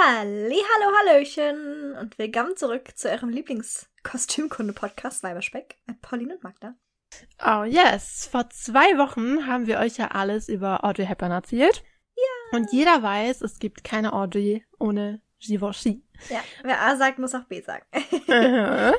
Halli, 0.00 0.54
hallo, 0.54 0.92
hallöchen 0.98 1.96
und 1.96 2.18
willkommen 2.18 2.56
zurück 2.56 2.96
zu 2.96 3.10
eurem 3.10 3.30
Lieblingskostümkunde-Podcast 3.30 5.24
Weiberspeck 5.24 5.76
mit 5.86 6.00
Pauline 6.02 6.34
und 6.34 6.44
Magda. 6.44 6.76
Oh 7.44 7.64
yes, 7.64 8.28
vor 8.30 8.48
zwei 8.50 8.96
Wochen 8.96 9.48
haben 9.48 9.66
wir 9.66 9.78
euch 9.78 9.96
ja 9.96 10.08
alles 10.08 10.48
über 10.48 10.84
Audrey 10.84 11.06
Hepburn 11.06 11.32
erzählt. 11.32 11.82
Ja. 12.14 12.58
Und 12.58 12.70
jeder 12.72 13.02
weiß, 13.02 13.40
es 13.40 13.58
gibt 13.58 13.82
keine 13.82 14.12
Audrey 14.12 14.64
ohne 14.78 15.20
Givenchy. 15.40 16.02
Ja, 16.30 16.40
wer 16.62 16.82
A 16.82 16.96
sagt, 16.96 17.18
muss 17.18 17.34
auch 17.34 17.44
B 17.44 17.60
sagen. 17.60 17.84
Aha. 18.28 18.92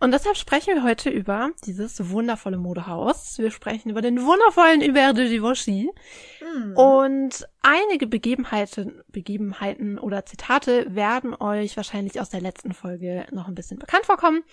Und 0.00 0.12
deshalb 0.12 0.36
sprechen 0.36 0.74
wir 0.74 0.82
heute 0.82 1.08
über 1.08 1.50
dieses 1.64 2.10
wundervolle 2.10 2.58
Modehaus. 2.58 3.38
Wir 3.38 3.50
sprechen 3.50 3.90
über 3.90 4.02
den 4.02 4.22
wundervollen 4.22 4.82
Hubert 4.82 5.16
de 5.16 5.28
Givenchy. 5.28 5.90
Hm. 6.38 6.76
Und 6.76 7.48
einige 7.62 8.06
Begebenheiten, 8.06 9.02
Begebenheiten 9.08 9.98
oder 9.98 10.26
Zitate 10.26 10.94
werden 10.94 11.34
euch 11.34 11.76
wahrscheinlich 11.76 12.20
aus 12.20 12.28
der 12.28 12.42
letzten 12.42 12.72
Folge 12.72 13.26
noch 13.32 13.48
ein 13.48 13.54
bisschen 13.54 13.78
bekannt 13.78 14.04
vorkommen. 14.04 14.44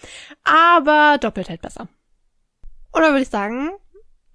Aber 0.44 1.18
doppelt 1.20 1.50
hält 1.50 1.62
besser. 1.62 1.90
Oder 2.94 3.10
würde 3.10 3.24
ich 3.24 3.30
sagen, 3.30 3.72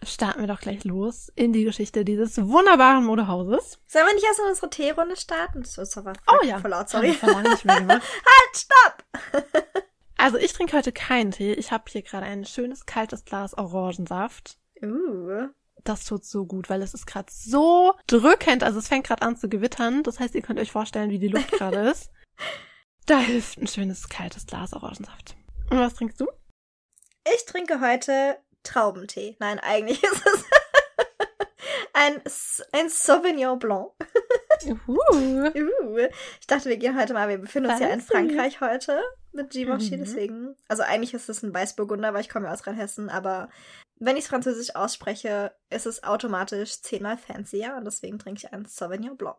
starten 0.09 0.41
wir 0.41 0.47
doch 0.49 0.61
gleich 0.61 0.85
los 0.85 1.31
in 1.35 1.53
die 1.53 1.65
Geschichte 1.65 2.05
dieses 2.05 2.37
wunderbaren 2.39 3.05
Modehauses. 3.05 3.79
Sollen 3.87 4.07
wir 4.07 4.15
nicht 4.15 4.25
erst 4.27 4.41
in 4.41 4.47
unsere 4.47 4.71
Teerunde 4.71 5.17
starten? 5.17 5.63
Das 5.63 5.79
ist 5.79 5.97
aber 5.97 6.13
Oh 6.27 6.45
ja. 6.45 6.59
voll 6.59 6.71
laut, 6.71 6.81
Haben 6.81 6.89
sorry. 6.89 7.07
wir 7.09 7.15
vor 7.15 7.31
langem 7.31 7.53
nicht 7.53 7.65
mehr 7.65 7.81
gemacht. 7.81 8.03
halt, 8.27 8.57
stopp! 8.57 9.85
Also 10.21 10.37
ich 10.37 10.53
trinke 10.53 10.77
heute 10.77 10.91
keinen 10.91 11.31
Tee. 11.31 11.53
Ich 11.53 11.71
habe 11.71 11.85
hier 11.89 12.03
gerade 12.03 12.27
ein 12.27 12.45
schönes 12.45 12.87
kaltes 12.87 13.25
Glas 13.25 13.57
Orangensaft. 13.57 14.59
Uh. 14.83 15.47
Das 15.85 16.05
tut 16.07 16.25
so 16.25 16.45
gut, 16.45 16.69
weil 16.69 16.83
es 16.83 16.93
ist 16.93 17.07
gerade 17.07 17.29
so 17.33 17.95
drückend. 18.09 18.65
Also 18.65 18.81
es 18.81 18.89
fängt 18.89 19.07
gerade 19.07 19.23
an 19.23 19.37
zu 19.37 19.49
gewittern. 19.49 20.03
Das 20.03 20.19
heißt, 20.19 20.35
ihr 20.35 20.43
könnt 20.43 20.59
euch 20.59 20.73
vorstellen, 20.73 21.11
wie 21.11 21.21
die 21.21 21.29
Luft 21.29 21.53
gerade 21.53 21.79
ist. 21.91 22.11
Da 23.07 23.21
hilft 23.21 23.59
ein 23.59 23.69
schönes 23.69 24.09
kaltes 24.09 24.45
Glas 24.45 24.73
Orangensaft. 24.73 25.37
Und 25.71 25.79
was 25.79 25.95
trinkst 25.95 26.21
du? 26.21 26.27
Ich 27.37 27.45
trinke 27.47 27.81
heute 27.81 28.39
Traubentee. 28.69 29.37
Nein, 29.41 29.59
eigentlich 29.59 30.03
ist 30.03 30.23
es 30.27 30.45
ein, 31.93 32.23
ein 32.73 32.89
Sauvignon 32.89 33.59
Blanc. 33.59 33.93
Uh. 34.87 34.97
Uh. 35.89 35.99
Ich 36.41 36.47
dachte, 36.47 36.69
wir 36.69 36.77
gehen 36.77 36.99
heute 36.99 37.13
mal, 37.15 37.29
wir 37.29 37.39
befinden 37.39 37.71
uns 37.71 37.81
ja 37.81 37.89
in 37.89 38.01
Fancy. 38.01 38.13
Frankreich 38.35 38.61
heute 38.61 39.01
mit 39.33 39.51
Givenchy, 39.51 39.97
Mhm. 39.97 40.01
deswegen. 40.01 40.57
Also 40.69 40.83
eigentlich 40.83 41.15
ist 41.15 41.29
es 41.29 41.43
ein 41.43 41.55
Weißburgunder, 41.55 42.13
weil 42.15 42.21
ich 42.23 42.29
komme 42.29 42.47
ja 42.47 42.53
aus 42.53 42.67
Rheinhessen, 42.67 43.09
aber 43.09 43.49
wenn 44.01 44.17
ich 44.17 44.25
es 44.25 44.29
französisch 44.31 44.75
ausspreche, 44.77 45.53
ist 45.71 45.87
es 45.87 46.03
automatisch 46.05 46.81
zehnmal 46.83 47.17
fancier 47.19 47.75
und 47.77 47.85
deswegen 47.85 48.19
trinke 48.19 48.39
ich 48.45 48.53
einen 48.53 48.65
Sauvignon 48.67 49.17
Blanc. 49.17 49.37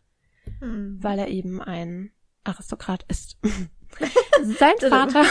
Hm. 0.60 0.98
weil 1.00 1.18
er 1.18 1.28
eben 1.28 1.60
ein 1.60 2.10
Aristokrat 2.44 3.04
ist. 3.08 3.38
Sein 4.42 4.72
Vater, 4.80 5.22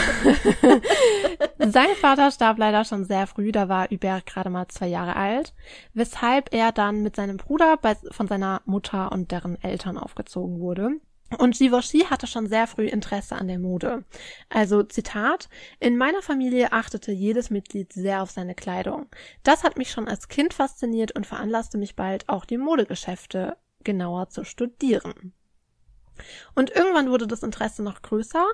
sein 1.59 1.87
Vater 1.99 2.29
starb 2.29 2.59
leider 2.59 2.85
schon 2.85 3.05
sehr 3.05 3.25
früh, 3.25 3.51
da 3.51 3.67
war 3.69 3.89
Hubert 3.89 4.27
gerade 4.27 4.51
mal 4.51 4.67
zwei 4.67 4.87
Jahre 4.87 5.15
alt, 5.15 5.55
weshalb 5.95 6.53
er 6.53 6.71
dann 6.71 7.01
mit 7.01 7.15
seinem 7.15 7.37
Bruder 7.37 7.77
bei, 7.77 7.95
von 8.11 8.27
seiner 8.27 8.61
Mutter 8.65 9.11
und 9.11 9.31
deren 9.31 9.59
Eltern 9.63 9.97
aufgezogen 9.97 10.59
wurde. 10.59 10.91
Und 11.37 11.57
Givenchy 11.57 12.05
hatte 12.09 12.27
schon 12.27 12.47
sehr 12.47 12.67
früh 12.67 12.87
Interesse 12.87 13.35
an 13.35 13.47
der 13.47 13.59
Mode. 13.59 14.03
Also 14.49 14.83
Zitat, 14.83 15.49
in 15.79 15.97
meiner 15.97 16.21
Familie 16.21 16.73
achtete 16.73 17.11
jedes 17.11 17.49
Mitglied 17.49 17.93
sehr 17.93 18.21
auf 18.21 18.31
seine 18.31 18.55
Kleidung. 18.55 19.07
Das 19.43 19.63
hat 19.63 19.77
mich 19.77 19.91
schon 19.91 20.07
als 20.07 20.27
Kind 20.27 20.53
fasziniert 20.53 21.13
und 21.13 21.25
veranlasste 21.25 21.77
mich 21.77 21.95
bald 21.95 22.27
auch 22.27 22.45
die 22.45 22.57
Modegeschäfte 22.57 23.57
genauer 23.83 24.29
zu 24.29 24.43
studieren. 24.43 25.33
Und 26.53 26.69
irgendwann 26.71 27.09
wurde 27.09 27.25
das 27.25 27.41
Interesse 27.41 27.81
noch 27.81 28.01
größer, 28.01 28.45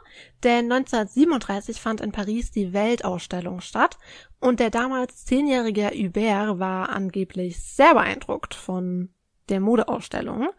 denn 0.44 0.72
1937 0.72 1.82
fand 1.82 2.00
in 2.02 2.12
Paris 2.12 2.52
die 2.52 2.72
Weltausstellung 2.72 3.60
statt 3.62 3.98
und 4.40 4.60
der 4.60 4.70
damals 4.70 5.26
zehnjährige 5.26 5.90
Hubert 5.90 6.60
war 6.60 6.90
angeblich 6.90 7.60
sehr 7.60 7.94
beeindruckt 7.94 8.54
von 8.54 9.10
der 9.50 9.60
Modeausstellung 9.60 10.50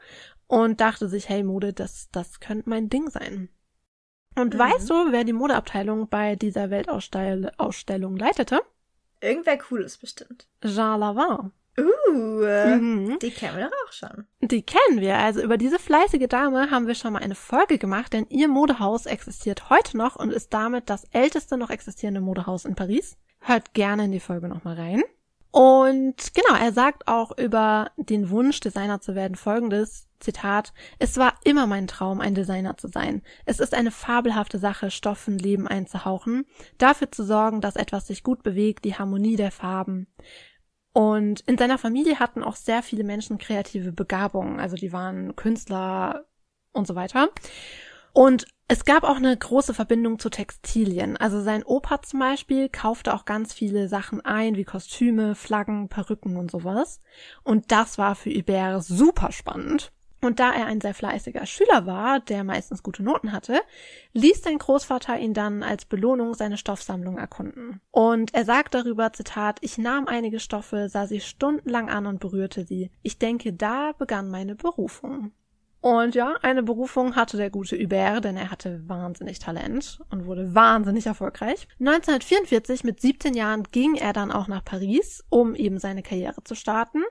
und 0.48 0.80
dachte 0.80 1.08
sich, 1.08 1.28
hey 1.28 1.44
Mode, 1.44 1.72
das, 1.72 2.08
das 2.10 2.40
könnte 2.40 2.68
mein 2.68 2.88
Ding 2.88 3.08
sein. 3.10 3.48
Und 4.34 4.54
Mhm. 4.54 4.58
weißt 4.58 4.90
du, 4.90 5.12
wer 5.12 5.24
die 5.24 5.32
Modeabteilung 5.32 6.08
bei 6.08 6.34
dieser 6.36 6.70
Weltausstellung 6.70 8.16
leitete? 8.16 8.60
Irgendwer 9.20 9.58
Cooles 9.58 9.98
bestimmt. 9.98 10.48
Jean 10.64 11.00
Lavin. 11.00 11.52
Uh. 11.78 12.44
Mhm. 12.44 13.18
Die 13.20 13.30
kennen 13.30 13.56
wir 13.56 13.66
doch 13.66 13.88
auch 13.88 13.92
schon. 13.92 14.26
Die 14.40 14.62
kennen 14.62 15.00
wir. 15.00 15.16
Also 15.18 15.42
über 15.42 15.56
diese 15.56 15.78
fleißige 15.78 16.26
Dame 16.28 16.70
haben 16.72 16.86
wir 16.88 16.94
schon 16.96 17.12
mal 17.12 17.22
eine 17.22 17.36
Folge 17.36 17.78
gemacht, 17.78 18.12
denn 18.12 18.26
ihr 18.30 18.48
Modehaus 18.48 19.06
existiert 19.06 19.70
heute 19.70 19.96
noch 19.96 20.16
und 20.16 20.32
ist 20.32 20.52
damit 20.54 20.90
das 20.90 21.04
älteste 21.12 21.56
noch 21.56 21.70
existierende 21.70 22.20
Modehaus 22.20 22.64
in 22.64 22.74
Paris. 22.74 23.16
Hört 23.40 23.74
gerne 23.74 24.06
in 24.06 24.12
die 24.12 24.18
Folge 24.20 24.48
nochmal 24.48 24.74
rein. 24.74 25.02
Und 25.52 26.34
genau, 26.34 26.58
er 26.60 26.72
sagt 26.72 27.06
auch 27.06 27.36
über 27.38 27.92
den 27.96 28.30
Wunsch, 28.30 28.58
Designer 28.60 29.00
zu 29.00 29.14
werden, 29.14 29.36
folgendes 29.36 30.07
Zitat, 30.20 30.72
es 30.98 31.16
war 31.16 31.34
immer 31.44 31.66
mein 31.66 31.86
Traum, 31.86 32.20
ein 32.20 32.34
Designer 32.34 32.76
zu 32.76 32.88
sein. 32.88 33.22
Es 33.44 33.60
ist 33.60 33.74
eine 33.74 33.90
fabelhafte 33.90 34.58
Sache, 34.58 34.90
Stoffen 34.90 35.38
Leben 35.38 35.68
einzuhauchen, 35.68 36.46
dafür 36.78 37.10
zu 37.12 37.24
sorgen, 37.24 37.60
dass 37.60 37.76
etwas 37.76 38.06
sich 38.06 38.22
gut 38.22 38.42
bewegt, 38.42 38.84
die 38.84 38.94
Harmonie 38.94 39.36
der 39.36 39.50
Farben. 39.50 40.06
Und 40.92 41.40
in 41.40 41.58
seiner 41.58 41.78
Familie 41.78 42.18
hatten 42.18 42.42
auch 42.42 42.56
sehr 42.56 42.82
viele 42.82 43.04
Menschen 43.04 43.38
kreative 43.38 43.92
Begabungen, 43.92 44.58
also 44.58 44.76
die 44.76 44.92
waren 44.92 45.36
Künstler 45.36 46.26
und 46.72 46.86
so 46.86 46.94
weiter. 46.94 47.28
Und 48.12 48.46
es 48.66 48.84
gab 48.84 49.04
auch 49.04 49.16
eine 49.16 49.36
große 49.36 49.72
Verbindung 49.72 50.18
zu 50.18 50.28
Textilien. 50.28 51.16
Also 51.16 51.40
sein 51.40 51.62
Opa 51.62 52.02
zum 52.02 52.20
Beispiel 52.20 52.68
kaufte 52.68 53.14
auch 53.14 53.24
ganz 53.24 53.54
viele 53.54 53.88
Sachen 53.88 54.20
ein, 54.20 54.56
wie 54.56 54.64
Kostüme, 54.64 55.34
Flaggen, 55.34 55.88
Perücken 55.88 56.36
und 56.36 56.50
sowas. 56.50 57.00
Und 57.44 57.70
das 57.72 57.96
war 57.96 58.14
für 58.14 58.30
Hubert 58.30 58.82
super 58.82 59.32
spannend. 59.32 59.92
Und 60.20 60.40
da 60.40 60.52
er 60.52 60.66
ein 60.66 60.80
sehr 60.80 60.94
fleißiger 60.94 61.46
Schüler 61.46 61.86
war, 61.86 62.20
der 62.20 62.42
meistens 62.42 62.82
gute 62.82 63.02
Noten 63.02 63.32
hatte, 63.32 63.60
ließ 64.14 64.42
sein 64.42 64.58
Großvater 64.58 65.18
ihn 65.18 65.32
dann 65.32 65.62
als 65.62 65.84
Belohnung 65.84 66.34
seine 66.34 66.56
Stoffsammlung 66.56 67.18
erkunden. 67.18 67.80
Und 67.92 68.34
er 68.34 68.44
sagt 68.44 68.74
darüber, 68.74 69.12
Zitat, 69.12 69.58
ich 69.60 69.78
nahm 69.78 70.08
einige 70.08 70.40
Stoffe, 70.40 70.88
sah 70.88 71.06
sie 71.06 71.20
stundenlang 71.20 71.88
an 71.88 72.06
und 72.06 72.18
berührte 72.18 72.64
sie. 72.64 72.90
Ich 73.02 73.18
denke, 73.18 73.52
da 73.52 73.92
begann 73.96 74.28
meine 74.28 74.56
Berufung. 74.56 75.32
Und 75.80 76.16
ja, 76.16 76.34
eine 76.42 76.64
Berufung 76.64 77.14
hatte 77.14 77.36
der 77.36 77.50
gute 77.50 77.78
Hubert, 77.78 78.24
denn 78.24 78.36
er 78.36 78.50
hatte 78.50 78.82
wahnsinnig 78.88 79.38
Talent 79.38 80.00
und 80.10 80.26
wurde 80.26 80.52
wahnsinnig 80.52 81.06
erfolgreich. 81.06 81.68
1944, 81.78 82.82
mit 82.82 83.00
17 83.00 83.34
Jahren, 83.34 83.62
ging 83.62 83.94
er 83.94 84.12
dann 84.12 84.32
auch 84.32 84.48
nach 84.48 84.64
Paris, 84.64 85.24
um 85.28 85.54
eben 85.54 85.78
seine 85.78 86.02
Karriere 86.02 86.42
zu 86.42 86.56
starten. 86.56 87.04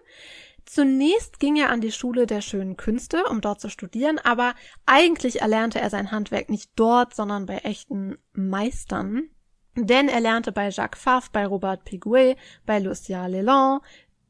Zunächst 0.67 1.39
ging 1.39 1.55
er 1.55 1.69
an 1.69 1.79
die 1.79 1.93
Schule 1.93 2.27
der 2.27 2.41
schönen 2.41 2.75
Künste, 2.75 3.23
um 3.29 3.39
dort 3.39 3.61
zu 3.61 3.69
studieren, 3.69 4.19
aber 4.19 4.53
eigentlich 4.85 5.41
erlernte 5.41 5.79
er 5.79 5.89
sein 5.89 6.11
Handwerk 6.11 6.49
nicht 6.49 6.71
dort, 6.75 7.15
sondern 7.15 7.45
bei 7.45 7.59
echten 7.59 8.17
Meistern. 8.33 9.29
Denn 9.75 10.09
er 10.09 10.19
lernte 10.19 10.51
bei 10.51 10.67
Jacques 10.69 11.01
Favre, 11.01 11.29
bei 11.31 11.45
Robert 11.45 11.85
Piguet, 11.85 12.35
bei 12.65 12.79
Lucien 12.79 13.31
Leland, 13.31 13.81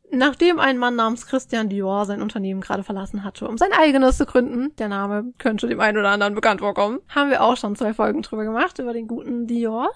Nachdem 0.09 0.57
ein 0.57 0.77
Mann 0.77 0.95
namens 0.95 1.25
Christian 1.25 1.67
Dior 1.67 2.05
sein 2.05 2.21
Unternehmen 2.21 2.61
gerade 2.61 2.83
verlassen 2.83 3.25
hatte, 3.25 3.45
um 3.45 3.57
sein 3.57 3.73
eigenes 3.73 4.17
zu 4.17 4.25
gründen, 4.25 4.73
der 4.77 4.87
Name 4.87 5.33
könnte 5.37 5.67
dem 5.67 5.81
einen 5.81 5.97
oder 5.97 6.11
anderen 6.11 6.33
bekannt 6.33 6.61
vorkommen, 6.61 6.99
haben 7.09 7.29
wir 7.29 7.43
auch 7.43 7.57
schon 7.57 7.75
zwei 7.75 7.93
Folgen 7.93 8.21
drüber 8.21 8.45
gemacht, 8.45 8.79
über 8.79 8.93
den 8.93 9.09
guten 9.09 9.47
Dior. 9.47 9.89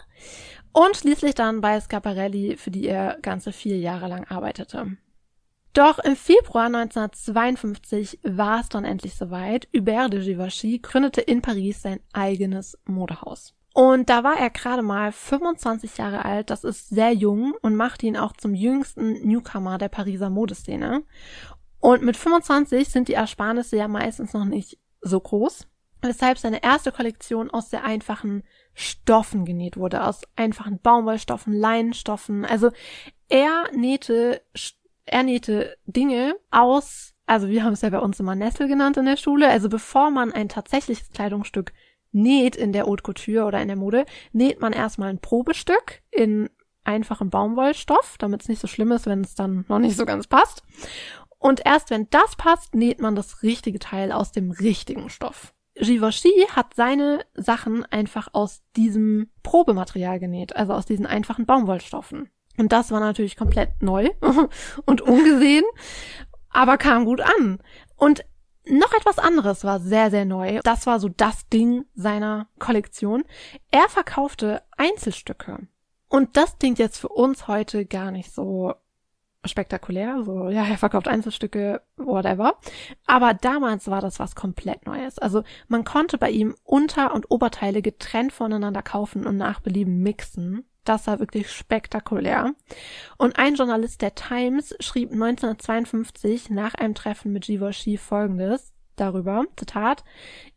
Und 0.73 0.97
schließlich 0.97 1.33
dann 1.33 1.61
bei 1.61 1.79
Schiaparelli, 1.79 2.57
für 2.57 2.71
die 2.71 2.87
er 2.87 3.19
ganze 3.21 3.53
vier 3.53 3.77
Jahre 3.77 4.09
lang 4.09 4.25
arbeitete. 4.25 4.97
Doch 5.73 5.99
im 5.99 6.15
Februar 6.15 6.65
1952 6.65 8.19
war 8.23 8.59
es 8.59 8.69
dann 8.69 8.83
endlich 8.83 9.15
soweit. 9.15 9.69
Hubert 9.73 10.13
de 10.13 10.23
Givenchy 10.23 10.79
gründete 10.79 11.21
in 11.21 11.41
Paris 11.41 11.81
sein 11.81 12.01
eigenes 12.11 12.77
Modehaus. 12.85 13.53
Und 13.73 14.09
da 14.09 14.23
war 14.23 14.37
er 14.37 14.49
gerade 14.49 14.81
mal 14.81 15.13
25 15.13 15.97
Jahre 15.97 16.25
alt, 16.25 16.49
das 16.49 16.65
ist 16.65 16.89
sehr 16.89 17.13
jung 17.13 17.53
und 17.61 17.75
macht 17.75 18.03
ihn 18.03 18.17
auch 18.17 18.33
zum 18.33 18.53
jüngsten 18.53 19.25
Newcomer 19.25 19.77
der 19.77 19.87
Pariser 19.87 20.29
Modeszene. 20.29 21.03
Und 21.79 22.03
mit 22.03 22.17
25 22.17 22.89
sind 22.89 23.07
die 23.07 23.13
Ersparnisse 23.13 23.77
ja 23.77 23.87
meistens 23.87 24.33
noch 24.33 24.43
nicht 24.43 24.77
so 25.01 25.19
groß, 25.19 25.67
weshalb 26.01 26.37
seine 26.37 26.61
erste 26.61 26.91
Kollektion 26.91 27.49
aus 27.49 27.69
sehr 27.69 27.85
einfachen 27.85 28.43
Stoffen 28.73 29.45
genäht 29.45 29.77
wurde, 29.77 30.05
aus 30.05 30.21
einfachen 30.35 30.79
Baumwollstoffen, 30.79 31.53
Leinenstoffen. 31.53 32.43
Also 32.43 32.71
er 33.29 33.63
nähte, 33.73 34.41
er 35.11 35.23
nähte 35.23 35.77
Dinge 35.85 36.35
aus, 36.49 37.13
also 37.25 37.47
wir 37.47 37.63
haben 37.63 37.73
es 37.73 37.81
ja 37.81 37.89
bei 37.89 37.99
uns 37.99 38.19
immer 38.19 38.35
Nessel 38.35 38.67
genannt 38.67 38.97
in 38.97 39.05
der 39.05 39.17
Schule, 39.17 39.49
also 39.49 39.69
bevor 39.69 40.09
man 40.09 40.31
ein 40.31 40.49
tatsächliches 40.49 41.09
Kleidungsstück 41.11 41.73
näht 42.11 42.55
in 42.55 42.73
der 42.73 42.85
Haute 42.85 43.03
Couture 43.03 43.45
oder 43.45 43.61
in 43.61 43.67
der 43.67 43.77
Mode, 43.77 44.05
näht 44.31 44.59
man 44.59 44.73
erstmal 44.73 45.09
ein 45.09 45.19
Probestück 45.19 46.01
in 46.09 46.49
einfachem 46.83 47.29
Baumwollstoff, 47.29 48.15
damit 48.17 48.41
es 48.41 48.49
nicht 48.49 48.59
so 48.59 48.67
schlimm 48.67 48.91
ist, 48.91 49.05
wenn 49.05 49.21
es 49.21 49.35
dann 49.35 49.65
noch 49.67 49.79
nicht 49.79 49.95
so 49.95 50.05
ganz 50.05 50.27
passt. 50.27 50.63
Und 51.37 51.61
erst 51.65 51.89
wenn 51.89 52.09
das 52.09 52.35
passt, 52.35 52.75
näht 52.75 53.01
man 53.01 53.15
das 53.15 53.43
richtige 53.43 53.79
Teil 53.79 54.11
aus 54.11 54.31
dem 54.31 54.51
richtigen 54.51 55.09
Stoff. 55.09 55.53
Givenchy 55.75 56.47
hat 56.53 56.73
seine 56.75 57.25
Sachen 57.33 57.85
einfach 57.85 58.29
aus 58.33 58.61
diesem 58.75 59.29
Probematerial 59.41 60.19
genäht, 60.19 60.55
also 60.55 60.73
aus 60.73 60.85
diesen 60.85 61.05
einfachen 61.05 61.45
Baumwollstoffen. 61.45 62.29
Und 62.57 62.71
das 62.71 62.91
war 62.91 62.99
natürlich 62.99 63.37
komplett 63.37 63.81
neu 63.81 64.09
und 64.85 65.01
ungesehen, 65.01 65.65
aber 66.49 66.77
kam 66.77 67.05
gut 67.05 67.21
an. 67.21 67.59
Und 67.95 68.25
noch 68.65 68.93
etwas 68.93 69.17
anderes 69.17 69.63
war 69.63 69.79
sehr, 69.79 70.11
sehr 70.11 70.25
neu. 70.25 70.59
Das 70.63 70.85
war 70.85 70.99
so 70.99 71.09
das 71.09 71.47
Ding 71.49 71.85
seiner 71.95 72.47
Kollektion. 72.59 73.23
Er 73.71 73.89
verkaufte 73.89 74.61
Einzelstücke. 74.77 75.67
Und 76.09 76.37
das 76.37 76.59
klingt 76.59 76.77
jetzt 76.77 76.99
für 76.99 77.07
uns 77.07 77.47
heute 77.47 77.85
gar 77.85 78.11
nicht 78.11 78.33
so 78.33 78.73
spektakulär. 79.45 80.23
So, 80.23 80.49
ja, 80.49 80.65
er 80.65 80.77
verkauft 80.77 81.07
Einzelstücke, 81.07 81.81
whatever. 81.97 82.57
Aber 83.07 83.33
damals 83.33 83.87
war 83.87 84.01
das 84.01 84.19
was 84.19 84.35
komplett 84.35 84.85
Neues. 84.85 85.17
Also 85.17 85.43
man 85.67 85.83
konnte 85.83 86.17
bei 86.17 86.29
ihm 86.29 86.55
Unter- 86.63 87.13
und 87.13 87.31
Oberteile 87.31 87.81
getrennt 87.81 88.33
voneinander 88.33 88.83
kaufen 88.83 89.25
und 89.25 89.37
nach 89.37 89.59
Belieben 89.59 90.01
mixen. 90.03 90.65
Das 90.83 91.05
war 91.07 91.19
wirklich 91.19 91.51
spektakulär. 91.51 92.55
Und 93.17 93.37
ein 93.37 93.55
Journalist 93.55 94.01
der 94.01 94.15
Times 94.15 94.75
schrieb 94.79 95.11
1952 95.11 96.49
nach 96.49 96.73
einem 96.73 96.95
Treffen 96.95 97.31
mit 97.31 97.45
Givenchy 97.45 97.97
folgendes 97.97 98.73
darüber, 98.95 99.45
Zitat, 99.57 100.03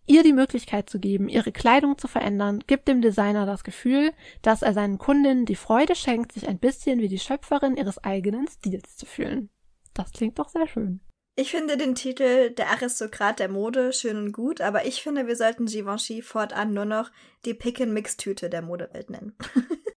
ihr 0.07 0.23
die 0.23 0.33
Möglichkeit 0.33 0.91
zu 0.91 0.99
geben, 0.99 1.29
ihre 1.29 1.53
Kleidung 1.53 1.99
zu 1.99 2.09
verändern, 2.09 2.63
gibt 2.67 2.89
dem 2.89 3.01
Designer 3.01 3.47
das 3.47 3.65
Gefühl, 3.65 4.13
dass 4.43 4.63
er 4.63 4.75
seinen 4.75 4.99
Kundinnen 4.99 5.47
die 5.47 5.57
Freude 5.57 5.95
schenkt, 5.95 6.33
sich 6.33 6.49
ein 6.49 6.59
bisschen 6.59 7.01
wie 7.01 7.09
die 7.09 7.19
Schöpferin 7.19 7.77
ihres 7.77 7.99
eigenen 7.99 8.47
Stils 8.49 8.97
zu 8.97 9.07
fühlen. 9.07 9.51
Das 9.95 10.13
klingt 10.13 10.39
doch 10.39 10.49
sehr 10.49 10.69
schön. 10.69 11.01
Ich 11.37 11.51
finde 11.51 11.77
den 11.77 11.97
Titel 11.97 12.51
Der 12.51 12.71
Aristokrat 12.71 13.41
der 13.41 13.49
Mode 13.49 13.93
schön 13.93 14.17
und 14.17 14.33
gut, 14.33 14.61
aber 14.61 14.87
ich 14.87 15.03
finde, 15.03 15.27
wir 15.27 15.35
sollten 15.35 15.67
Givenchy 15.67 16.23
fortan 16.23 16.73
nur 16.73 16.85
noch 16.85 17.11
die 17.45 17.55
Pick-and-Mix-Tüte 17.55 18.49
der 18.49 18.63
Modewelt 18.63 19.11
nennen. 19.11 19.37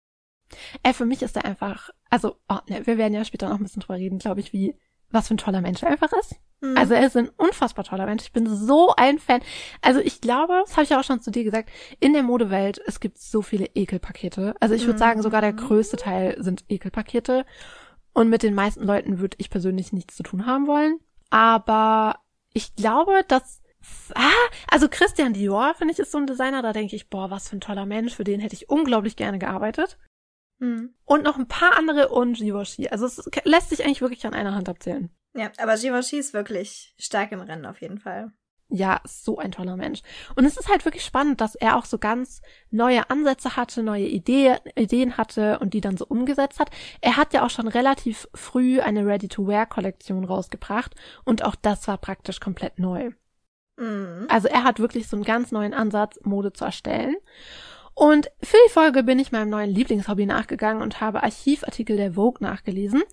Ey, 0.83 0.93
für 0.93 1.05
mich 1.05 1.21
ist 1.21 1.35
er 1.35 1.45
einfach, 1.45 1.89
also, 2.09 2.35
oh, 2.49 2.59
ne, 2.69 2.85
wir 2.85 2.97
werden 2.97 3.13
ja 3.13 3.25
später 3.25 3.49
noch 3.49 3.57
ein 3.57 3.63
bisschen 3.63 3.81
drüber 3.81 3.97
reden, 3.97 4.19
glaube 4.19 4.39
ich, 4.39 4.53
wie, 4.53 4.75
was 5.09 5.27
für 5.27 5.35
ein 5.35 5.39
toller 5.39 5.61
Mensch 5.61 5.81
er 5.83 5.89
einfach 5.89 6.11
ist. 6.13 6.35
Mhm. 6.61 6.77
Also 6.77 6.93
er 6.93 7.05
ist 7.05 7.17
ein 7.17 7.29
unfassbar 7.37 7.85
toller 7.85 8.05
Mensch. 8.05 8.23
Ich 8.23 8.33
bin 8.33 8.47
so 8.47 8.93
ein 8.95 9.19
Fan. 9.19 9.41
Also 9.81 9.99
ich 9.99 10.21
glaube, 10.21 10.61
das 10.65 10.73
habe 10.73 10.83
ich 10.83 10.89
ja 10.89 10.99
auch 10.99 11.03
schon 11.03 11.21
zu 11.21 11.31
dir 11.31 11.43
gesagt, 11.43 11.69
in 11.99 12.13
der 12.13 12.23
Modewelt, 12.23 12.79
es 12.85 12.99
gibt 12.99 13.17
so 13.17 13.41
viele 13.41 13.65
Ekelpakete. 13.75 14.55
Also 14.59 14.75
ich 14.75 14.83
würde 14.83 14.93
mhm. 14.93 14.99
sagen, 14.99 15.21
sogar 15.21 15.41
der 15.41 15.53
größte 15.53 15.97
Teil 15.97 16.35
sind 16.39 16.65
Ekelpakete. 16.69 17.45
Und 18.13 18.29
mit 18.29 18.43
den 18.43 18.55
meisten 18.55 18.85
Leuten 18.85 19.19
würde 19.19 19.37
ich 19.39 19.49
persönlich 19.49 19.91
nichts 19.91 20.15
zu 20.15 20.23
tun 20.23 20.45
haben 20.45 20.67
wollen. 20.67 20.99
Aber 21.29 22.19
ich 22.53 22.75
glaube, 22.75 23.23
dass 23.27 23.61
Ah, 24.13 24.31
also 24.67 24.87
Christian 24.89 25.33
Dior, 25.33 25.73
finde 25.75 25.93
ich, 25.93 25.99
ist 25.99 26.11
so 26.11 26.17
ein 26.17 26.27
Designer, 26.27 26.61
da 26.61 26.73
denke 26.73 26.95
ich, 26.95 27.09
boah, 27.09 27.29
was 27.29 27.49
für 27.49 27.57
ein 27.57 27.61
toller 27.61 27.85
Mensch, 27.85 28.15
für 28.15 28.23
den 28.23 28.39
hätte 28.39 28.55
ich 28.55 28.69
unglaublich 28.69 29.15
gerne 29.15 29.39
gearbeitet. 29.39 29.97
Mhm. 30.59 30.93
Und 31.05 31.23
noch 31.23 31.37
ein 31.37 31.47
paar 31.47 31.77
andere 31.77 32.09
und 32.09 32.37
Givenchy. 32.37 32.87
Also 32.89 33.05
es 33.05 33.29
lässt 33.43 33.69
sich 33.69 33.83
eigentlich 33.83 34.01
wirklich 34.01 34.25
an 34.25 34.33
einer 34.33 34.55
Hand 34.55 34.69
abzählen. 34.69 35.09
Ja, 35.33 35.51
aber 35.57 35.75
Givenchy 35.75 36.17
ist 36.17 36.33
wirklich 36.33 36.95
stark 36.97 37.31
im 37.31 37.41
Rennen 37.41 37.65
auf 37.65 37.81
jeden 37.81 37.99
Fall. 37.99 38.31
Ja, 38.69 38.99
so 39.05 39.37
ein 39.37 39.51
toller 39.51 39.77
Mensch. 39.77 40.01
Und 40.35 40.45
es 40.45 40.57
ist 40.57 40.69
halt 40.69 40.85
wirklich 40.85 41.05
spannend, 41.05 41.39
dass 41.39 41.53
er 41.53 41.77
auch 41.77 41.85
so 41.85 41.99
ganz 41.99 42.41
neue 42.71 43.09
Ansätze 43.11 43.55
hatte, 43.55 43.83
neue 43.83 44.07
Idee, 44.07 44.55
Ideen 44.75 45.17
hatte 45.17 45.59
und 45.59 45.75
die 45.75 45.81
dann 45.81 45.97
so 45.97 46.05
umgesetzt 46.07 46.59
hat. 46.59 46.71
Er 46.99 47.15
hat 47.15 47.33
ja 47.33 47.45
auch 47.45 47.51
schon 47.51 47.67
relativ 47.67 48.27
früh 48.33 48.81
eine 48.81 49.05
Ready-to-Wear-Kollektion 49.05 50.25
rausgebracht 50.25 50.95
und 51.25 51.43
auch 51.43 51.55
das 51.55 51.87
war 51.87 51.99
praktisch 51.99 52.39
komplett 52.39 52.79
neu. 52.79 53.11
Mhm. 53.77 54.25
Also 54.29 54.47
er 54.47 54.63
hat 54.63 54.79
wirklich 54.79 55.07
so 55.07 55.17
einen 55.17 55.25
ganz 55.25 55.51
neuen 55.51 55.73
Ansatz, 55.73 56.19
Mode 56.23 56.51
zu 56.51 56.65
erstellen. 56.65 57.15
Und 57.95 58.29
für 58.43 58.57
die 58.67 58.71
Folge 58.71 59.03
bin 59.03 59.19
ich 59.19 59.31
meinem 59.31 59.49
neuen 59.49 59.69
Lieblingshobby 59.69 60.25
nachgegangen 60.25 60.83
und 60.83 60.99
habe 60.99 61.23
Archivartikel 61.23 61.95
der 61.95 62.13
Vogue 62.13 62.45
nachgelesen. 62.45 63.03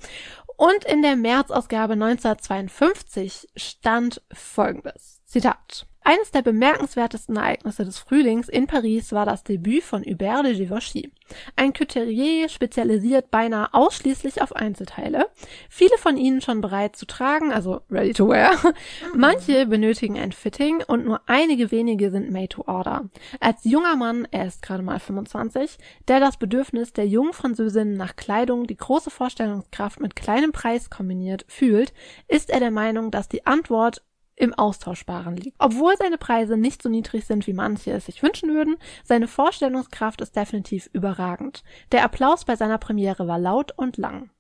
Und 0.57 0.85
in 0.85 1.03
der 1.03 1.17
März-Ausgabe 1.17 1.95
1952 1.95 3.49
stand 3.57 4.23
folgendes. 4.33 5.23
Zitat. 5.25 5.87
Eines 6.05 6.33
der 6.33 6.43
bemerkenswertesten 6.43 7.37
Ereignisse 7.37 7.85
des 7.85 7.99
Frühlings 7.99 8.49
in 8.49 8.67
Paris 8.67 9.13
war 9.13 9.25
das 9.25 9.45
Debüt 9.45 9.85
von 9.85 10.03
Hubert 10.03 10.45
de 10.45 10.57
Givenchy. 10.57 11.13
Ein 11.55 11.73
Couturier 11.73 12.49
spezialisiert 12.49 13.31
beinahe 13.31 13.73
ausschließlich 13.73 14.43
auf 14.43 14.55
Einzelteile. 14.55 15.27
Viele 15.69 15.97
von 15.99 16.17
ihnen 16.17 16.41
schon 16.41 16.61
bereit 16.61 16.97
zu 16.97 17.07
tragen, 17.07 17.53
also 17.53 17.83
ready 17.91 18.13
to 18.13 18.29
wear. 18.29 18.53
Mhm. 18.63 19.21
Manche 19.21 19.67
benötigen 19.67 20.19
ein 20.19 20.33
Fitting 20.33 20.83
und 20.87 21.05
nur 21.05 21.21
einige 21.27 21.71
wenige 21.71 22.11
sind 22.11 22.31
made 22.31 22.49
to 22.49 22.65
order. 22.67 23.09
Als 23.41 23.65
junger 23.65 23.97
Mann, 23.97 24.27
er 24.31 24.47
ist 24.47 24.63
gerade 24.63 24.83
mal 24.83 24.99
25, 24.99 25.79
der 26.09 26.21
das 26.21 26.37
Bedürfnis 26.37 26.93
der 26.93 27.07
jungen 27.07 27.33
Französin 27.33 27.95
nach 27.97 28.17
Kleidung, 28.17 28.67
die 28.67 28.77
große 28.77 29.11
Vorstellungskraft 29.11 30.01
mit 30.01 30.17
kleinem 30.17 30.53
Preis 30.53 30.91
kombiniert, 30.91 31.45
fühlt, 31.49 31.93
ist 32.29 32.51
er 32.51 32.61
der 32.61 32.71
Meinung, 32.71 33.11
dass 33.11 33.29
die 33.29 33.47
Antwort 33.47 34.03
im 34.43 34.53
Austauschbaren 34.55 35.37
liegt. 35.37 35.57
Obwohl 35.61 35.97
seine 35.97 36.19
Preise 36.19 36.57
nicht 36.57 36.83
so 36.83 36.89
niedrig 36.89 37.25
sind, 37.25 37.47
wie 37.47 37.53
manche 37.53 37.93
es 37.93 38.07
sich 38.07 38.25
wünschen 38.25 38.53
würden, 38.53 38.77
seine 39.05 39.29
Vorstellungskraft 39.29 40.21
ist 40.21 40.35
definitiv 40.35 40.91
überragend. 40.93 41.63
Der 41.93 42.03
Applaus 42.03 42.45
bei 42.45 42.57
seiner 42.57 42.79
Premiere 42.79 43.29
war 43.29 43.39
laut 43.39 43.71
und 43.79 43.99
lang. 43.99 44.31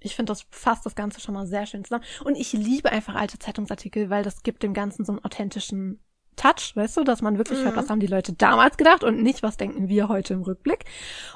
Ich 0.00 0.16
finde, 0.16 0.32
das 0.32 0.44
fasst 0.50 0.84
das 0.84 0.96
Ganze 0.96 1.20
schon 1.20 1.34
mal 1.34 1.46
sehr 1.46 1.66
schön 1.66 1.84
zusammen. 1.84 2.04
Und 2.24 2.34
ich 2.34 2.52
liebe 2.52 2.90
einfach 2.90 3.14
alte 3.14 3.38
Zeitungsartikel, 3.38 4.10
weil 4.10 4.24
das 4.24 4.42
gibt 4.42 4.64
dem 4.64 4.74
Ganzen 4.74 5.04
so 5.04 5.12
einen 5.12 5.24
authentischen 5.24 6.00
Touch, 6.36 6.72
weißt 6.74 6.96
du, 6.96 7.04
dass 7.04 7.22
man 7.22 7.38
wirklich 7.38 7.60
mhm. 7.60 7.64
hört, 7.64 7.76
was 7.76 7.88
haben 7.88 8.00
die 8.00 8.06
Leute 8.06 8.32
damals 8.32 8.76
gedacht 8.76 9.04
und 9.04 9.22
nicht, 9.22 9.42
was 9.42 9.56
denken 9.56 9.88
wir 9.88 10.08
heute 10.08 10.34
im 10.34 10.42
Rückblick. 10.42 10.84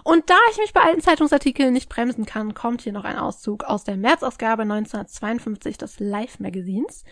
Und 0.02 0.28
da 0.28 0.36
ich 0.50 0.58
mich 0.58 0.72
bei 0.72 0.80
alten 0.80 1.00
Zeitungsartikeln 1.00 1.72
nicht 1.72 1.88
bremsen 1.88 2.26
kann, 2.26 2.54
kommt 2.54 2.82
hier 2.82 2.92
noch 2.92 3.04
ein 3.04 3.16
Auszug 3.16 3.64
aus 3.64 3.84
der 3.84 3.96
Märzausgabe 3.96 4.62
1952 4.62 5.78
des 5.78 6.00
Live-Magazins. 6.00 7.04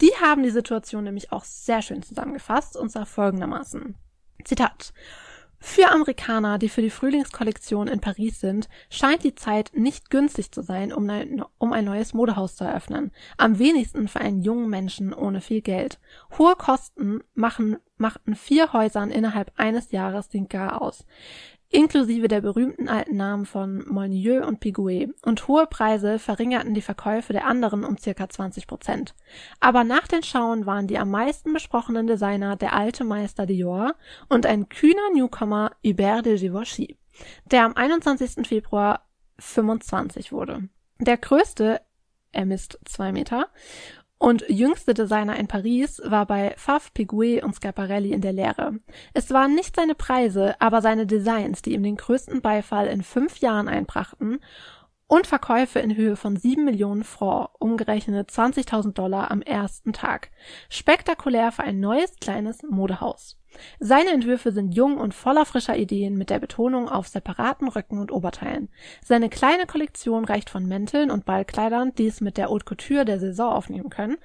Die 0.00 0.12
haben 0.20 0.42
die 0.42 0.50
Situation 0.50 1.04
nämlich 1.04 1.32
auch 1.32 1.44
sehr 1.44 1.82
schön 1.82 2.02
zusammengefasst, 2.02 2.76
und 2.76 2.90
zwar 2.90 3.06
folgendermaßen. 3.06 3.96
Zitat. 4.44 4.92
Für 5.60 5.90
Amerikaner, 5.90 6.56
die 6.58 6.68
für 6.68 6.82
die 6.82 6.90
Frühlingskollektion 6.90 7.88
in 7.88 8.00
Paris 8.00 8.38
sind, 8.38 8.68
scheint 8.90 9.24
die 9.24 9.34
Zeit 9.34 9.72
nicht 9.74 10.08
günstig 10.08 10.52
zu 10.52 10.62
sein, 10.62 10.92
um 10.92 11.10
ein, 11.10 11.42
um 11.58 11.72
ein 11.72 11.84
neues 11.84 12.14
Modehaus 12.14 12.54
zu 12.54 12.62
eröffnen. 12.62 13.10
Am 13.38 13.58
wenigsten 13.58 14.06
für 14.06 14.20
einen 14.20 14.40
jungen 14.40 14.70
Menschen 14.70 15.12
ohne 15.12 15.40
viel 15.40 15.60
Geld. 15.60 15.98
Hohe 16.38 16.54
Kosten 16.54 17.24
machen, 17.34 17.78
machten 17.96 18.36
vier 18.36 18.72
Häusern 18.72 19.10
innerhalb 19.10 19.50
eines 19.56 19.90
Jahres 19.90 20.28
den 20.28 20.48
Gar 20.48 20.80
aus 20.80 21.04
inklusive 21.70 22.28
der 22.28 22.40
berühmten 22.40 22.88
alten 22.88 23.16
Namen 23.16 23.44
von 23.44 23.84
Molyneux 23.88 24.46
und 24.46 24.60
Piguet, 24.60 25.10
und 25.22 25.48
hohe 25.48 25.66
Preise 25.66 26.18
verringerten 26.18 26.74
die 26.74 26.82
Verkäufe 26.82 27.32
der 27.32 27.46
anderen 27.46 27.84
um 27.84 27.98
circa 27.98 28.28
20 28.28 28.66
Prozent. 28.66 29.14
Aber 29.60 29.84
nach 29.84 30.08
den 30.08 30.22
Schauen 30.22 30.66
waren 30.66 30.86
die 30.86 30.98
am 30.98 31.10
meisten 31.10 31.52
besprochenen 31.52 32.06
Designer 32.06 32.56
der 32.56 32.72
alte 32.72 33.04
Meister 33.04 33.46
Dior 33.46 33.94
und 34.28 34.46
ein 34.46 34.68
kühner 34.68 35.10
Newcomer 35.14 35.72
Hubert 35.84 36.26
de 36.26 36.38
Givenchy. 36.38 36.96
der 37.50 37.64
am 37.64 37.74
21. 37.74 38.46
Februar 38.46 39.08
25 39.38 40.32
wurde. 40.32 40.68
Der 41.00 41.16
größte, 41.16 41.80
er 42.32 42.46
misst 42.46 42.78
zwei 42.84 43.12
Meter, 43.12 43.48
und 44.18 44.44
jüngste 44.48 44.94
Designer 44.94 45.36
in 45.36 45.46
Paris 45.46 46.02
war 46.04 46.26
bei 46.26 46.54
Faf, 46.56 46.92
Piguet 46.92 47.42
und 47.42 47.54
Schiaparelli 47.54 48.12
in 48.12 48.20
der 48.20 48.32
Lehre. 48.32 48.74
Es 49.14 49.30
waren 49.30 49.54
nicht 49.54 49.76
seine 49.76 49.94
Preise, 49.94 50.60
aber 50.60 50.82
seine 50.82 51.06
Designs, 51.06 51.62
die 51.62 51.74
ihm 51.74 51.84
den 51.84 51.96
größten 51.96 52.42
Beifall 52.42 52.88
in 52.88 53.02
fünf 53.02 53.38
Jahren 53.38 53.68
einbrachten 53.68 54.40
und 55.06 55.26
Verkäufe 55.26 55.78
in 55.78 55.96
Höhe 55.96 56.16
von 56.16 56.36
7 56.36 56.64
Millionen 56.64 57.04
Francs, 57.04 57.52
umgerechnet 57.58 58.30
20.000 58.30 58.92
Dollar 58.92 59.30
am 59.30 59.40
ersten 59.40 59.92
Tag. 59.92 60.30
Spektakulär 60.68 61.52
für 61.52 61.62
ein 61.62 61.80
neues 61.80 62.16
kleines 62.16 62.62
Modehaus. 62.62 63.37
Seine 63.80 64.10
Entwürfe 64.10 64.52
sind 64.52 64.74
jung 64.74 64.98
und 64.98 65.14
voller 65.14 65.44
frischer 65.44 65.76
Ideen 65.76 66.16
mit 66.16 66.30
der 66.30 66.38
Betonung 66.38 66.88
auf 66.88 67.08
separaten 67.08 67.68
Röcken 67.68 67.98
und 67.98 68.12
Oberteilen. 68.12 68.68
Seine 69.04 69.28
kleine 69.28 69.66
Kollektion 69.66 70.24
reicht 70.24 70.50
von 70.50 70.66
Mänteln 70.66 71.10
und 71.10 71.24
Ballkleidern, 71.24 71.94
die 71.94 72.06
es 72.06 72.20
mit 72.20 72.36
der 72.36 72.48
Haute 72.48 72.64
Couture 72.64 73.04
der 73.04 73.18
Saison 73.18 73.52
aufnehmen 73.52 73.90
können, 73.90 74.18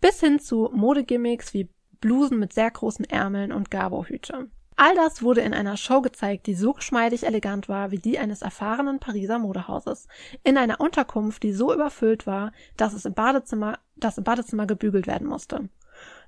bis 0.00 0.20
hin 0.20 0.38
zu 0.40 0.70
Modegimmicks 0.72 1.54
wie 1.54 1.68
Blusen 2.00 2.38
mit 2.38 2.52
sehr 2.52 2.70
großen 2.70 3.04
Ärmeln 3.04 3.52
und 3.52 3.70
Gabo-Hüte. 3.70 4.48
All 4.76 4.94
das 4.94 5.22
wurde 5.22 5.42
in 5.42 5.54
einer 5.54 5.76
Show 5.76 6.00
gezeigt, 6.00 6.46
die 6.46 6.54
so 6.54 6.72
geschmeidig 6.72 7.24
elegant 7.24 7.68
war 7.68 7.90
wie 7.90 7.98
die 7.98 8.18
eines 8.18 8.42
erfahrenen 8.42 8.98
Pariser 8.98 9.38
Modehauses. 9.38 10.08
In 10.42 10.56
einer 10.56 10.80
Unterkunft, 10.80 11.42
die 11.42 11.52
so 11.52 11.72
überfüllt 11.72 12.26
war, 12.26 12.52
dass 12.76 12.94
es 12.94 13.04
im 13.04 13.14
Badezimmer, 13.14 13.78
dass 13.96 14.18
im 14.18 14.24
Badezimmer 14.24 14.66
gebügelt 14.66 15.06
werden 15.06 15.28
musste. 15.28 15.68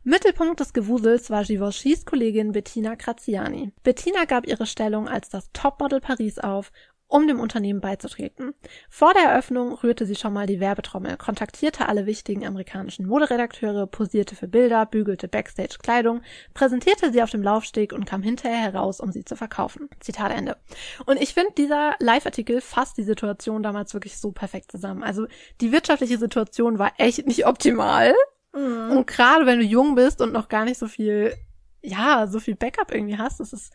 Mittelpunkt 0.07 0.61
des 0.61 0.75
Gewusels 0.75 1.31
war 1.31 1.45
Givenchy's 1.45 2.05
Kollegin 2.05 2.53
Bettina 2.53 2.95
Graziani. 2.95 3.73
Bettina 3.85 4.27
gab 4.27 4.47
ihre 4.47 4.67
Stellung 4.67 5.09
als 5.09 5.31
das 5.31 5.51
Topmodel 5.53 6.01
Paris 6.01 6.39
auf 6.39 6.73
um 7.07 7.27
dem 7.27 7.41
Unternehmen 7.41 7.81
beizutreten. 7.81 8.53
Vor 8.91 9.15
der 9.15 9.31
Eröffnung 9.31 9.73
rührte 9.73 10.05
sie 10.05 10.15
schon 10.15 10.35
mal 10.35 10.47
die 10.47 10.61
Werbetrommel, 10.61 11.17
kontaktierte 11.17 11.89
alle 11.89 12.05
wichtigen 12.05 12.47
amerikanischen 12.47 13.07
Moderedakteure, 13.07 13.87
posierte 13.87 14.37
für 14.37 14.49
Bilder, 14.49 14.85
bügelte 14.85 15.27
Backstage 15.27 15.79
Kleidung, 15.83 16.21
präsentierte 16.53 17.11
sie 17.11 17.23
auf 17.23 17.31
dem 17.31 17.43
Laufsteg 17.43 17.95
und 17.95 18.05
kam 18.05 18.23
hinterher 18.23 18.59
heraus, 18.59 19.01
um 19.01 19.11
sie 19.11 19.25
zu 19.25 19.37
verkaufen. 19.37 19.89
Zitat 20.01 20.33
Ende. 20.33 20.59
Und 21.07 21.19
ich 21.19 21.33
finde, 21.33 21.53
dieser 21.57 21.95
Live-Artikel 21.99 22.61
fasst 22.61 22.99
die 22.99 23.05
Situation 23.05 23.63
damals 23.63 23.95
wirklich 23.95 24.19
so 24.19 24.33
perfekt 24.33 24.71
zusammen. 24.71 25.03
Also 25.03 25.27
die 25.63 25.73
wirtschaftliche 25.73 26.19
Situation 26.19 26.79
war 26.79 26.93
echt 26.99 27.27
nicht 27.27 27.47
optimal. 27.47 28.15
Mhm. 28.55 28.97
Und 28.97 29.07
gerade 29.07 29.47
wenn 29.47 29.59
du 29.59 29.65
jung 29.65 29.95
bist 29.95 30.21
und 30.21 30.33
noch 30.33 30.49
gar 30.49 30.65
nicht 30.65 30.79
so 30.79 30.87
viel, 30.87 31.35
ja, 31.83 32.27
so 32.27 32.41
viel 32.41 32.55
Backup 32.55 32.93
irgendwie 32.93 33.19
hast, 33.19 33.41
ist 33.41 33.53
es 33.53 33.71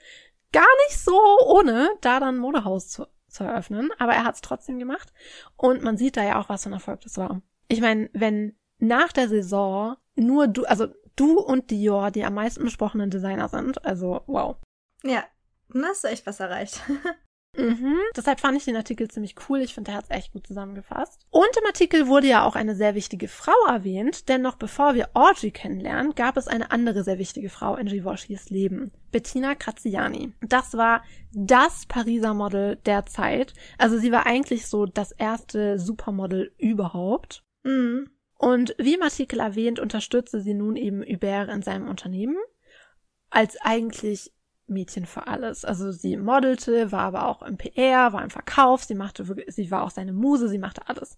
gar 0.52 0.68
nicht 0.88 1.00
so 1.00 1.20
ohne, 1.46 1.90
da 2.02 2.20
dann 2.20 2.36
ein 2.36 2.40
Modehaus 2.40 2.90
zu 2.90 3.06
zu 3.30 3.44
eröffnen, 3.44 3.92
aber 3.98 4.14
er 4.14 4.24
hat 4.24 4.36
es 4.36 4.42
trotzdem 4.42 4.80
gemacht 4.80 5.14
und 5.56 5.84
man 5.84 5.98
sieht 5.98 6.18
da 6.18 6.24
ja 6.24 6.40
auch, 6.40 6.50
was 6.50 6.64
für 6.64 6.70
ein 6.70 6.74
Erfolg 6.74 7.02
das 7.02 7.18
war. 7.18 7.42
Ich 7.68 7.82
meine, 7.82 8.10
wenn 8.14 8.58
nach 8.80 9.12
der 9.12 9.30
Saison 9.30 9.98
nur 10.16 10.48
du, 10.48 10.66
also 10.66 10.88
du 11.16 11.40
und 11.40 11.72
Dior 11.72 12.12
die 12.12 12.26
am 12.26 12.34
meisten 12.34 12.64
besprochenen 12.64 13.10
Designer 13.10 13.48
sind, 13.48 13.86
also 13.86 14.22
wow. 14.28 14.58
Ja, 15.04 15.24
dann 15.70 15.86
hast 15.86 16.04
du 16.04 16.08
echt 16.08 16.26
was 16.26 16.40
erreicht. 16.40 16.82
Mhm. 17.60 17.98
Deshalb 18.16 18.40
fand 18.40 18.58
ich 18.58 18.66
den 18.66 18.76
Artikel 18.76 19.10
ziemlich 19.10 19.36
cool. 19.48 19.62
Ich 19.62 19.74
finde, 19.74 19.92
er 19.92 19.98
hat 19.98 20.06
es 20.06 20.16
echt 20.16 20.34
gut 20.34 20.48
zusammengefasst. 20.48 21.26
Und 21.30 21.50
im 21.58 21.66
Artikel 21.66 22.08
wurde 22.08 22.28
ja 22.28 22.44
auch 22.44 22.56
eine 22.56 22.76
sehr 22.76 22.96
wichtige 22.96 23.28
Frau 23.28 23.54
erwähnt, 23.68 24.30
denn 24.30 24.42
noch 24.42 24.56
bevor 24.56 24.96
wir 24.96 25.10
Audrey 25.14 25.52
kennenlernen, 25.52 26.16
gab 26.16 26.38
es 26.38 26.48
eine 26.48 26.72
andere 26.72 27.04
sehr 27.04 27.20
wichtige 27.20 27.50
Frau 27.50 27.76
in 27.76 27.88
Givenchy's 27.88 28.50
Leben. 28.50 28.92
Bettina 29.12 29.54
Graziani. 29.54 30.34
Das 30.42 30.76
war 30.76 31.04
das 31.32 31.86
Pariser 31.86 32.34
Model 32.34 32.78
der 32.86 33.06
Zeit. 33.06 33.54
Also 33.78 33.98
sie 33.98 34.12
war 34.12 34.26
eigentlich 34.26 34.68
so 34.68 34.86
das 34.86 35.12
erste 35.12 35.80
Supermodel 35.80 36.54
überhaupt. 36.58 37.44
Mhm. 37.64 38.10
Und 38.38 38.74
wie 38.78 38.96
im 38.96 39.04
Artikel 39.04 39.40
erwähnt, 39.40 39.80
unterstützte 39.80 40.40
sie 40.40 40.54
nun 40.54 40.78
eben 40.78 41.02
Hubert 41.02 41.50
in 41.50 41.62
seinem 41.62 41.90
Unternehmen 41.90 42.38
als 43.30 43.58
eigentlich 43.62 44.32
Mädchen 44.70 45.06
für 45.06 45.28
alles. 45.28 45.66
Also 45.66 45.92
sie 45.92 46.18
modelte, 46.18 46.92
war 46.92 47.02
aber 47.02 47.28
auch 47.28 47.42
im 47.42 47.58
PR, 47.58 48.14
war 48.14 48.24
im 48.24 48.30
Verkauf, 48.30 48.84
sie 48.84 48.96
machte, 48.96 49.26
sie 49.48 49.72
war 49.72 49.84
auch 49.84 49.90
seine 49.90 50.14
Muse, 50.14 50.48
sie 50.50 50.58
machte 50.58 50.88
alles. 50.88 51.18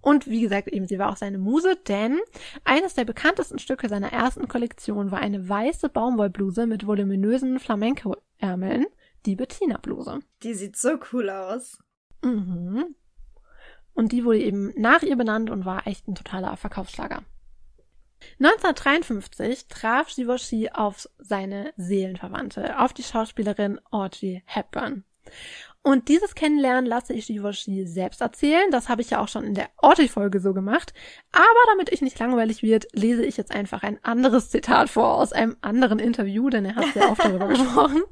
Und 0.00 0.26
wie 0.26 0.40
gesagt, 0.40 0.68
eben, 0.68 0.86
sie 0.86 0.98
war 0.98 1.10
auch 1.10 1.16
seine 1.16 1.38
Muse, 1.38 1.76
denn 1.88 2.18
eines 2.64 2.94
der 2.94 3.04
bekanntesten 3.04 3.58
Stücke 3.58 3.88
seiner 3.88 4.12
ersten 4.12 4.48
Kollektion 4.48 5.10
war 5.10 5.20
eine 5.20 5.48
weiße 5.48 5.88
Baumwollbluse 5.88 6.66
mit 6.66 6.86
voluminösen 6.86 7.58
Flamenco-Ärmeln, 7.58 8.86
die 9.26 9.36
Bettina-Bluse. 9.36 10.20
Die 10.42 10.54
sieht 10.54 10.76
so 10.76 10.98
cool 11.12 11.30
aus. 11.30 11.78
Mhm. 12.22 12.94
Und 13.94 14.12
die 14.12 14.24
wurde 14.24 14.38
eben 14.38 14.72
nach 14.76 15.02
ihr 15.02 15.16
benannt 15.16 15.50
und 15.50 15.64
war 15.64 15.86
echt 15.86 16.06
ein 16.06 16.14
totaler 16.14 16.56
Verkaufsschlager. 16.56 17.22
1953 18.40 19.68
traf 19.68 20.14
Givenchy 20.14 20.70
auf 20.72 21.08
seine 21.18 21.72
Seelenverwandte, 21.76 22.78
auf 22.80 22.92
die 22.92 23.02
Schauspielerin 23.02 23.80
Audrey 23.90 24.42
Hepburn. 24.46 25.04
Und 25.82 26.08
dieses 26.08 26.34
Kennenlernen 26.34 26.86
lasse 26.86 27.14
ich 27.14 27.28
Givenchy 27.28 27.86
selbst 27.86 28.20
erzählen. 28.20 28.70
Das 28.70 28.88
habe 28.88 29.00
ich 29.00 29.10
ja 29.10 29.20
auch 29.20 29.28
schon 29.28 29.44
in 29.44 29.54
der 29.54 29.70
Audrey-Folge 29.78 30.40
so 30.40 30.52
gemacht. 30.52 30.92
Aber 31.32 31.44
damit 31.70 31.90
ich 31.90 32.02
nicht 32.02 32.18
langweilig 32.18 32.62
wird, 32.62 32.88
lese 32.92 33.24
ich 33.24 33.36
jetzt 33.36 33.52
einfach 33.52 33.82
ein 33.82 33.98
anderes 34.02 34.50
Zitat 34.50 34.90
vor 34.90 35.14
aus 35.14 35.32
einem 35.32 35.56
anderen 35.60 35.98
Interview, 35.98 36.50
denn 36.50 36.64
er 36.64 36.76
hat 36.76 36.92
sehr 36.92 37.10
oft 37.10 37.24
darüber 37.24 37.46
gesprochen, 37.48 38.02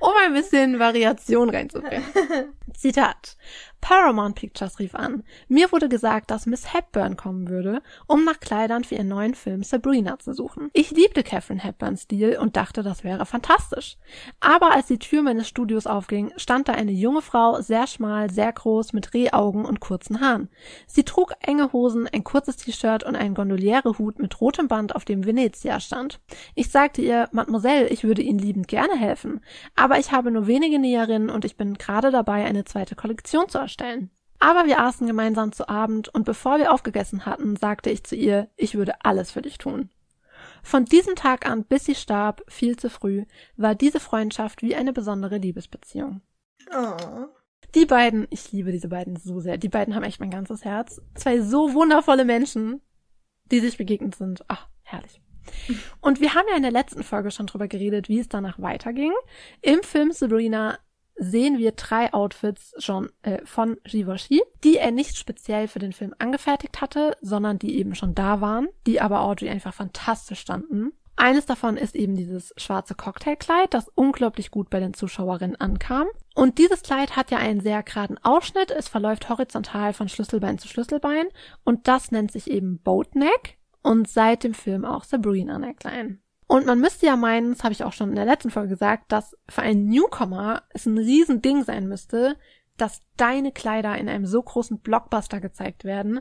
um 0.00 0.12
ein 0.24 0.34
bisschen 0.34 0.78
Variation 0.78 1.50
reinzubringen. 1.50 2.04
Zitat. 2.74 3.36
Paramount 3.80 4.34
Pictures 4.34 4.78
rief 4.78 4.94
an. 4.94 5.22
Mir 5.48 5.70
wurde 5.70 5.88
gesagt, 5.88 6.30
dass 6.30 6.46
Miss 6.46 6.74
Hepburn 6.74 7.16
kommen 7.16 7.48
würde, 7.48 7.80
um 8.06 8.24
nach 8.24 8.40
Kleidern 8.40 8.84
für 8.84 8.96
ihren 8.96 9.08
neuen 9.08 9.34
Film 9.34 9.62
Sabrina 9.62 10.18
zu 10.18 10.32
suchen. 10.32 10.70
Ich 10.72 10.90
liebte 10.90 11.22
Catherine 11.22 11.62
Hepburns 11.62 12.02
Stil 12.02 12.38
und 12.38 12.56
dachte, 12.56 12.82
das 12.82 13.04
wäre 13.04 13.24
fantastisch. 13.24 13.96
Aber 14.40 14.72
als 14.72 14.86
die 14.86 14.98
Tür 14.98 15.22
meines 15.22 15.48
Studios 15.48 15.86
aufging, 15.86 16.32
stand 16.36 16.68
da 16.68 16.72
eine 16.72 16.92
junge 16.92 17.22
Frau, 17.22 17.60
sehr 17.60 17.86
schmal, 17.86 18.30
sehr 18.30 18.52
groß, 18.52 18.92
mit 18.92 19.14
Rehaugen 19.14 19.64
und 19.64 19.80
kurzen 19.80 20.20
Haaren. 20.20 20.48
Sie 20.86 21.04
trug 21.04 21.32
enge 21.40 21.72
Hosen, 21.72 22.08
ein 22.08 22.24
kurzes 22.24 22.56
T-Shirt 22.56 23.04
und 23.04 23.16
einen 23.16 23.34
Gondoliere-Hut 23.34 24.18
mit 24.18 24.40
rotem 24.40 24.68
Band, 24.68 24.94
auf 24.96 25.04
dem 25.04 25.24
Venezia 25.24 25.78
stand. 25.80 26.20
Ich 26.54 26.70
sagte 26.70 27.00
ihr, 27.00 27.28
Mademoiselle, 27.32 27.88
ich 27.88 28.04
würde 28.04 28.22
Ihnen 28.22 28.38
liebend 28.38 28.68
gerne 28.68 28.96
helfen, 28.96 29.40
aber 29.74 29.98
ich 29.98 30.12
habe 30.12 30.30
nur 30.30 30.46
wenige 30.46 30.78
Näherinnen 30.78 31.30
und 31.30 31.44
ich 31.44 31.56
bin 31.56 31.74
gerade 31.74 32.10
dabei, 32.10 32.44
eine 32.44 32.64
zweite 32.64 32.94
Kollektion 32.94 33.48
zu 33.48 33.58
vorstellen. 33.58 34.10
Aber 34.40 34.66
wir 34.66 34.80
aßen 34.80 35.06
gemeinsam 35.06 35.52
zu 35.52 35.68
Abend 35.68 36.08
und 36.08 36.24
bevor 36.24 36.58
wir 36.58 36.72
aufgegessen 36.72 37.26
hatten, 37.26 37.56
sagte 37.56 37.90
ich 37.90 38.04
zu 38.04 38.14
ihr, 38.14 38.48
ich 38.56 38.76
würde 38.76 39.04
alles 39.04 39.32
für 39.32 39.42
dich 39.42 39.58
tun. 39.58 39.90
Von 40.62 40.84
diesem 40.84 41.16
Tag 41.16 41.48
an, 41.48 41.64
bis 41.64 41.84
sie 41.84 41.94
starb, 41.94 42.42
viel 42.48 42.76
zu 42.76 42.90
früh, 42.90 43.24
war 43.56 43.74
diese 43.74 44.00
Freundschaft 44.00 44.62
wie 44.62 44.76
eine 44.76 44.92
besondere 44.92 45.38
Liebesbeziehung. 45.38 46.20
Oh. 46.72 47.26
Die 47.74 47.86
beiden, 47.86 48.26
ich 48.30 48.52
liebe 48.52 48.72
diese 48.72 48.88
beiden 48.88 49.16
so 49.16 49.40
sehr. 49.40 49.58
Die 49.58 49.68
beiden 49.68 49.94
haben 49.94 50.04
echt 50.04 50.20
mein 50.20 50.30
ganzes 50.30 50.64
Herz. 50.64 51.02
Zwei 51.14 51.40
so 51.40 51.74
wundervolle 51.74 52.24
Menschen, 52.24 52.80
die 53.50 53.60
sich 53.60 53.76
begegnet 53.76 54.14
sind. 54.14 54.44
Ach, 54.48 54.68
herrlich. 54.82 55.20
Und 56.00 56.20
wir 56.20 56.34
haben 56.34 56.46
ja 56.50 56.56
in 56.56 56.62
der 56.62 56.72
letzten 56.72 57.02
Folge 57.02 57.30
schon 57.30 57.46
drüber 57.46 57.68
geredet, 57.68 58.08
wie 58.08 58.20
es 58.20 58.28
danach 58.28 58.58
weiterging. 58.60 59.12
Im 59.62 59.82
Film 59.82 60.12
Sabrina 60.12 60.78
sehen 61.18 61.58
wir 61.58 61.72
drei 61.72 62.12
Outfits 62.12 62.74
schon 62.78 63.10
äh, 63.22 63.44
von 63.44 63.76
Givenchy, 63.84 64.40
die 64.64 64.76
er 64.76 64.92
nicht 64.92 65.16
speziell 65.16 65.68
für 65.68 65.80
den 65.80 65.92
Film 65.92 66.14
angefertigt 66.18 66.80
hatte, 66.80 67.16
sondern 67.20 67.58
die 67.58 67.76
eben 67.78 67.94
schon 67.94 68.14
da 68.14 68.40
waren, 68.40 68.68
die 68.86 69.00
aber 69.00 69.20
Audrey 69.20 69.50
einfach 69.50 69.74
fantastisch 69.74 70.40
standen. 70.40 70.92
Eines 71.16 71.46
davon 71.46 71.76
ist 71.76 71.96
eben 71.96 72.14
dieses 72.14 72.54
schwarze 72.56 72.94
Cocktailkleid, 72.94 73.74
das 73.74 73.90
unglaublich 73.96 74.52
gut 74.52 74.70
bei 74.70 74.78
den 74.78 74.94
Zuschauerinnen 74.94 75.60
ankam. 75.60 76.06
Und 76.36 76.58
dieses 76.58 76.82
Kleid 76.82 77.16
hat 77.16 77.32
ja 77.32 77.38
einen 77.38 77.60
sehr 77.60 77.82
geraden 77.82 78.18
Ausschnitt, 78.22 78.70
es 78.70 78.86
verläuft 78.86 79.28
horizontal 79.28 79.92
von 79.92 80.08
Schlüsselbein 80.08 80.58
zu 80.58 80.68
Schlüsselbein 80.68 81.26
und 81.64 81.88
das 81.88 82.12
nennt 82.12 82.30
sich 82.30 82.48
eben 82.48 82.78
Boatneck 82.78 83.57
und 83.88 84.06
seit 84.06 84.44
dem 84.44 84.52
Film 84.52 84.84
auch 84.84 85.02
Sabrina 85.02 85.58
Neckline. 85.58 86.18
Und 86.46 86.66
man 86.66 86.78
müsste 86.78 87.06
ja 87.06 87.16
meinen, 87.16 87.52
das 87.52 87.64
habe 87.64 87.72
ich 87.72 87.84
auch 87.84 87.94
schon 87.94 88.10
in 88.10 88.16
der 88.16 88.26
letzten 88.26 88.50
Folge 88.50 88.68
gesagt, 88.68 89.10
dass 89.10 89.34
für 89.48 89.62
einen 89.62 89.88
Newcomer 89.88 90.62
es 90.74 90.84
ein 90.84 90.98
Riesending 90.98 91.64
sein 91.64 91.88
müsste, 91.88 92.36
dass 92.76 93.00
deine 93.16 93.50
Kleider 93.50 93.96
in 93.96 94.10
einem 94.10 94.26
so 94.26 94.42
großen 94.42 94.80
Blockbuster 94.80 95.40
gezeigt 95.40 95.84
werden 95.84 96.20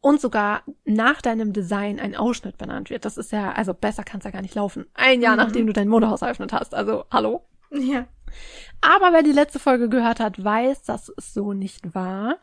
und 0.00 0.20
sogar 0.20 0.62
nach 0.84 1.20
deinem 1.20 1.52
Design 1.52 1.98
ein 1.98 2.14
Ausschnitt 2.14 2.56
benannt 2.56 2.88
wird. 2.88 3.04
Das 3.04 3.18
ist 3.18 3.32
ja, 3.32 3.50
also 3.50 3.74
besser 3.74 4.04
kann 4.04 4.18
es 4.18 4.24
ja 4.24 4.30
gar 4.30 4.42
nicht 4.42 4.54
laufen. 4.54 4.86
Ein 4.94 5.20
Jahr 5.20 5.34
mhm. 5.34 5.42
nachdem 5.42 5.66
du 5.66 5.72
dein 5.72 5.88
Modehaus 5.88 6.22
eröffnet 6.22 6.52
hast. 6.52 6.72
Also, 6.72 7.04
hallo? 7.10 7.44
Ja. 7.72 8.06
Aber 8.80 9.12
wer 9.12 9.24
die 9.24 9.32
letzte 9.32 9.58
Folge 9.58 9.88
gehört 9.88 10.20
hat, 10.20 10.42
weiß, 10.42 10.82
dass 10.82 11.12
es 11.16 11.34
so 11.34 11.52
nicht 11.52 11.96
war. 11.96 12.38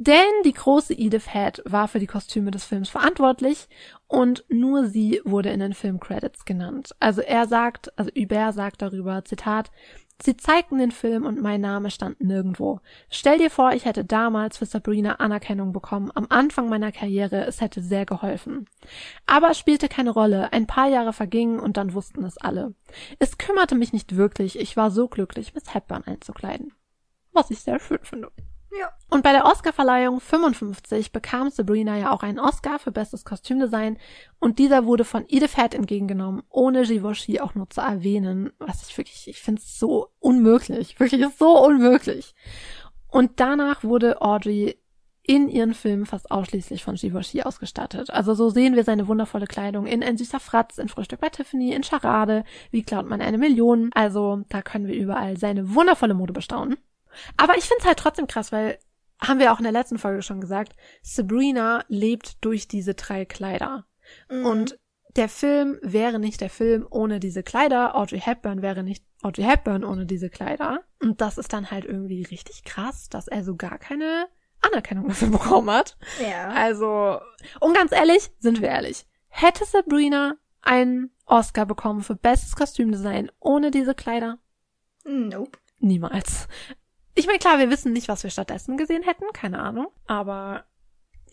Denn 0.00 0.30
die 0.44 0.52
große 0.52 0.94
Edith 0.94 1.32
Head 1.32 1.60
war 1.64 1.88
für 1.88 1.98
die 1.98 2.06
Kostüme 2.06 2.52
des 2.52 2.64
Films 2.64 2.88
verantwortlich 2.88 3.68
und 4.06 4.44
nur 4.48 4.86
sie 4.86 5.20
wurde 5.24 5.50
in 5.50 5.58
den 5.58 5.74
Filmcredits 5.74 6.44
genannt. 6.44 6.94
Also 7.00 7.20
er 7.20 7.48
sagt, 7.48 7.98
also 7.98 8.08
Hubert 8.16 8.54
sagt 8.54 8.80
darüber, 8.80 9.24
Zitat, 9.24 9.72
Sie 10.20 10.36
zeigten 10.36 10.78
den 10.78 10.90
Film 10.90 11.24
und 11.24 11.40
mein 11.40 11.60
Name 11.60 11.92
stand 11.92 12.20
nirgendwo. 12.20 12.80
Stell 13.08 13.38
dir 13.38 13.50
vor, 13.50 13.72
ich 13.72 13.84
hätte 13.84 14.04
damals 14.04 14.58
für 14.58 14.66
Sabrina 14.66 15.16
Anerkennung 15.16 15.72
bekommen, 15.72 16.10
am 16.12 16.26
Anfang 16.28 16.68
meiner 16.68 16.90
Karriere, 16.90 17.46
es 17.46 17.60
hätte 17.60 17.82
sehr 17.82 18.04
geholfen. 18.04 18.66
Aber 19.26 19.50
es 19.50 19.58
spielte 19.58 19.88
keine 19.88 20.10
Rolle, 20.10 20.52
ein 20.52 20.66
paar 20.66 20.88
Jahre 20.88 21.12
vergingen 21.12 21.60
und 21.60 21.76
dann 21.76 21.94
wussten 21.94 22.24
es 22.24 22.36
alle. 22.36 22.74
Es 23.20 23.38
kümmerte 23.38 23.76
mich 23.76 23.92
nicht 23.92 24.16
wirklich, 24.16 24.58
ich 24.58 24.76
war 24.76 24.90
so 24.90 25.06
glücklich, 25.06 25.54
Miss 25.54 25.72
Hepburn 25.72 26.02
einzukleiden. 26.04 26.72
Was 27.32 27.52
ich 27.52 27.60
sehr 27.60 27.78
schön 27.78 28.00
finde. 28.02 28.32
Ja. 28.70 28.90
Und 29.08 29.22
bei 29.22 29.32
der 29.32 29.46
Oscarverleihung 29.46 30.20
55 30.20 31.12
bekam 31.12 31.50
Sabrina 31.50 31.96
ja 31.96 32.12
auch 32.12 32.22
einen 32.22 32.38
Oscar 32.38 32.78
für 32.78 32.92
bestes 32.92 33.24
Kostümdesign 33.24 33.98
und 34.40 34.58
dieser 34.58 34.84
wurde 34.84 35.04
von 35.04 35.24
Edith 35.28 35.56
Head 35.56 35.74
entgegengenommen, 35.74 36.42
ohne 36.50 36.82
Givenchy 36.82 37.40
auch 37.40 37.54
nur 37.54 37.70
zu 37.70 37.80
erwähnen, 37.80 38.52
was 38.58 38.88
ich 38.88 38.96
wirklich, 38.98 39.26
ich 39.28 39.40
finde 39.40 39.62
es 39.62 39.78
so 39.78 40.08
unmöglich, 40.18 41.00
wirklich 41.00 41.24
so 41.38 41.64
unmöglich. 41.64 42.34
Und 43.08 43.40
danach 43.40 43.84
wurde 43.84 44.20
Audrey 44.20 44.78
in 45.28 45.50
ihren 45.50 45.74
Filmen 45.74 46.06
fast 46.06 46.30
ausschließlich 46.30 46.82
von 46.82 46.94
Givenchy 46.94 47.42
ausgestattet. 47.42 48.10
Also 48.10 48.32
so 48.32 48.48
sehen 48.48 48.76
wir 48.76 48.84
seine 48.84 49.08
wundervolle 49.08 49.46
Kleidung 49.46 49.86
in 49.86 50.02
Ein 50.02 50.16
süßer 50.16 50.40
Fratz, 50.40 50.78
in 50.78 50.88
Frühstück 50.88 51.20
bei 51.20 51.28
Tiffany, 51.28 51.72
in 51.72 51.82
Charade, 51.82 52.44
wie 52.70 52.82
klaut 52.82 53.06
man 53.06 53.20
eine 53.20 53.36
Million. 53.36 53.90
Also 53.94 54.42
da 54.48 54.62
können 54.62 54.86
wir 54.86 54.94
überall 54.94 55.36
seine 55.36 55.74
wundervolle 55.74 56.14
Mode 56.14 56.32
bestaunen. 56.32 56.76
Aber 57.36 57.56
ich 57.56 57.64
finde 57.64 57.80
es 57.80 57.86
halt 57.86 57.98
trotzdem 57.98 58.26
krass, 58.26 58.52
weil, 58.52 58.78
haben 59.20 59.40
wir 59.40 59.52
auch 59.52 59.58
in 59.58 59.64
der 59.64 59.72
letzten 59.72 59.98
Folge 59.98 60.22
schon 60.22 60.40
gesagt, 60.40 60.74
Sabrina 61.02 61.84
lebt 61.88 62.44
durch 62.44 62.68
diese 62.68 62.94
drei 62.94 63.24
Kleider. 63.24 63.86
Mhm. 64.30 64.46
Und 64.46 64.78
der 65.16 65.28
Film 65.28 65.78
wäre 65.82 66.18
nicht 66.18 66.40
der 66.40 66.50
Film 66.50 66.86
ohne 66.90 67.18
diese 67.18 67.42
Kleider. 67.42 67.96
Audrey 67.96 68.20
Hepburn 68.20 68.62
wäre 68.62 68.82
nicht 68.82 69.04
Audrey 69.22 69.44
Hepburn 69.44 69.84
ohne 69.84 70.06
diese 70.06 70.30
Kleider. 70.30 70.84
Und 71.00 71.20
das 71.20 71.38
ist 71.38 71.52
dann 71.52 71.70
halt 71.70 71.84
irgendwie 71.84 72.22
richtig 72.22 72.64
krass, 72.64 73.08
dass 73.08 73.26
er 73.26 73.42
so 73.42 73.56
gar 73.56 73.78
keine 73.78 74.28
Anerkennung 74.60 75.08
dafür 75.08 75.28
bekommen 75.32 75.70
hat. 75.70 75.96
Ja. 76.20 76.50
Also, 76.50 77.18
und 77.60 77.74
ganz 77.74 77.92
ehrlich, 77.92 78.30
sind 78.38 78.60
wir 78.60 78.68
ehrlich, 78.68 79.06
hätte 79.28 79.64
Sabrina 79.64 80.36
einen 80.62 81.10
Oscar 81.26 81.66
bekommen 81.66 82.02
für 82.02 82.16
bestes 82.16 82.56
Kostümdesign 82.56 83.30
ohne 83.40 83.70
diese 83.70 83.94
Kleider? 83.94 84.38
Nope. 85.04 85.58
Niemals. 85.78 86.48
Ich 87.18 87.26
meine, 87.26 87.40
klar, 87.40 87.58
wir 87.58 87.68
wissen 87.68 87.92
nicht, 87.92 88.06
was 88.06 88.22
wir 88.22 88.30
stattdessen 88.30 88.76
gesehen 88.76 89.02
hätten, 89.02 89.24
keine 89.32 89.58
Ahnung, 89.58 89.88
aber 90.06 90.66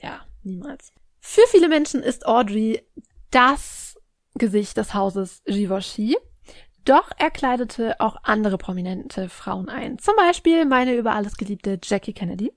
ja, 0.02 0.26
niemals. 0.42 0.92
Für 1.20 1.44
viele 1.52 1.70
Menschen 1.70 2.02
ist 2.02 2.26
Audrey 2.26 2.82
das 3.30 3.96
Gesicht 4.34 4.78
des 4.78 4.96
Hauses 4.96 5.44
Givenchy. 5.46 6.18
Doch 6.86 7.12
er 7.20 7.30
kleidete 7.30 8.00
auch 8.00 8.16
andere 8.24 8.58
prominente 8.58 9.30
Frauen 9.30 9.70
ein. 9.70 10.00
Zum 10.00 10.16
Beispiel 10.16 10.66
meine 10.66 10.96
über 10.96 11.14
alles 11.14 11.38
geliebte 11.38 11.80
Jackie 11.84 12.14
Kennedy. 12.14 12.52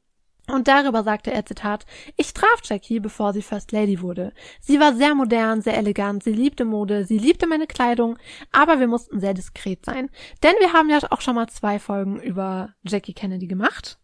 Und 0.51 0.67
darüber 0.67 1.03
sagte 1.03 1.33
er, 1.33 1.45
Zitat, 1.45 1.85
ich 2.17 2.33
traf 2.33 2.61
Jackie, 2.65 3.01
bevor 3.01 3.33
sie 3.33 3.43
First 3.43 3.73
Lady 3.73 4.01
wurde. 4.01 4.33
Sie 4.61 4.81
war 4.81 4.95
sehr 4.95 5.15
modern, 5.15 5.61
sehr 5.61 5.77
elegant, 5.77 6.23
sie 6.25 6.33
liebte 6.33 6.65
Mode, 6.65 7.05
sie 7.05 7.19
liebte 7.19 7.47
meine 7.47 7.67
Kleidung, 7.67 8.19
aber 8.51 8.81
wir 8.81 8.89
mussten 8.89 9.21
sehr 9.21 9.35
diskret 9.35 9.85
sein. 9.85 10.09
Denn 10.43 10.55
wir 10.61 10.73
haben 10.73 10.89
ja 10.89 10.99
auch 11.11 11.21
schon 11.21 11.35
mal 11.35 11.49
zwei 11.49 11.79
Folgen 11.79 12.21
über 12.21 12.71
Jackie 12.83 13.15
Kennedy 13.15 13.47
gemacht. 13.47 13.99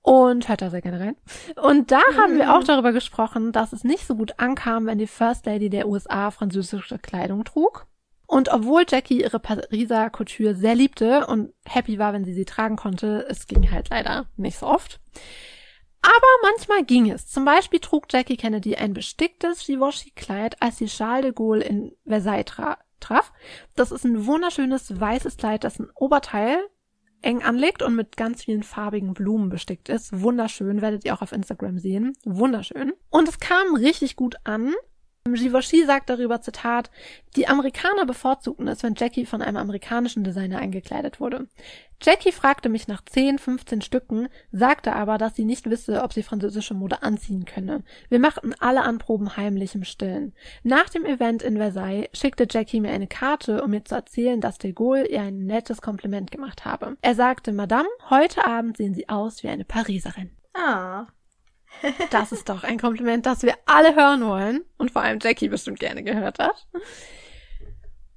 Und 0.00 0.48
hört 0.48 0.62
da 0.62 0.70
sehr 0.70 0.80
gerne 0.80 1.00
rein. 1.00 1.16
Und 1.62 1.90
da 1.90 2.00
haben 2.16 2.36
wir 2.36 2.56
auch 2.56 2.64
darüber 2.64 2.92
gesprochen, 2.92 3.52
dass 3.52 3.72
es 3.72 3.84
nicht 3.84 4.06
so 4.06 4.14
gut 4.14 4.38
ankam, 4.38 4.86
wenn 4.86 4.96
die 4.96 5.06
First 5.06 5.44
Lady 5.44 5.68
der 5.68 5.88
USA 5.88 6.30
französische 6.30 6.98
Kleidung 6.98 7.44
trug. 7.44 7.86
Und 8.26 8.50
obwohl 8.50 8.84
Jackie 8.86 9.22
ihre 9.22 9.40
Pariser 9.40 10.10
Couture 10.10 10.54
sehr 10.54 10.74
liebte 10.74 11.26
und 11.26 11.52
happy 11.64 11.98
war, 11.98 12.12
wenn 12.12 12.24
sie 12.24 12.34
sie 12.34 12.44
tragen 12.44 12.76
konnte, 12.76 13.26
es 13.28 13.46
ging 13.46 13.70
halt 13.70 13.88
leider 13.88 14.26
nicht 14.36 14.58
so 14.58 14.66
oft. 14.66 15.00
Aber 16.02 16.50
manchmal 16.50 16.84
ging 16.84 17.10
es. 17.10 17.26
Zum 17.26 17.44
Beispiel 17.44 17.80
trug 17.80 18.06
Jackie 18.10 18.36
Kennedy 18.36 18.76
ein 18.76 18.94
besticktes 18.94 19.66
Givenchy-Kleid, 19.66 20.62
als 20.62 20.78
sie 20.78 20.86
Charles 20.86 21.24
de 21.24 21.32
Gaulle 21.32 21.64
in 21.64 21.92
Versailles 22.06 22.44
tra 22.44 22.78
traf. 23.00 23.32
Das 23.76 23.92
ist 23.92 24.04
ein 24.04 24.26
wunderschönes 24.26 24.98
weißes 24.98 25.36
Kleid, 25.36 25.64
das 25.64 25.78
ein 25.78 25.90
Oberteil 25.94 26.58
eng 27.20 27.42
anlegt 27.42 27.82
und 27.82 27.94
mit 27.96 28.16
ganz 28.16 28.44
vielen 28.44 28.62
farbigen 28.62 29.14
Blumen 29.14 29.48
bestickt 29.48 29.88
ist. 29.88 30.20
Wunderschön, 30.20 30.82
werdet 30.82 31.04
ihr 31.04 31.14
auch 31.14 31.22
auf 31.22 31.32
Instagram 31.32 31.78
sehen. 31.78 32.12
Wunderschön. 32.24 32.92
Und 33.10 33.28
es 33.28 33.40
kam 33.40 33.74
richtig 33.74 34.16
gut 34.16 34.36
an. 34.44 34.74
Givenchy 35.34 35.84
sagt 35.84 36.10
darüber, 36.10 36.40
Zitat, 36.40 36.90
die 37.36 37.48
Amerikaner 37.48 38.06
bevorzugten 38.06 38.68
es, 38.68 38.82
wenn 38.82 38.94
Jackie 38.96 39.26
von 39.26 39.42
einem 39.42 39.56
amerikanischen 39.56 40.24
Designer 40.24 40.58
eingekleidet 40.58 41.20
wurde. 41.20 41.46
Jackie 42.00 42.30
fragte 42.32 42.68
mich 42.68 42.86
nach 42.86 43.04
10, 43.04 43.38
15 43.38 43.82
Stücken, 43.82 44.28
sagte 44.52 44.92
aber, 44.94 45.18
dass 45.18 45.34
sie 45.34 45.44
nicht 45.44 45.68
wisse, 45.68 46.02
ob 46.02 46.12
sie 46.12 46.22
französische 46.22 46.74
Mode 46.74 47.02
anziehen 47.02 47.44
könne. 47.44 47.82
Wir 48.08 48.20
machten 48.20 48.54
alle 48.60 48.82
Anproben 48.82 49.36
heimlich 49.36 49.74
im 49.74 49.84
Stillen. 49.84 50.32
Nach 50.62 50.88
dem 50.88 51.04
Event 51.04 51.42
in 51.42 51.56
Versailles 51.56 52.08
schickte 52.12 52.46
Jackie 52.48 52.80
mir 52.80 52.90
eine 52.90 53.08
Karte, 53.08 53.62
um 53.64 53.70
mir 53.70 53.84
zu 53.84 53.96
erzählen, 53.96 54.40
dass 54.40 54.58
de 54.58 54.72
Gaulle 54.72 55.08
ihr 55.08 55.22
ein 55.22 55.46
nettes 55.46 55.82
Kompliment 55.82 56.30
gemacht 56.30 56.64
habe. 56.64 56.96
Er 57.02 57.14
sagte, 57.16 57.52
Madame, 57.52 57.88
heute 58.10 58.46
Abend 58.46 58.76
sehen 58.76 58.94
Sie 58.94 59.08
aus 59.08 59.42
wie 59.42 59.48
eine 59.48 59.64
Pariserin. 59.64 60.30
Ah. 60.54 61.06
Das 62.10 62.32
ist 62.32 62.48
doch 62.48 62.64
ein 62.64 62.78
Kompliment, 62.78 63.24
das 63.26 63.42
wir 63.42 63.54
alle 63.66 63.94
hören 63.94 64.24
wollen 64.26 64.64
und 64.78 64.90
vor 64.90 65.02
allem 65.02 65.20
Jackie 65.22 65.48
bestimmt 65.48 65.78
gerne 65.78 66.02
gehört 66.02 66.38
hat. 66.38 66.66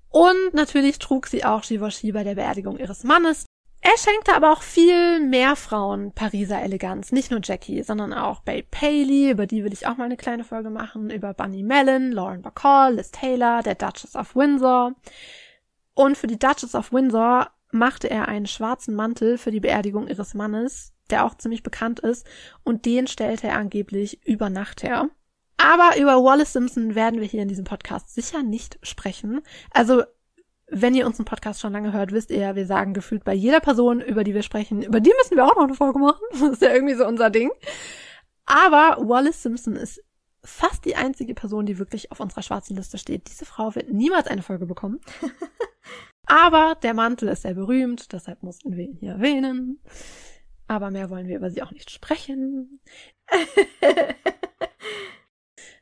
Und 0.09 0.53
natürlich 0.53 0.99
trug 0.99 1.27
sie 1.27 1.45
auch 1.45 1.61
Givenchy 1.61 2.11
bei 2.11 2.23
der 2.23 2.35
Beerdigung 2.35 2.77
ihres 2.77 3.03
Mannes. 3.03 3.45
Er 3.83 3.97
schenkte 3.97 4.35
aber 4.35 4.51
auch 4.51 4.61
viel 4.61 5.19
mehr 5.19 5.55
Frauen 5.55 6.11
Pariser 6.13 6.61
Eleganz. 6.61 7.11
Nicht 7.11 7.31
nur 7.31 7.39
Jackie, 7.43 7.81
sondern 7.81 8.13
auch 8.13 8.41
Babe 8.41 8.67
Paley, 8.69 9.31
über 9.31 9.47
die 9.47 9.63
will 9.63 9.73
ich 9.73 9.87
auch 9.87 9.97
mal 9.97 10.05
eine 10.05 10.17
kleine 10.17 10.43
Folge 10.43 10.69
machen, 10.69 11.09
über 11.09 11.33
Bunny 11.33 11.63
Mellon, 11.63 12.11
Lauren 12.11 12.43
Bacall, 12.43 12.95
Liz 12.95 13.09
Taylor, 13.09 13.63
der 13.63 13.75
Duchess 13.75 14.15
of 14.15 14.35
Windsor. 14.35 14.93
Und 15.95 16.15
für 16.15 16.27
die 16.27 16.37
Duchess 16.37 16.75
of 16.75 16.93
Windsor 16.93 17.49
machte 17.71 18.07
er 18.09 18.27
einen 18.27 18.45
schwarzen 18.45 18.93
Mantel 18.93 19.39
für 19.39 19.49
die 19.49 19.59
Beerdigung 19.59 20.07
ihres 20.07 20.35
Mannes, 20.35 20.93
der 21.11 21.25
auch 21.25 21.35
ziemlich 21.35 21.63
bekannt 21.63 21.99
ist, 21.99 22.25
und 22.63 22.85
den 22.85 23.07
stellte 23.07 23.47
er 23.47 23.57
angeblich 23.57 24.25
über 24.25 24.49
Nacht 24.49 24.83
her. 24.83 25.09
Aber 25.57 25.97
über 25.97 26.23
Wallace 26.23 26.53
Simpson 26.53 26.95
werden 26.95 27.19
wir 27.19 27.27
hier 27.27 27.43
in 27.43 27.47
diesem 27.47 27.65
Podcast 27.65 28.13
sicher 28.13 28.41
nicht 28.41 28.79
sprechen. 28.81 29.41
Also, 29.71 30.03
wenn 30.67 30.95
ihr 30.95 31.05
unseren 31.05 31.25
Podcast 31.25 31.59
schon 31.61 31.73
lange 31.73 31.93
hört, 31.93 32.11
wisst 32.11 32.31
ihr, 32.31 32.55
wir 32.55 32.65
sagen 32.65 32.93
gefühlt 32.93 33.23
bei 33.23 33.33
jeder 33.33 33.59
Person, 33.59 34.01
über 34.01 34.23
die 34.23 34.33
wir 34.33 34.41
sprechen, 34.41 34.81
über 34.81 35.01
die 35.01 35.13
müssen 35.19 35.35
wir 35.35 35.45
auch 35.45 35.55
noch 35.55 35.65
eine 35.65 35.75
Folge 35.75 35.99
machen. 35.99 36.21
Das 36.31 36.53
ist 36.53 36.61
ja 36.61 36.73
irgendwie 36.73 36.95
so 36.95 37.05
unser 37.05 37.29
Ding. 37.29 37.51
Aber 38.45 38.97
Wallace 39.07 39.43
Simpson 39.43 39.75
ist 39.75 40.01
fast 40.43 40.85
die 40.85 40.95
einzige 40.95 41.33
Person, 41.35 41.65
die 41.65 41.77
wirklich 41.77 42.11
auf 42.11 42.19
unserer 42.19 42.41
schwarzen 42.41 42.75
Liste 42.75 42.97
steht. 42.97 43.27
Diese 43.27 43.45
Frau 43.45 43.75
wird 43.75 43.91
niemals 43.91 44.27
eine 44.27 44.41
Folge 44.41 44.65
bekommen. 44.65 44.99
Aber 46.25 46.75
der 46.81 46.93
Mantel 46.93 47.29
ist 47.29 47.43
sehr 47.43 47.53
berühmt, 47.53 48.11
deshalb 48.13 48.41
mussten 48.41 48.75
wir 48.75 48.85
ihn 48.85 48.95
hier 48.95 49.13
erwähnen. 49.13 49.79
Aber 50.71 50.89
mehr 50.89 51.09
wollen 51.09 51.27
wir 51.27 51.35
über 51.35 51.51
sie 51.51 51.61
auch 51.63 51.71
nicht 51.71 51.91
sprechen. 51.91 52.79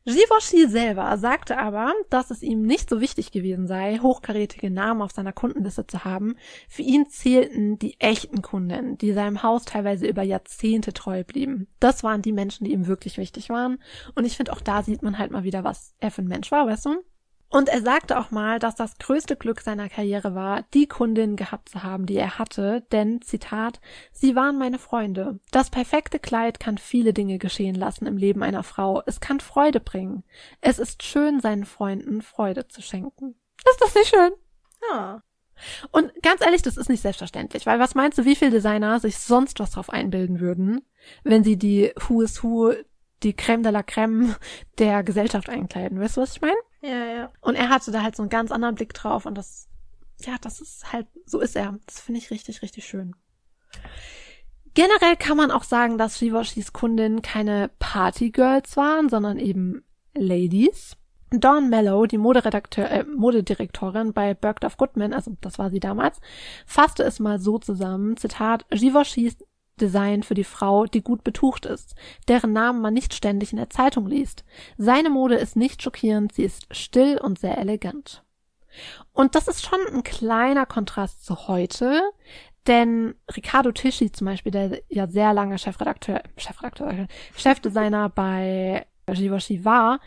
Givenchy 0.03 0.67
selber 0.67 1.15
sagte 1.19 1.59
aber, 1.59 1.93
dass 2.09 2.31
es 2.31 2.41
ihm 2.41 2.63
nicht 2.63 2.89
so 2.89 2.99
wichtig 2.99 3.31
gewesen 3.31 3.67
sei, 3.67 3.99
hochkarätige 3.99 4.71
Namen 4.71 5.03
auf 5.03 5.11
seiner 5.11 5.31
Kundenliste 5.31 5.85
zu 5.85 6.05
haben. 6.05 6.37
Für 6.67 6.81
ihn 6.81 7.07
zählten 7.07 7.77
die 7.77 7.99
echten 7.99 8.41
Kunden, 8.41 8.97
die 8.97 9.13
seinem 9.13 9.43
Haus 9.43 9.63
teilweise 9.65 10.07
über 10.07 10.23
Jahrzehnte 10.23 10.91
treu 10.91 11.23
blieben. 11.23 11.67
Das 11.79 12.03
waren 12.03 12.23
die 12.23 12.33
Menschen, 12.33 12.63
die 12.63 12.71
ihm 12.71 12.87
wirklich 12.87 13.19
wichtig 13.19 13.49
waren. 13.49 13.77
Und 14.15 14.25
ich 14.25 14.37
finde, 14.37 14.53
auch 14.53 14.61
da 14.61 14.81
sieht 14.81 15.03
man 15.03 15.19
halt 15.19 15.29
mal 15.29 15.43
wieder, 15.43 15.63
was 15.63 15.93
er 15.99 16.09
für 16.09 16.23
ein 16.23 16.27
Mensch 16.27 16.49
war, 16.49 16.65
weißt 16.65 16.87
du? 16.87 17.03
Und 17.51 17.67
er 17.67 17.81
sagte 17.81 18.19
auch 18.19 18.29
mal, 18.29 18.59
dass 18.59 18.75
das 18.75 18.99
größte 18.99 19.35
Glück 19.35 19.61
seiner 19.61 19.89
Karriere 19.89 20.35
war, 20.35 20.63
die 20.75 20.87
Kundin 20.87 21.35
gehabt 21.35 21.69
zu 21.69 21.81
haben, 21.81 22.05
die 22.05 22.15
er 22.15 22.37
hatte, 22.37 22.85
denn, 22.91 23.23
Zitat, 23.23 23.81
sie 24.11 24.35
waren 24.35 24.59
meine 24.59 24.77
Freunde. 24.77 25.39
Das 25.49 25.71
perfekte 25.71 26.19
Kleid 26.19 26.59
kann 26.59 26.77
viele 26.77 27.11
Dinge 27.11 27.39
geschehen 27.39 27.73
lassen 27.73 28.05
im 28.05 28.17
Leben 28.17 28.43
einer 28.43 28.61
Frau. 28.61 29.01
Es 29.07 29.19
kann 29.19 29.39
Freude 29.39 29.79
bringen. 29.79 30.23
Es 30.61 30.77
ist 30.77 31.01
schön, 31.01 31.39
seinen 31.39 31.65
Freunden 31.65 32.21
Freude 32.21 32.67
zu 32.67 32.83
schenken. 32.83 33.33
Ist 33.67 33.81
das 33.81 33.95
nicht 33.95 34.09
schön? 34.09 34.31
Ja. 34.91 35.23
Und 35.91 36.13
ganz 36.21 36.41
ehrlich, 36.41 36.61
das 36.61 36.77
ist 36.77 36.87
nicht 36.87 37.01
selbstverständlich, 37.01 37.65
weil 37.65 37.79
was 37.79 37.95
meinst 37.95 38.19
du, 38.19 38.25
wie 38.25 38.35
viele 38.35 38.51
Designer 38.51 38.99
sich 38.99 39.17
sonst 39.17 39.59
was 39.59 39.71
drauf 39.71 39.89
einbilden 39.89 40.39
würden, 40.39 40.85
wenn 41.23 41.43
sie 41.43 41.57
die 41.57 41.91
Who 42.07 42.21
is 42.21 42.43
Who, 42.43 42.73
die 43.23 43.33
Crème 43.33 43.63
de 43.63 43.71
la 43.71 43.81
Crème 43.81 44.35
der 44.77 45.03
Gesellschaft 45.03 45.49
einkleiden? 45.49 45.99
Weißt 45.99 46.15
du, 46.15 46.21
was 46.21 46.33
ich 46.33 46.41
meine? 46.41 46.55
Ja, 46.81 47.05
ja. 47.05 47.31
Und 47.41 47.55
er 47.55 47.69
hatte 47.69 47.91
da 47.91 48.03
halt 48.03 48.15
so 48.15 48.23
einen 48.23 48.29
ganz 48.29 48.51
anderen 48.51 48.75
Blick 48.75 48.93
drauf 48.93 49.25
und 49.25 49.35
das, 49.35 49.67
ja, 50.21 50.35
das 50.41 50.61
ist 50.61 50.91
halt, 50.91 51.07
so 51.25 51.39
ist 51.39 51.55
er. 51.55 51.77
Das 51.85 51.99
finde 51.99 52.19
ich 52.19 52.31
richtig, 52.31 52.61
richtig 52.61 52.85
schön. 52.85 53.15
Generell 54.73 55.15
kann 55.17 55.37
man 55.37 55.51
auch 55.51 55.63
sagen, 55.63 55.97
dass 55.97 56.19
Givenchy's 56.19 56.73
Kundinnen 56.73 57.21
keine 57.21 57.69
Partygirls 57.79 58.77
waren, 58.77 59.09
sondern 59.09 59.39
eben 59.39 59.83
Ladies. 60.15 60.95
Dawn 61.31 61.69
Mellow, 61.69 62.07
die 62.07 62.17
Moderedakteur, 62.17 62.89
äh, 62.89 63.03
Modedirektorin 63.03 64.13
bei 64.13 64.33
Bergdorf 64.33 64.77
Goodman, 64.77 65.13
also 65.13 65.37
das 65.41 65.59
war 65.59 65.69
sie 65.69 65.79
damals, 65.79 66.19
fasste 66.65 67.03
es 67.03 67.19
mal 67.19 67.39
so 67.39 67.59
zusammen, 67.59 68.17
Zitat, 68.17 68.65
Givenchy's 68.69 69.37
Design 69.79 70.23
für 70.23 70.33
die 70.33 70.43
Frau, 70.43 70.85
die 70.85 71.01
gut 71.01 71.23
betucht 71.23 71.65
ist, 71.65 71.95
deren 72.27 72.53
Namen 72.53 72.81
man 72.81 72.93
nicht 72.93 73.13
ständig 73.13 73.51
in 73.51 73.57
der 73.57 73.69
Zeitung 73.69 74.07
liest. 74.07 74.43
Seine 74.77 75.09
Mode 75.09 75.35
ist 75.35 75.55
nicht 75.55 75.81
schockierend, 75.81 76.33
sie 76.33 76.43
ist 76.43 76.67
still 76.71 77.17
und 77.17 77.39
sehr 77.39 77.57
elegant. 77.57 78.23
Und 79.13 79.35
das 79.35 79.47
ist 79.47 79.65
schon 79.65 79.79
ein 79.91 80.03
kleiner 80.03 80.65
Kontrast 80.65 81.25
zu 81.25 81.47
heute, 81.47 82.01
denn 82.67 83.15
Riccardo 83.35 83.71
Tisci 83.71 84.11
zum 84.11 84.25
Beispiel, 84.25 84.51
der 84.51 84.81
ja 84.89 85.07
sehr 85.07 85.33
lange 85.33 85.57
Chefredakteur, 85.57 86.21
Chefredakteur, 86.37 87.07
Chefdesigner 87.35 88.09
bei 88.09 88.85
Givenchy 89.07 89.65
war, 89.65 89.99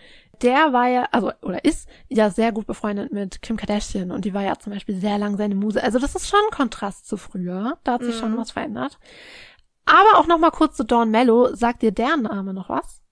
der 0.42 0.72
war 0.72 0.88
ja, 0.88 1.08
also, 1.12 1.32
oder 1.42 1.64
ist 1.64 1.88
ja 2.08 2.30
sehr 2.30 2.52
gut 2.52 2.66
befreundet 2.66 3.12
mit 3.12 3.42
Kim 3.42 3.56
Kardashian 3.56 4.10
und 4.10 4.24
die 4.24 4.34
war 4.34 4.42
ja 4.42 4.58
zum 4.58 4.72
Beispiel 4.72 4.96
sehr 4.96 5.18
lang 5.18 5.36
seine 5.36 5.54
Muse. 5.54 5.82
Also 5.82 5.98
das 5.98 6.14
ist 6.14 6.28
schon 6.28 6.40
ein 6.46 6.56
Kontrast 6.56 7.06
zu 7.06 7.16
früher. 7.16 7.78
Da 7.84 7.94
hat 7.94 8.04
sich 8.04 8.16
mhm. 8.16 8.20
schon 8.20 8.36
was 8.36 8.50
verändert. 8.50 8.98
Aber 9.84 10.18
auch 10.18 10.26
noch 10.26 10.38
mal 10.38 10.50
kurz 10.50 10.76
zu 10.76 10.84
Dawn 10.84 11.10
Mello. 11.10 11.54
Sagt 11.54 11.82
dir 11.82 11.92
deren 11.92 12.22
Name 12.22 12.54
noch 12.54 12.68
was? 12.68 13.02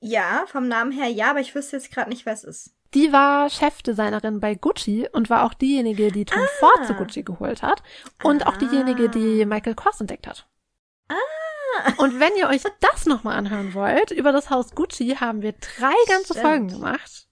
Ja, 0.00 0.44
vom 0.46 0.68
Namen 0.68 0.92
her 0.92 1.08
ja, 1.08 1.30
aber 1.30 1.40
ich 1.40 1.54
wüsste 1.54 1.76
jetzt 1.76 1.90
gerade 1.90 2.10
nicht, 2.10 2.26
wer 2.26 2.34
es 2.34 2.44
ist. 2.44 2.74
Die 2.92 3.12
war 3.12 3.50
Chefdesignerin 3.50 4.38
bei 4.38 4.54
Gucci 4.54 5.08
und 5.12 5.30
war 5.30 5.44
auch 5.44 5.54
diejenige, 5.54 6.12
die 6.12 6.24
Tom 6.26 6.42
ah. 6.42 6.48
Ford 6.60 6.86
zu 6.86 6.94
Gucci 6.94 7.22
geholt 7.22 7.62
hat 7.62 7.82
und 8.22 8.46
ah. 8.46 8.50
auch 8.50 8.56
diejenige, 8.56 9.08
die 9.08 9.46
Michael 9.46 9.74
Kors 9.74 10.00
entdeckt 10.00 10.26
hat. 10.26 10.46
Ah. 11.08 11.14
Und 11.96 12.20
wenn 12.20 12.36
ihr 12.36 12.48
euch 12.48 12.62
das 12.80 13.06
nochmal 13.06 13.36
anhören 13.36 13.74
wollt, 13.74 14.10
über 14.10 14.30
das 14.30 14.50
Haus 14.50 14.74
Gucci 14.74 15.16
haben 15.18 15.42
wir 15.42 15.52
drei 15.52 15.94
ganze 16.06 16.34
Stimmt. 16.34 16.40
Folgen 16.40 16.68
gemacht. 16.68 17.26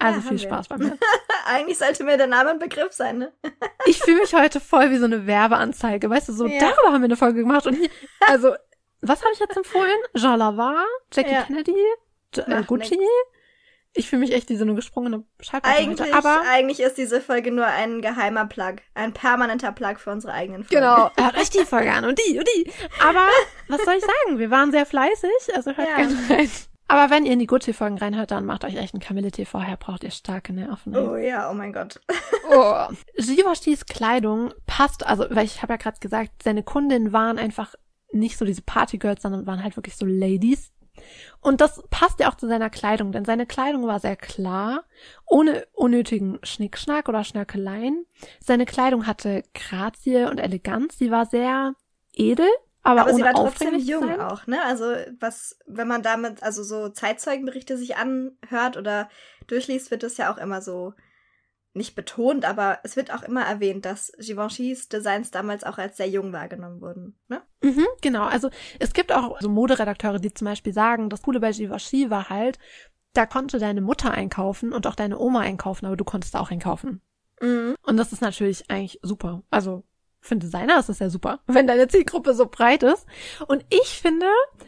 Also 0.00 0.20
ja, 0.20 0.28
viel 0.28 0.38
Spaß 0.38 0.68
bei 0.68 0.76
mir. 0.78 0.98
Eigentlich 1.46 1.78
sollte 1.78 2.04
mir 2.04 2.16
der 2.16 2.26
Name 2.26 2.50
ein 2.50 2.58
Begriff 2.58 2.92
sein, 2.92 3.18
ne? 3.18 3.32
ich 3.86 4.00
fühle 4.00 4.18
mich 4.20 4.34
heute 4.34 4.60
voll 4.60 4.90
wie 4.90 4.96
so 4.96 5.04
eine 5.04 5.26
Werbeanzeige. 5.26 6.08
Weißt 6.08 6.28
du, 6.28 6.32
so 6.32 6.46
ja. 6.46 6.58
darüber 6.58 6.92
haben 6.92 7.02
wir 7.02 7.06
eine 7.06 7.16
Folge 7.16 7.40
gemacht. 7.40 7.66
Und 7.66 7.74
hier, 7.74 7.90
also, 8.26 8.54
was 9.02 9.20
habe 9.20 9.32
ich 9.32 9.40
jetzt 9.40 9.56
empfohlen? 9.56 9.98
Jean 10.16 10.38
Lavar, 10.38 10.84
Jackie 11.12 11.32
ja. 11.32 11.42
Kennedy, 11.42 11.76
äh, 12.36 12.62
Gucci. 12.64 12.96
Nix. 12.96 13.10
Ich 13.92 14.08
fühle 14.08 14.20
mich 14.20 14.32
echt 14.32 14.48
wie 14.48 14.56
so 14.56 14.62
eine 14.62 14.74
gesprungene 14.74 15.24
Schallplatte. 15.40 15.76
Eigentlich, 15.76 16.14
aber 16.14 16.42
eigentlich 16.48 16.78
ist 16.78 16.96
diese 16.96 17.20
Folge 17.20 17.50
nur 17.50 17.66
ein 17.66 18.00
geheimer 18.00 18.46
Plug. 18.46 18.76
Ein 18.94 19.12
permanenter 19.12 19.72
Plug 19.72 19.96
für 19.98 20.10
unsere 20.10 20.32
eigenen 20.32 20.62
Folgen. 20.62 20.80
Genau. 20.80 21.10
Hört 21.18 21.36
euch 21.36 21.50
die 21.50 21.64
Folge 21.64 21.90
an 21.90 22.04
und 22.04 22.20
die 22.24 22.38
und 22.38 22.48
die. 22.54 22.70
Aber 23.02 23.26
was 23.66 23.82
soll 23.82 23.94
ich 23.94 24.04
sagen? 24.04 24.38
Wir 24.38 24.50
waren 24.50 24.70
sehr 24.70 24.86
fleißig, 24.86 25.32
also 25.54 25.72
hört 25.72 25.88
ja. 25.88 25.96
gerne 25.96 26.16
rein. 26.28 26.50
Aber 26.90 27.08
wenn 27.08 27.24
ihr 27.24 27.32
in 27.32 27.38
die 27.38 27.46
Gucci-Folgen 27.46 27.98
reinhört, 27.98 28.32
dann 28.32 28.44
macht 28.44 28.64
euch 28.64 28.74
echt 28.74 28.94
einen 28.94 29.00
Kamille-Tee 29.00 29.44
vorher, 29.44 29.76
braucht 29.76 30.02
ihr 30.02 30.10
starke 30.10 30.52
Nerven. 30.52 30.96
Oh 30.96 31.14
ja, 31.14 31.48
oh 31.48 31.54
mein 31.54 31.72
Gott. 31.72 32.00
oh. 32.50 32.88
Givenchy's 33.16 33.86
Kleidung 33.86 34.52
passt, 34.66 35.06
also, 35.06 35.24
weil 35.30 35.44
ich 35.44 35.62
habe 35.62 35.74
ja 35.74 35.76
gerade 35.76 36.00
gesagt, 36.00 36.42
seine 36.42 36.64
Kundinnen 36.64 37.12
waren 37.12 37.38
einfach 37.38 37.76
nicht 38.10 38.36
so 38.36 38.44
diese 38.44 38.62
Partygirls, 38.62 39.22
sondern 39.22 39.46
waren 39.46 39.62
halt 39.62 39.76
wirklich 39.76 39.94
so 39.94 40.04
Ladies, 40.04 40.72
und 41.40 41.60
das 41.60 41.80
passt 41.90 42.18
ja 42.20 42.28
auch 42.28 42.34
zu 42.34 42.48
seiner 42.48 42.70
Kleidung, 42.70 43.12
denn 43.12 43.24
seine 43.24 43.46
Kleidung 43.46 43.86
war 43.86 44.00
sehr 44.00 44.16
klar, 44.16 44.84
ohne 45.26 45.66
unnötigen 45.72 46.38
Schnickschnack 46.42 47.08
oder 47.08 47.24
Schnörkeleien. 47.24 48.04
Seine 48.40 48.66
Kleidung 48.66 49.06
hatte 49.06 49.44
Grazie 49.54 50.28
und 50.28 50.38
Eleganz, 50.38 50.98
sie 50.98 51.12
war 51.12 51.26
sehr 51.26 51.74
edel, 52.12 52.48
aber, 52.82 53.02
aber 53.02 53.14
sie 53.14 53.22
war 53.22 53.34
trotzdem 53.34 53.78
jung 53.78 54.06
sein. 54.06 54.20
auch, 54.20 54.46
ne? 54.46 54.62
Also 54.64 54.84
was, 55.18 55.58
wenn 55.66 55.88
man 55.88 56.02
damit, 56.02 56.42
also 56.42 56.62
so 56.62 56.88
Zeitzeugenberichte 56.88 57.76
sich 57.76 57.96
anhört 57.96 58.76
oder 58.76 59.08
durchliest, 59.46 59.90
wird 59.90 60.02
es 60.02 60.16
ja 60.16 60.32
auch 60.32 60.38
immer 60.38 60.62
so 60.62 60.94
nicht 61.72 61.94
betont, 61.94 62.44
aber 62.44 62.78
es 62.82 62.96
wird 62.96 63.12
auch 63.12 63.22
immer 63.22 63.42
erwähnt, 63.42 63.84
dass 63.84 64.12
Givenchy's 64.18 64.88
Designs 64.88 65.30
damals 65.30 65.62
auch 65.62 65.78
als 65.78 65.96
sehr 65.96 66.08
jung 66.08 66.32
wahrgenommen 66.32 66.80
wurden. 66.80 67.16
Ne? 67.28 67.42
Mhm, 67.62 67.86
genau, 68.00 68.24
also 68.24 68.50
es 68.80 68.92
gibt 68.92 69.12
auch 69.12 69.40
so 69.40 69.48
Moderedakteure, 69.48 70.18
die 70.18 70.34
zum 70.34 70.46
Beispiel 70.46 70.72
sagen, 70.72 71.10
das 71.10 71.22
Coole 71.22 71.38
bei 71.38 71.52
Givenchy 71.52 72.10
war 72.10 72.28
halt, 72.28 72.58
da 73.12 73.26
konnte 73.26 73.58
deine 73.58 73.80
Mutter 73.80 74.10
einkaufen 74.10 74.72
und 74.72 74.86
auch 74.86 74.96
deine 74.96 75.18
Oma 75.18 75.40
einkaufen, 75.40 75.86
aber 75.86 75.96
du 75.96 76.04
konntest 76.04 76.34
auch 76.36 76.50
einkaufen. 76.50 77.02
Mhm. 77.40 77.76
Und 77.82 77.96
das 77.96 78.12
ist 78.12 78.20
natürlich 78.20 78.68
eigentlich 78.68 78.98
super. 79.02 79.42
Also 79.50 79.84
für 80.20 80.32
einen 80.32 80.40
Designer 80.40 80.78
ist 80.78 80.88
das 80.88 80.98
ja 80.98 81.10
super, 81.10 81.40
wenn 81.46 81.66
deine 81.66 81.88
Zielgruppe 81.88 82.34
so 82.34 82.46
breit 82.46 82.82
ist. 82.82 83.06
Und 83.48 83.64
ich 83.70 83.88
finde, 83.88 84.26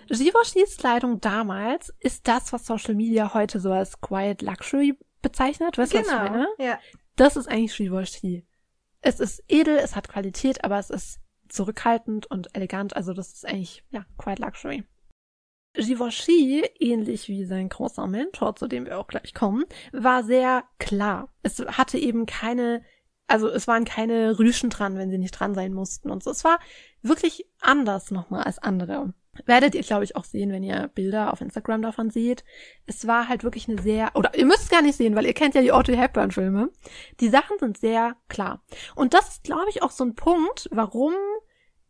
Givenchy's 0.08 0.76
Kleidung 0.76 1.20
damals 1.20 1.92
ist 2.00 2.26
das, 2.26 2.52
was 2.52 2.66
Social 2.66 2.94
Media 2.94 3.34
heute 3.34 3.60
so 3.60 3.72
als 3.72 4.00
Quiet 4.00 4.42
Luxury 4.42 4.98
bezeichnet. 5.20 5.78
Weißt 5.78 5.92
du, 5.94 5.98
genau. 5.98 6.08
was 6.08 6.16
ich 6.16 6.26
genau, 6.26 6.32
meine? 6.32 6.48
Ja. 6.58 6.78
Das 7.16 7.36
ist 7.36 7.48
eigentlich 7.48 7.76
Givenchy. 7.76 8.46
Es 9.00 9.20
ist 9.20 9.42
edel, 9.48 9.76
es 9.78 9.96
hat 9.96 10.08
Qualität, 10.08 10.64
aber 10.64 10.78
es 10.78 10.90
ist 10.90 11.20
zurückhaltend 11.48 12.26
und 12.26 12.54
elegant. 12.56 12.96
Also 12.96 13.12
das 13.12 13.32
ist 13.32 13.46
eigentlich, 13.46 13.84
ja, 13.90 14.06
quite 14.16 14.40
luxury. 14.40 14.84
Givenchy, 15.74 16.64
ähnlich 16.80 17.28
wie 17.28 17.44
sein 17.44 17.68
großer 17.68 18.06
Mentor, 18.06 18.56
zu 18.56 18.66
dem 18.68 18.84
wir 18.84 18.98
auch 18.98 19.06
gleich 19.06 19.32
kommen, 19.32 19.64
war 19.92 20.22
sehr 20.22 20.64
klar. 20.78 21.32
Es 21.42 21.60
hatte 21.60 21.98
eben 21.98 22.26
keine, 22.26 22.82
also 23.26 23.48
es 23.48 23.66
waren 23.66 23.84
keine 23.84 24.38
Rüschen 24.38 24.70
dran, 24.70 24.96
wenn 24.96 25.10
sie 25.10 25.18
nicht 25.18 25.32
dran 25.32 25.54
sein 25.54 25.72
mussten 25.72 26.10
und 26.10 26.22
so. 26.22 26.30
Es 26.30 26.44
war 26.44 26.58
wirklich 27.02 27.46
anders 27.60 28.10
nochmal 28.10 28.44
als 28.44 28.58
andere. 28.58 29.14
Werdet 29.46 29.74
ihr, 29.74 29.82
glaube 29.82 30.04
ich, 30.04 30.14
auch 30.14 30.24
sehen, 30.24 30.52
wenn 30.52 30.62
ihr 30.62 30.90
Bilder 30.94 31.32
auf 31.32 31.40
Instagram 31.40 31.80
davon 31.80 32.10
seht. 32.10 32.44
Es 32.84 33.06
war 33.06 33.28
halt 33.28 33.44
wirklich 33.44 33.66
eine 33.66 33.80
sehr, 33.80 34.10
oder 34.14 34.36
ihr 34.36 34.44
müsst 34.44 34.64
es 34.64 34.68
gar 34.68 34.82
nicht 34.82 34.96
sehen, 34.96 35.16
weil 35.16 35.24
ihr 35.24 35.32
kennt 35.32 35.54
ja 35.54 35.62
die 35.62 35.72
Audrey 35.72 35.96
Hepburn-Filme. 35.96 36.70
Die 37.20 37.30
Sachen 37.30 37.58
sind 37.58 37.78
sehr 37.78 38.16
klar. 38.28 38.62
Und 38.94 39.14
das 39.14 39.28
ist, 39.28 39.44
glaube 39.44 39.70
ich, 39.70 39.82
auch 39.82 39.90
so 39.90 40.04
ein 40.04 40.14
Punkt, 40.14 40.68
warum 40.70 41.14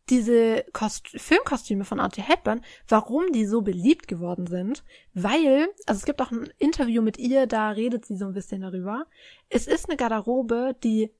diese 0.09 0.65
Kost 0.73 1.09
Filmkostüme 1.09 1.85
von 1.85 1.99
Audrey 1.99 2.23
Hepburn, 2.23 2.61
warum 2.87 3.31
die 3.31 3.45
so 3.45 3.61
beliebt 3.61 4.07
geworden 4.07 4.47
sind, 4.47 4.83
weil, 5.13 5.67
also 5.85 5.99
es 5.99 6.05
gibt 6.05 6.21
auch 6.21 6.31
ein 6.31 6.49
Interview 6.59 7.01
mit 7.01 7.17
ihr, 7.17 7.47
da 7.47 7.69
redet 7.69 8.05
sie 8.05 8.17
so 8.17 8.25
ein 8.25 8.33
bisschen 8.33 8.61
darüber. 8.61 9.05
Es 9.49 9.67
ist 9.67 9.89
eine 9.89 9.97
Garderobe, 9.97 10.75
die 10.83 11.11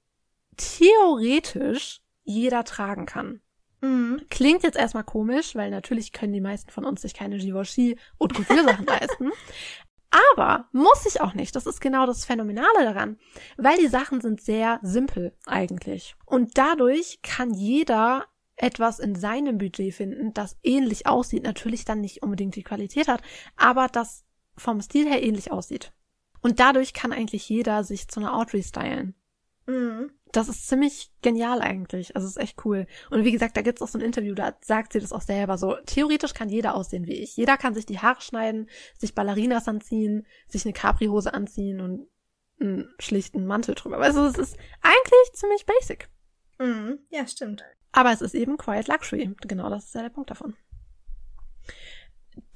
theoretisch 0.58 2.02
jeder 2.24 2.64
tragen 2.64 3.06
kann. 3.06 3.42
Mhm. 3.84 4.22
Klingt 4.30 4.64
jetzt 4.64 4.78
erstmal 4.78 5.04
komisch, 5.04 5.56
weil 5.56 5.70
natürlich 5.70 6.14
können 6.14 6.34
die 6.34 6.42
meisten 6.42 6.72
von 6.72 6.86
uns 6.86 7.02
sich 7.02 7.14
keine 7.14 7.38
Givenchy 7.38 7.98
und 8.18 8.34
Couture-Sachen 8.34 8.86
leisten. 8.86 9.32
Aber 10.36 10.70
muss 10.72 11.06
ich 11.06 11.22
auch 11.22 11.34
nicht. 11.34 11.56
Das 11.56 11.66
ist 11.66 11.82
genau 11.82 12.06
das 12.06 12.24
Phänomenale 12.24 12.84
daran, 12.84 13.18
weil 13.58 13.78
die 13.78 13.88
Sachen 13.88 14.22
sind 14.22 14.42
sehr 14.42 14.80
simpel 14.84 15.36
eigentlich. 15.46 16.16
Und 16.26 16.58
dadurch 16.58 17.20
kann 17.24 17.54
jeder 17.54 18.26
etwas 18.56 19.00
in 19.00 19.16
seinem 19.16 19.58
Budget 19.58 19.94
finden, 19.94 20.34
das 20.34 20.58
ähnlich 20.64 21.08
aussieht. 21.08 21.44
Natürlich 21.44 21.84
dann 21.84 22.00
nicht 22.00 22.22
unbedingt 22.22 22.56
die 22.56 22.64
Qualität 22.64 23.08
hat, 23.08 23.22
aber 23.58 23.88
das 23.88 24.24
vom 24.56 24.82
Stil 24.82 25.08
her 25.08 25.24
ähnlich 25.24 25.52
aussieht. 25.52 25.92
Und 26.42 26.60
dadurch 26.60 26.94
kann 26.94 27.12
eigentlich 27.12 27.50
jeder 27.50 27.84
sich 27.84 28.08
zu 28.08 28.20
einer 28.20 28.36
Audrey 28.36 28.62
stylen. 28.62 29.16
Mhm 29.66 30.12
das 30.34 30.50
ist 30.50 30.68
ziemlich 30.68 31.12
genial 31.22 31.62
eigentlich. 31.62 32.16
Also 32.16 32.28
ist 32.28 32.38
echt 32.38 32.66
cool. 32.66 32.88
Und 33.10 33.24
wie 33.24 33.32
gesagt, 33.32 33.56
da 33.56 33.62
gibt's 33.62 33.82
auch 33.82 33.88
so 33.88 33.98
ein 33.98 34.04
Interview, 34.04 34.34
da 34.34 34.54
sagt 34.62 34.94
sie 34.94 35.00
das 35.00 35.14
auch 35.14 35.22
selber 35.22 35.58
so. 35.58 35.76
Theoretisch 35.86 36.34
kann 36.34 36.50
jeder 36.50 36.76
aussehen 36.76 37.06
wie 37.06 37.14
ich. 37.14 37.38
Jeder 37.38 37.56
kann 37.58 37.74
sich 37.74 37.86
die 37.86 38.00
Haare 38.00 38.22
schneiden, 38.22 38.70
sich 38.98 39.16
Ballerinas 39.16 39.68
anziehen, 39.68 40.26
sich 40.48 40.66
eine 40.66 40.74
Capri-Hose 40.74 41.34
anziehen 41.34 41.80
und 41.80 42.08
einen 42.60 42.94
schlichten 43.00 43.46
Mantel 43.46 43.76
drüber. 43.76 43.98
Also 44.00 44.26
es 44.26 44.38
ist 44.38 44.58
eigentlich 44.82 45.34
ziemlich 45.34 45.66
basic. 45.66 46.10
Mhm. 46.60 47.00
Ja, 47.10 47.28
stimmt. 47.28 47.64
Aber 47.92 48.12
es 48.12 48.22
ist 48.22 48.34
eben 48.34 48.58
Quiet 48.58 48.88
Luxury. 48.88 49.36
Genau 49.42 49.70
das 49.70 49.86
ist 49.86 49.96
ja 49.96 50.02
der 50.02 50.10
Punkt 50.10 50.32
davon. 50.32 50.56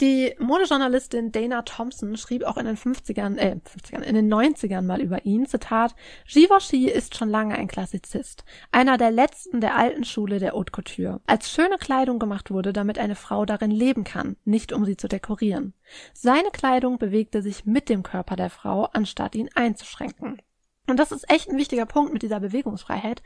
Die 0.01 0.35
Modejournalistin 0.39 1.31
Dana 1.31 1.61
Thompson 1.63 2.17
schrieb 2.17 2.43
auch 2.43 2.57
in 2.57 2.65
den 2.65 2.77
50ern, 2.77 3.37
äh, 3.37 3.57
50ern, 3.63 4.01
in 4.01 4.15
den 4.15 4.31
90ern 4.31 4.81
mal 4.83 5.01
über 5.01 5.25
ihn, 5.25 5.45
Zitat, 5.45 5.95
Givenchy 6.27 6.89
ist 6.89 7.15
schon 7.15 7.29
lange 7.29 7.55
ein 7.55 7.67
Klassizist, 7.67 8.43
einer 8.71 8.97
der 8.97 9.11
letzten 9.11 9.61
der 9.61 9.75
alten 9.75 10.03
Schule 10.03 10.39
der 10.39 10.53
Haute 10.53 10.71
Couture, 10.71 11.21
als 11.25 11.51
schöne 11.51 11.77
Kleidung 11.77 12.19
gemacht 12.19 12.51
wurde, 12.51 12.73
damit 12.73 12.99
eine 12.99 13.15
Frau 13.15 13.45
darin 13.45 13.71
leben 13.71 14.03
kann, 14.03 14.37
nicht 14.45 14.71
um 14.73 14.85
sie 14.85 14.97
zu 14.97 15.07
dekorieren. 15.07 15.73
Seine 16.13 16.49
Kleidung 16.51 16.97
bewegte 16.97 17.41
sich 17.41 17.65
mit 17.65 17.89
dem 17.89 18.03
Körper 18.03 18.35
der 18.35 18.49
Frau, 18.49 18.85
anstatt 18.85 19.35
ihn 19.35 19.49
einzuschränken. 19.55 20.41
Und 20.87 20.97
das 20.97 21.11
ist 21.11 21.29
echt 21.29 21.49
ein 21.49 21.57
wichtiger 21.57 21.85
Punkt 21.85 22.13
mit 22.13 22.21
dieser 22.21 22.39
Bewegungsfreiheit, 22.39 23.21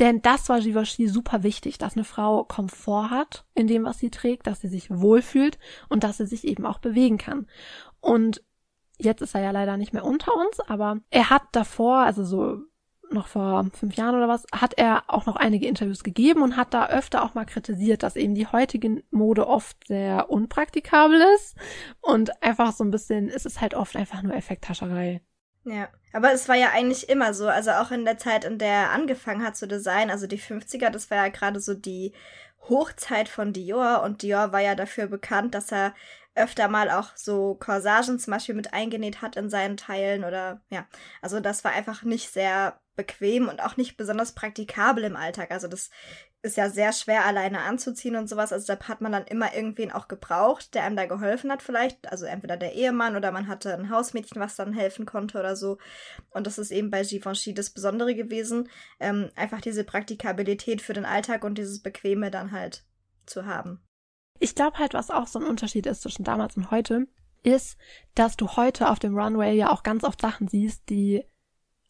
denn 0.00 0.22
das 0.22 0.48
war 0.48 0.60
Givenchy 0.60 1.08
super 1.08 1.44
wichtig, 1.44 1.78
dass 1.78 1.96
eine 1.96 2.04
Frau 2.04 2.44
Komfort 2.44 3.10
hat 3.10 3.44
in 3.54 3.68
dem, 3.68 3.84
was 3.84 3.98
sie 3.98 4.10
trägt, 4.10 4.46
dass 4.46 4.60
sie 4.60 4.68
sich 4.68 4.90
wohlfühlt 4.90 5.58
und 5.88 6.02
dass 6.02 6.16
sie 6.16 6.26
sich 6.26 6.44
eben 6.44 6.66
auch 6.66 6.78
bewegen 6.78 7.16
kann. 7.16 7.46
Und 8.00 8.42
jetzt 8.98 9.22
ist 9.22 9.34
er 9.34 9.42
ja 9.42 9.50
leider 9.52 9.76
nicht 9.76 9.92
mehr 9.92 10.04
unter 10.04 10.34
uns, 10.34 10.58
aber 10.60 10.98
er 11.10 11.30
hat 11.30 11.42
davor, 11.52 11.98
also 11.98 12.24
so 12.24 12.62
noch 13.10 13.28
vor 13.28 13.66
fünf 13.72 13.94
Jahren 13.94 14.16
oder 14.16 14.28
was, 14.28 14.46
hat 14.52 14.74
er 14.74 15.04
auch 15.06 15.26
noch 15.26 15.36
einige 15.36 15.66
Interviews 15.68 16.02
gegeben 16.02 16.42
und 16.42 16.56
hat 16.56 16.74
da 16.74 16.88
öfter 16.88 17.24
auch 17.24 17.34
mal 17.34 17.46
kritisiert, 17.46 18.02
dass 18.02 18.16
eben 18.16 18.34
die 18.34 18.46
heutige 18.46 19.02
Mode 19.10 19.46
oft 19.46 19.86
sehr 19.86 20.30
unpraktikabel 20.30 21.20
ist 21.36 21.56
und 22.00 22.42
einfach 22.42 22.72
so 22.72 22.82
ein 22.82 22.90
bisschen, 22.90 23.28
es 23.28 23.46
ist 23.46 23.60
halt 23.60 23.74
oft 23.74 23.96
einfach 23.96 24.22
nur 24.22 24.34
Effekthascherei. 24.34 25.20
Ja, 25.66 25.88
aber 26.12 26.32
es 26.32 26.48
war 26.48 26.54
ja 26.54 26.70
eigentlich 26.70 27.08
immer 27.08 27.34
so, 27.34 27.48
also 27.48 27.72
auch 27.72 27.90
in 27.90 28.04
der 28.04 28.18
Zeit, 28.18 28.44
in 28.44 28.56
der 28.56 28.68
er 28.68 28.90
angefangen 28.92 29.44
hat 29.44 29.56
zu 29.56 29.66
designen, 29.66 30.10
also 30.10 30.28
die 30.28 30.38
50er, 30.38 30.90
das 30.90 31.10
war 31.10 31.18
ja 31.18 31.28
gerade 31.28 31.58
so 31.58 31.74
die 31.74 32.12
Hochzeit 32.68 33.28
von 33.28 33.52
Dior. 33.52 34.02
Und 34.04 34.22
Dior 34.22 34.52
war 34.52 34.60
ja 34.60 34.76
dafür 34.76 35.08
bekannt, 35.08 35.56
dass 35.56 35.72
er 35.72 35.92
öfter 36.36 36.68
mal 36.68 36.90
auch 36.90 37.16
so 37.16 37.56
Corsagen 37.56 38.20
zum 38.20 38.32
Beispiel 38.32 38.54
mit 38.54 38.74
eingenäht 38.74 39.22
hat 39.22 39.34
in 39.34 39.50
seinen 39.50 39.76
Teilen 39.76 40.22
oder 40.22 40.60
ja, 40.70 40.86
also 41.20 41.40
das 41.40 41.64
war 41.64 41.72
einfach 41.72 42.02
nicht 42.02 42.30
sehr 42.30 42.78
bequem 42.94 43.48
und 43.48 43.60
auch 43.60 43.76
nicht 43.76 43.96
besonders 43.96 44.32
praktikabel 44.32 45.04
im 45.04 45.16
Alltag. 45.16 45.50
Also 45.50 45.66
das 45.66 45.90
ist 46.46 46.56
ja 46.56 46.70
sehr 46.70 46.92
schwer 46.92 47.26
alleine 47.26 47.60
anzuziehen 47.60 48.16
und 48.16 48.28
sowas. 48.28 48.52
Also 48.52 48.72
da 48.72 48.88
hat 48.88 49.00
man 49.00 49.12
dann 49.12 49.26
immer 49.26 49.54
irgendwen 49.54 49.92
auch 49.92 50.08
gebraucht, 50.08 50.74
der 50.74 50.84
einem 50.84 50.96
da 50.96 51.04
geholfen 51.04 51.50
hat 51.52 51.62
vielleicht. 51.62 52.10
Also 52.10 52.24
entweder 52.24 52.56
der 52.56 52.72
Ehemann 52.74 53.16
oder 53.16 53.32
man 53.32 53.48
hatte 53.48 53.74
ein 53.74 53.90
Hausmädchen, 53.90 54.40
was 54.40 54.56
dann 54.56 54.72
helfen 54.72 55.04
konnte 55.04 55.38
oder 55.38 55.56
so. 55.56 55.78
Und 56.30 56.46
das 56.46 56.58
ist 56.58 56.70
eben 56.70 56.90
bei 56.90 57.02
Givenchy 57.02 57.52
das 57.52 57.70
Besondere 57.70 58.14
gewesen. 58.14 58.70
Ähm, 59.00 59.30
einfach 59.36 59.60
diese 59.60 59.84
Praktikabilität 59.84 60.80
für 60.80 60.94
den 60.94 61.04
Alltag 61.04 61.44
und 61.44 61.58
dieses 61.58 61.82
Bequeme 61.82 62.30
dann 62.30 62.52
halt 62.52 62.84
zu 63.26 63.44
haben. 63.44 63.82
Ich 64.38 64.54
glaube 64.54 64.78
halt, 64.78 64.94
was 64.94 65.10
auch 65.10 65.26
so 65.26 65.38
ein 65.38 65.46
Unterschied 65.46 65.86
ist 65.86 66.02
zwischen 66.02 66.24
damals 66.24 66.56
und 66.56 66.70
heute, 66.70 67.06
ist, 67.42 67.76
dass 68.14 68.36
du 68.36 68.48
heute 68.56 68.90
auf 68.90 68.98
dem 68.98 69.16
Runway 69.16 69.56
ja 69.56 69.70
auch 69.70 69.82
ganz 69.82 70.04
oft 70.04 70.20
Sachen 70.20 70.48
siehst, 70.48 70.88
die 70.90 71.24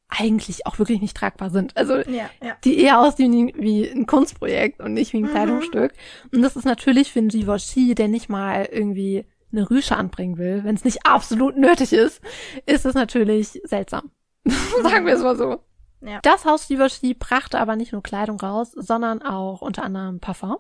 eigentlich 0.09 0.67
auch 0.67 0.79
wirklich 0.79 1.01
nicht 1.01 1.17
tragbar 1.17 1.51
sind. 1.51 1.77
Also 1.77 1.97
ja, 1.97 2.31
ja. 2.43 2.57
die 2.65 2.79
eher 2.79 3.01
aussehen 3.01 3.53
wie 3.57 3.89
ein 3.89 4.07
Kunstprojekt 4.07 4.81
und 4.81 4.95
nicht 4.95 5.13
wie 5.13 5.19
ein 5.19 5.25
mhm. 5.25 5.31
Kleidungsstück. 5.31 5.93
Und 6.33 6.43
das 6.43 6.57
ist 6.57 6.65
natürlich 6.65 7.13
für 7.13 7.19
einen 7.19 7.29
Givenchy, 7.29 7.95
der 7.95 8.09
nicht 8.09 8.29
mal 8.29 8.69
irgendwie 8.71 9.27
eine 9.53 9.69
Rüsche 9.69 9.97
anbringen 9.97 10.39
will, 10.39 10.65
wenn 10.65 10.75
es 10.75 10.85
nicht 10.85 11.07
absolut 11.07 11.57
nötig 11.57 11.93
ist, 11.93 12.21
ist 12.67 12.85
es 12.85 12.95
natürlich 12.95 13.61
seltsam. 13.65 14.11
Sagen 14.83 15.07
wir 15.07 15.15
es 15.15 15.23
mal 15.23 15.37
so. 15.37 15.61
Ja. 16.01 16.21
Das 16.23 16.45
Haus 16.45 16.69
Givenchy 16.69 17.15
brachte 17.15 17.59
aber 17.59 17.75
nicht 17.75 17.93
nur 17.93 18.03
Kleidung 18.03 18.39
raus, 18.39 18.73
sondern 18.73 19.23
auch 19.23 19.63
unter 19.63 19.83
anderem 19.83 20.21
Parfum. 20.21 20.57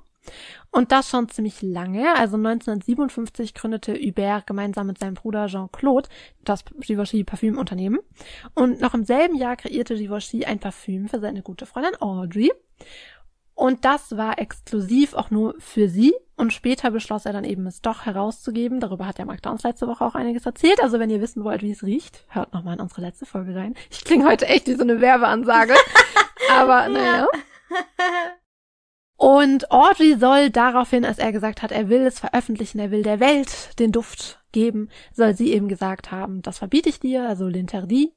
Und 0.71 0.93
das 0.93 1.09
schon 1.09 1.29
ziemlich 1.29 1.63
lange. 1.63 2.15
Also 2.17 2.37
1957 2.37 3.55
gründete 3.55 3.95
Hubert 3.95 4.47
gemeinsam 4.47 4.87
mit 4.87 4.99
seinem 4.99 5.15
Bruder 5.15 5.47
Jean-Claude 5.47 6.09
das 6.45 6.65
Givenchy 6.81 7.25
Parfümunternehmen. 7.25 8.01
Und 8.55 8.81
noch 8.81 8.95
im 8.95 9.05
selben 9.05 9.37
Jahr 9.37 9.57
kreierte 9.57 9.97
Givenchy 9.97 10.45
ein 10.45 10.59
Parfüm 10.59 11.09
für 11.09 11.21
seine 11.21 11.43
gute 11.43 11.67
Freundin 11.67 12.01
Audrey. 12.01 12.53
Und 13.57 13.87
das 13.87 14.15
war 14.19 14.39
exklusiv 14.39 15.15
auch 15.15 15.31
nur 15.31 15.55
für 15.59 15.89
sie. 15.89 16.15
Und 16.37 16.53
später 16.53 16.91
beschloss 16.91 17.25
er 17.25 17.33
dann 17.33 17.45
eben, 17.45 17.67
es 17.67 17.81
doch 17.81 18.05
herauszugeben. 18.05 18.81
Darüber 18.81 19.07
hat 19.07 19.19
ja 19.19 19.25
Mark 19.25 19.41
Downs 19.41 19.63
letzte 19.63 19.89
Woche 19.89 20.05
auch 20.05 20.15
einiges 20.15 20.45
erzählt. 20.45 20.83
Also 20.83 21.01
wenn 21.01 21.09
ihr 21.09 21.23
wissen 21.23 21.43
wollt, 21.43 21.63
wie 21.63 21.71
es 21.71 21.83
riecht, 21.83 22.27
hört 22.29 22.53
nochmal 22.53 22.75
in 22.75 22.83
unsere 22.83 23.01
letzte 23.01 23.25
Folge 23.25 23.57
rein. 23.57 23.75
Ich 23.91 24.05
klinge 24.05 24.27
heute 24.27 24.47
echt 24.47 24.67
wie 24.67 24.75
so 24.75 24.83
eine 24.83 25.01
Werbeansage. 25.01 25.75
Aber 26.53 26.87
naja. 26.91 27.27
Und 29.17 29.71
Audrey 29.71 30.17
soll 30.19 30.51
daraufhin, 30.51 31.05
als 31.05 31.19
er 31.19 31.33
gesagt 31.33 31.63
hat, 31.63 31.73
er 31.73 31.89
will 31.89 32.07
es 32.07 32.21
veröffentlichen, 32.21 32.79
er 32.79 32.91
will 32.91 33.03
der 33.03 33.19
Welt 33.19 33.79
den 33.79 33.91
Duft 33.91 34.43
geben, 34.53 34.91
soll 35.13 35.35
sie 35.35 35.53
eben 35.53 35.69
gesagt 35.69 36.11
haben, 36.11 36.43
das 36.43 36.59
verbiete 36.59 36.91
ich 36.91 37.01
dir, 37.01 37.27
also 37.27 37.47
l'interdit. 37.47 38.13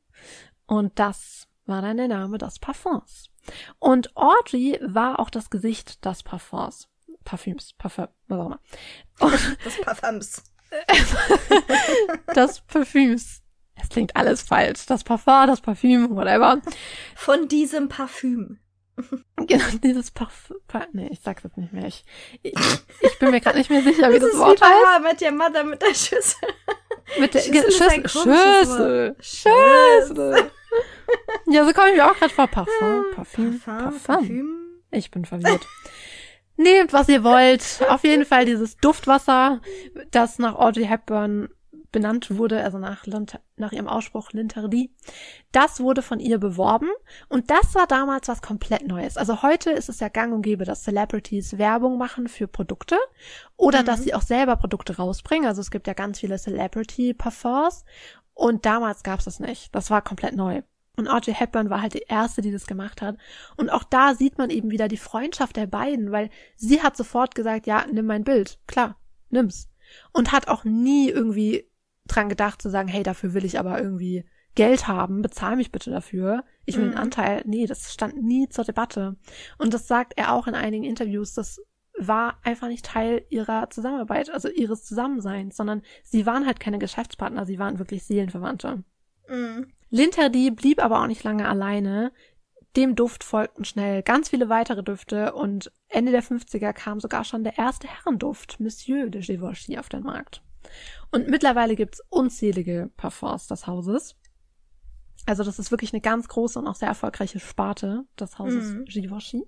Und 0.66 1.00
das 1.00 1.48
war 1.66 1.82
dann 1.82 1.98
der 1.98 2.10
Name 2.10 2.38
des 2.38 2.60
Parfums. 2.60 3.30
Und 3.80 4.16
Audrey 4.18 4.80
war 4.82 5.20
auch 5.20 5.30
das 5.30 5.50
Gesicht 5.50 6.04
des 6.04 6.24
Parfums. 6.24 6.90
Parfüms, 7.24 7.74
Parfum, 7.78 8.08
was 8.28 8.40
auch 8.40 8.46
immer. 8.48 8.60
Und 9.20 9.58
das 9.64 9.82
Parfums. 9.82 10.44
das 12.28 12.62
Parfüms. 12.68 13.42
Es 13.76 13.90
klingt 13.90 14.16
alles 14.16 14.42
falsch. 14.42 14.86
Das 14.86 15.04
Parfum, 15.04 15.48
das 15.48 15.62
Parfüm, 15.62 16.16
whatever. 16.16 16.62
Von 17.16 17.48
diesem 17.48 17.88
Parfüm. 17.88 18.60
Genau, 19.48 19.64
dieses 19.84 20.12
Parfum. 20.12 20.58
Nee, 20.94 21.08
ich 21.12 21.22
sag's 21.22 21.44
jetzt 21.44 21.58
nicht 21.58 21.74
mehr. 21.74 21.86
Ich, 21.86 22.04
ich, 22.44 22.54
ich 23.02 23.20
bin 23.20 23.32
mir 23.32 23.40
gerade 23.42 23.58
nicht 23.58 23.70
mehr 23.70 23.82
sicher, 23.82 24.12
wie 24.12 24.20
das, 24.20 24.32
das 24.32 24.40
Wort 24.40 24.62
heißt. 24.62 25.04
mit 25.04 25.22
der 25.22 25.32
Mutter 25.32 25.64
mit 25.64 25.82
der 25.82 25.94
Schüssel. 25.96 26.50
Mit 27.20 27.34
der 27.34 27.40
Schüssel. 27.42 27.72
Schüssel. 28.10 28.10
Schüssel. 28.10 29.16
Schüssel. 29.20 30.52
Ja, 31.48 31.66
so 31.66 31.74
komme 31.74 31.90
ich 31.90 31.96
mir 31.96 32.06
auch 32.12 32.16
gerade 32.16 32.32
vor. 32.32 32.46
Parfum, 32.46 33.06
Parfüm, 33.16 33.60
Parfum, 33.60 34.00
Parfüm. 34.04 34.82
Ich 34.92 35.10
bin 35.10 35.26
verwirrt. 35.26 35.66
Nehmt, 36.58 36.94
was 36.94 37.10
ihr 37.10 37.24
wollt. 37.24 37.64
Auf 37.90 38.04
jeden 38.04 38.26
Fall 38.26 38.46
dieses 38.46 38.78
Duftwasser, 38.78 39.62
das 40.12 40.38
nach 40.38 40.54
Audrey 40.54 40.86
Hepburn 40.86 41.50
benannt 41.92 42.38
wurde, 42.38 42.64
also 42.64 42.78
nach, 42.78 43.06
nach 43.56 43.72
ihrem 43.72 43.88
Ausspruch 43.88 44.32
Linterdi, 44.32 44.94
das 45.52 45.80
wurde 45.80 46.02
von 46.02 46.20
ihr 46.20 46.38
beworben 46.38 46.90
und 47.28 47.50
das 47.50 47.76
war 47.76 47.88
damals 47.88 48.28
was 48.28 48.42
komplett 48.42 48.88
Neues. 48.88 49.18
Also 49.18 49.42
heute 49.42 49.72
ist 49.72 49.90
es 49.90 50.00
ja 50.00 50.10
gang 50.10 50.34
und 50.34 50.42
gäbe, 50.42 50.66
dass 50.66 50.84
Celebrities 50.84 51.58
Werbung 51.58 51.98
machen 51.98 52.28
für 52.28 52.48
Produkte 52.48 52.98
oder 53.58 53.82
mhm. 53.82 53.86
dass 53.86 54.04
sie 54.04 54.14
auch 54.14 54.22
selber 54.22 54.56
Produkte 54.56 54.98
rausbringen. 54.98 55.48
Also 55.48 55.62
es 55.62 55.72
gibt 55.72 55.88
ja 55.88 55.94
ganz 55.94 56.20
viele 56.20 56.38
Celebrity-Parfums 56.38 57.86
und 58.34 58.66
damals 58.66 59.04
gab 59.04 59.20
es 59.20 59.26
das 59.26 59.40
nicht. 59.40 59.74
Das 59.76 59.90
war 59.90 60.02
komplett 60.02 60.36
neu. 60.36 60.62
Und 61.00 61.08
Audrey 61.08 61.34
Hepburn 61.34 61.70
war 61.70 61.82
halt 61.82 61.94
die 61.94 62.06
erste, 62.10 62.42
die 62.42 62.52
das 62.52 62.68
gemacht 62.68 63.02
hat. 63.02 63.18
Und 63.56 63.70
auch 63.70 63.86
da 63.86 64.16
sieht 64.16 64.38
man 64.38 64.50
eben 64.50 64.70
wieder 64.70 64.90
die 64.90 64.98
Freundschaft 64.98 65.56
der 65.56 65.66
beiden, 65.66 66.12
weil 66.12 66.30
sie 66.58 66.84
hat 66.84 66.98
sofort 66.98 67.36
gesagt, 67.36 67.68
ja, 67.68 67.86
nimm 67.90 68.06
mein 68.06 68.26
Bild. 68.26 68.60
Klar, 68.68 68.98
nimm's. 69.30 69.70
Und 70.12 70.34
hat 70.34 70.50
auch 70.50 70.66
nie 70.66 71.10
irgendwie 71.10 71.69
dran 72.10 72.30
gedacht 72.30 72.62
zu 72.62 72.70
sagen, 72.70 72.88
hey, 72.88 73.04
dafür 73.04 73.34
will 73.34 73.46
ich 73.46 73.60
aber 73.60 73.82
irgendwie 73.82 74.26
Geld 74.56 74.88
haben, 74.88 75.22
bezahl 75.22 75.56
mich 75.56 75.72
bitte 75.72 75.92
dafür. 75.92 76.44
Ich 76.66 76.76
will 76.76 76.86
mhm. 76.86 76.92
einen 76.92 77.00
Anteil. 77.00 77.44
Nee, 77.46 77.66
das 77.66 77.94
stand 77.94 78.22
nie 78.22 78.50
zur 78.50 78.66
Debatte. 78.66 79.16
Und 79.58 79.74
das 79.74 79.88
sagt 79.88 80.14
er 80.18 80.34
auch 80.34 80.48
in 80.48 80.56
einigen 80.56 80.84
Interviews, 80.84 81.34
das 81.34 81.62
war 81.98 82.40
einfach 82.44 82.68
nicht 82.68 82.86
Teil 82.86 83.26
ihrer 83.30 83.70
Zusammenarbeit, 83.70 84.30
also 84.30 84.50
ihres 84.50 84.84
Zusammenseins, 84.84 85.58
sondern 85.58 85.82
sie 86.04 86.26
waren 86.26 86.46
halt 86.46 86.60
keine 86.60 86.80
Geschäftspartner, 86.80 87.46
sie 87.46 87.60
waren 87.60 87.80
wirklich 87.80 88.04
Seelenverwandte. 88.04 88.84
Mhm. 89.28 89.68
Linterdi 89.90 90.52
blieb 90.52 90.84
aber 90.84 91.02
auch 91.02 91.08
nicht 91.08 91.24
lange 91.24 91.48
alleine. 91.48 92.12
Dem 92.76 92.96
Duft 92.96 93.24
folgten 93.24 93.66
schnell 93.66 94.04
ganz 94.04 94.30
viele 94.30 94.50
weitere 94.50 94.84
Düfte 94.84 95.34
und 95.34 95.72
Ende 95.88 96.12
der 96.12 96.24
50er 96.24 96.72
kam 96.72 97.00
sogar 97.00 97.24
schon 97.24 97.44
der 97.44 97.58
erste 97.58 97.88
Herrenduft, 97.88 98.60
Monsieur 98.60 99.10
de 99.10 99.22
Givenchy, 99.22 99.78
auf 99.78 99.90
den 99.90 100.04
Markt. 100.04 100.44
Und 101.12 101.28
mittlerweile 101.28 101.76
gibt's 101.76 102.02
unzählige 102.10 102.92
Parfums 102.98 103.48
des 103.48 103.68
Hauses. 103.68 104.16
Also 105.26 105.44
das 105.44 105.60
ist 105.60 105.72
wirklich 105.72 105.94
eine 105.94 106.02
ganz 106.02 106.28
große 106.28 106.58
und 106.60 106.68
auch 106.68 106.76
sehr 106.76 106.88
erfolgreiche 106.88 107.40
Sparte 107.40 108.06
des 108.20 108.40
Hauses 108.40 108.74
mhm. 108.74 108.86
Givenchy. 108.86 109.44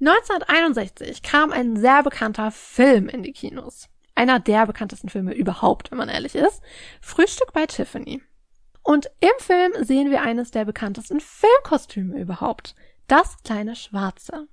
1961 0.00 1.22
kam 1.22 1.52
ein 1.52 1.76
sehr 1.76 2.02
bekannter 2.02 2.50
Film 2.50 3.08
in 3.08 3.22
die 3.22 3.32
Kinos. 3.32 3.88
Einer 4.14 4.40
der 4.40 4.66
bekanntesten 4.66 5.08
Filme 5.08 5.34
überhaupt, 5.34 5.90
wenn 5.90 5.98
man 5.98 6.08
ehrlich 6.08 6.34
ist. 6.34 6.60
Frühstück 7.00 7.52
bei 7.52 7.66
Tiffany. 7.66 8.22
Und 8.82 9.10
im 9.20 9.30
Film 9.38 9.72
sehen 9.84 10.10
wir 10.10 10.22
eines 10.22 10.50
der 10.50 10.64
bekanntesten 10.64 11.20
Filmkostüme 11.20 12.18
überhaupt. 12.18 12.74
Das 13.06 13.36
kleine 13.44 13.76
Schwarze. 13.76 14.48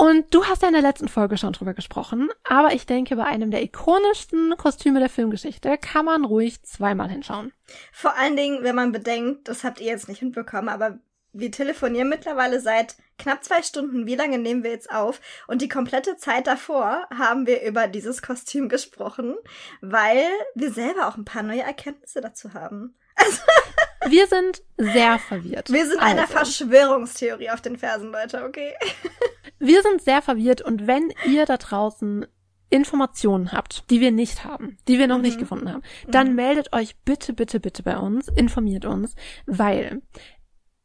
Und 0.00 0.32
du 0.34 0.46
hast 0.46 0.62
ja 0.62 0.68
in 0.68 0.72
der 0.72 0.82
letzten 0.82 1.08
Folge 1.08 1.36
schon 1.36 1.52
drüber 1.52 1.74
gesprochen, 1.74 2.30
aber 2.44 2.72
ich 2.72 2.86
denke, 2.86 3.16
bei 3.16 3.24
einem 3.24 3.50
der 3.50 3.62
ikonischsten 3.62 4.56
Kostüme 4.56 4.98
der 4.98 5.10
Filmgeschichte 5.10 5.76
kann 5.76 6.06
man 6.06 6.24
ruhig 6.24 6.62
zweimal 6.62 7.10
hinschauen. 7.10 7.52
Vor 7.92 8.16
allen 8.16 8.34
Dingen, 8.34 8.62
wenn 8.62 8.74
man 8.74 8.92
bedenkt, 8.92 9.46
das 9.46 9.62
habt 9.62 9.78
ihr 9.78 9.88
jetzt 9.88 10.08
nicht 10.08 10.20
hinbekommen, 10.20 10.70
aber 10.70 11.00
wir 11.34 11.52
telefonieren 11.52 12.08
mittlerweile 12.08 12.60
seit 12.60 12.96
knapp 13.18 13.44
zwei 13.44 13.62
Stunden. 13.62 14.06
Wie 14.06 14.14
lange 14.14 14.38
nehmen 14.38 14.64
wir 14.64 14.70
jetzt 14.70 14.90
auf? 14.90 15.20
Und 15.48 15.60
die 15.60 15.68
komplette 15.68 16.16
Zeit 16.16 16.46
davor 16.46 17.06
haben 17.14 17.46
wir 17.46 17.60
über 17.60 17.86
dieses 17.86 18.22
Kostüm 18.22 18.70
gesprochen, 18.70 19.36
weil 19.82 20.24
wir 20.54 20.72
selber 20.72 21.08
auch 21.08 21.18
ein 21.18 21.26
paar 21.26 21.42
neue 21.42 21.60
Erkenntnisse 21.60 22.22
dazu 22.22 22.54
haben. 22.54 22.94
Also 23.16 23.42
wir 24.08 24.26
sind 24.28 24.62
sehr 24.78 25.18
verwirrt. 25.18 25.70
Wir 25.70 25.86
sind 25.86 26.00
also. 26.00 26.16
einer 26.16 26.26
Verschwörungstheorie 26.26 27.50
auf 27.50 27.60
den 27.60 27.76
Fersen, 27.76 28.10
Leute, 28.10 28.46
okay? 28.46 28.72
Wir 29.60 29.82
sind 29.82 30.02
sehr 30.02 30.22
verwirrt 30.22 30.62
und 30.62 30.86
wenn 30.86 31.12
ihr 31.26 31.46
da 31.46 31.58
draußen 31.58 32.26
Informationen 32.70 33.52
habt, 33.52 33.90
die 33.90 34.00
wir 34.00 34.10
nicht 34.10 34.44
haben, 34.44 34.78
die 34.88 34.98
wir 34.98 35.06
noch 35.06 35.16
mhm. 35.16 35.22
nicht 35.22 35.38
gefunden 35.38 35.70
haben, 35.70 35.82
dann 36.08 36.30
mhm. 36.30 36.36
meldet 36.36 36.72
euch 36.72 36.96
bitte, 37.04 37.34
bitte, 37.34 37.60
bitte 37.60 37.82
bei 37.82 37.98
uns, 37.98 38.28
informiert 38.28 38.86
uns, 38.86 39.14
weil 39.46 40.02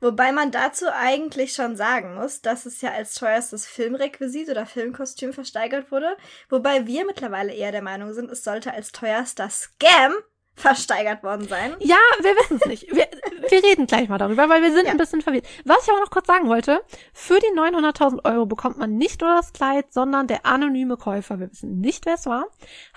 Wobei 0.00 0.32
man 0.32 0.50
dazu 0.50 0.86
eigentlich 0.92 1.54
schon 1.54 1.76
sagen 1.76 2.14
muss, 2.14 2.42
dass 2.42 2.66
es 2.66 2.80
ja 2.80 2.92
als 2.92 3.14
teuerstes 3.14 3.66
Filmrequisit 3.66 4.48
oder 4.48 4.66
Filmkostüm 4.66 5.32
versteigert 5.32 5.90
wurde, 5.90 6.16
wobei 6.48 6.86
wir 6.86 7.06
mittlerweile 7.06 7.52
eher 7.52 7.72
der 7.72 7.82
Meinung 7.82 8.12
sind, 8.12 8.30
es 8.30 8.44
sollte 8.44 8.72
als 8.72 8.92
teuerster 8.92 9.48
Scam 9.48 10.14
versteigert 10.54 11.22
worden 11.22 11.48
sein. 11.48 11.74
Ja, 11.80 11.96
wir 12.20 12.32
wissen 12.36 12.58
es 12.60 12.66
nicht. 12.66 12.94
Wir, 12.94 13.08
wir 13.48 13.62
reden 13.62 13.86
gleich 13.86 14.08
mal 14.08 14.18
darüber, 14.18 14.48
weil 14.48 14.62
wir 14.62 14.72
sind 14.72 14.84
Ja. 14.86 14.90
ein 14.92 14.98
bisschen 14.98 15.22
verwirrt. 15.22 15.46
Was 15.64 15.84
ich 15.84 15.90
aber 15.90 16.00
noch 16.00 16.10
kurz 16.10 16.26
sagen 16.26 16.48
wollte, 16.48 16.82
für 17.14 17.38
die 17.40 17.58
900.000 17.58 18.24
Euro 18.24 18.46
bekommt 18.46 18.76
man 18.78 18.96
nicht 18.96 19.20
nur 19.22 19.34
das 19.34 19.52
Kleid, 19.52 19.92
sondern 19.92 20.26
der 20.26 20.44
anonyme 20.46 20.96
Käufer, 20.96 21.40
wir 21.40 21.50
wissen 21.50 21.80
nicht, 21.80 22.04
wer 22.06 22.14
es 22.14 22.26
war, 22.26 22.46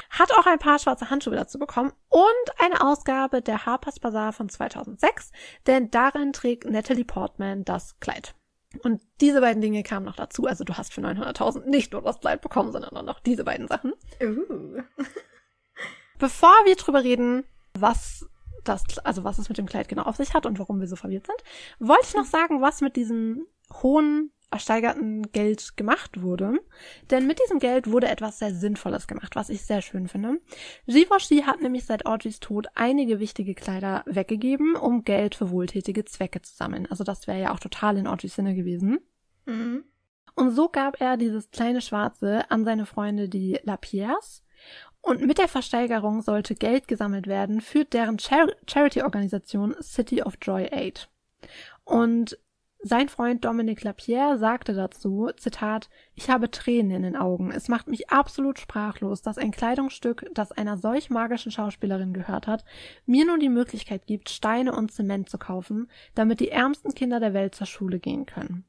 hat 0.09 0.31
auch 0.33 0.45
ein 0.45 0.59
paar 0.59 0.79
schwarze 0.79 1.09
Handschuhe 1.09 1.35
dazu 1.35 1.57
bekommen 1.57 1.93
und 2.09 2.23
eine 2.59 2.81
Ausgabe 2.81 3.41
der 3.41 3.65
Harper's 3.65 3.99
Bazaar 3.99 4.33
von 4.33 4.49
2006, 4.49 5.31
denn 5.65 5.89
darin 5.91 6.33
trägt 6.33 6.65
Natalie 6.69 7.05
Portman 7.05 7.63
das 7.63 7.99
Kleid. 7.99 8.35
Und 8.83 9.01
diese 9.21 9.39
beiden 9.39 9.61
Dinge 9.61 9.83
kamen 9.83 10.05
noch 10.05 10.17
dazu. 10.17 10.45
Also 10.47 10.65
du 10.65 10.73
hast 10.77 10.93
für 10.93 10.99
900.000 10.99 11.65
nicht 11.69 11.93
nur 11.93 12.01
das 12.01 12.19
Kleid 12.19 12.41
bekommen, 12.41 12.73
sondern 12.73 12.97
auch 12.97 13.03
noch 13.03 13.21
diese 13.21 13.45
beiden 13.45 13.69
Sachen. 13.69 13.93
Uh. 14.21 14.81
Bevor 16.19 16.54
wir 16.65 16.75
drüber 16.75 17.04
reden, 17.04 17.43
was 17.73 18.28
das, 18.63 18.84
also 18.99 19.23
was 19.23 19.38
es 19.38 19.49
mit 19.49 19.58
dem 19.58 19.67
Kleid 19.67 19.88
genau 19.88 20.04
auf 20.04 20.15
sich 20.15 20.34
hat 20.34 20.45
und 20.45 20.60
warum 20.60 20.80
wir 20.80 20.88
so 20.88 20.95
verwirrt 20.95 21.28
sind, 21.28 21.43
wollte 21.80 22.06
ich 22.08 22.15
noch 22.15 22.25
sagen, 22.25 22.62
was 22.62 22.82
mit 22.82 22.95
diesem 22.95 23.45
hohen 23.82 24.32
ersteigerten 24.51 25.32
Geld 25.32 25.75
gemacht 25.75 26.21
wurde. 26.21 26.60
Denn 27.12 27.28
mit 27.28 27.39
diesem 27.43 27.60
Geld 27.60 27.91
wurde 27.91 28.08
etwas 28.08 28.39
sehr 28.39 28.54
Sinnvolles 28.54 29.08
gemacht, 29.08 29.36
was 29.36 29.49
ich 29.49 29.63
sehr 29.63 29.82
schön 29.82 30.08
finde. 30.08 30.39
Givenchy 30.88 31.43
hat 31.45 31.62
nämlich 31.62 31.86
seit 31.86 32.06
Audreys 32.06 32.39
Tod 32.39 32.67
einige 32.73 33.19
wichtige 33.19 33.54
Kleider 33.54 34.04
weggegeben, 34.06 34.75
um 34.75 35.04
Geld 35.04 35.36
für 35.36 35.51
wohltätige 35.51 36.06
Zwecke 36.06 36.41
zu 36.41 36.56
sammeln. 36.56 36.88
Also 36.89 37.04
das 37.04 37.28
wäre 37.28 37.41
ja 37.41 37.54
auch 37.54 37.60
total 37.60 37.97
in 37.97 38.08
Audreys 38.08 38.36
Sinne 38.36 38.56
gewesen. 38.56 38.99
Mhm. 39.45 39.84
Und 40.36 40.51
so 40.51 40.69
gab 40.69 40.99
er 41.01 41.17
dieses 41.17 41.51
kleine 41.51 41.82
Schwarze 41.82 42.49
an 42.49 42.65
seine 42.65 42.86
Freunde, 42.86 43.30
die 43.30 43.60
Lapierres. 43.63 44.44
Und 45.05 45.21
mit 45.21 45.37
der 45.37 45.47
Versteigerung 45.47 46.23
sollte 46.23 46.55
Geld 46.55 46.87
gesammelt 46.87 47.27
werden 47.27 47.61
für 47.61 47.85
deren 47.85 48.17
Char 48.17 48.47
Charity-Organisation 48.67 49.75
City 49.79 50.23
of 50.23 50.33
Joy 50.41 50.67
Aid. 50.71 51.09
Und 51.83 52.39
sein 52.79 53.07
Freund 53.07 53.45
Dominic 53.45 53.83
Lapierre 53.83 54.39
sagte 54.39 54.73
dazu, 54.73 55.29
Zitat, 55.37 55.91
ich 56.15 56.31
habe 56.31 56.49
Tränen 56.49 56.89
in 56.89 57.03
den 57.03 57.15
Augen. 57.15 57.51
Es 57.51 57.67
macht 57.67 57.87
mich 57.87 58.09
absolut 58.09 58.57
sprachlos, 58.57 59.21
dass 59.21 59.37
ein 59.37 59.51
Kleidungsstück, 59.51 60.25
das 60.33 60.51
einer 60.51 60.75
solch 60.75 61.11
magischen 61.11 61.51
Schauspielerin 61.51 62.13
gehört 62.13 62.47
hat, 62.47 62.65
mir 63.05 63.27
nun 63.27 63.39
die 63.39 63.49
Möglichkeit 63.49 64.07
gibt, 64.07 64.29
Steine 64.29 64.73
und 64.73 64.91
Zement 64.91 65.29
zu 65.29 65.37
kaufen, 65.37 65.87
damit 66.15 66.39
die 66.39 66.49
ärmsten 66.49 66.95
Kinder 66.95 67.19
der 67.19 67.35
Welt 67.35 67.53
zur 67.53 67.67
Schule 67.67 67.99
gehen 67.99 68.25
können. 68.25 68.65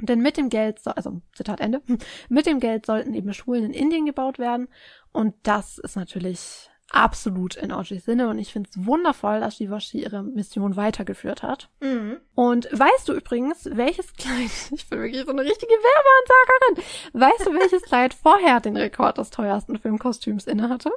Denn 0.00 0.20
mit 0.20 0.36
dem 0.36 0.48
Geld, 0.48 0.80
so, 0.80 0.90
also 0.90 1.20
Zitat 1.34 1.60
Ende, 1.60 1.82
mit 2.28 2.46
dem 2.46 2.60
Geld 2.60 2.86
sollten 2.86 3.14
eben 3.14 3.32
Schulen 3.34 3.64
in 3.64 3.72
Indien 3.72 4.06
gebaut 4.06 4.38
werden. 4.38 4.68
Und 5.12 5.34
das 5.42 5.78
ist 5.78 5.96
natürlich 5.96 6.70
absolut 6.90 7.56
in 7.56 7.72
Audreys 7.72 8.04
Sinne. 8.04 8.28
Und 8.28 8.38
ich 8.38 8.52
finde 8.52 8.70
es 8.70 8.86
wundervoll, 8.86 9.40
dass 9.40 9.58
Givenchy 9.58 10.02
ihre 10.02 10.22
Mission 10.22 10.76
weitergeführt 10.76 11.42
hat. 11.42 11.70
Mhm. 11.80 12.20
Und 12.34 12.68
weißt 12.72 13.08
du 13.08 13.14
übrigens, 13.14 13.68
welches 13.72 14.12
Kleid, 14.14 14.50
ich 14.72 14.88
bin 14.88 15.00
wirklich 15.00 15.24
so 15.24 15.30
eine 15.30 15.42
richtige 15.42 15.72
Werbeansagerin, 15.72 17.20
weißt 17.20 17.46
du, 17.46 17.54
welches 17.54 17.82
Kleid 17.82 18.14
vorher 18.14 18.60
den 18.60 18.76
Rekord 18.76 19.18
des 19.18 19.30
teuersten 19.30 19.78
Filmkostüms 19.78 20.46
innehatte? 20.46 20.90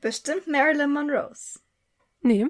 Bestimmt 0.00 0.46
Marilyn 0.46 0.92
Monroes. 0.92 1.60
Nee, 2.22 2.46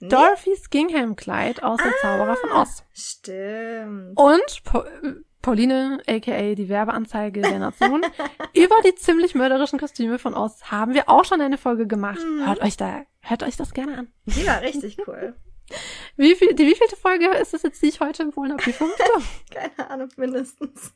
Nee? 0.00 0.08
Dorothy's 0.08 0.70
Gingham-Kleid 0.70 1.62
aus 1.62 1.78
Der 1.82 1.92
Zauberer 2.00 2.36
von 2.36 2.50
Oz. 2.52 2.84
Stimmt. 2.92 4.16
Und 4.18 4.62
Pa- 4.64 4.84
äh, 5.02 5.14
Pauline, 5.42 6.02
aka 6.06 6.54
die 6.54 6.68
Werbeanzeige 6.68 7.40
der 7.42 7.58
Nation, 7.58 8.02
über 8.54 8.74
die 8.84 8.94
ziemlich 8.94 9.34
mörderischen 9.34 9.78
Kostüme 9.78 10.18
von 10.18 10.34
Oz 10.34 10.64
haben 10.64 10.92
wir 10.94 11.08
auch 11.08 11.24
schon 11.24 11.40
eine 11.40 11.58
Folge 11.58 11.86
gemacht. 11.86 12.20
Mhm. 12.22 12.46
Hört 12.46 12.60
euch 12.62 12.76
da, 12.76 13.02
hört 13.20 13.42
euch 13.42 13.56
das 13.56 13.72
gerne 13.74 13.98
an. 13.98 14.12
Die 14.26 14.46
war 14.46 14.60
richtig 14.62 14.96
cool. 15.06 15.34
Wie 16.16 16.34
viel, 16.34 16.54
die 16.54 16.66
wievielte 16.66 16.96
Folge 16.96 17.28
ist 17.36 17.54
es 17.54 17.62
jetzt, 17.62 17.80
die 17.82 17.86
ich 17.86 18.00
heute 18.00 18.22
empfohlen 18.24 18.52
habe? 18.52 18.62
Die 18.64 18.72
fünfte? 18.72 19.04
Keine 19.54 19.90
Ahnung, 19.90 20.08
mindestens. 20.16 20.92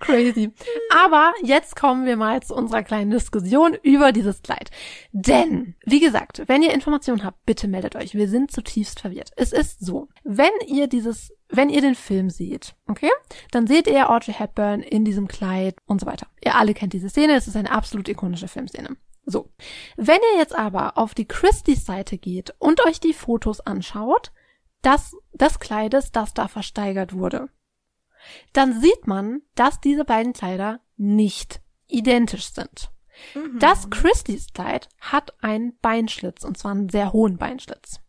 Crazy. 0.00 0.50
Aber 0.92 1.32
jetzt 1.42 1.76
kommen 1.76 2.06
wir 2.06 2.16
mal 2.16 2.42
zu 2.42 2.54
unserer 2.54 2.82
kleinen 2.82 3.10
Diskussion 3.10 3.76
über 3.82 4.12
dieses 4.12 4.42
Kleid. 4.42 4.70
Denn, 5.12 5.76
wie 5.84 6.00
gesagt, 6.00 6.42
wenn 6.46 6.62
ihr 6.62 6.72
Informationen 6.72 7.22
habt, 7.22 7.44
bitte 7.44 7.68
meldet 7.68 7.96
euch. 7.96 8.14
Wir 8.14 8.28
sind 8.28 8.50
zutiefst 8.50 9.00
verwirrt. 9.00 9.30
Es 9.36 9.52
ist 9.52 9.84
so, 9.84 10.08
wenn 10.24 10.50
ihr 10.66 10.88
dieses, 10.88 11.32
wenn 11.48 11.68
ihr 11.68 11.82
den 11.82 11.94
Film 11.94 12.30
seht, 12.30 12.74
okay, 12.88 13.10
dann 13.50 13.66
seht 13.66 13.86
ihr 13.86 14.10
Audrey 14.10 14.32
Hepburn 14.32 14.80
in 14.80 15.04
diesem 15.04 15.28
Kleid 15.28 15.76
und 15.86 16.00
so 16.00 16.06
weiter. 16.06 16.26
Ihr 16.42 16.56
alle 16.56 16.74
kennt 16.74 16.94
diese 16.94 17.10
Szene, 17.10 17.34
es 17.34 17.46
ist 17.46 17.56
eine 17.56 17.70
absolut 17.70 18.08
ikonische 18.08 18.48
Filmszene. 18.48 18.96
So. 19.26 19.50
Wenn 19.96 20.18
ihr 20.32 20.38
jetzt 20.38 20.58
aber 20.58 20.96
auf 20.96 21.14
die 21.14 21.28
Christie's 21.28 21.84
Seite 21.84 22.18
geht 22.18 22.54
und 22.58 22.84
euch 22.86 23.00
die 23.00 23.12
Fotos 23.12 23.60
anschaut, 23.60 24.32
das, 24.82 25.14
des 25.32 25.58
Kleides, 25.58 26.10
das 26.10 26.32
da 26.32 26.48
versteigert 26.48 27.12
wurde, 27.12 27.50
dann 28.52 28.80
sieht 28.80 29.06
man, 29.06 29.42
dass 29.54 29.80
diese 29.80 30.04
beiden 30.04 30.32
Kleider 30.32 30.80
nicht 30.96 31.60
identisch 31.88 32.52
sind. 32.52 32.90
Mhm. 33.34 33.58
Das 33.58 33.90
Christie's 33.90 34.48
Kleid 34.54 34.88
hat 35.00 35.34
einen 35.42 35.76
Beinschlitz, 35.80 36.44
und 36.44 36.56
zwar 36.58 36.70
einen 36.72 36.88
sehr 36.88 37.12
hohen 37.12 37.36
Beinschlitz. 37.38 38.00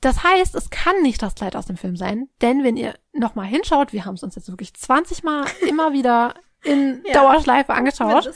Das 0.00 0.22
heißt, 0.24 0.54
es 0.54 0.70
kann 0.70 1.02
nicht 1.02 1.20
das 1.20 1.34
Kleid 1.34 1.54
aus 1.56 1.66
dem 1.66 1.76
Film 1.76 1.96
sein, 1.96 2.28
denn 2.40 2.64
wenn 2.64 2.76
ihr 2.78 2.94
nochmal 3.12 3.46
hinschaut, 3.46 3.92
wir 3.92 4.06
haben 4.06 4.14
es 4.14 4.22
uns 4.22 4.34
jetzt 4.34 4.48
wirklich 4.48 4.72
20 4.74 5.22
Mal 5.22 5.44
immer 5.68 5.92
wieder 5.92 6.34
in 6.62 7.02
Ja. 7.06 7.14
Dauerschleife 7.14 7.74
angeschaut, 7.74 8.30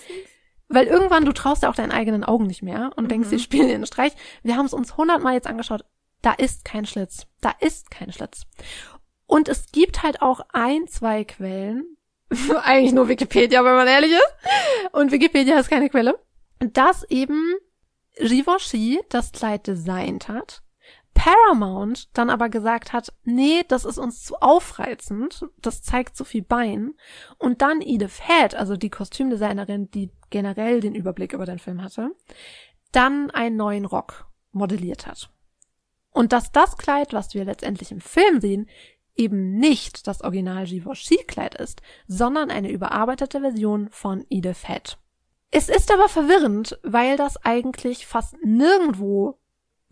weil 0.69 0.87
irgendwann 0.87 1.25
du 1.25 1.33
traust 1.33 1.63
ja 1.63 1.71
auch 1.71 1.75
deinen 1.75 1.93
eigenen 1.93 2.25
Augen 2.25 2.47
nicht 2.47 2.63
mehr 2.63 2.91
und 2.97 3.11
denkst, 3.11 3.29
Mhm. 3.29 3.31
sie 3.31 3.39
spielen 3.39 3.71
einen 3.71 3.87
Streich. 3.87 4.13
Wir 4.43 4.57
haben 4.57 4.67
es 4.67 4.75
uns 4.75 4.97
hundertmal 4.97 5.35
jetzt 5.35 5.47
angeschaut. 5.47 5.85
Da 6.21 6.33
ist 6.33 6.65
kein 6.65 6.87
Schlitz. 6.87 7.27
Da 7.43 7.53
ist 7.61 7.91
kein 7.91 8.11
Schlitz. 8.13 8.43
Und 9.27 9.49
es 9.49 9.73
gibt 9.73 10.03
halt 10.03 10.23
auch 10.23 10.41
ein, 10.53 10.87
zwei 10.87 11.25
Quellen. 11.25 11.97
Eigentlich 12.63 12.93
nur 12.93 13.09
Wikipedia, 13.09 13.65
wenn 13.65 13.75
man 13.75 13.87
ehrlich 13.87 14.13
ist. 14.13 14.93
Und 14.93 15.13
Wikipedia 15.13 15.59
ist 15.59 15.71
keine 15.71 15.89
Quelle. 15.89 16.19
Dass 16.61 17.05
eben 17.05 17.55
Givenchy 18.17 19.01
das 19.09 19.33
Kleid 19.33 19.67
designt 19.67 20.29
hat. 20.29 20.63
Paramount 21.15 22.17
dann 22.19 22.29
aber 22.29 22.49
gesagt 22.49 22.93
hat, 22.93 23.13
nee, 23.23 23.63
das 23.69 23.85
ist 23.85 23.99
uns 23.99 24.25
zu 24.25 24.37
aufreizend, 24.37 25.47
das 25.63 25.83
zeigt 25.83 26.17
zu 26.17 26.25
viel 26.25 26.43
Bein. 26.43 26.95
Und 27.39 27.63
dann 27.63 27.81
Edith 27.81 28.21
Head, 28.21 28.57
also 28.57 28.77
die 28.77 28.91
Kostümdesignerin, 28.91 29.91
die 29.93 30.11
generell 30.31 30.81
den 30.81 30.95
Überblick 30.95 31.33
über 31.33 31.47
den 31.47 31.61
Film 31.61 31.83
hatte, 31.83 32.11
dann 32.91 33.31
einen 33.31 33.57
neuen 33.57 33.85
Rock 33.85 34.27
modelliert 34.51 35.07
hat. 35.07 35.31
Und 36.11 36.33
dass 36.33 36.53
das 36.53 36.77
Kleid, 36.77 37.13
was 37.13 37.35
wir 37.35 37.45
letztendlich 37.45 37.91
im 37.91 38.01
Film 38.01 38.41
sehen, 38.41 38.69
eben 39.17 39.57
nicht 39.57 40.07
das 40.07 40.23
Original 40.23 40.65
Givenchy-Kleid 40.65 41.55
ist, 41.55 41.83
sondern 42.07 42.51
eine 42.51 42.71
überarbeitete 42.71 43.41
Version 43.41 43.89
von 43.91 44.25
Edith 44.29 44.67
Head. 44.67 44.99
Es 45.51 45.69
ist 45.69 45.93
aber 45.93 46.09
verwirrend, 46.09 46.79
weil 46.83 47.17
das 47.17 47.37
eigentlich 47.45 48.07
fast 48.07 48.35
nirgendwo 48.43 49.39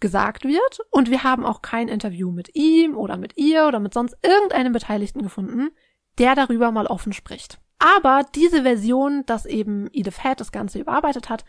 gesagt 0.01 0.45
wird 0.45 0.81
und 0.91 1.11
wir 1.11 1.23
haben 1.23 1.47
auch 1.47 1.63
kein 1.63 1.87
Interview 1.87 2.33
mit 2.33 2.57
ihm 2.57 2.97
oder 2.97 3.17
mit 3.17 3.37
ihr 3.37 3.67
oder 3.69 3.79
mit 3.79 3.95
sonst 3.95 4.17
irgendeinem 4.23 4.73
Beteiligten 4.73 5.23
gefunden, 5.23 5.71
der 6.19 6.35
darüber 6.35 6.73
mal 6.73 6.89
offen 6.89 7.13
spricht. 7.13 7.61
Aber 7.79 8.27
diese 8.35 8.63
Version, 8.63 9.25
dass 9.27 9.47
eben 9.47 9.89
Edith 9.93 10.23
Head 10.23 10.41
das 10.41 10.53
Ganze 10.53 10.81
überarbeitet 10.81 11.29
hat, 11.29 11.45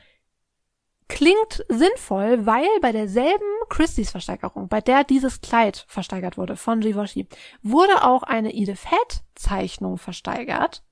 klingt 1.07 1.65
sinnvoll, 1.69 2.45
weil 2.45 2.67
bei 2.81 2.91
derselben 2.91 3.45
Christie's 3.69 4.11
Versteigerung, 4.11 4.67
bei 4.67 4.81
der 4.81 5.03
dieses 5.03 5.41
Kleid 5.41 5.85
versteigert 5.87 6.37
wurde 6.37 6.55
von 6.55 6.79
Givenchy, 6.79 7.27
wurde 7.61 8.03
auch 8.03 8.23
eine 8.23 8.53
Edith 8.53 8.89
Head 8.89 9.23
Zeichnung 9.35 9.97
versteigert 9.97 10.83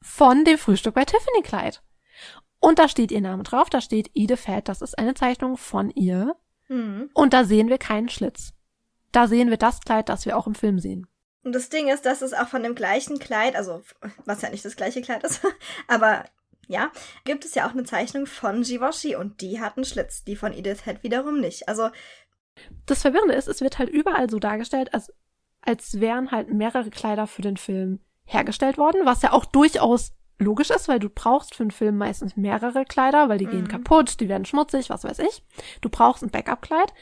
von 0.00 0.44
dem 0.44 0.58
Frühstück 0.58 0.94
bei 0.94 1.04
Tiffany 1.04 1.42
Kleid. 1.42 1.82
Und 2.60 2.78
da 2.78 2.88
steht 2.88 3.12
ihr 3.12 3.20
Name 3.20 3.42
drauf, 3.42 3.70
da 3.70 3.80
steht 3.80 4.10
Edith 4.14 4.46
Head, 4.46 4.68
das 4.68 4.82
ist 4.82 4.98
eine 4.98 5.14
Zeichnung 5.14 5.56
von 5.56 5.90
ihr. 5.90 6.36
Mhm. 6.68 7.10
Und 7.14 7.32
da 7.32 7.44
sehen 7.44 7.68
wir 7.68 7.78
keinen 7.78 8.08
Schlitz. 8.08 8.52
Da 9.12 9.26
sehen 9.26 9.50
wir 9.50 9.56
das 9.56 9.80
Kleid, 9.80 10.08
das 10.08 10.26
wir 10.26 10.36
auch 10.36 10.46
im 10.46 10.54
Film 10.54 10.78
sehen. 10.78 11.06
Und 11.44 11.54
das 11.54 11.68
Ding 11.68 11.88
ist, 11.88 12.04
dass 12.04 12.20
es 12.20 12.34
auch 12.34 12.48
von 12.48 12.62
dem 12.62 12.74
gleichen 12.74 13.18
Kleid, 13.18 13.56
also 13.56 13.82
was 14.24 14.42
ja 14.42 14.50
nicht 14.50 14.64
das 14.64 14.76
gleiche 14.76 15.02
Kleid 15.02 15.24
ist, 15.24 15.40
aber 15.88 16.24
ja, 16.68 16.92
gibt 17.24 17.44
es 17.44 17.54
ja 17.54 17.66
auch 17.66 17.72
eine 17.72 17.84
Zeichnung 17.84 18.26
von 18.26 18.62
Givenchy 18.62 19.16
und 19.16 19.40
die 19.40 19.60
hat 19.60 19.76
einen 19.76 19.84
Schlitz, 19.84 20.22
die 20.22 20.36
von 20.36 20.52
Edith 20.52 20.84
Head 20.84 21.02
wiederum 21.02 21.40
nicht. 21.40 21.68
Also 21.68 21.90
das 22.86 23.02
Verwirrende 23.02 23.34
ist, 23.34 23.48
es 23.48 23.60
wird 23.60 23.78
halt 23.78 23.88
überall 23.88 24.28
so 24.30 24.38
dargestellt, 24.38 24.92
als, 24.94 25.12
als 25.62 26.00
wären 26.00 26.30
halt 26.30 26.52
mehrere 26.52 26.90
Kleider 26.90 27.26
für 27.26 27.42
den 27.42 27.56
Film 27.56 28.00
hergestellt 28.24 28.78
worden, 28.78 29.06
was 29.06 29.22
ja 29.22 29.32
auch 29.32 29.46
durchaus 29.46 30.12
logisch 30.38 30.70
ist, 30.70 30.88
weil 30.88 31.00
du 31.00 31.08
brauchst 31.08 31.54
für 31.54 31.64
einen 31.64 31.70
Film 31.70 31.96
meistens 31.96 32.36
mehrere 32.36 32.84
Kleider, 32.84 33.28
weil 33.28 33.38
die 33.38 33.46
mhm. 33.46 33.50
gehen 33.50 33.68
kaputt, 33.68 34.20
die 34.20 34.28
werden 34.28 34.44
schmutzig, 34.44 34.90
was 34.90 35.04
weiß 35.04 35.18
ich. 35.20 35.42
Du 35.80 35.88
brauchst 35.88 36.22
ein 36.22 36.30
Backup-Kleid. 36.30 36.92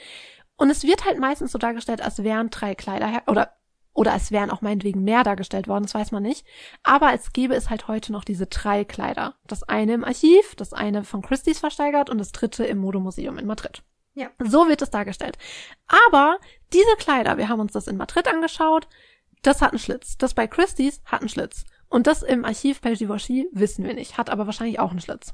Und 0.57 0.71
es 0.71 0.85
wird 0.85 1.05
halt 1.05 1.19
meistens 1.19 1.53
so 1.53 1.59
dargestellt, 1.59 2.01
als 2.01 2.23
wären 2.23 2.49
drei 2.49 2.75
Kleider 2.75 3.09
her 3.09 3.23
oder 3.27 3.53
oder 3.97 4.15
es 4.15 4.31
wären 4.31 4.51
auch 4.51 4.61
meinetwegen 4.61 5.05
mehr 5.05 5.25
dargestellt 5.25 5.69
worden, 5.69 5.85
das 5.85 5.95
weiß 5.95 6.13
man 6.13 6.23
nicht. 6.23 6.47
Aber 6.83 7.15
es 7.15 7.33
gäbe 7.33 7.55
es 7.55 7.71
halt 7.71 7.89
heute 7.89 8.13
noch 8.13 8.25
diese 8.25 8.47
drei 8.47 8.85
Kleider. 8.85 9.35
Das 9.47 9.63
eine 9.63 9.95
im 9.95 10.05
Archiv, 10.05 10.55
das 10.55 10.75
eine 10.75 11.03
von 11.03 11.23
Christie's 11.23 11.61
versteigert 11.61 12.11
und 12.11 12.19
das 12.19 12.33
dritte 12.33 12.65
im 12.65 12.79
Modemuseum 12.79 13.39
in 13.39 13.47
Madrid. 13.47 13.83
Ja. 14.13 14.29
So 14.39 14.69
wird 14.69 14.83
es 14.83 14.91
dargestellt. 14.91 15.39
Aber 15.87 16.39
diese 16.75 16.95
Kleider, 16.99 17.39
wir 17.39 17.49
haben 17.49 17.61
uns 17.61 17.73
das 17.73 17.87
in 17.87 17.97
Madrid 17.97 18.29
angeschaut, 18.29 18.87
das 19.43 19.63
hat 19.63 19.71
einen 19.71 19.79
Schlitz. 19.79 20.19
Das 20.19 20.35
bei 20.35 20.47
Christie's 20.47 21.01
hat 21.07 21.21
einen 21.21 21.31
Schlitz. 21.31 21.65
Und 21.89 22.07
das 22.07 22.23
im 22.23 22.45
Archiv 22.45 22.83
bei 22.83 22.93
Givenchy 22.93 23.49
wissen 23.53 23.85
wir 23.85 23.95
nicht, 23.95 24.19
hat 24.19 24.29
aber 24.29 24.45
wahrscheinlich 24.45 24.79
auch 24.79 24.91
einen 24.91 25.01
Schlitz. 25.01 25.33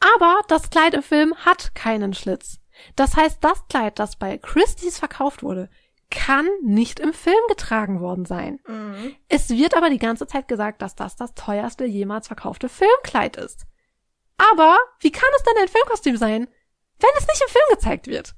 Aber 0.00 0.40
das 0.48 0.68
Kleid 0.68 0.92
im 0.92 1.02
Film 1.02 1.34
hat 1.36 1.74
keinen 1.74 2.12
Schlitz. 2.12 2.60
Das 2.96 3.16
heißt, 3.16 3.42
das 3.42 3.66
Kleid, 3.68 3.98
das 3.98 4.16
bei 4.16 4.36
Christie's 4.36 4.98
verkauft 4.98 5.42
wurde, 5.42 5.70
kann 6.14 6.48
nicht 6.62 7.00
im 7.00 7.12
Film 7.12 7.40
getragen 7.48 8.00
worden 8.00 8.24
sein. 8.24 8.60
Mhm. 8.66 9.16
Es 9.28 9.50
wird 9.50 9.76
aber 9.76 9.90
die 9.90 9.98
ganze 9.98 10.26
Zeit 10.26 10.48
gesagt, 10.48 10.80
dass 10.80 10.94
das 10.94 11.16
das 11.16 11.34
teuerste 11.34 11.84
jemals 11.84 12.28
verkaufte 12.28 12.68
Filmkleid 12.68 13.36
ist. 13.36 13.66
Aber 14.36 14.78
wie 15.00 15.10
kann 15.10 15.28
es 15.36 15.42
denn 15.42 15.60
ein 15.60 15.68
Filmkostüm 15.68 16.16
sein, 16.16 16.46
wenn 17.00 17.10
es 17.18 17.26
nicht 17.26 17.42
im 17.42 17.52
Film 17.52 17.64
gezeigt 17.70 18.06
wird? 18.06 18.34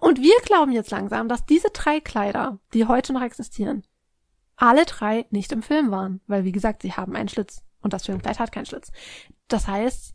Und 0.00 0.22
wir 0.22 0.36
glauben 0.44 0.72
jetzt 0.72 0.90
langsam, 0.90 1.28
dass 1.28 1.44
diese 1.44 1.70
drei 1.70 2.00
Kleider, 2.00 2.58
die 2.72 2.86
heute 2.86 3.12
noch 3.12 3.22
existieren, 3.22 3.84
alle 4.56 4.86
drei 4.86 5.26
nicht 5.30 5.52
im 5.52 5.62
Film 5.62 5.90
waren, 5.90 6.20
weil 6.26 6.44
wie 6.44 6.52
gesagt, 6.52 6.82
sie 6.82 6.92
haben 6.92 7.14
einen 7.14 7.28
Schlitz 7.28 7.62
und 7.80 7.92
das 7.92 8.06
Filmkleid 8.06 8.38
hat 8.38 8.52
keinen 8.52 8.66
Schlitz. 8.66 8.90
Das 9.48 9.66
heißt, 9.66 10.14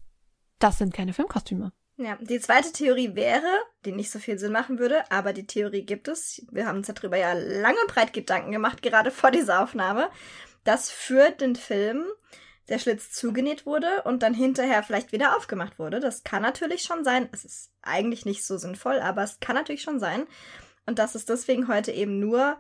das 0.60 0.78
sind 0.78 0.94
keine 0.94 1.14
Filmkostüme. 1.14 1.72
Ja, 1.98 2.18
die 2.20 2.40
zweite 2.40 2.72
Theorie 2.72 3.16
wäre, 3.16 3.48
die 3.86 3.92
nicht 3.92 4.10
so 4.10 4.18
viel 4.18 4.40
Sinn 4.40 4.52
machen 4.52 4.80
würde, 4.80 5.10
aber 5.12 5.32
die 5.32 5.46
Theorie 5.46 5.86
gibt 5.86 6.08
es. 6.08 6.44
Wir 6.52 6.66
haben 6.66 6.78
uns 6.78 6.88
darüber 6.88 7.18
ja 7.18 7.34
lange 7.34 7.80
und 7.82 7.88
breit 7.88 8.14
Gedanken 8.14 8.52
gemacht, 8.52 8.82
gerade 8.82 9.12
vor 9.12 9.30
dieser 9.30 9.62
Aufnahme, 9.62 10.10
dass 10.64 10.90
für 10.90 11.30
den 11.30 11.56
Film 11.56 12.06
der 12.70 12.80
Schlitz 12.80 13.12
zugenäht 13.12 13.66
wurde 13.66 14.04
und 14.06 14.24
dann 14.24 14.34
hinterher 14.34 14.82
vielleicht 14.82 15.12
wieder 15.12 15.38
aufgemacht 15.38 15.78
wurde. 15.78 16.00
Das 16.00 16.24
kann 16.24 16.42
natürlich 16.42 16.82
schon 16.82 17.04
sein. 17.04 17.30
Es 17.32 17.46
ist 17.46 17.72
eigentlich 17.82 18.26
nicht 18.26 18.46
so 18.46 18.58
sinnvoll, 18.58 19.00
aber 19.00 19.22
es 19.24 19.40
kann 19.40 19.56
natürlich 19.56 19.84
schon 19.84 20.00
sein. 20.00 20.26
Und 20.86 20.98
dass 20.98 21.14
es 21.14 21.26
deswegen 21.26 21.68
heute 21.68 21.92
eben 21.92 22.20
nur 22.20 22.58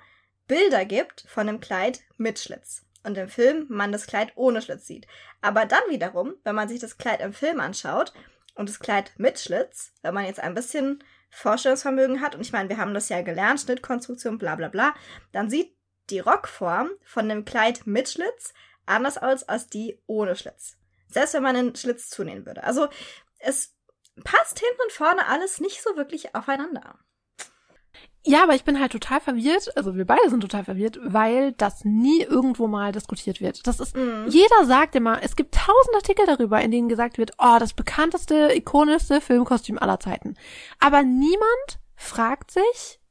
Bilder 0.47 0.85
gibt 0.85 1.25
von 1.27 1.47
dem 1.47 1.59
Kleid 1.59 2.01
mit 2.17 2.37
Schlitz. 2.37 2.85
Und 3.03 3.17
im 3.17 3.29
Film 3.29 3.65
man 3.69 3.91
das 3.91 4.05
Kleid 4.05 4.33
ohne 4.35 4.61
Schlitz 4.61 4.85
sieht. 4.85 5.07
Aber 5.41 5.65
dann 5.65 5.81
wiederum, 5.89 6.35
wenn 6.43 6.55
man 6.55 6.69
sich 6.69 6.79
das 6.79 6.97
Kleid 6.97 7.21
im 7.21 7.33
Film 7.33 7.59
anschaut 7.59 8.13
und 8.55 8.69
das 8.69 8.79
Kleid 8.79 9.11
mit 9.17 9.39
Schlitz, 9.39 9.93
wenn 10.01 10.13
man 10.13 10.25
jetzt 10.25 10.39
ein 10.39 10.53
bisschen 10.53 11.03
Vorstellungsvermögen 11.29 12.21
hat, 12.21 12.35
und 12.35 12.41
ich 12.41 12.51
meine, 12.51 12.69
wir 12.69 12.77
haben 12.77 12.93
das 12.93 13.09
ja 13.09 13.21
gelernt, 13.21 13.61
Schnittkonstruktion, 13.61 14.37
bla 14.37 14.55
bla 14.55 14.67
bla, 14.67 14.93
dann 15.31 15.49
sieht 15.49 15.75
die 16.09 16.19
Rockform 16.19 16.91
von 17.05 17.29
dem 17.29 17.45
Kleid 17.45 17.87
mit 17.87 18.09
Schlitz 18.09 18.53
anders 18.85 19.17
aus 19.17 19.43
als 19.43 19.67
die 19.67 20.01
ohne 20.05 20.35
Schlitz. 20.35 20.77
Selbst 21.07 21.33
wenn 21.33 21.43
man 21.43 21.55
einen 21.55 21.75
Schlitz 21.75 22.09
zunehmen 22.09 22.45
würde. 22.45 22.63
Also 22.63 22.87
es 23.39 23.73
passt 24.23 24.59
hinten 24.59 24.81
und 24.83 24.91
vorne 24.91 25.27
alles 25.27 25.59
nicht 25.59 25.81
so 25.81 25.95
wirklich 25.95 26.35
aufeinander. 26.35 26.99
Ja, 28.25 28.43
aber 28.43 28.55
ich 28.55 28.63
bin 28.63 28.79
halt 28.79 28.93
total 28.93 29.19
verwirrt, 29.19 29.75
also 29.75 29.95
wir 29.95 30.05
beide 30.05 30.29
sind 30.29 30.39
total 30.39 30.63
verwirrt, 30.63 30.97
weil 31.03 31.51
das 31.53 31.83
nie 31.83 32.21
irgendwo 32.21 32.67
mal 32.67 32.93
diskutiert 32.93 33.41
wird. 33.41 33.67
Das 33.67 33.81
ist, 33.81 33.97
mm. 33.97 34.27
jeder 34.29 34.65
sagt 34.65 34.95
immer, 34.95 35.21
es 35.21 35.35
gibt 35.35 35.55
tausend 35.55 35.95
Artikel 35.95 36.25
darüber, 36.25 36.61
in 36.61 36.71
denen 36.71 36.87
gesagt 36.87 37.17
wird, 37.17 37.31
oh, 37.37 37.57
das 37.59 37.73
bekannteste, 37.73 38.53
ikonischste 38.55 39.19
Filmkostüm 39.19 39.77
aller 39.77 39.99
Zeiten. 39.99 40.35
Aber 40.79 41.03
niemand 41.03 41.79
fragt 41.95 42.51
sich, 42.51 43.01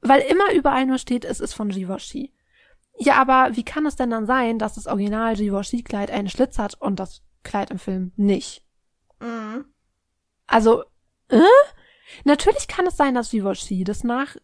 weil 0.00 0.22
immer 0.22 0.52
überall 0.52 0.84
nur 0.84 0.98
steht, 0.98 1.24
es 1.24 1.38
ist 1.38 1.54
von 1.54 1.68
Givenchy. 1.68 2.32
Ja, 2.98 3.16
aber 3.16 3.54
wie 3.54 3.64
kann 3.64 3.86
es 3.86 3.94
denn 3.94 4.10
dann 4.10 4.26
sein, 4.26 4.58
dass 4.58 4.74
das 4.74 4.88
Original 4.88 5.36
Givenchy-Kleid 5.36 6.10
einen 6.10 6.28
Schlitz 6.28 6.58
hat 6.58 6.74
und 6.80 6.98
das 6.98 7.22
Kleid 7.44 7.70
im 7.70 7.78
Film 7.78 8.12
nicht? 8.16 8.64
Mm. 9.20 9.60
Also, 10.48 10.82
äh? 11.28 11.40
Natürlich 12.24 12.68
kann 12.68 12.86
es 12.86 12.96
sein, 12.96 13.14
dass 13.14 13.30
Givenchy 13.30 13.84
das 13.84 14.04
nach 14.04 14.36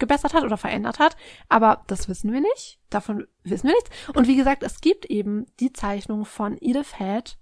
gebessert 0.00 0.34
hat 0.34 0.42
oder 0.42 0.56
verändert 0.56 0.98
hat, 0.98 1.16
aber 1.48 1.84
das 1.86 2.08
wissen 2.08 2.32
wir 2.32 2.40
nicht. 2.40 2.80
Davon 2.90 3.26
wissen 3.44 3.68
wir 3.68 3.74
nichts. 3.74 3.90
Und 4.14 4.26
wie 4.26 4.36
gesagt, 4.36 4.62
es 4.62 4.80
gibt 4.80 5.04
eben 5.06 5.46
die 5.60 5.72
Zeichnung 5.72 6.24
von 6.24 6.56
Edith 6.60 6.98
Head 6.98 7.38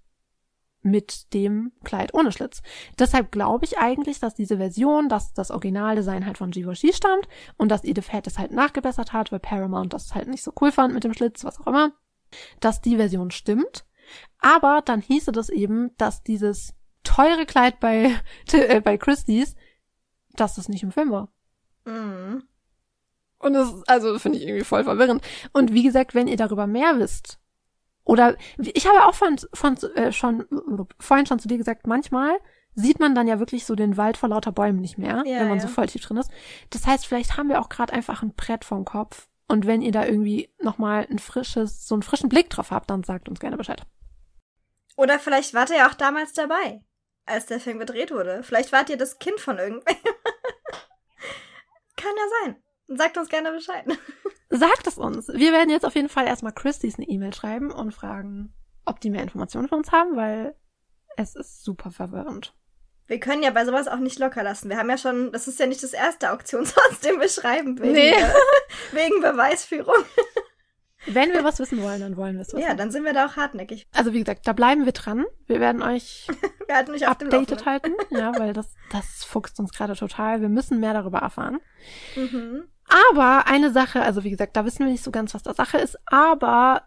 mit 0.82 1.32
dem 1.34 1.72
Kleid 1.84 2.14
ohne 2.14 2.32
Schlitz. 2.32 2.62
Deshalb 2.98 3.32
glaube 3.32 3.64
ich 3.64 3.78
eigentlich, 3.78 4.20
dass 4.20 4.34
diese 4.34 4.58
Version, 4.58 5.08
dass 5.08 5.32
das 5.32 5.50
Originaldesign 5.50 6.24
halt 6.26 6.38
von 6.38 6.50
Givenchy 6.50 6.92
stammt 6.92 7.28
und 7.56 7.70
dass 7.70 7.84
Edith 7.84 8.10
Head 8.10 8.26
es 8.26 8.38
halt 8.38 8.52
nachgebessert 8.52 9.12
hat, 9.12 9.32
weil 9.32 9.40
Paramount 9.40 9.92
das 9.92 10.14
halt 10.14 10.28
nicht 10.28 10.42
so 10.42 10.52
cool 10.60 10.72
fand 10.72 10.94
mit 10.94 11.04
dem 11.04 11.14
Schlitz, 11.14 11.44
was 11.44 11.60
auch 11.60 11.66
immer, 11.66 11.92
dass 12.60 12.80
die 12.80 12.96
Version 12.96 13.30
stimmt. 13.30 13.84
Aber 14.38 14.82
dann 14.84 15.00
hieße 15.00 15.32
das 15.32 15.48
eben, 15.48 15.96
dass 15.96 16.22
dieses 16.22 16.74
teure 17.02 17.46
Kleid 17.46 17.80
bei, 17.80 18.14
äh, 18.52 18.80
bei 18.80 18.96
Christie's, 18.96 19.54
dass 20.34 20.54
das 20.54 20.68
nicht 20.68 20.82
im 20.82 20.92
Film 20.92 21.10
war. 21.10 21.32
Mhm. 21.88 22.42
Und 23.38 23.52
das, 23.52 23.72
also 23.86 24.18
finde 24.18 24.38
ich 24.38 24.46
irgendwie 24.46 24.64
voll 24.64 24.84
verwirrend. 24.84 25.22
Und 25.52 25.72
wie 25.72 25.84
gesagt, 25.84 26.14
wenn 26.14 26.28
ihr 26.28 26.36
darüber 26.36 26.66
mehr 26.66 26.98
wisst, 26.98 27.38
oder 28.04 28.36
ich 28.56 28.86
habe 28.86 29.04
auch 29.04 29.14
von, 29.14 29.36
von 29.52 29.76
äh, 29.94 30.12
schon 30.12 30.46
vorhin 30.98 31.26
schon 31.26 31.38
zu 31.38 31.46
dir 31.46 31.58
gesagt, 31.58 31.86
manchmal 31.86 32.38
sieht 32.74 33.00
man 33.00 33.14
dann 33.14 33.28
ja 33.28 33.38
wirklich 33.38 33.66
so 33.66 33.74
den 33.74 33.96
Wald 33.96 34.16
vor 34.16 34.28
lauter 34.28 34.52
Bäumen 34.52 34.80
nicht 34.80 34.98
mehr, 34.98 35.22
ja, 35.26 35.40
wenn 35.40 35.48
man 35.48 35.58
ja. 35.58 35.66
so 35.66 35.68
voll 35.68 35.86
tief 35.86 36.02
drin 36.02 36.16
ist. 36.16 36.30
Das 36.70 36.86
heißt, 36.86 37.06
vielleicht 37.06 37.36
haben 37.36 37.48
wir 37.48 37.60
auch 37.60 37.68
gerade 37.68 37.92
einfach 37.92 38.22
ein 38.22 38.34
Brett 38.34 38.64
vorm 38.64 38.84
Kopf. 38.84 39.28
Und 39.46 39.66
wenn 39.66 39.82
ihr 39.82 39.92
da 39.92 40.04
irgendwie 40.04 40.50
nochmal 40.60 41.06
ein 41.10 41.18
frisches, 41.18 41.86
so 41.86 41.94
einen 41.94 42.02
frischen 42.02 42.28
Blick 42.28 42.50
drauf 42.50 42.70
habt, 42.70 42.90
dann 42.90 43.02
sagt 43.02 43.28
uns 43.28 43.40
gerne 43.40 43.56
Bescheid. 43.56 43.82
Oder 44.96 45.18
vielleicht 45.18 45.54
wart 45.54 45.70
ihr 45.70 45.76
ja 45.76 45.88
auch 45.88 45.94
damals 45.94 46.32
dabei, 46.32 46.82
als 47.24 47.46
der 47.46 47.60
Film 47.60 47.78
gedreht 47.78 48.10
wurde. 48.10 48.42
Vielleicht 48.42 48.72
wart 48.72 48.90
ihr 48.90 48.96
das 48.96 49.18
Kind 49.18 49.40
von 49.40 49.58
irgendwem. 49.58 49.94
Kann 51.98 52.12
ja 52.16 52.24
sein. 52.42 52.96
Sagt 52.96 53.18
uns 53.18 53.28
gerne 53.28 53.52
Bescheid. 53.52 53.84
Sagt 54.50 54.86
es 54.86 54.96
uns. 54.96 55.28
Wir 55.28 55.52
werden 55.52 55.68
jetzt 55.68 55.84
auf 55.84 55.94
jeden 55.94 56.08
Fall 56.08 56.26
erstmal 56.26 56.54
Christie's 56.54 56.96
eine 56.96 57.06
E-Mail 57.06 57.34
schreiben 57.34 57.70
und 57.70 57.92
fragen, 57.92 58.54
ob 58.86 59.00
die 59.00 59.10
mehr 59.10 59.22
Informationen 59.22 59.68
von 59.68 59.78
uns 59.78 59.92
haben, 59.92 60.16
weil 60.16 60.56
es 61.16 61.34
ist 61.34 61.64
super 61.64 61.90
verwirrend. 61.90 62.54
Wir 63.06 63.20
können 63.20 63.42
ja 63.42 63.50
bei 63.50 63.64
sowas 63.64 63.88
auch 63.88 63.98
nicht 63.98 64.18
locker 64.18 64.42
lassen. 64.42 64.68
Wir 64.68 64.76
haben 64.76 64.88
ja 64.88 64.98
schon, 64.98 65.32
das 65.32 65.48
ist 65.48 65.58
ja 65.58 65.66
nicht 65.66 65.82
das 65.82 65.92
erste 65.92 66.32
Auktionshaus, 66.32 67.00
den 67.04 67.20
wir 67.20 67.28
schreiben, 67.28 67.78
wegen, 67.78 67.92
nee. 67.92 68.10
äh, 68.10 68.32
wegen 68.92 69.20
Beweisführung. 69.20 70.04
Wenn 71.06 71.32
wir 71.32 71.44
was 71.44 71.58
wissen 71.58 71.80
wollen, 71.82 72.00
dann 72.00 72.16
wollen 72.16 72.34
wir 72.34 72.42
es 72.42 72.48
wissen. 72.48 72.60
Ja, 72.60 72.74
dann 72.74 72.90
sind 72.90 73.04
wir 73.04 73.12
da 73.12 73.26
auch 73.26 73.36
hartnäckig. 73.36 73.86
Also 73.92 74.12
wie 74.12 74.18
gesagt, 74.18 74.46
da 74.46 74.52
bleiben 74.52 74.84
wir 74.84 74.92
dran. 74.92 75.24
Wir 75.46 75.60
werden 75.60 75.82
euch 75.82 76.26
wir 76.66 76.76
halten 76.76 76.92
mich 76.92 77.06
updated 77.06 77.66
halten. 77.66 77.92
Ja, 78.10 78.32
weil 78.38 78.52
das, 78.52 78.74
das 78.90 79.24
fuchst 79.24 79.58
uns 79.60 79.72
gerade 79.72 79.94
total. 79.94 80.40
Wir 80.40 80.48
müssen 80.48 80.80
mehr 80.80 80.94
darüber 80.94 81.18
erfahren. 81.18 81.60
Mhm. 82.16 82.64
Aber 83.10 83.46
eine 83.46 83.70
Sache, 83.70 84.02
also 84.02 84.24
wie 84.24 84.30
gesagt, 84.30 84.56
da 84.56 84.64
wissen 84.64 84.80
wir 84.80 84.92
nicht 84.92 85.04
so 85.04 85.10
ganz, 85.10 85.34
was 85.34 85.42
da 85.42 85.54
Sache 85.54 85.78
ist, 85.78 85.98
aber 86.06 86.84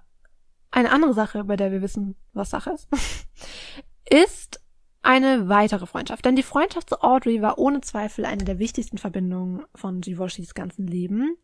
eine 0.72 0.91
andere 0.91 1.14
Sache, 1.14 1.43
bei 1.43 1.55
der 1.55 1.72
wir 1.72 1.82
wissen, 1.82 2.16
was 2.34 2.49
Sache 2.49 2.72
ist, 2.72 2.88
ist, 4.09 4.62
eine 5.02 5.49
weitere 5.49 5.86
Freundschaft. 5.86 6.26
Denn 6.26 6.36
die 6.36 6.43
Freundschaft 6.43 6.89
zu 6.89 7.02
Audrey 7.02 7.41
war 7.41 7.58
ohne 7.58 7.82
Zweifel 7.82 8.26
eine 8.26 8.43
der 8.43 8.60
wichtigsten 8.60 8.97
Verbindungen 8.97 9.64
von 9.76 10.02
Givenchy's 10.02 10.54
ganzen 10.54 10.88
Leben. 10.88 11.38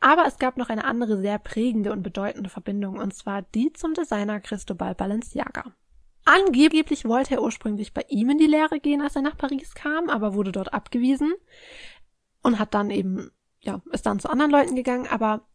Aber 0.00 0.26
es 0.26 0.38
gab 0.38 0.56
noch 0.56 0.68
eine 0.68 0.84
andere 0.84 1.20
sehr 1.20 1.38
prägende 1.38 1.92
und 1.92 2.02
bedeutende 2.02 2.50
Verbindung, 2.50 2.98
und 2.98 3.14
zwar 3.14 3.42
die 3.42 3.72
zum 3.72 3.94
Designer 3.94 4.40
Cristobal 4.40 4.94
Balenciaga. 4.94 5.74
Angeblich 6.24 7.04
wollte 7.04 7.34
er 7.34 7.42
ursprünglich 7.42 7.92
bei 7.92 8.04
ihm 8.08 8.30
in 8.30 8.38
die 8.38 8.46
Lehre 8.46 8.80
gehen, 8.80 9.02
als 9.02 9.16
er 9.16 9.22
nach 9.22 9.36
Paris 9.36 9.74
kam, 9.74 10.08
aber 10.08 10.34
wurde 10.34 10.52
dort 10.52 10.72
abgewiesen 10.72 11.34
und 12.42 12.58
hat 12.58 12.72
dann 12.72 12.90
eben, 12.90 13.30
ja, 13.60 13.82
ist 13.92 14.06
dann 14.06 14.20
zu 14.20 14.30
anderen 14.30 14.50
Leuten 14.50 14.74
gegangen, 14.74 15.06
aber 15.06 15.46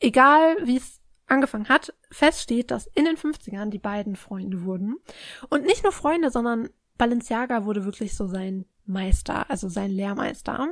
egal 0.00 0.56
wie 0.64 0.76
es 0.76 1.00
angefangen 1.28 1.68
hat, 1.68 1.94
feststeht, 2.10 2.70
dass 2.70 2.86
in 2.86 3.04
den 3.04 3.16
50ern 3.16 3.70
die 3.70 3.78
beiden 3.78 4.16
Freunde 4.16 4.64
wurden. 4.64 4.96
Und 5.50 5.64
nicht 5.64 5.82
nur 5.82 5.92
Freunde, 5.92 6.30
sondern 6.30 6.70
Balenciaga 6.98 7.64
wurde 7.64 7.84
wirklich 7.84 8.14
so 8.14 8.26
sein 8.26 8.66
Meister, 8.84 9.48
also 9.50 9.68
sein 9.68 9.90
Lehrmeister. 9.90 10.68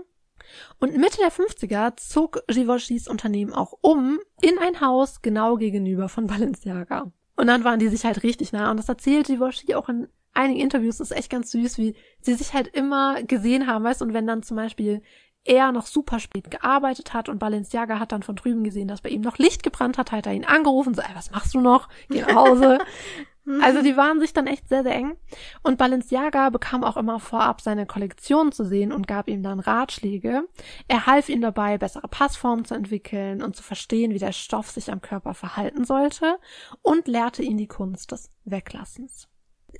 Und 0.78 0.96
Mitte 0.96 1.18
der 1.18 1.32
50er 1.32 1.96
zog 1.96 2.42
Givenchy's 2.48 3.08
Unternehmen 3.08 3.52
auch 3.52 3.72
um 3.80 4.18
in 4.40 4.58
ein 4.58 4.80
Haus 4.80 5.22
genau 5.22 5.56
gegenüber 5.56 6.08
von 6.08 6.26
Balenciaga. 6.26 7.10
Und 7.36 7.46
dann 7.46 7.64
waren 7.64 7.78
die 7.78 7.88
sich 7.88 8.04
halt 8.04 8.22
richtig 8.22 8.52
nah. 8.52 8.70
Und 8.70 8.76
das 8.78 8.88
erzählt 8.88 9.26
Givenchy 9.26 9.74
auch 9.74 9.88
in 9.88 10.08
einigen 10.32 10.60
Interviews. 10.60 10.98
Das 10.98 11.10
ist 11.10 11.16
echt 11.16 11.30
ganz 11.30 11.50
süß, 11.50 11.78
wie 11.78 11.94
sie 12.20 12.34
sich 12.34 12.54
halt 12.54 12.68
immer 12.68 13.22
gesehen 13.22 13.66
haben, 13.66 13.84
weißt 13.84 14.02
Und 14.02 14.14
wenn 14.14 14.26
dann 14.26 14.42
zum 14.42 14.56
Beispiel 14.56 15.02
er 15.44 15.70
noch 15.72 15.86
super 15.86 16.18
spät 16.18 16.50
gearbeitet 16.50 17.14
hat 17.14 17.28
und 17.28 17.38
Balenciaga 17.38 18.00
hat 18.00 18.12
dann 18.12 18.24
von 18.24 18.34
drüben 18.36 18.64
gesehen, 18.64 18.88
dass 18.88 19.00
bei 19.00 19.10
ihm 19.10 19.20
noch 19.20 19.38
Licht 19.38 19.62
gebrannt 19.62 19.96
hat, 19.96 20.10
hat 20.10 20.26
er 20.26 20.34
ihn 20.34 20.44
angerufen, 20.44 20.94
so, 20.94 21.02
ey, 21.02 21.14
was 21.14 21.30
machst 21.30 21.54
du 21.54 21.60
noch? 21.60 21.88
Geh 22.08 22.22
nach 22.22 22.34
Hause. 22.34 22.78
also 23.60 23.82
die 23.82 23.96
waren 23.96 24.18
sich 24.18 24.32
dann 24.32 24.46
echt 24.46 24.68
sehr, 24.68 24.82
sehr 24.82 24.94
eng. 24.94 25.16
Und 25.62 25.78
Balenciaga 25.78 26.50
bekam 26.50 26.82
auch 26.82 26.96
immer 26.96 27.20
vorab 27.20 27.60
seine 27.60 27.86
Kollektion 27.86 28.50
zu 28.50 28.64
sehen 28.64 28.92
und 28.92 29.06
gab 29.06 29.28
ihm 29.28 29.42
dann 29.42 29.60
Ratschläge. 29.60 30.48
Er 30.88 31.06
half 31.06 31.28
ihm 31.28 31.40
dabei, 31.40 31.78
bessere 31.78 32.08
Passformen 32.08 32.64
zu 32.64 32.74
entwickeln 32.74 33.42
und 33.42 33.54
zu 33.54 33.62
verstehen, 33.62 34.12
wie 34.12 34.18
der 34.18 34.32
Stoff 34.32 34.70
sich 34.70 34.90
am 34.90 35.00
Körper 35.00 35.34
verhalten 35.34 35.84
sollte 35.84 36.38
und 36.82 37.06
lehrte 37.06 37.42
ihn 37.42 37.56
die 37.56 37.68
Kunst 37.68 38.12
des 38.12 38.30
Weglassens. 38.44 39.28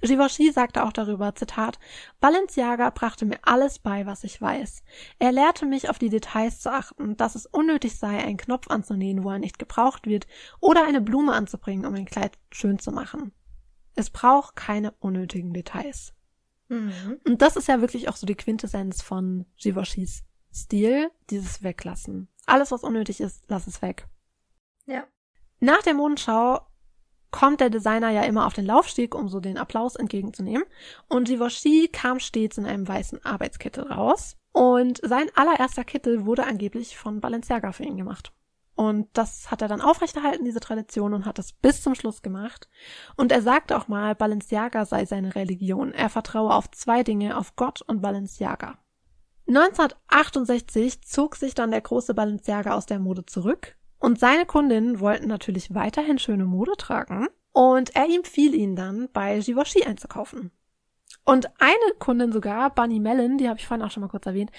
Givenchy 0.03 0.53
sagte 0.53 0.85
auch 0.85 0.93
darüber, 0.93 1.35
Zitat, 1.35 1.79
Balenciaga 2.21 2.91
brachte 2.91 3.25
mir 3.25 3.39
alles 3.43 3.79
bei, 3.79 4.07
was 4.07 4.25
ich 4.25 4.41
weiß. 4.41 4.83
Er 5.19 5.33
lehrte 5.33 5.67
mich, 5.67 5.89
auf 5.89 5.99
die 5.99 6.11
Details 6.11 6.61
zu 6.61 6.71
achten, 6.71 7.17
dass 7.17 7.35
es 7.35 7.47
unnötig 7.47 7.99
sei, 7.99 8.19
einen 8.19 8.37
Knopf 8.37 8.69
anzunähen, 8.69 9.25
wo 9.25 9.31
er 9.31 9.39
nicht 9.39 9.59
gebraucht 9.59 10.07
wird, 10.07 10.27
oder 10.61 10.85
eine 10.85 11.01
Blume 11.01 11.33
anzubringen, 11.33 11.87
um 11.87 11.95
ein 11.95 12.05
Kleid 12.05 12.39
schön 12.51 12.79
zu 12.79 12.93
machen. 12.93 13.33
Es 13.97 14.11
braucht 14.11 14.57
keine 14.57 14.93
unnötigen 14.93 15.53
Details. 15.53 16.15
Mhm. 16.69 17.19
Und 17.27 17.43
das 17.43 17.57
ist 17.57 17.69
ja 17.69 17.81
wirklich 17.81 18.09
auch 18.09 18.17
so 18.17 18.27
die 18.27 18.35
Quintessenz 18.35 19.03
von 19.03 19.47
Givenchy's 19.57 20.25
Stil, 20.53 21.11
dieses 21.29 21.63
Weglassen. 21.63 22.29
Alles, 22.47 22.71
was 22.71 22.83
unnötig 22.83 23.21
ist, 23.21 23.45
lass 23.49 23.67
es 23.67 23.83
weg. 23.83 24.09
Ja. 24.87 25.05
Nach 25.61 25.83
der 25.83 25.95
Modenschau 25.95 26.61
kommt 27.31 27.61
der 27.61 27.71
Designer 27.71 28.11
ja 28.11 28.23
immer 28.23 28.47
auf 28.47 28.55
den 28.55 28.65
Laufsteg, 28.65 29.15
um 29.15 29.29
so 29.29 29.41
den 29.41 29.59
Applaus 29.59 29.97
entgegenzunehmen. 29.97 30.65
Und 31.09 31.29
Givenchy 31.29 31.89
kam 31.93 32.21
stets 32.21 32.57
in 32.57 32.65
einem 32.67 32.89
weißen 32.89 33.25
Arbeitskittel 33.25 33.93
raus. 33.93 34.37
Und 34.53 35.01
sein 35.03 35.29
allererster 35.35 35.85
Kittel 35.85 36.25
wurde 36.25 36.47
angeblich 36.47 36.97
von 36.97 37.21
Balenciaga 37.21 37.73
für 37.73 37.85
ihn 37.85 37.99
gemacht. 37.99 38.33
Und 38.77 39.09
das 39.15 39.51
hat 39.51 39.63
er 39.63 39.69
dann 39.69 39.81
aufrechterhalten, 39.81 40.45
diese 40.45 40.61
Tradition, 40.61 41.15
und 41.15 41.25
hat 41.25 41.39
das 41.39 41.53
bis 41.53 41.83
zum 41.83 41.95
Schluss 41.95 42.23
gemacht. 42.23 42.69
Und 43.17 43.33
er 43.33 43.43
sagte 43.43 43.77
auch 43.77 43.89
mal, 43.89 44.15
Balenciaga 44.15 44.85
sei 44.85 45.07
seine 45.07 45.35
Religion. 45.35 45.93
Er 45.93 46.11
vertraue 46.11 46.55
auf 46.55 46.71
zwei 46.71 47.03
Dinge, 47.03 47.37
auf 47.39 47.57
Gott 47.57 47.83
und 47.83 48.03
Balenciaga. 48.03 48.79
1968 49.49 51.03
zog 51.03 51.37
sich 51.37 51.55
dann 51.55 51.71
der 51.71 51.81
große 51.81 52.15
Balenciaga 52.15 52.75
aus 52.75 52.87
der 52.87 52.99
Mode 52.99 53.25
zurück 53.27 53.77
und 53.99 54.19
seine 54.19 54.45
Kundinnen 54.45 55.01
wollten 55.01 55.29
natürlich 55.29 55.75
weiterhin 55.75 56.19
schöne 56.19 56.45
Mode 56.45 56.73
tragen 56.77 57.29
und 57.53 57.95
er 57.95 58.07
empfiehlt 58.07 58.55
ihnen 58.55 58.77
dann, 58.77 59.09
bei 59.13 59.39
Givenchy 59.39 59.85
einzukaufen. 59.85 60.51
Und 61.25 61.49
eine 61.61 61.95
Kundin 61.99 62.33
sogar, 62.33 62.75
Bunny 62.75 63.01
Mellon, 63.01 63.39
die 63.39 63.49
habe 63.49 63.59
ich 63.59 63.67
vorhin 63.67 63.85
auch 63.85 63.91
schon 63.91 64.03
mal 64.03 64.09
kurz 64.09 64.27
erwähnt, 64.27 64.51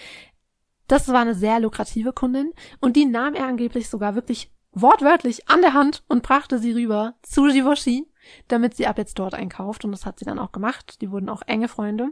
das 0.87 1.07
war 1.09 1.21
eine 1.21 1.35
sehr 1.35 1.59
lukrative 1.59 2.13
Kundin 2.13 2.53
und 2.79 2.95
die 2.95 3.05
nahm 3.05 3.35
er 3.35 3.45
angeblich 3.45 3.89
sogar 3.89 4.15
wirklich 4.15 4.51
wortwörtlich 4.71 5.49
an 5.49 5.61
der 5.61 5.73
Hand 5.73 6.03
und 6.07 6.23
brachte 6.23 6.59
sie 6.59 6.71
rüber 6.73 7.15
zu 7.23 7.43
Givenchy, 7.43 8.05
damit 8.47 8.75
sie 8.75 8.87
ab 8.87 8.97
jetzt 8.97 9.17
dort 9.19 9.33
einkauft 9.33 9.85
und 9.85 9.91
das 9.91 10.05
hat 10.05 10.19
sie 10.19 10.25
dann 10.25 10.39
auch 10.39 10.51
gemacht. 10.51 11.01
Die 11.01 11.11
wurden 11.11 11.29
auch 11.29 11.41
enge 11.47 11.67
Freunde. 11.67 12.09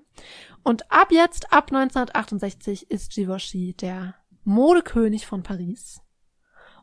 Und 0.63 0.91
ab 0.91 1.11
jetzt, 1.11 1.51
ab 1.53 1.71
1968, 1.71 2.89
ist 2.89 3.13
Givenchy 3.13 3.73
der 3.73 4.15
Modekönig 4.43 5.27
von 5.27 5.43
Paris. 5.43 6.01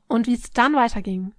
Und 0.09 0.27
wie 0.27 0.35
es 0.35 0.51
dann 0.51 0.75
weiterging, 0.75 1.35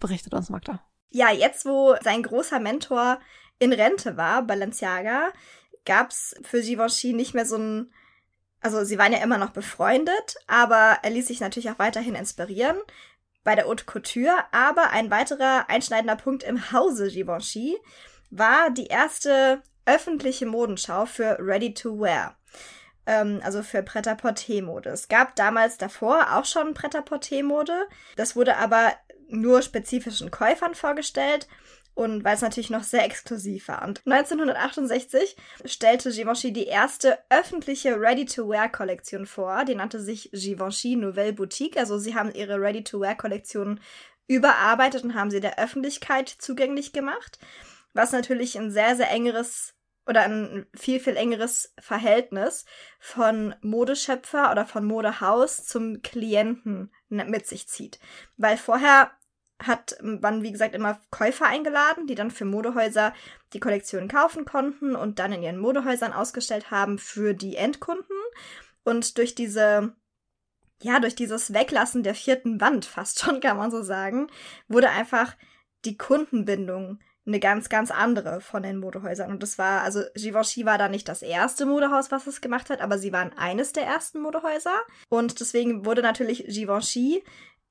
berichtet 0.00 0.34
uns 0.34 0.50
Magda. 0.50 0.80
Ja, 1.10 1.30
jetzt 1.30 1.64
wo 1.64 1.94
sein 2.02 2.22
großer 2.22 2.60
Mentor 2.60 3.20
in 3.58 3.72
Rente 3.72 4.16
war, 4.16 4.42
Balenciaga, 4.42 5.28
gab's 5.84 6.34
für 6.42 6.60
Givenchy 6.60 7.12
nicht 7.12 7.34
mehr 7.34 7.46
so 7.46 7.56
ein 7.56 7.92
also 8.66 8.82
sie 8.82 8.98
waren 8.98 9.12
ja 9.12 9.22
immer 9.22 9.38
noch 9.38 9.50
befreundet, 9.50 10.36
aber 10.48 10.98
er 11.02 11.10
ließ 11.10 11.28
sich 11.28 11.38
natürlich 11.38 11.70
auch 11.70 11.78
weiterhin 11.78 12.16
inspirieren 12.16 12.76
bei 13.44 13.54
der 13.54 13.66
Haute 13.66 13.84
Couture. 13.84 14.42
Aber 14.50 14.90
ein 14.90 15.08
weiterer 15.08 15.70
einschneidender 15.70 16.16
Punkt 16.16 16.42
im 16.42 16.72
Hause 16.72 17.08
Givenchy 17.08 17.76
war 18.30 18.70
die 18.70 18.88
erste 18.88 19.62
öffentliche 19.84 20.46
Modenschau 20.46 21.06
für 21.06 21.36
Ready 21.38 21.74
to 21.74 22.00
Wear 22.00 22.36
ähm, 23.06 23.40
also 23.44 23.62
für 23.62 23.84
Pret-à-Porter-Mode. 23.84 24.90
Es 24.90 25.06
gab 25.06 25.36
damals 25.36 25.78
davor 25.78 26.36
auch 26.36 26.44
schon 26.44 26.74
Pret-à-Porter-Mode. 26.74 27.86
Das 28.16 28.34
wurde 28.34 28.56
aber 28.56 28.94
nur 29.28 29.62
spezifischen 29.62 30.32
Käufern 30.32 30.74
vorgestellt 30.74 31.46
und 31.96 32.24
weil 32.24 32.34
es 32.34 32.42
natürlich 32.42 32.68
noch 32.68 32.84
sehr 32.84 33.04
exklusiv 33.06 33.68
war. 33.68 33.82
Und 33.82 34.02
1968 34.04 35.34
stellte 35.64 36.10
Givenchy 36.12 36.52
die 36.52 36.66
erste 36.66 37.18
öffentliche 37.30 37.98
Ready-to-Wear-Kollektion 37.98 39.24
vor. 39.24 39.64
Die 39.64 39.74
nannte 39.74 39.98
sich 40.02 40.30
Givenchy 40.30 40.96
Nouvelle 40.96 41.32
Boutique. 41.32 41.78
Also 41.78 41.96
sie 41.96 42.14
haben 42.14 42.34
ihre 42.34 42.60
Ready-to-Wear-Kollektion 42.60 43.80
überarbeitet 44.28 45.04
und 45.04 45.14
haben 45.14 45.30
sie 45.30 45.40
der 45.40 45.58
Öffentlichkeit 45.58 46.28
zugänglich 46.28 46.92
gemacht. 46.92 47.38
Was 47.94 48.12
natürlich 48.12 48.58
ein 48.58 48.70
sehr, 48.70 48.94
sehr 48.94 49.10
engeres 49.10 49.74
oder 50.06 50.20
ein 50.20 50.66
viel, 50.76 51.00
viel 51.00 51.16
engeres 51.16 51.72
Verhältnis 51.80 52.66
von 53.00 53.54
Modeschöpfer 53.62 54.50
oder 54.52 54.66
von 54.66 54.84
Modehaus 54.84 55.64
zum 55.64 56.02
Klienten 56.02 56.92
mit 57.08 57.46
sich 57.46 57.68
zieht. 57.68 57.98
Weil 58.36 58.58
vorher 58.58 59.12
hat 59.62 59.96
man, 60.02 60.42
wie 60.42 60.52
gesagt, 60.52 60.74
immer 60.74 61.00
Käufer 61.10 61.46
eingeladen, 61.46 62.06
die 62.06 62.14
dann 62.14 62.30
für 62.30 62.44
Modehäuser 62.44 63.14
die 63.52 63.60
Kollektion 63.60 64.08
kaufen 64.08 64.44
konnten 64.44 64.94
und 64.94 65.18
dann 65.18 65.32
in 65.32 65.42
ihren 65.42 65.58
Modehäusern 65.58 66.12
ausgestellt 66.12 66.70
haben 66.70 66.98
für 66.98 67.32
die 67.34 67.56
Endkunden. 67.56 68.16
Und 68.84 69.18
durch 69.18 69.34
diese, 69.34 69.94
ja, 70.82 71.00
durch 71.00 71.14
dieses 71.14 71.54
Weglassen 71.54 72.02
der 72.02 72.14
vierten 72.14 72.60
Wand, 72.60 72.84
fast 72.86 73.20
schon 73.20 73.40
kann 73.40 73.56
man 73.56 73.70
so 73.70 73.82
sagen, 73.82 74.28
wurde 74.68 74.90
einfach 74.90 75.34
die 75.84 75.96
Kundenbindung 75.96 76.98
eine 77.26 77.40
ganz, 77.40 77.68
ganz 77.68 77.90
andere 77.90 78.40
von 78.40 78.62
den 78.62 78.78
Modehäusern. 78.78 79.30
Und 79.30 79.42
das 79.42 79.58
war, 79.58 79.82
also 79.82 80.02
Givenchy 80.14 80.64
war 80.64 80.78
da 80.78 80.88
nicht 80.88 81.08
das 81.08 81.22
erste 81.22 81.66
Modehaus, 81.66 82.12
was 82.12 82.26
es 82.28 82.40
gemacht 82.40 82.70
hat, 82.70 82.80
aber 82.80 82.98
sie 82.98 83.12
waren 83.12 83.32
eines 83.36 83.72
der 83.72 83.84
ersten 83.84 84.20
Modehäuser. 84.20 84.78
Und 85.08 85.40
deswegen 85.40 85.84
wurde 85.84 86.02
natürlich 86.02 86.44
Givenchy 86.46 87.24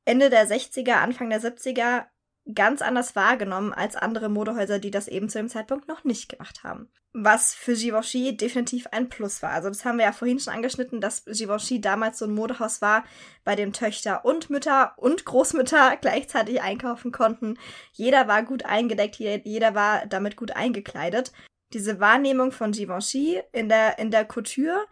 Ende 0.06 0.30
der 0.30 0.48
60er, 0.48 0.94
Anfang 0.94 1.30
der 1.30 1.42
70er 1.42 2.06
ganz 2.54 2.82
anders 2.82 3.16
wahrgenommen 3.16 3.74
als 3.74 3.96
andere 3.96 4.30
Modehäuser, 4.30 4.78
die 4.78 4.92
das 4.92 5.08
eben 5.08 5.30
zu 5.30 5.40
dem 5.40 5.50
Zeitpunkt 5.50 5.88
noch 5.88 6.04
nicht 6.04 6.30
gemacht 6.30 6.64
haben. 6.64 6.90
Was 7.12 7.56
für 7.56 7.74
Givenchy 7.74 8.38
definitiv 8.38 8.88
ein 8.92 9.10
Plus 9.10 9.42
war. 9.42 9.52
Also 9.52 9.70
das 9.70 9.86
haben 9.86 9.98
wir 9.98 10.06
ja 10.06 10.12
vorhin 10.12 10.40
schon 10.40 10.54
angeschnitten, 10.54 11.02
dass 11.02 11.26
Givenchy 11.26 11.82
damals 11.82 12.20
so 12.20 12.26
ein 12.26 12.36
Modehaus 12.36 12.82
war, 12.82 13.06
bei 13.44 13.56
dem 13.56 13.74
Töchter 13.74 14.26
und 14.26 14.50
Mütter 14.50 14.94
und 14.98 15.26
Großmütter 15.26 15.98
gleichzeitig 16.02 16.62
einkaufen 16.62 17.12
konnten. 17.12 17.58
Jeder 17.94 18.28
war 18.28 18.44
gut 18.44 18.66
eingedeckt, 18.66 19.16
jeder 19.16 19.74
war 19.74 20.06
damit 20.06 20.36
gut 20.36 20.52
eingekleidet. 20.52 21.32
Diese 21.74 22.00
Wahrnehmung 22.00 22.52
von 22.52 22.74
Givenchy 22.74 23.42
in 23.54 23.70
der, 23.70 23.98
in 23.98 24.12
der 24.12 24.26
Couture 24.26 24.86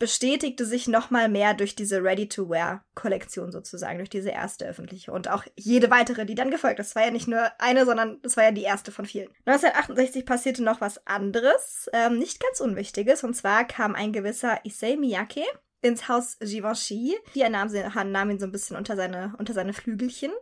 bestätigte 0.00 0.64
sich 0.64 0.88
nochmal 0.88 1.28
mehr 1.28 1.52
durch 1.54 1.76
diese 1.76 2.02
Ready-to-Wear-Kollektion 2.02 3.52
sozusagen, 3.52 3.98
durch 3.98 4.08
diese 4.08 4.30
erste 4.30 4.66
öffentliche 4.66 5.12
und 5.12 5.28
auch 5.28 5.44
jede 5.56 5.90
weitere, 5.90 6.24
die 6.24 6.34
dann 6.34 6.50
gefolgt 6.50 6.80
ist. 6.80 6.88
Das 6.88 6.96
war 6.96 7.04
ja 7.04 7.10
nicht 7.12 7.28
nur 7.28 7.52
eine, 7.58 7.84
sondern 7.84 8.18
das 8.22 8.36
war 8.36 8.44
ja 8.44 8.50
die 8.50 8.62
erste 8.62 8.92
von 8.92 9.04
vielen. 9.04 9.28
1968 9.44 10.24
passierte 10.24 10.64
noch 10.64 10.80
was 10.80 11.06
anderes, 11.06 11.88
ähm, 11.92 12.18
nicht 12.18 12.40
ganz 12.40 12.60
Unwichtiges, 12.60 13.22
und 13.22 13.34
zwar 13.34 13.66
kam 13.66 13.94
ein 13.94 14.12
gewisser 14.12 14.64
Issei 14.64 14.96
Miyake 14.96 15.44
ins 15.82 16.08
Haus 16.08 16.38
Givenchy. 16.40 17.16
Die 17.34 17.46
nahm, 17.48 17.68
sie, 17.68 17.82
nahm 18.04 18.30
ihn 18.30 18.38
so 18.38 18.46
ein 18.46 18.52
bisschen 18.52 18.76
unter 18.76 18.96
seine, 18.96 19.34
unter 19.38 19.52
seine 19.52 19.74
Flügelchen 19.74 20.32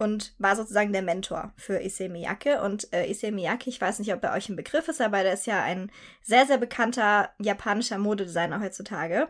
und 0.00 0.34
war 0.38 0.56
sozusagen 0.56 0.92
der 0.92 1.02
Mentor 1.02 1.52
für 1.56 1.78
Issei 1.80 2.08
Miyake. 2.08 2.62
Und 2.62 2.90
äh, 2.92 3.10
Issei 3.10 3.30
Miyake, 3.30 3.68
ich 3.68 3.80
weiß 3.80 3.98
nicht, 3.98 4.12
ob 4.14 4.24
er 4.24 4.32
euch 4.32 4.48
ein 4.48 4.56
Begriff 4.56 4.88
ist, 4.88 5.00
aber 5.00 5.22
der 5.22 5.34
ist 5.34 5.46
ja 5.46 5.62
ein 5.62 5.92
sehr, 6.22 6.46
sehr 6.46 6.56
bekannter 6.56 7.30
japanischer 7.38 7.98
Modedesigner 7.98 8.60
heutzutage 8.60 9.28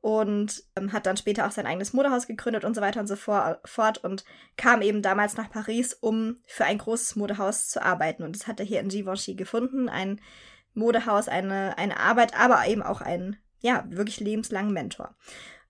und 0.00 0.62
ähm, 0.74 0.92
hat 0.92 1.04
dann 1.04 1.18
später 1.18 1.46
auch 1.46 1.50
sein 1.50 1.66
eigenes 1.66 1.92
Modehaus 1.92 2.26
gegründet 2.26 2.64
und 2.64 2.74
so 2.74 2.80
weiter 2.80 3.00
und 3.00 3.08
so 3.08 3.16
fort 3.16 3.98
und 4.04 4.24
kam 4.56 4.80
eben 4.80 5.02
damals 5.02 5.36
nach 5.36 5.50
Paris, 5.50 5.92
um 5.92 6.38
für 6.46 6.64
ein 6.64 6.78
großes 6.78 7.16
Modehaus 7.16 7.68
zu 7.68 7.82
arbeiten. 7.82 8.22
Und 8.22 8.36
das 8.36 8.46
hat 8.46 8.58
er 8.58 8.66
hier 8.66 8.80
in 8.80 8.88
Givenchy 8.88 9.34
gefunden, 9.34 9.90
ein 9.90 10.20
Modehaus, 10.72 11.28
eine, 11.28 11.76
eine 11.76 12.00
Arbeit, 12.00 12.38
aber 12.38 12.66
eben 12.66 12.82
auch 12.82 13.02
einen, 13.02 13.36
ja, 13.60 13.84
wirklich 13.88 14.20
lebenslangen 14.20 14.72
Mentor. 14.72 15.14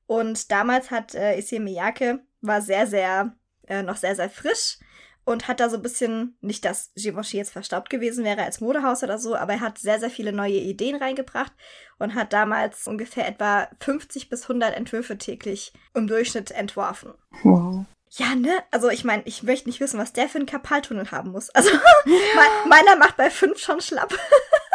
Und 0.07 0.53
damals 0.53 0.93
hat 0.93 1.17
äh, 1.17 1.37
Issei 1.37 1.59
Miyake, 1.59 2.21
war 2.43 2.63
sehr, 2.63 2.87
sehr, 2.87 3.35
äh, 3.69 3.83
noch 3.83 3.97
sehr, 3.97 4.17
sehr 4.17 4.31
frisch 4.31 4.79
und 5.27 5.49
hat 5.49 5.59
da 5.59 5.69
so 5.69 5.77
ein 5.77 5.83
bisschen, 5.83 6.37
nicht, 6.41 6.65
dass 6.65 6.93
Givenchy 6.95 7.37
jetzt 7.37 7.53
verstaubt 7.53 7.91
gewesen 7.91 8.25
wäre 8.25 8.45
als 8.45 8.61
Modehaus 8.61 9.03
oder 9.03 9.19
so, 9.19 9.35
aber 9.35 9.55
er 9.55 9.61
hat 9.61 9.77
sehr, 9.79 9.99
sehr 9.99 10.09
viele 10.09 10.33
neue 10.33 10.55
Ideen 10.59 10.97
reingebracht 10.97 11.53
und 11.99 12.15
hat 12.15 12.33
damals 12.33 12.87
ungefähr 12.87 13.27
etwa 13.27 13.69
50 13.81 14.29
bis 14.29 14.43
100 14.43 14.75
Entwürfe 14.75 15.19
täglich 15.19 15.73
im 15.95 16.07
Durchschnitt 16.07 16.53
entworfen. 16.53 17.13
Wow. 17.43 17.85
Ja, 18.11 18.35
ne? 18.37 18.53
Also 18.71 18.89
ich 18.89 19.05
meine, 19.05 19.23
ich 19.27 19.43
möchte 19.43 19.69
nicht 19.69 19.81
wissen, 19.81 19.99
was 19.99 20.13
der 20.13 20.29
für 20.29 20.39
einen 20.39 20.47
Kapaltunnel 20.47 21.11
haben 21.11 21.33
muss. 21.33 21.51
Also 21.51 21.71
ja. 22.07 22.69
meiner 22.69 22.97
macht 22.97 23.17
bei 23.17 23.29
fünf 23.29 23.59
schon 23.59 23.81
schlapp. 23.81 24.15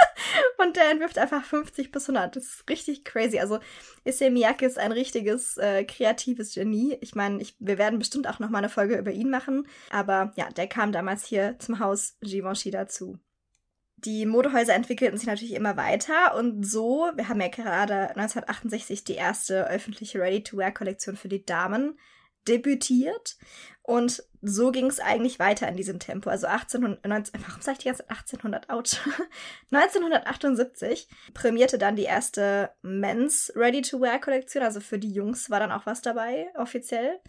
Und 0.57 0.75
der 0.77 0.91
entwirft 0.91 1.17
einfach 1.17 1.43
50 1.43 1.91
bis 1.91 2.09
100. 2.09 2.35
Das 2.35 2.43
ist 2.45 2.69
richtig 2.69 3.03
crazy. 3.03 3.39
Also 3.39 3.59
Issei 4.03 4.29
Miyake 4.29 4.65
ist 4.65 4.77
ein 4.77 4.91
richtiges 4.91 5.57
äh, 5.57 5.83
kreatives 5.83 6.53
Genie. 6.53 6.97
Ich 7.01 7.15
meine, 7.15 7.43
wir 7.59 7.77
werden 7.77 7.99
bestimmt 7.99 8.27
auch 8.27 8.39
noch 8.39 8.49
mal 8.49 8.59
eine 8.59 8.69
Folge 8.69 8.97
über 8.97 9.11
ihn 9.11 9.29
machen. 9.29 9.67
Aber 9.89 10.31
ja, 10.35 10.49
der 10.49 10.67
kam 10.67 10.91
damals 10.91 11.25
hier 11.25 11.57
zum 11.59 11.79
Haus 11.79 12.17
Givenchy 12.21 12.71
dazu. 12.71 13.19
Die 13.97 14.25
Modehäuser 14.25 14.73
entwickelten 14.73 15.17
sich 15.17 15.27
natürlich 15.27 15.53
immer 15.53 15.77
weiter 15.77 16.35
und 16.35 16.63
so, 16.65 17.11
wir 17.13 17.29
haben 17.29 17.39
ja 17.39 17.49
gerade 17.49 18.09
1968 18.09 19.03
die 19.03 19.13
erste 19.13 19.67
öffentliche 19.67 20.19
Ready-to-Wear-Kollektion 20.19 21.15
für 21.15 21.27
die 21.27 21.45
Damen 21.45 21.99
debütiert 22.47 23.37
und 23.83 24.23
so 24.41 24.71
ging 24.71 24.87
es 24.87 24.99
eigentlich 24.99 25.39
weiter 25.39 25.67
in 25.67 25.75
diesem 25.75 25.99
Tempo. 25.99 26.29
Also 26.29 26.47
1800, 26.47 27.31
warum 27.45 27.61
sage 27.61 27.73
ich 27.73 27.77
die 27.79 27.87
ganze 27.87 28.09
1800, 28.09 28.69
ouch. 28.69 28.99
1978 29.71 31.07
prämierte 31.33 31.77
dann 31.77 31.95
die 31.95 32.03
erste 32.03 32.71
Men's 32.81 33.51
Ready-to-Wear-Kollektion, 33.55 34.63
also 34.63 34.79
für 34.79 34.99
die 34.99 35.11
Jungs 35.11 35.49
war 35.49 35.59
dann 35.59 35.71
auch 35.71 35.85
was 35.85 36.01
dabei, 36.01 36.47
offiziell. 36.55 37.19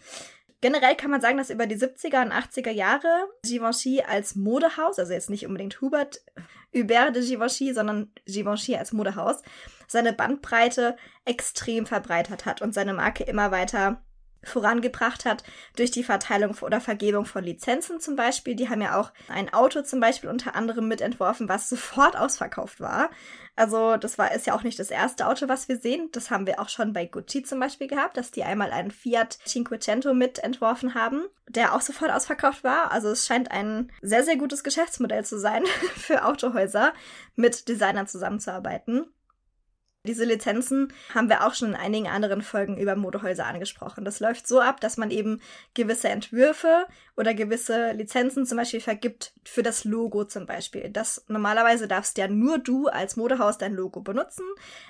Generell 0.61 0.95
kann 0.95 1.11
man 1.11 1.19
sagen, 1.19 1.37
dass 1.37 1.49
über 1.49 1.67
die 1.67 1.75
70er 1.75 2.23
und 2.23 2.31
80er 2.31 2.71
Jahre 2.71 3.27
Givenchy 3.43 4.01
als 4.07 4.35
Modehaus, 4.35 4.97
also 4.97 5.11
jetzt 5.11 5.29
nicht 5.29 5.45
unbedingt 5.45 5.81
Hubert 5.81 6.23
Hubert 6.73 7.15
de 7.15 7.27
Givenchy, 7.27 7.73
sondern 7.73 8.11
Givenchy 8.25 8.77
als 8.77 8.93
Modehaus, 8.93 9.41
seine 9.87 10.13
Bandbreite 10.13 10.95
extrem 11.25 11.85
verbreitert 11.85 12.45
hat 12.45 12.61
und 12.61 12.73
seine 12.73 12.93
Marke 12.93 13.23
immer 13.25 13.51
weiter 13.51 14.01
vorangebracht 14.43 15.25
hat 15.25 15.43
durch 15.75 15.91
die 15.91 16.03
Verteilung 16.03 16.55
oder 16.61 16.81
Vergebung 16.81 17.25
von 17.25 17.43
Lizenzen 17.43 17.99
zum 17.99 18.15
Beispiel. 18.15 18.55
Die 18.55 18.69
haben 18.69 18.81
ja 18.81 18.99
auch 18.99 19.11
ein 19.27 19.53
Auto 19.53 19.81
zum 19.81 19.99
Beispiel 19.99 20.29
unter 20.29 20.55
anderem 20.55 20.87
mitentworfen, 20.87 21.49
was 21.49 21.69
sofort 21.69 22.17
ausverkauft 22.17 22.79
war. 22.79 23.09
Also 23.55 23.97
das 23.97 24.17
war 24.17 24.33
ist 24.33 24.47
ja 24.47 24.55
auch 24.55 24.63
nicht 24.63 24.79
das 24.79 24.89
erste 24.89 25.27
Auto, 25.27 25.47
was 25.47 25.67
wir 25.67 25.77
sehen. 25.77 26.09
Das 26.11 26.31
haben 26.31 26.47
wir 26.47 26.59
auch 26.59 26.69
schon 26.69 26.93
bei 26.93 27.05
Gucci 27.05 27.43
zum 27.43 27.59
Beispiel 27.59 27.87
gehabt, 27.87 28.17
dass 28.17 28.31
die 28.31 28.43
einmal 28.43 28.71
einen 28.71 28.91
Fiat 28.91 29.37
Cinquecento 29.45 30.13
mitentworfen 30.13 30.95
haben, 30.95 31.25
der 31.47 31.75
auch 31.75 31.81
sofort 31.81 32.11
ausverkauft 32.11 32.63
war. 32.63 32.91
Also 32.91 33.09
es 33.09 33.27
scheint 33.27 33.51
ein 33.51 33.91
sehr, 34.01 34.23
sehr 34.23 34.37
gutes 34.37 34.63
Geschäftsmodell 34.63 35.23
zu 35.23 35.39
sein 35.39 35.63
für 35.95 36.25
Autohäuser, 36.25 36.93
mit 37.35 37.67
Designern 37.67 38.07
zusammenzuarbeiten. 38.07 39.05
Diese 40.05 40.25
Lizenzen 40.25 40.91
haben 41.15 41.29
wir 41.29 41.47
auch 41.47 41.53
schon 41.53 41.69
in 41.69 41.75
einigen 41.75 42.09
anderen 42.09 42.41
Folgen 42.41 42.77
über 42.77 42.97
Modehäuser 42.97 43.45
angesprochen. 43.45 44.03
Das 44.03 44.19
läuft 44.19 44.45
so 44.45 44.59
ab, 44.59 44.81
dass 44.81 44.97
man 44.97 45.11
eben 45.11 45.39
gewisse 45.75 46.09
Entwürfe 46.09 46.87
oder 47.15 47.33
gewisse 47.33 47.93
Lizenzen 47.93 48.45
zum 48.45 48.57
Beispiel 48.57 48.81
vergibt 48.81 49.31
für 49.45 49.63
das 49.63 49.85
Logo 49.85 50.25
zum 50.25 50.45
Beispiel. 50.45 50.89
Das 50.89 51.23
normalerweise 51.29 51.87
darfst 51.87 52.17
ja 52.17 52.27
nur 52.27 52.57
du 52.57 52.87
als 52.87 53.15
Modehaus 53.15 53.57
dein 53.57 53.73
Logo 53.73 54.01
benutzen, 54.01 54.43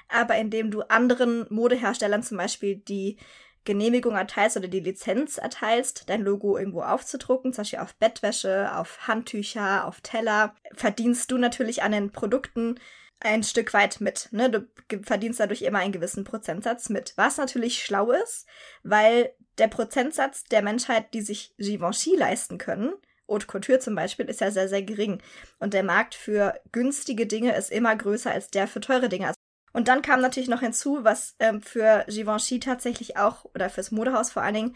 aber 0.09 0.35
indem 0.37 0.71
du 0.71 0.81
anderen 0.81 1.45
Modeherstellern 1.49 2.23
zum 2.23 2.37
Beispiel 2.37 2.77
die 2.77 3.17
Genehmigung 3.65 4.15
erteilst 4.15 4.57
oder 4.57 4.67
die 4.67 4.79
Lizenz 4.79 5.37
erteilst, 5.37 6.09
dein 6.09 6.23
Logo 6.23 6.57
irgendwo 6.57 6.81
aufzudrucken, 6.81 7.53
zum 7.53 7.61
Beispiel 7.61 7.79
auf 7.79 7.93
Bettwäsche, 7.93 8.75
auf 8.75 9.07
Handtücher, 9.07 9.85
auf 9.85 10.01
Teller, 10.01 10.55
verdienst 10.73 11.29
du 11.29 11.37
natürlich 11.37 11.83
an 11.83 11.91
den 11.91 12.11
Produkten 12.11 12.79
ein 13.23 13.43
Stück 13.43 13.73
weit 13.73 14.01
mit. 14.01 14.29
Ne? 14.31 14.49
Du 14.49 14.67
verdienst 15.03 15.39
dadurch 15.39 15.61
immer 15.61 15.79
einen 15.79 15.93
gewissen 15.93 16.23
Prozentsatz 16.23 16.89
mit. 16.89 17.13
Was 17.15 17.37
natürlich 17.37 17.83
schlau 17.83 18.11
ist, 18.11 18.45
weil 18.83 19.31
der 19.57 19.67
Prozentsatz 19.67 20.43
der 20.45 20.61
Menschheit, 20.61 21.13
die 21.13 21.21
sich 21.21 21.53
Givenchy 21.57 22.15
leisten 22.15 22.57
können, 22.57 22.93
Haute 23.29 23.47
Couture 23.47 23.79
zum 23.79 23.95
Beispiel, 23.95 24.25
ist 24.27 24.41
ja 24.41 24.51
sehr, 24.51 24.67
sehr 24.67 24.83
gering. 24.83 25.21
Und 25.59 25.73
der 25.73 25.83
Markt 25.83 26.13
für 26.13 26.59
günstige 26.71 27.25
Dinge 27.25 27.55
ist 27.55 27.71
immer 27.71 27.95
größer 27.95 28.31
als 28.31 28.49
der 28.49 28.67
für 28.67 28.81
teure 28.81 29.09
Dinge. 29.09 29.33
Und 29.71 29.87
dann 29.87 30.01
kam 30.01 30.21
natürlich 30.21 30.49
noch 30.49 30.59
hinzu, 30.59 30.99
was 31.03 31.35
ähm, 31.39 31.61
für 31.61 32.05
Givenchy 32.07 32.59
tatsächlich 32.59 33.17
auch, 33.17 33.45
oder 33.55 33.69
fürs 33.69 33.91
Modehaus 33.91 34.31
vor 34.31 34.43
allen 34.43 34.53
Dingen, 34.53 34.75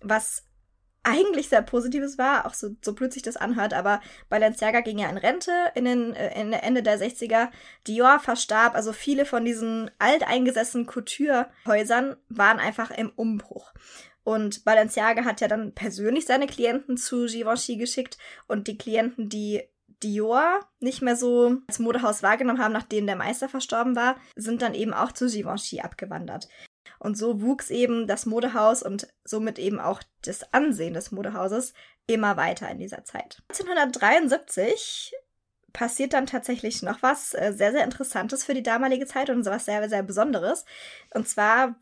was 0.00 0.44
eigentlich 1.04 1.48
sehr 1.48 1.62
Positives 1.62 2.18
war, 2.18 2.46
auch 2.46 2.54
so, 2.54 2.76
so 2.80 2.94
blöd 2.94 3.12
sich 3.12 3.22
das 3.22 3.36
anhört, 3.36 3.74
aber 3.74 4.00
Balenciaga 4.28 4.80
ging 4.80 4.98
ja 4.98 5.08
in 5.08 5.16
Rente 5.16 5.52
in 5.74 5.84
den 5.84 6.14
äh, 6.14 6.40
in 6.40 6.52
Ende 6.52 6.82
der 6.82 7.00
60er. 7.00 7.48
Dior 7.86 8.20
verstarb, 8.20 8.74
also 8.74 8.92
viele 8.92 9.24
von 9.24 9.44
diesen 9.44 9.90
alteingesessenen 9.98 10.86
Couture-Häusern 10.86 12.16
waren 12.28 12.58
einfach 12.58 12.90
im 12.90 13.10
Umbruch. 13.16 13.72
Und 14.24 14.64
Balenciaga 14.64 15.24
hat 15.24 15.40
ja 15.40 15.48
dann 15.48 15.72
persönlich 15.72 16.26
seine 16.26 16.46
Klienten 16.46 16.96
zu 16.96 17.26
Givenchy 17.26 17.76
geschickt 17.76 18.18
und 18.46 18.68
die 18.68 18.78
Klienten, 18.78 19.28
die 19.28 19.62
Dior 20.02 20.60
nicht 20.80 21.02
mehr 21.02 21.16
so 21.16 21.58
als 21.68 21.78
Modehaus 21.78 22.22
wahrgenommen 22.22 22.60
haben, 22.60 22.72
nachdem 22.72 23.06
der 23.06 23.16
Meister 23.16 23.48
verstorben 23.48 23.96
war, 23.96 24.16
sind 24.36 24.62
dann 24.62 24.74
eben 24.74 24.92
auch 24.92 25.12
zu 25.12 25.26
Givenchy 25.26 25.80
abgewandert. 25.80 26.48
Und 27.02 27.18
so 27.18 27.42
wuchs 27.42 27.70
eben 27.70 28.06
das 28.06 28.26
Modehaus 28.26 28.80
und 28.80 29.08
somit 29.24 29.58
eben 29.58 29.80
auch 29.80 30.04
das 30.24 30.52
Ansehen 30.52 30.94
des 30.94 31.10
Modehauses 31.10 31.74
immer 32.06 32.36
weiter 32.36 32.70
in 32.70 32.78
dieser 32.78 33.04
Zeit. 33.04 33.42
1973 33.48 35.12
passiert 35.72 36.12
dann 36.12 36.26
tatsächlich 36.26 36.80
noch 36.82 37.02
was 37.02 37.34
äh, 37.34 37.52
sehr, 37.52 37.72
sehr 37.72 37.82
Interessantes 37.82 38.44
für 38.44 38.54
die 38.54 38.62
damalige 38.62 39.06
Zeit 39.06 39.30
und 39.30 39.44
was 39.46 39.64
sehr, 39.64 39.88
sehr 39.88 40.04
Besonderes. 40.04 40.64
Und 41.12 41.28
zwar 41.28 41.74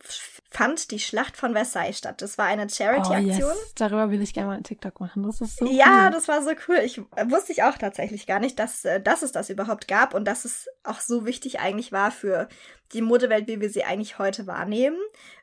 fand 0.53 0.91
die 0.91 0.99
Schlacht 0.99 1.37
von 1.37 1.53
Versailles 1.53 1.97
statt. 1.97 2.23
Das 2.23 2.37
war 2.37 2.47
eine 2.47 2.69
Charity-Aktion. 2.69 3.51
Oh, 3.51 3.55
yes. 3.55 3.75
Darüber 3.77 4.11
will 4.11 4.21
ich 4.21 4.35
gerne 4.35 4.49
mal 4.49 4.55
einen 4.55 4.65
TikTok 4.65 4.99
machen. 4.99 5.23
Das 5.23 5.41
ist 5.41 5.59
so 5.59 5.67
Ja, 5.71 6.07
cool. 6.07 6.11
das 6.11 6.27
war 6.27 6.43
so 6.43 6.51
cool. 6.69 6.79
Ich 6.85 6.99
äh, 6.99 7.31
wusste 7.31 7.53
ich 7.53 7.63
auch 7.63 7.79
tatsächlich 7.79 8.27
gar 8.27 8.41
nicht, 8.41 8.59
dass, 8.59 8.85
äh, 8.85 9.01
dass 9.01 9.23
es 9.23 9.31
das 9.33 9.49
überhaupt 9.49 9.87
gab 9.87 10.13
und 10.13 10.25
dass 10.25 10.45
es 10.45 10.69
auch 10.83 11.01
so 11.01 11.25
wichtig 11.25 11.61
eigentlich 11.61 11.93
war 11.93 12.11
für 12.11 12.49
die 12.93 13.01
Modewelt, 13.03 13.47
wie 13.47 13.61
wir 13.61 13.71
sie 13.71 13.85
eigentlich 13.85 14.19
heute 14.19 14.49
wahrnehmen 14.49 14.99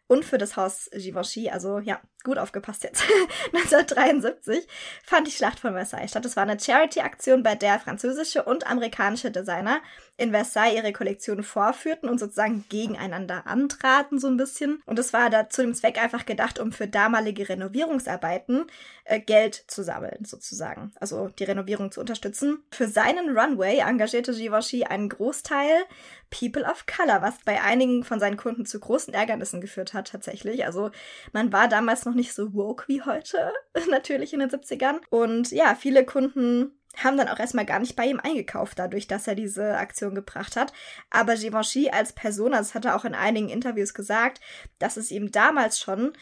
und 0.08 0.26
für 0.26 0.38
das 0.38 0.58
Haus 0.58 0.90
Givenchy. 0.94 1.50
Also 1.50 1.80
ja, 1.80 2.02
gut 2.24 2.38
aufgepasst 2.38 2.84
jetzt. 2.84 3.04
1973 3.54 4.68
fand 5.04 5.28
die 5.28 5.32
Schlacht 5.32 5.60
von 5.60 5.74
Versailles 5.74 6.10
statt. 6.10 6.26
Es 6.26 6.36
war 6.36 6.44
eine 6.44 6.60
Charity-Aktion, 6.60 7.44
bei 7.44 7.56
der 7.56 7.80
französische 7.80 8.44
und 8.44 8.68
amerikanische 8.68 9.32
Designer 9.32 9.82
in 10.18 10.32
Versailles 10.32 10.76
ihre 10.76 10.94
Kollektionen 10.94 11.44
vorführten 11.44 12.10
und 12.10 12.20
sozusagen 12.20 12.66
gegeneinander 12.70 13.46
antraten, 13.46 14.20
so 14.20 14.28
ein 14.28 14.38
bisschen. 14.38 14.82
Und 14.86 14.98
es 15.00 15.14
war 15.14 15.30
da 15.30 15.50
zu 15.50 15.62
dem 15.62 15.76
Zweck 15.76 16.02
einfach 16.02 16.26
gedacht, 16.26 16.60
um 16.60 16.72
für 16.72 16.88
damalige 16.88 17.48
Renovierungsarbeiten 17.48 18.66
äh, 19.06 19.20
Geld 19.20 19.64
zu 19.68 19.84
sammeln, 19.84 20.26
sozusagen. 20.26 20.92
Also 21.00 21.30
die 21.30 21.44
Renovierung 21.44 21.92
zu 21.92 22.00
unterstützen. 22.00 22.64
Für 22.72 22.88
seinen 22.88 23.38
Runway 23.38 23.80
engagierte 23.80 24.34
Givenchy 24.34 24.86
einen 24.86 25.10
Großteil 25.10 25.86
People 26.30 26.64
of 26.64 26.86
Color, 26.88 27.22
was 27.22 27.36
bei 27.46 27.62
einigen 27.62 28.04
von 28.04 28.20
seinen 28.20 28.38
Kunden 28.38 28.66
zu 28.66 28.80
großen 28.80 29.14
Ärgernissen 29.14 29.62
geführt 29.62 29.94
hat, 29.94 30.12
tatsächlich. 30.12 30.66
Also 30.66 30.92
man 31.32 31.54
war 31.54 31.68
damals 31.68 32.06
noch 32.08 32.16
nicht 32.16 32.34
so 32.34 32.54
woke 32.54 32.88
wie 32.88 33.02
heute, 33.04 33.54
natürlich 33.90 34.34
in 34.34 34.40
den 34.40 34.50
70ern. 34.50 35.00
Und 35.10 35.52
ja, 35.52 35.76
viele 35.76 36.06
Kunden 36.06 36.72
haben 36.96 37.18
dann 37.18 37.28
auch 37.28 37.40
erstmal 37.40 37.66
gar 37.66 37.80
nicht 37.80 37.96
bei 37.96 38.06
ihm 38.06 38.20
eingekauft, 38.20 38.80
dadurch, 38.80 39.08
dass 39.08 39.28
er 39.28 39.36
diese 39.36 39.78
Aktion 39.78 40.16
gebracht 40.16 40.56
hat. 40.56 40.74
Aber 41.10 41.36
Givenchy 41.36 41.90
als 41.90 42.14
Person, 42.14 42.54
also 42.54 42.70
das 42.70 42.76
hat 42.76 42.86
er 42.86 42.96
auch 42.96 43.06
in 43.06 43.14
einigen 43.14 43.50
Interviews 43.50 43.94
gesagt, 43.94 44.42
dass 44.80 44.98
es 44.98 45.12
ihm 45.12 45.32
damals 45.32 45.80
schon 45.80 46.14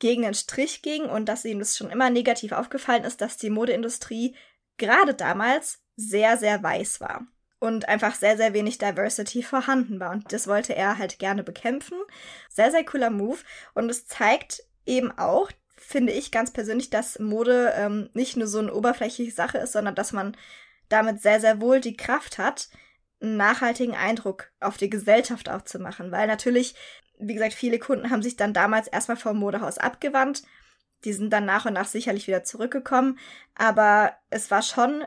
gegen 0.00 0.22
den 0.22 0.34
Strich 0.34 0.82
ging 0.82 1.04
und 1.04 1.28
dass 1.28 1.44
ihm 1.44 1.60
das 1.60 1.76
schon 1.76 1.90
immer 1.90 2.10
negativ 2.10 2.52
aufgefallen 2.52 3.04
ist, 3.04 3.20
dass 3.20 3.36
die 3.36 3.50
Modeindustrie 3.50 4.34
gerade 4.76 5.14
damals 5.14 5.80
sehr, 5.96 6.36
sehr 6.36 6.62
weiß 6.62 7.00
war. 7.00 7.26
und 7.60 7.88
einfach 7.88 8.14
sehr, 8.14 8.36
sehr 8.36 8.52
wenig 8.52 8.76
Diversity 8.76 9.42
vorhanden 9.42 9.98
war. 9.98 10.10
Und 10.10 10.32
das 10.34 10.46
wollte 10.46 10.76
er 10.76 10.98
halt 10.98 11.18
gerne 11.18 11.42
bekämpfen. 11.42 11.96
Sehr, 12.50 12.70
sehr 12.70 12.84
cooler 12.84 13.08
Move. 13.08 13.38
Und 13.72 13.88
es 13.88 14.06
zeigt 14.06 14.64
eben 14.86 15.10
auch, 15.16 15.50
finde 15.76 16.12
ich 16.12 16.30
ganz 16.30 16.52
persönlich, 16.52 16.90
dass 16.90 17.18
Mode 17.18 17.72
ähm, 17.76 18.10
nicht 18.14 18.36
nur 18.36 18.46
so 18.46 18.58
eine 18.58 18.72
oberflächliche 18.72 19.32
Sache 19.32 19.58
ist, 19.58 19.72
sondern 19.72 19.94
dass 19.94 20.12
man 20.12 20.36
damit 20.88 21.20
sehr, 21.20 21.40
sehr 21.40 21.60
wohl 21.60 21.80
die 21.80 21.96
Kraft 21.96 22.38
hat, 22.38 22.68
einen 23.20 23.36
nachhaltigen 23.36 23.94
Eindruck 23.94 24.50
auf 24.60 24.76
die 24.76 24.90
Gesellschaft 24.90 25.48
auch 25.48 25.62
zu 25.62 25.78
machen. 25.78 26.12
Weil 26.12 26.26
natürlich, 26.26 26.74
wie 27.18 27.34
gesagt, 27.34 27.54
viele 27.54 27.78
Kunden 27.78 28.10
haben 28.10 28.22
sich 28.22 28.36
dann 28.36 28.52
damals 28.52 28.88
erstmal 28.88 29.16
vom 29.16 29.38
Modehaus 29.38 29.78
abgewandt. 29.78 30.42
Die 31.04 31.12
sind 31.12 31.30
dann 31.30 31.44
nach 31.44 31.66
und 31.66 31.74
nach 31.74 31.86
sicherlich 31.86 32.26
wieder 32.26 32.44
zurückgekommen. 32.44 33.18
Aber 33.54 34.12
es 34.30 34.50
war 34.50 34.62
schon 34.62 35.04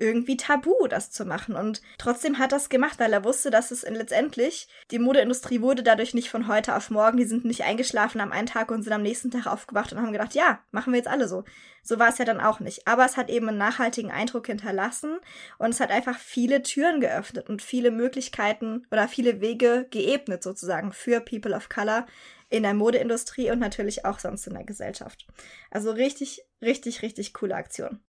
irgendwie 0.00 0.36
tabu, 0.36 0.74
das 0.88 1.10
zu 1.10 1.24
machen. 1.24 1.54
Und 1.54 1.82
trotzdem 1.98 2.38
hat 2.38 2.52
er 2.52 2.56
es 2.58 2.70
gemacht, 2.70 2.98
weil 2.98 3.12
er 3.12 3.24
wusste, 3.24 3.50
dass 3.50 3.70
es 3.70 3.82
letztendlich, 3.82 4.66
die 4.90 4.98
Modeindustrie 4.98 5.60
wurde 5.60 5.82
dadurch 5.82 6.14
nicht 6.14 6.30
von 6.30 6.48
heute 6.48 6.74
auf 6.74 6.90
morgen, 6.90 7.18
die 7.18 7.26
sind 7.26 7.44
nicht 7.44 7.64
eingeschlafen 7.64 8.20
am 8.20 8.32
einen 8.32 8.46
Tag 8.46 8.70
und 8.70 8.82
sind 8.82 8.92
am 8.92 9.02
nächsten 9.02 9.30
Tag 9.30 9.46
aufgewacht 9.46 9.92
und 9.92 10.00
haben 10.00 10.12
gedacht, 10.12 10.34
ja, 10.34 10.60
machen 10.70 10.92
wir 10.92 10.98
jetzt 10.98 11.08
alle 11.08 11.28
so. 11.28 11.44
So 11.82 11.98
war 11.98 12.08
es 12.08 12.18
ja 12.18 12.24
dann 12.24 12.40
auch 12.40 12.60
nicht. 12.60 12.88
Aber 12.88 13.04
es 13.04 13.16
hat 13.16 13.28
eben 13.28 13.48
einen 13.48 13.58
nachhaltigen 13.58 14.10
Eindruck 14.10 14.46
hinterlassen 14.46 15.18
und 15.58 15.70
es 15.70 15.80
hat 15.80 15.90
einfach 15.90 16.18
viele 16.18 16.62
Türen 16.62 17.00
geöffnet 17.00 17.48
und 17.48 17.62
viele 17.62 17.90
Möglichkeiten 17.90 18.86
oder 18.90 19.06
viele 19.06 19.40
Wege 19.40 19.86
geebnet 19.90 20.42
sozusagen 20.42 20.92
für 20.92 21.20
People 21.20 21.54
of 21.54 21.68
Color 21.68 22.06
in 22.48 22.64
der 22.64 22.74
Modeindustrie 22.74 23.50
und 23.50 23.58
natürlich 23.60 24.04
auch 24.04 24.18
sonst 24.18 24.46
in 24.46 24.54
der 24.54 24.64
Gesellschaft. 24.64 25.26
Also 25.70 25.92
richtig, 25.92 26.42
richtig, 26.60 27.02
richtig 27.02 27.32
coole 27.32 27.54
Aktion. 27.54 28.00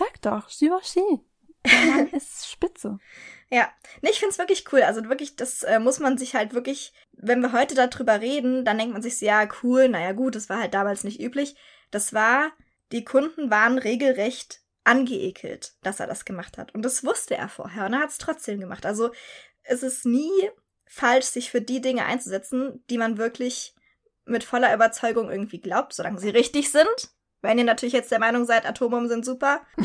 Sag 0.00 0.22
doch, 0.22 0.48
Givenchy. 0.48 1.20
Der 1.66 1.92
Mann 1.92 2.08
ist 2.12 2.50
spitze. 2.50 2.98
Ja, 3.50 3.70
nee, 4.00 4.08
ich 4.08 4.18
find's 4.18 4.38
wirklich 4.38 4.64
cool. 4.72 4.82
Also 4.82 5.04
wirklich, 5.04 5.36
das 5.36 5.62
äh, 5.62 5.78
muss 5.78 5.98
man 5.98 6.16
sich 6.16 6.34
halt 6.34 6.54
wirklich, 6.54 6.94
wenn 7.12 7.42
wir 7.42 7.52
heute 7.52 7.74
darüber 7.74 8.18
reden, 8.18 8.64
dann 8.64 8.78
denkt 8.78 8.94
man 8.94 9.02
sich, 9.02 9.20
ja, 9.20 9.46
cool, 9.62 9.90
naja 9.90 10.12
gut, 10.12 10.36
das 10.36 10.48
war 10.48 10.58
halt 10.58 10.72
damals 10.72 11.04
nicht 11.04 11.20
üblich. 11.20 11.54
Das 11.90 12.14
war, 12.14 12.50
die 12.92 13.04
Kunden 13.04 13.50
waren 13.50 13.76
regelrecht 13.76 14.62
angeekelt, 14.84 15.74
dass 15.82 16.00
er 16.00 16.06
das 16.06 16.24
gemacht 16.24 16.56
hat. 16.56 16.74
Und 16.74 16.82
das 16.82 17.04
wusste 17.04 17.36
er 17.36 17.50
vorher 17.50 17.84
und 17.84 17.92
er 17.92 18.00
hat's 18.00 18.16
trotzdem 18.16 18.58
gemacht. 18.58 18.86
Also 18.86 19.10
es 19.64 19.82
ist 19.82 20.06
nie 20.06 20.50
falsch, 20.86 21.26
sich 21.26 21.50
für 21.50 21.60
die 21.60 21.82
Dinge 21.82 22.06
einzusetzen, 22.06 22.82
die 22.88 22.96
man 22.96 23.18
wirklich 23.18 23.74
mit 24.24 24.44
voller 24.44 24.74
Überzeugung 24.74 25.30
irgendwie 25.30 25.60
glaubt, 25.60 25.92
solange 25.92 26.18
sie 26.18 26.30
richtig 26.30 26.70
sind. 26.70 27.10
Wenn 27.42 27.58
ihr 27.58 27.64
natürlich 27.64 27.94
jetzt 27.94 28.10
der 28.10 28.18
Meinung 28.18 28.44
seid, 28.44 28.66
Atombomben 28.66 29.08
sind 29.08 29.24
super, 29.24 29.62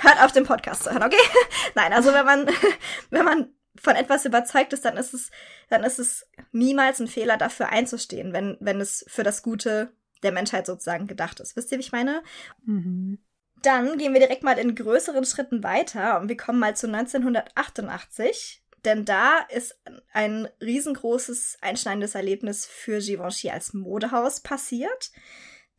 hört 0.00 0.22
auf 0.22 0.32
den 0.32 0.44
Podcast 0.44 0.84
zu 0.84 0.90
hören, 0.90 1.02
okay? 1.02 1.16
Nein, 1.74 1.92
also 1.92 2.12
wenn 2.12 2.26
man, 2.26 2.46
wenn 3.10 3.24
man 3.24 3.54
von 3.80 3.96
etwas 3.96 4.24
überzeugt 4.24 4.72
ist, 4.72 4.84
dann 4.84 4.96
ist 4.96 5.14
es, 5.14 5.30
dann 5.68 5.84
ist 5.84 5.98
es 5.98 6.26
niemals 6.52 7.00
ein 7.00 7.06
Fehler, 7.06 7.36
dafür 7.36 7.70
einzustehen, 7.70 8.32
wenn, 8.32 8.56
wenn 8.60 8.80
es 8.80 9.04
für 9.08 9.22
das 9.22 9.42
Gute 9.42 9.92
der 10.22 10.32
Menschheit 10.32 10.66
sozusagen 10.66 11.06
gedacht 11.06 11.40
ist. 11.40 11.56
Wisst 11.56 11.70
ihr, 11.70 11.78
wie 11.78 11.82
ich 11.82 11.92
meine? 11.92 12.22
Mhm. 12.64 13.18
Dann 13.62 13.98
gehen 13.98 14.12
wir 14.12 14.20
direkt 14.20 14.42
mal 14.42 14.58
in 14.58 14.74
größeren 14.74 15.24
Schritten 15.24 15.62
weiter 15.62 16.20
und 16.20 16.28
wir 16.28 16.36
kommen 16.36 16.58
mal 16.58 16.76
zu 16.76 16.86
1988. 16.86 18.62
Denn 18.84 19.04
da 19.04 19.38
ist 19.48 19.80
ein 20.12 20.48
riesengroßes, 20.60 21.58
einschneidendes 21.60 22.14
Erlebnis 22.14 22.66
für 22.66 23.00
Givenchy 23.00 23.50
als 23.50 23.74
Modehaus 23.74 24.40
passiert. 24.40 25.10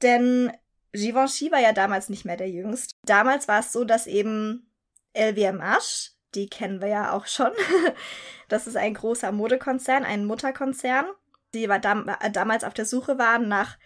Denn 0.02 0.52
Givenchy 0.94 1.52
war 1.52 1.60
ja 1.60 1.74
damals 1.74 2.10
nicht 2.10 2.26
mehr 2.26 2.38
der 2.38 2.50
Jüngste. 2.50 2.96
Damals 3.06 3.48
war 3.48 3.60
es 3.60 3.72
so, 3.72 3.84
dass 3.84 4.08
eben 4.08 4.72
LVMH, 5.16 6.12
die 6.36 6.48
kennen 6.48 6.82
wir 6.82 6.88
ja 6.88 7.12
auch 7.12 7.28
schon, 7.28 7.52
das 8.48 8.68
ist 8.68 8.78
ein 8.78 8.94
großer 8.94 9.32
Modekonzern, 9.32 10.04
ein 10.04 10.26
Mutterkonzern, 10.26 11.08
die 11.54 11.68
war 11.68 11.80
dam 11.80 12.10
damals 12.32 12.64
auf 12.64 12.74
der 12.74 12.86
Suche 12.86 13.18
waren 13.18 13.48
nach 13.48 13.78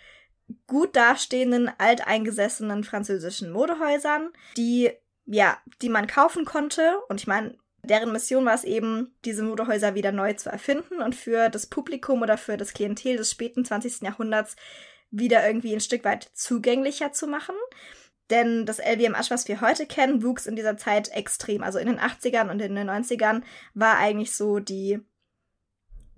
gut 0.68 0.95
dastehenden, 0.95 1.72
alteingesessenen 1.78 2.84
französischen 2.84 3.51
Modehäusern, 3.51 4.34
die 4.58 4.91
ja, 5.26 5.58
die 5.82 5.89
man 5.89 6.08
kaufen 6.08 6.45
konnte. 6.45 6.99
Und 7.08 7.22
ich 7.22 7.28
meine, 7.28 7.56
deren 7.84 8.12
Mission 8.12 8.45
war 8.45 8.56
es 8.56 8.64
eben, 8.64 9.16
diese 9.26 9.43
Modehäuser 9.43 9.95
wieder 9.95 10.12
neu 10.12 10.34
zu 10.34 10.49
erfinden 10.49 11.01
und 11.01 11.16
für 11.16 11.49
das 11.49 11.68
Publikum 11.68 12.22
oder 12.22 12.38
für 12.38 12.58
das 12.58 12.74
Klientel 12.74 13.18
des 13.18 13.32
späten 13.32 13.66
20. 13.66 14.01
Jahrhunderts 14.01 14.56
wieder 15.14 15.45
irgendwie 15.45 15.74
ein 15.74 15.80
Stück 15.80 16.03
weit 16.03 16.30
zugänglicher 16.34 17.14
zu 17.14 17.28
machen. 17.28 17.55
Denn 18.30 18.66
das 18.66 18.80
LVMH, 18.80 19.30
was 19.30 19.47
wir 19.47 19.61
heute 19.61 19.86
kennen, 19.86 20.24
wuchs 20.24 20.47
in 20.47 20.55
dieser 20.55 20.76
Zeit 20.76 21.09
extrem. 21.09 21.64
Also 21.64 21.78
in 21.78 21.88
den 21.88 21.99
80ern 21.99 22.49
und 22.49 22.59
in 22.61 22.76
den 22.76 22.89
90ern 22.89 23.43
war 23.74 23.97
eigentlich 23.97 24.36
so 24.36 24.59
die, 24.59 24.99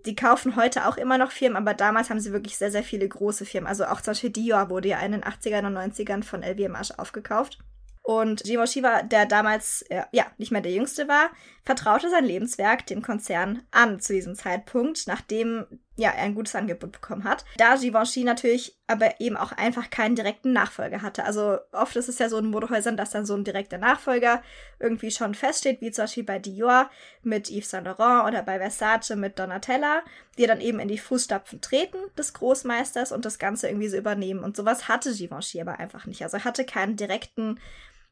die 0.06 0.16
kaufen 0.16 0.56
heute 0.56 0.88
auch 0.88 0.98
immer 0.98 1.18
noch 1.18 1.32
Firmen, 1.32 1.58
aber 1.58 1.74
damals 1.74 2.10
haben 2.10 2.20
sie 2.20 2.32
wirklich 2.32 2.58
sehr, 2.58 2.72
sehr 2.72 2.84
viele 2.84 3.08
große 3.08 3.46
Firmen. 3.46 3.68
Also 3.68 3.86
auch 3.86 4.02
zum 4.02 4.12
Beispiel 4.12 4.30
Dior 4.30 4.70
wurde 4.70 4.90
ja 4.90 5.00
in 5.00 5.12
den 5.12 5.24
80ern 5.24 5.66
und 5.66 5.78
90ern 5.78 6.24
von 6.24 6.42
LVMH 6.42 6.98
aufgekauft. 6.98 7.60
Und 8.02 8.46
Jimo 8.48 8.68
Shiva, 8.68 9.02
der 9.02 9.26
damals 9.26 9.82
äh, 9.90 10.04
ja 10.12 10.28
nicht 10.38 10.52
mehr 10.52 10.62
der 10.62 10.72
Jüngste 10.72 11.08
war, 11.08 11.32
vertraute 11.64 12.12
sein 12.12 12.24
Lebenswerk 12.24 12.86
dem 12.86 13.02
Konzern 13.02 13.64
an 13.72 14.00
zu 14.00 14.14
diesem 14.14 14.36
Zeitpunkt, 14.36 15.08
nachdem 15.08 15.66
ja, 15.98 16.10
er 16.10 16.24
ein 16.24 16.36
gutes 16.36 16.56
Angebot 16.56 16.92
bekommen 16.92 17.24
hat. 17.24 17.46
Da 17.58 17.76
Givenchy 17.76 18.24
natürlich 18.26 18.78
aber 18.88 19.22
eben 19.22 19.38
auch 19.38 19.54
einfach 19.54 19.90
keinen 19.90 20.16
direkten 20.16 20.52
Nachfolger 20.52 21.02
hatte. 21.02 21.24
Also 21.24 21.58
oft 21.72 21.96
ist 21.96 22.10
es 22.10 22.20
ja 22.20 22.28
so 22.28 22.38
in 22.38 22.48
Modehäusern, 22.48 22.98
dass 22.98 23.12
dann 23.12 23.26
so 23.26 23.34
ein 23.34 23.46
direkter 23.46 23.78
Nachfolger 23.78 24.44
irgendwie 24.80 25.10
schon 25.10 25.34
feststeht, 25.34 25.80
wie 25.82 25.92
zum 25.92 26.04
Beispiel 26.04 26.24
bei 26.24 26.38
Dior 26.38 26.90
mit 27.24 27.50
Yves 27.50 27.70
Saint 27.70 27.88
Laurent 27.88 28.28
oder 28.28 28.44
bei 28.44 28.60
Versace 28.60 29.16
mit 29.16 29.40
Donatella, 29.40 30.02
die 30.38 30.48
dann 30.48 30.60
eben 30.60 30.80
in 30.80 30.90
die 30.90 30.98
Fußstapfen 30.98 31.62
treten 31.62 31.98
des 32.18 32.34
Großmeisters 32.34 33.14
und 33.14 33.24
das 33.24 33.40
Ganze 33.40 33.70
irgendwie 33.70 33.88
so 33.88 33.98
übernehmen. 33.98 34.44
Und 34.44 34.58
sowas 34.58 34.90
hatte 34.90 35.14
Givenchy 35.14 35.62
aber 35.62 35.80
einfach 35.80 36.06
nicht. 36.06 36.22
Also 36.24 36.38
er 36.38 36.44
hatte 36.44 36.66
keinen 36.66 36.98
direkten 36.98 37.60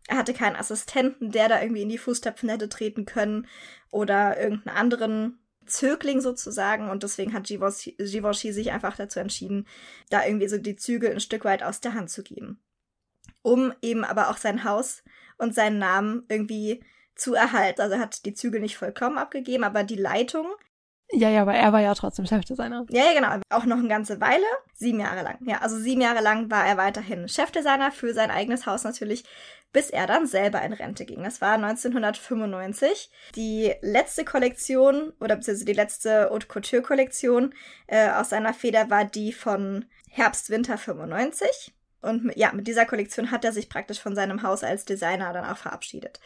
er 0.09 0.17
hatte 0.17 0.33
keinen 0.33 0.57
Assistenten, 0.57 1.31
der 1.31 1.47
da 1.47 1.61
irgendwie 1.61 1.83
in 1.83 1.89
die 1.89 1.97
Fußstapfen 1.97 2.49
hätte 2.49 2.67
treten 2.67 3.05
können 3.05 3.47
oder 3.89 4.37
irgendeinen 4.37 4.75
anderen 4.75 5.39
Zögling 5.65 6.21
sozusagen 6.21 6.89
und 6.89 7.03
deswegen 7.03 7.33
hat 7.33 7.47
Givenchy 7.47 8.51
sich 8.51 8.71
einfach 8.71 8.95
dazu 8.95 9.19
entschieden, 9.19 9.67
da 10.09 10.25
irgendwie 10.25 10.47
so 10.47 10.57
die 10.57 10.75
Zügel 10.75 11.11
ein 11.11 11.19
Stück 11.19 11.45
weit 11.45 11.63
aus 11.63 11.81
der 11.81 11.93
Hand 11.93 12.09
zu 12.09 12.23
geben. 12.23 12.61
Um 13.41 13.73
eben 13.81 14.03
aber 14.03 14.29
auch 14.29 14.37
sein 14.37 14.63
Haus 14.63 15.03
und 15.37 15.53
seinen 15.53 15.77
Namen 15.77 16.23
irgendwie 16.29 16.83
zu 17.15 17.33
erhalten. 17.33 17.81
Also 17.81 17.95
er 17.95 18.01
hat 18.01 18.25
die 18.25 18.33
Zügel 18.33 18.61
nicht 18.61 18.77
vollkommen 18.77 19.17
abgegeben, 19.17 19.63
aber 19.63 19.83
die 19.83 19.95
Leitung 19.95 20.47
ja, 21.15 21.29
ja, 21.29 21.43
aber 21.43 21.53
er 21.53 21.71
war 21.71 21.79
ja 21.79 21.93
trotzdem 21.93 22.25
Chefdesigner. 22.25 22.85
Ja, 22.89 23.03
ja, 23.03 23.13
genau. 23.13 23.43
Auch 23.49 23.65
noch 23.65 23.77
eine 23.77 23.87
ganze 23.87 24.19
Weile. 24.19 24.45
Sieben 24.73 24.99
Jahre 24.99 25.21
lang. 25.21 25.37
Ja, 25.45 25.59
also 25.59 25.77
sieben 25.77 26.01
Jahre 26.01 26.21
lang 26.21 26.49
war 26.49 26.65
er 26.65 26.77
weiterhin 26.77 27.27
Chefdesigner 27.27 27.91
für 27.91 28.13
sein 28.13 28.31
eigenes 28.31 28.65
Haus 28.65 28.83
natürlich, 28.83 29.23
bis 29.73 29.89
er 29.89 30.07
dann 30.07 30.27
selber 30.27 30.61
in 30.61 30.71
Rente 30.71 31.03
ging. 31.03 31.23
Das 31.23 31.41
war 31.41 31.55
1995. 31.55 33.09
Die 33.35 33.73
letzte 33.81 34.23
Kollektion, 34.23 35.11
oder 35.19 35.35
beziehungsweise 35.35 35.65
die 35.65 35.73
letzte 35.73 36.29
Haute 36.29 36.47
Couture-Kollektion 36.47 37.53
äh, 37.87 38.09
aus 38.09 38.29
seiner 38.29 38.53
Feder 38.53 38.89
war 38.89 39.03
die 39.03 39.33
von 39.33 39.85
Herbst-Winter 40.09 40.77
95. 40.77 41.73
Und 42.01 42.31
ja, 42.35 42.53
mit 42.53 42.67
dieser 42.67 42.85
Kollektion 42.85 43.31
hat 43.31 43.43
er 43.43 43.51
sich 43.51 43.67
praktisch 43.67 43.99
von 43.99 44.15
seinem 44.15 44.43
Haus 44.43 44.63
als 44.63 44.85
Designer 44.85 45.33
dann 45.33 45.45
auch 45.45 45.57
verabschiedet. 45.57 46.19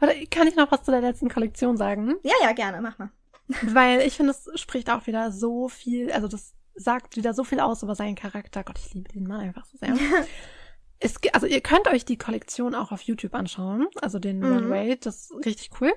Warte, 0.00 0.26
kann 0.26 0.48
ich 0.48 0.56
noch 0.56 0.70
was 0.72 0.82
zu 0.82 0.90
der 0.90 1.00
letzten 1.00 1.28
Kollektion 1.28 1.76
sagen? 1.76 2.16
Ja, 2.22 2.34
ja, 2.42 2.52
gerne, 2.52 2.80
mach 2.80 2.98
mal. 2.98 3.10
Weil 3.62 4.00
ich 4.00 4.16
finde, 4.16 4.32
es 4.32 4.60
spricht 4.60 4.90
auch 4.90 5.06
wieder 5.06 5.32
so 5.32 5.68
viel, 5.68 6.10
also 6.12 6.28
das 6.28 6.54
sagt 6.74 7.16
wieder 7.16 7.34
so 7.34 7.44
viel 7.44 7.60
aus 7.60 7.82
über 7.82 7.94
seinen 7.94 8.14
Charakter. 8.14 8.64
Gott, 8.64 8.78
ich 8.78 8.94
liebe 8.94 9.08
den 9.12 9.26
Mann 9.26 9.40
einfach 9.40 9.64
so 9.66 9.78
sehr. 9.78 9.94
es, 11.00 11.14
also 11.32 11.46
ihr 11.46 11.60
könnt 11.60 11.88
euch 11.88 12.04
die 12.04 12.18
Kollektion 12.18 12.74
auch 12.74 12.92
auf 12.92 13.02
YouTube 13.02 13.34
anschauen, 13.34 13.86
also 14.00 14.18
den 14.18 14.40
mhm. 14.40 14.52
Runway, 14.52 14.96
das 14.96 15.30
ist 15.30 15.46
richtig 15.46 15.70
cool. 15.80 15.92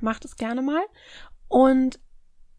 Macht 0.00 0.24
es 0.24 0.36
gerne 0.36 0.62
mal. 0.62 0.82
Und 1.48 2.00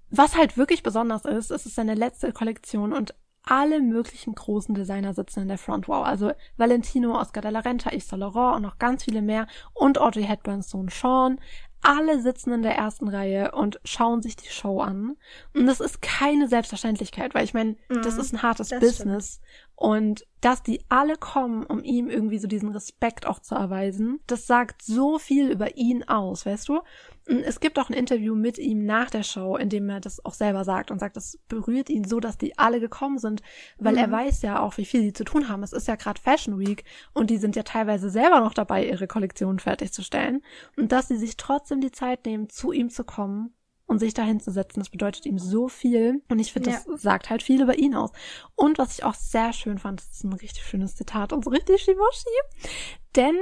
was 0.09 0.35
halt 0.35 0.57
wirklich 0.57 0.83
besonders 0.83 1.25
ist, 1.25 1.51
es 1.51 1.65
ist 1.65 1.75
seine 1.75 1.95
letzte 1.95 2.31
Kollektion 2.31 2.93
und 2.93 3.15
alle 3.43 3.79
möglichen 3.79 4.33
großen 4.33 4.73
Designer 4.73 5.13
sitzen 5.13 5.41
in 5.41 5.47
der 5.47 5.57
Front 5.57 5.87
Row. 5.87 6.03
Also 6.03 6.31
Valentino, 6.57 7.19
Oscar 7.19 7.41
de 7.41 7.51
la 7.51 7.59
Renta, 7.59 7.91
Yves 7.91 8.07
Saint 8.07 8.21
Laurent 8.21 8.55
und 8.55 8.61
noch 8.63 8.79
ganz 8.79 9.03
viele 9.03 9.21
mehr. 9.21 9.47
Und 9.73 9.99
Audrey 9.99 10.23
Hepburns 10.23 10.69
Sohn 10.69 10.89
Sean 10.89 11.39
alle 11.85 12.19
sitzen 12.19 12.51
in 12.51 12.63
der 12.63 12.75
ersten 12.75 13.07
Reihe 13.07 13.51
und 13.51 13.79
schauen 13.85 14.21
sich 14.21 14.35
die 14.35 14.49
Show 14.49 14.81
an. 14.81 15.17
Und 15.53 15.67
das 15.67 15.79
ist 15.79 16.01
keine 16.01 16.47
Selbstverständlichkeit, 16.47 17.35
weil 17.35 17.43
ich 17.43 17.53
meine, 17.53 17.77
mhm, 17.89 18.01
das 18.01 18.17
ist 18.17 18.33
ein 18.33 18.41
hartes 18.41 18.69
Business. 18.69 19.35
Stimmt. 19.35 19.71
Und 19.75 20.25
dass 20.41 20.63
die 20.63 20.81
alle 20.89 21.15
kommen, 21.15 21.63
um 21.65 21.83
ihm 21.83 22.09
irgendwie 22.09 22.39
so 22.39 22.47
diesen 22.47 22.71
Respekt 22.71 23.27
auch 23.27 23.39
zu 23.39 23.55
erweisen, 23.55 24.19
das 24.25 24.47
sagt 24.47 24.81
so 24.81 25.19
viel 25.19 25.51
über 25.51 25.77
ihn 25.77 26.03
aus, 26.03 26.45
weißt 26.45 26.69
du? 26.69 26.81
Es 27.27 27.59
gibt 27.59 27.79
auch 27.79 27.89
ein 27.89 27.95
Interview 27.95 28.35
mit 28.35 28.59
ihm 28.59 28.85
nach 28.85 29.09
der 29.09 29.23
Show, 29.23 29.57
in 29.57 29.69
dem 29.69 29.89
er 29.89 29.99
das 29.99 30.23
auch 30.23 30.33
selber 30.33 30.63
sagt 30.63 30.91
und 30.91 30.99
sagt, 30.99 31.17
das 31.17 31.39
berührt 31.47 31.89
ihn 31.89 32.03
so, 32.03 32.19
dass 32.19 32.37
die 32.37 32.57
alle 32.57 32.79
gekommen 32.79 33.17
sind, 33.17 33.41
weil 33.79 33.93
mhm. 33.93 33.99
er 33.99 34.11
weiß 34.11 34.41
ja 34.43 34.59
auch, 34.59 34.77
wie 34.77 34.85
viel 34.85 35.01
sie 35.01 35.13
zu 35.13 35.23
tun 35.23 35.49
haben. 35.49 35.63
Es 35.63 35.73
ist 35.73 35.87
ja 35.87 35.95
gerade 35.95 36.21
Fashion 36.21 36.59
Week 36.59 36.83
und 37.13 37.31
die 37.31 37.37
sind 37.37 37.55
ja 37.55 37.63
teilweise 37.63 38.11
selber 38.11 38.41
noch 38.41 38.53
dabei, 38.53 38.85
ihre 38.85 39.07
Kollektion 39.07 39.57
fertigzustellen. 39.59 40.43
Und 40.77 40.91
dass 40.91 41.07
sie 41.07 41.17
sich 41.17 41.35
trotzdem 41.35 41.81
die 41.81 41.91
Zeit 41.91 42.25
nehmen, 42.25 42.49
zu 42.49 42.71
ihm 42.71 42.89
zu 42.89 43.03
kommen 43.03 43.55
und 43.87 43.99
sich 43.99 44.13
dahin 44.13 44.39
zu 44.39 44.51
setzen, 44.51 44.79
das 44.79 44.89
bedeutet 44.89 45.25
ihm 45.25 45.39
so 45.39 45.67
viel. 45.67 46.21
Und 46.29 46.39
ich 46.39 46.53
finde, 46.53 46.71
das 46.71 46.85
ja. 46.85 46.97
sagt 46.97 47.29
halt 47.29 47.43
viel 47.43 47.61
über 47.61 47.77
ihn 47.77 47.95
aus. 47.95 48.11
Und 48.55 48.77
was 48.77 48.97
ich 48.97 49.03
auch 49.03 49.13
sehr 49.13 49.53
schön 49.53 49.77
fand, 49.77 49.99
das 49.99 50.09
ist 50.09 50.23
ein 50.23 50.33
richtig 50.33 50.63
schönes 50.63 50.95
Zitat 50.95 51.33
und 51.33 51.43
so 51.43 51.49
richtig 51.49 51.81
Shiboshi. 51.81 52.29
Denn 53.15 53.37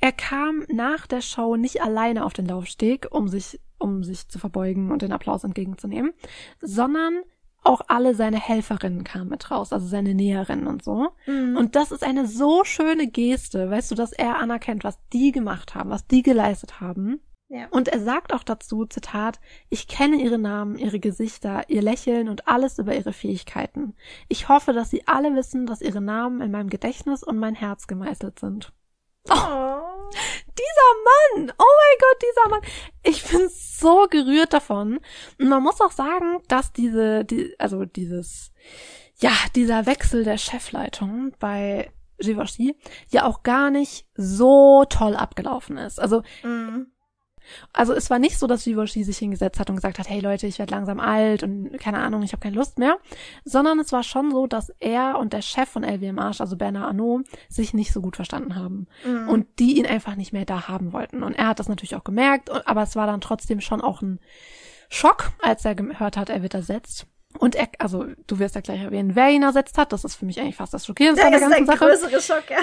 er 0.00 0.12
kam 0.12 0.64
nach 0.68 1.06
der 1.06 1.20
Show 1.20 1.56
nicht 1.56 1.82
alleine 1.82 2.24
auf 2.24 2.32
den 2.32 2.46
Laufsteg, 2.46 3.08
um 3.10 3.28
sich, 3.28 3.60
um 3.78 4.04
sich 4.04 4.28
zu 4.28 4.38
verbeugen 4.38 4.90
und 4.90 5.02
den 5.02 5.12
Applaus 5.12 5.44
entgegenzunehmen, 5.44 6.12
sondern 6.60 7.22
auch 7.64 7.82
alle 7.88 8.14
seine 8.14 8.38
Helferinnen 8.38 9.04
kamen 9.04 9.28
mit 9.28 9.50
raus, 9.50 9.72
also 9.72 9.86
seine 9.86 10.14
Näherinnen 10.14 10.66
und 10.66 10.82
so. 10.82 11.08
Mhm. 11.26 11.56
Und 11.56 11.76
das 11.76 11.90
ist 11.90 12.04
eine 12.04 12.26
so 12.26 12.64
schöne 12.64 13.08
Geste, 13.08 13.70
weißt 13.70 13.90
du, 13.90 13.94
dass 13.94 14.12
er 14.12 14.38
anerkennt, 14.38 14.84
was 14.84 14.98
die 15.12 15.32
gemacht 15.32 15.74
haben, 15.74 15.90
was 15.90 16.06
die 16.06 16.22
geleistet 16.22 16.80
haben. 16.80 17.20
Ja. 17.48 17.66
Und 17.70 17.88
er 17.88 18.00
sagt 18.00 18.34
auch 18.34 18.42
dazu, 18.42 18.84
Zitat, 18.84 19.40
ich 19.70 19.88
kenne 19.88 20.16
ihre 20.16 20.38
Namen, 20.38 20.76
ihre 20.76 21.00
Gesichter, 21.00 21.62
ihr 21.68 21.82
Lächeln 21.82 22.28
und 22.28 22.46
alles 22.46 22.78
über 22.78 22.94
ihre 22.94 23.14
Fähigkeiten. 23.14 23.94
Ich 24.28 24.48
hoffe, 24.48 24.74
dass 24.74 24.90
sie 24.90 25.08
alle 25.08 25.34
wissen, 25.34 25.66
dass 25.66 25.80
ihre 25.80 26.02
Namen 26.02 26.42
in 26.42 26.50
meinem 26.50 26.68
Gedächtnis 26.68 27.22
und 27.22 27.38
mein 27.38 27.54
Herz 27.54 27.86
gemeißelt 27.86 28.38
sind. 28.38 28.72
Oh. 29.30 29.87
Dieser 30.10 31.44
Mann! 31.44 31.52
Oh 31.58 31.64
mein 31.64 31.98
Gott, 32.00 32.22
dieser 32.22 32.48
Mann! 32.48 32.60
Ich 33.02 33.24
bin 33.24 33.48
so 33.50 34.06
gerührt 34.10 34.52
davon. 34.52 35.00
Und 35.38 35.48
man 35.48 35.62
muss 35.62 35.80
auch 35.80 35.92
sagen, 35.92 36.40
dass 36.48 36.72
diese, 36.72 37.24
die, 37.24 37.54
also 37.58 37.84
dieses, 37.84 38.52
ja, 39.16 39.32
dieser 39.54 39.86
Wechsel 39.86 40.24
der 40.24 40.38
Chefleitung 40.38 41.32
bei 41.38 41.92
Givenchy 42.18 42.76
ja 43.10 43.24
auch 43.24 43.42
gar 43.42 43.70
nicht 43.70 44.06
so 44.14 44.84
toll 44.88 45.14
abgelaufen 45.14 45.76
ist. 45.78 46.00
Also, 46.00 46.22
mhm 46.42 46.92
also 47.72 47.92
es 47.92 48.10
war 48.10 48.18
nicht 48.18 48.38
so, 48.38 48.46
dass 48.46 48.64
Givenchy 48.64 49.04
sich 49.04 49.18
hingesetzt 49.18 49.58
hat 49.58 49.70
und 49.70 49.76
gesagt 49.76 49.98
hat, 49.98 50.08
hey 50.08 50.20
Leute, 50.20 50.46
ich 50.46 50.58
werde 50.58 50.74
langsam 50.74 51.00
alt 51.00 51.42
und 51.42 51.78
keine 51.78 51.98
Ahnung, 51.98 52.22
ich 52.22 52.32
habe 52.32 52.42
keine 52.42 52.56
Lust 52.56 52.78
mehr, 52.78 52.98
sondern 53.44 53.78
es 53.78 53.92
war 53.92 54.02
schon 54.02 54.30
so, 54.30 54.46
dass 54.46 54.72
er 54.80 55.18
und 55.18 55.32
der 55.32 55.42
Chef 55.42 55.68
von 55.68 55.84
LVMH, 55.84 56.40
also 56.40 56.56
Bernard 56.56 56.86
Arnault, 56.86 57.26
sich 57.48 57.74
nicht 57.74 57.92
so 57.92 58.00
gut 58.00 58.16
verstanden 58.16 58.54
haben 58.54 58.86
mhm. 59.04 59.28
und 59.28 59.46
die 59.58 59.78
ihn 59.78 59.86
einfach 59.86 60.16
nicht 60.16 60.32
mehr 60.32 60.44
da 60.44 60.68
haben 60.68 60.92
wollten. 60.92 61.22
Und 61.22 61.34
er 61.34 61.48
hat 61.48 61.58
das 61.58 61.68
natürlich 61.68 61.96
auch 61.96 62.04
gemerkt, 62.04 62.50
aber 62.66 62.82
es 62.82 62.96
war 62.96 63.06
dann 63.06 63.20
trotzdem 63.20 63.60
schon 63.60 63.80
auch 63.80 64.02
ein 64.02 64.20
Schock, 64.88 65.30
als 65.40 65.64
er 65.64 65.74
gehört 65.74 66.16
hat, 66.16 66.30
er 66.30 66.42
wird 66.42 66.54
ersetzt. 66.54 67.06
Und 67.38 67.54
er, 67.54 67.68
also 67.78 68.06
du 68.26 68.38
wirst 68.38 68.54
ja 68.54 68.62
gleich 68.62 68.80
erwähnen, 68.80 69.14
wer 69.14 69.30
ihn 69.30 69.42
ersetzt 69.42 69.76
hat. 69.76 69.92
Das 69.92 70.04
ist 70.04 70.16
für 70.16 70.24
mich 70.24 70.40
eigentlich 70.40 70.56
fast 70.56 70.72
das 70.72 70.86
Schockierendste 70.86 71.26
an 71.26 71.32
der 71.32 71.40
ganzen 71.40 71.66
Sache. 71.66 71.86
Das 71.86 71.98
ist 71.98 72.04
ein 72.04 72.10
größere 72.10 72.36
Schock, 72.40 72.50
ja. 72.50 72.58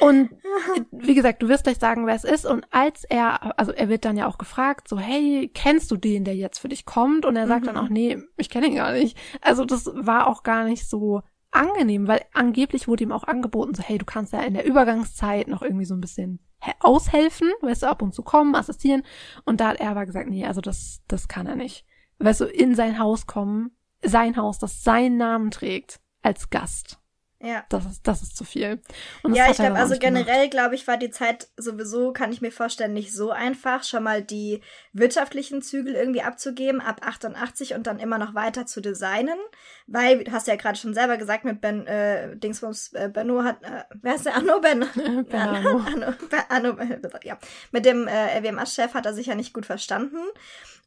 Und 0.00 0.30
wie 0.90 1.14
gesagt, 1.14 1.42
du 1.42 1.48
wirst 1.48 1.64
gleich 1.64 1.78
sagen, 1.78 2.06
wer 2.06 2.14
es 2.14 2.24
ist. 2.24 2.46
Und 2.46 2.66
als 2.70 3.04
er, 3.04 3.58
also 3.58 3.72
er 3.72 3.88
wird 3.88 4.04
dann 4.04 4.16
ja 4.16 4.26
auch 4.26 4.38
gefragt, 4.38 4.88
so, 4.88 4.98
hey, 4.98 5.50
kennst 5.52 5.90
du 5.90 5.96
den, 5.96 6.24
der 6.24 6.36
jetzt 6.36 6.58
für 6.58 6.68
dich 6.68 6.84
kommt? 6.84 7.24
Und 7.24 7.36
er 7.36 7.46
sagt 7.46 7.62
mhm. 7.62 7.66
dann 7.66 7.76
auch, 7.76 7.88
nee, 7.88 8.18
ich 8.36 8.50
kenne 8.50 8.66
ihn 8.66 8.76
gar 8.76 8.92
nicht. 8.92 9.16
Also 9.40 9.64
das 9.64 9.90
war 9.94 10.26
auch 10.26 10.42
gar 10.42 10.64
nicht 10.64 10.88
so 10.88 11.22
angenehm, 11.50 12.06
weil 12.06 12.22
angeblich 12.32 12.86
wurde 12.88 13.04
ihm 13.04 13.12
auch 13.12 13.24
angeboten, 13.24 13.74
so, 13.74 13.82
hey, 13.82 13.98
du 13.98 14.04
kannst 14.04 14.32
ja 14.32 14.40
in 14.42 14.54
der 14.54 14.66
Übergangszeit 14.66 15.48
noch 15.48 15.62
irgendwie 15.62 15.84
so 15.84 15.94
ein 15.94 16.00
bisschen 16.00 16.38
aushelfen, 16.80 17.50
weißt 17.62 17.82
du, 17.82 17.86
ab 17.88 18.02
und 18.02 18.14
zu 18.14 18.22
kommen, 18.22 18.54
assistieren. 18.54 19.02
Und 19.44 19.60
da 19.60 19.68
hat 19.68 19.80
er 19.80 19.90
aber 19.90 20.06
gesagt, 20.06 20.28
nee, 20.28 20.46
also 20.46 20.60
das, 20.60 21.02
das 21.08 21.28
kann 21.28 21.46
er 21.46 21.56
nicht. 21.56 21.84
Weißt 22.18 22.42
du, 22.42 22.44
in 22.44 22.74
sein 22.74 22.98
Haus 22.98 23.26
kommen, 23.26 23.72
sein 24.02 24.36
Haus, 24.36 24.58
das 24.58 24.84
seinen 24.84 25.16
Namen 25.16 25.50
trägt, 25.50 26.00
als 26.22 26.50
Gast. 26.50 26.99
Ja. 27.42 27.64
Das 27.70 27.86
ist, 27.86 28.06
das 28.06 28.20
ist 28.20 28.36
zu 28.36 28.44
viel. 28.44 28.82
ja, 29.26 29.50
ich 29.50 29.56
glaube, 29.56 29.76
also 29.76 29.98
generell, 29.98 30.50
glaube 30.50 30.74
ich, 30.74 30.86
war 30.86 30.98
die 30.98 31.10
Zeit 31.10 31.48
sowieso, 31.56 32.12
kann 32.12 32.32
ich 32.32 32.42
mir 32.42 32.52
vorstellen, 32.52 32.92
nicht 32.92 33.14
so 33.14 33.30
einfach, 33.30 33.82
schon 33.82 34.02
mal 34.02 34.22
die 34.22 34.60
wirtschaftlichen 34.92 35.62
Zügel 35.62 35.94
irgendwie 35.94 36.20
abzugeben, 36.20 36.82
ab 36.82 37.00
88 37.02 37.74
und 37.74 37.86
dann 37.86 37.98
immer 37.98 38.18
noch 38.18 38.34
weiter 38.34 38.66
zu 38.66 38.82
designen. 38.82 39.38
Weil, 39.86 40.24
du 40.24 40.32
hast 40.32 40.48
ja 40.48 40.56
gerade 40.56 40.78
schon 40.78 40.92
selber 40.92 41.16
gesagt, 41.16 41.44
mit 41.44 41.62
Ben, 41.62 41.86
äh, 41.86 42.36
Dingsbums, 42.36 42.92
äh, 42.92 43.08
Benno 43.08 43.42
hat, 43.42 43.62
äh, 43.62 43.84
wer 44.02 44.16
ist 44.16 44.26
der? 44.26 44.36
Arno 44.36 44.60
Ben? 44.60 44.80
ben 45.24 45.40
Arno. 45.40 45.80
Arno, 45.80 46.14
Arno, 46.50 46.76
ja. 47.22 47.38
Mit 47.72 47.86
dem 47.86 48.06
äh, 48.06 48.38
RWMA-Chef 48.38 48.92
hat 48.92 49.06
er 49.06 49.14
sich 49.14 49.26
ja 49.26 49.34
nicht 49.34 49.54
gut 49.54 49.64
verstanden. 49.64 50.18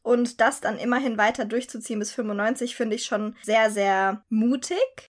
Und 0.02 0.40
das 0.40 0.60
dann 0.60 0.78
immerhin 0.78 1.18
weiter 1.18 1.46
durchzuziehen 1.46 1.98
bis 1.98 2.12
95 2.12 2.76
finde 2.76 2.94
ich 2.94 3.06
schon 3.06 3.34
sehr, 3.42 3.70
sehr 3.70 4.22
mutig. 4.28 5.10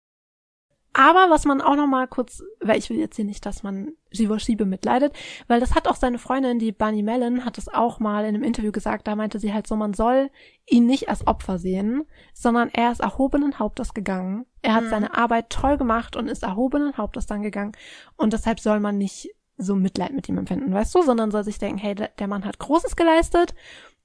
Aber 0.93 1.31
was 1.31 1.45
man 1.45 1.61
auch 1.61 1.77
noch 1.77 1.87
mal 1.87 2.09
kurz, 2.09 2.43
weil 2.61 2.79
ich 2.79 2.91
will 2.91 2.99
jetzt 2.99 3.15
hier 3.15 3.25
nicht, 3.25 3.47
dass 3.47 3.63
man 3.63 3.93
Givenchy 4.11 4.57
bemitleidet, 4.57 5.13
weil 5.47 5.61
das 5.61 5.75
hat 5.75 5.87
auch 5.87 5.95
seine 5.95 6.19
Freundin, 6.19 6.59
die 6.59 6.73
Bunny 6.73 7.03
Mellon, 7.03 7.45
hat 7.45 7.59
es 7.59 7.69
auch 7.69 8.01
mal 8.01 8.25
in 8.25 8.35
einem 8.35 8.43
Interview 8.43 8.73
gesagt, 8.73 9.07
da 9.07 9.15
meinte 9.15 9.39
sie 9.39 9.55
halt 9.55 9.69
so, 9.69 9.77
man 9.77 9.95
soll 9.95 10.31
ihn 10.69 10.87
nicht 10.87 11.09
als 11.09 11.27
Opfer 11.27 11.59
sehen, 11.59 12.07
sondern 12.35 12.71
er 12.71 12.91
ist 12.91 13.01
erhobenen 13.01 13.61
Hauptes 13.61 13.95
gegangen. 13.95 14.47
Er 14.63 14.75
hat 14.75 14.85
mhm. 14.85 14.91
seine 14.91 15.17
Arbeit 15.17 15.51
toll 15.51 15.77
gemacht 15.77 16.17
und 16.17 16.29
ist 16.29 16.43
erhobenen 16.43 16.97
Hauptes 16.97 17.27
dann 17.27 17.43
gegangen 17.43 17.73
und 18.17 18.33
deshalb 18.33 18.59
soll 18.59 18.81
man 18.81 18.99
nicht 18.99 19.31
so 19.57 19.77
Mitleid 19.77 20.13
mit 20.13 20.29
ihm 20.29 20.39
empfinden, 20.39 20.73
weißt 20.73 20.95
du, 20.95 21.03
sondern 21.03 21.31
soll 21.31 21.45
sich 21.45 21.59
denken, 21.59 21.79
hey, 21.79 21.95
der 21.95 22.29
Mann 22.29 22.45
hat 22.45 22.59
Großes 22.59 22.97
geleistet 22.97 23.55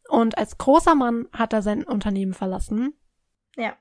und 0.10 0.38
als 0.38 0.58
großer 0.58 0.94
Mann 0.94 1.28
hat 1.32 1.54
er 1.54 1.62
sein 1.62 1.84
Unternehmen 1.84 2.34
verlassen. 2.34 2.94
Ja. 3.56 3.74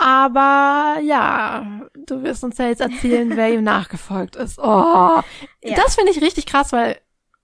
Aber 0.00 0.98
ja, 1.02 1.88
du 1.94 2.22
wirst 2.22 2.42
uns 2.42 2.56
ja 2.56 2.68
jetzt 2.68 2.80
erzählen, 2.80 3.36
wer 3.36 3.52
ihm 3.52 3.62
nachgefolgt 3.62 4.34
ist. 4.36 4.58
Oh, 4.58 4.62
ja. 4.64 5.22
das 5.76 5.94
finde 5.94 6.10
ich 6.10 6.22
richtig 6.22 6.46
krass, 6.46 6.72
weil 6.72 6.98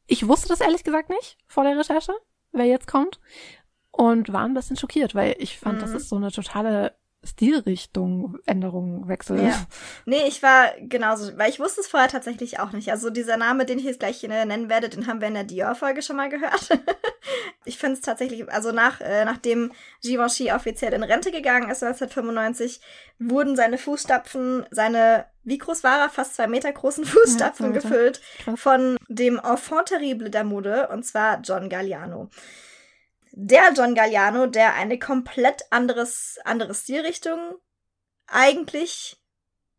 ich 0.06 0.26
wusste 0.26 0.48
das 0.48 0.60
ehrlich 0.60 0.82
gesagt 0.82 1.10
nicht 1.10 1.36
vor 1.46 1.64
der 1.64 1.78
Recherche, 1.78 2.14
wer 2.52 2.64
jetzt 2.64 2.86
kommt. 2.86 3.20
Und 3.90 4.32
war 4.32 4.44
ein 4.44 4.54
bisschen 4.54 4.76
schockiert, 4.76 5.14
weil 5.14 5.36
ich 5.38 5.58
fand, 5.58 5.78
mhm. 5.78 5.80
das 5.80 5.92
ist 5.92 6.08
so 6.08 6.16
eine 6.16 6.30
totale 6.30 6.94
Stilrichtung, 7.26 8.38
Änderung, 8.46 9.08
Wechsel. 9.08 9.42
Ja. 9.42 9.66
Nee, 10.04 10.22
ich 10.26 10.42
war 10.42 10.70
genauso, 10.80 11.36
weil 11.36 11.50
ich 11.50 11.60
wusste 11.60 11.80
es 11.80 11.88
vorher 11.88 12.08
tatsächlich 12.08 12.58
auch 12.58 12.72
nicht. 12.72 12.90
Also 12.90 13.10
dieser 13.10 13.36
Name, 13.36 13.66
den 13.66 13.78
ich 13.78 13.84
jetzt 13.84 14.00
gleich 14.00 14.22
nennen 14.22 14.68
werde, 14.68 14.88
den 14.88 15.06
haben 15.06 15.20
wir 15.20 15.28
in 15.28 15.34
der 15.34 15.44
Dior-Folge 15.44 16.02
schon 16.02 16.16
mal 16.16 16.28
gehört. 16.28 16.68
ich 17.64 17.78
finde 17.78 17.94
es 17.94 18.00
tatsächlich, 18.00 18.50
also 18.50 18.72
nach, 18.72 19.00
äh, 19.00 19.24
nachdem 19.24 19.72
Givenchy 20.02 20.52
offiziell 20.52 20.92
in 20.92 21.02
Rente 21.02 21.30
gegangen 21.30 21.70
ist 21.70 21.82
1995, 21.82 22.80
wurden 23.18 23.56
seine 23.56 23.78
Fußstapfen, 23.78 24.66
seine, 24.70 25.26
wie 25.44 25.58
groß 25.58 25.84
war 25.84 26.00
er, 26.00 26.08
fast 26.08 26.36
zwei 26.36 26.46
Meter 26.46 26.72
großen 26.72 27.04
Fußstapfen 27.04 27.66
ja, 27.66 27.80
gefüllt 27.80 28.20
von 28.54 28.96
dem 29.08 29.38
Enfant 29.38 29.88
terrible 29.88 30.30
der 30.30 30.44
Mode, 30.44 30.88
und 30.88 31.04
zwar 31.04 31.40
John 31.40 31.68
Galliano 31.68 32.30
der 33.38 33.72
John 33.76 33.94
Galliano, 33.94 34.46
der 34.46 34.74
eine 34.74 34.98
komplett 34.98 35.62
anderes, 35.70 36.38
andere 36.44 36.74
Stilrichtung 36.74 37.38
eigentlich 38.26 39.18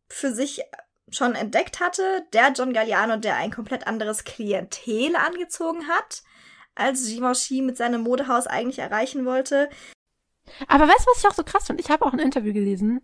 für 0.08 0.32
sich 0.32 0.62
schon 1.10 1.34
entdeckt 1.34 1.80
hatte. 1.80 2.22
Der 2.32 2.52
John 2.52 2.72
Galliano, 2.72 3.16
der 3.16 3.34
ein 3.36 3.50
komplett 3.50 3.86
anderes 3.86 4.22
Klientel 4.22 5.16
angezogen 5.16 5.88
hat, 5.88 6.22
als 6.76 7.08
Givenchy 7.08 7.60
mit 7.62 7.76
seinem 7.76 8.02
Modehaus 8.02 8.46
eigentlich 8.46 8.78
erreichen 8.78 9.24
wollte. 9.26 9.68
Aber 10.68 10.84
weißt 10.86 11.00
du, 11.00 11.10
was 11.10 11.18
ich 11.18 11.26
auch 11.26 11.34
so 11.34 11.42
krass 11.42 11.66
finde? 11.66 11.82
Ich 11.82 11.90
habe 11.90 12.04
auch 12.06 12.12
ein 12.12 12.20
Interview 12.20 12.52
gelesen. 12.52 13.00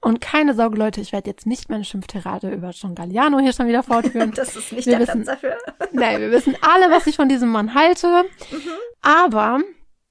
Und 0.00 0.20
keine 0.20 0.54
Sorge, 0.54 0.76
Leute, 0.76 1.00
ich 1.00 1.12
werde 1.12 1.30
jetzt 1.30 1.46
nicht 1.46 1.70
meine 1.70 1.84
Schimpfterade 1.84 2.50
über 2.50 2.70
John 2.70 2.96
Galliano 2.96 3.38
hier 3.38 3.52
schon 3.52 3.68
wieder 3.68 3.82
fortführen. 3.84 4.32
das 4.32 4.56
ist 4.56 4.72
nicht 4.72 4.86
wir 4.86 4.98
der 4.98 5.06
wissen, 5.06 5.22
Platz 5.22 5.40
dafür. 5.40 5.56
nein, 5.92 6.20
wir 6.20 6.32
wissen 6.32 6.56
alle, 6.62 6.90
was 6.90 7.06
ich 7.06 7.14
von 7.14 7.28
diesem 7.28 7.48
Mann 7.50 7.74
halte. 7.74 8.24
Mhm. 8.50 8.70
Aber 9.00 9.60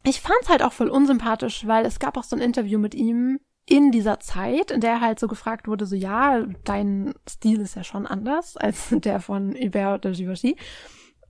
ich 0.04 0.22
fand's 0.22 0.50
halt 0.50 0.64
auch 0.64 0.74
voll 0.74 0.90
unsympathisch, 0.90 1.66
weil 1.68 1.86
es 1.86 2.00
gab 2.00 2.18
auch 2.18 2.24
so 2.24 2.36
ein 2.36 2.42
Interview 2.42 2.80
mit 2.80 2.96
ihm 2.96 3.40
in 3.66 3.92
dieser 3.92 4.20
Zeit, 4.20 4.72
in 4.72 4.82
der 4.82 5.00
halt 5.00 5.20
so 5.20 5.28
gefragt 5.28 5.68
wurde, 5.68 5.86
so 5.86 5.96
ja, 5.96 6.46
dein 6.66 7.14
Stil 7.30 7.62
ist 7.62 7.76
ja 7.76 7.84
schon 7.84 8.06
anders 8.06 8.58
als 8.58 8.90
der 8.92 9.20
von 9.20 9.56
Hubert 9.56 10.04
de 10.04 10.14
Givenchy. 10.14 10.58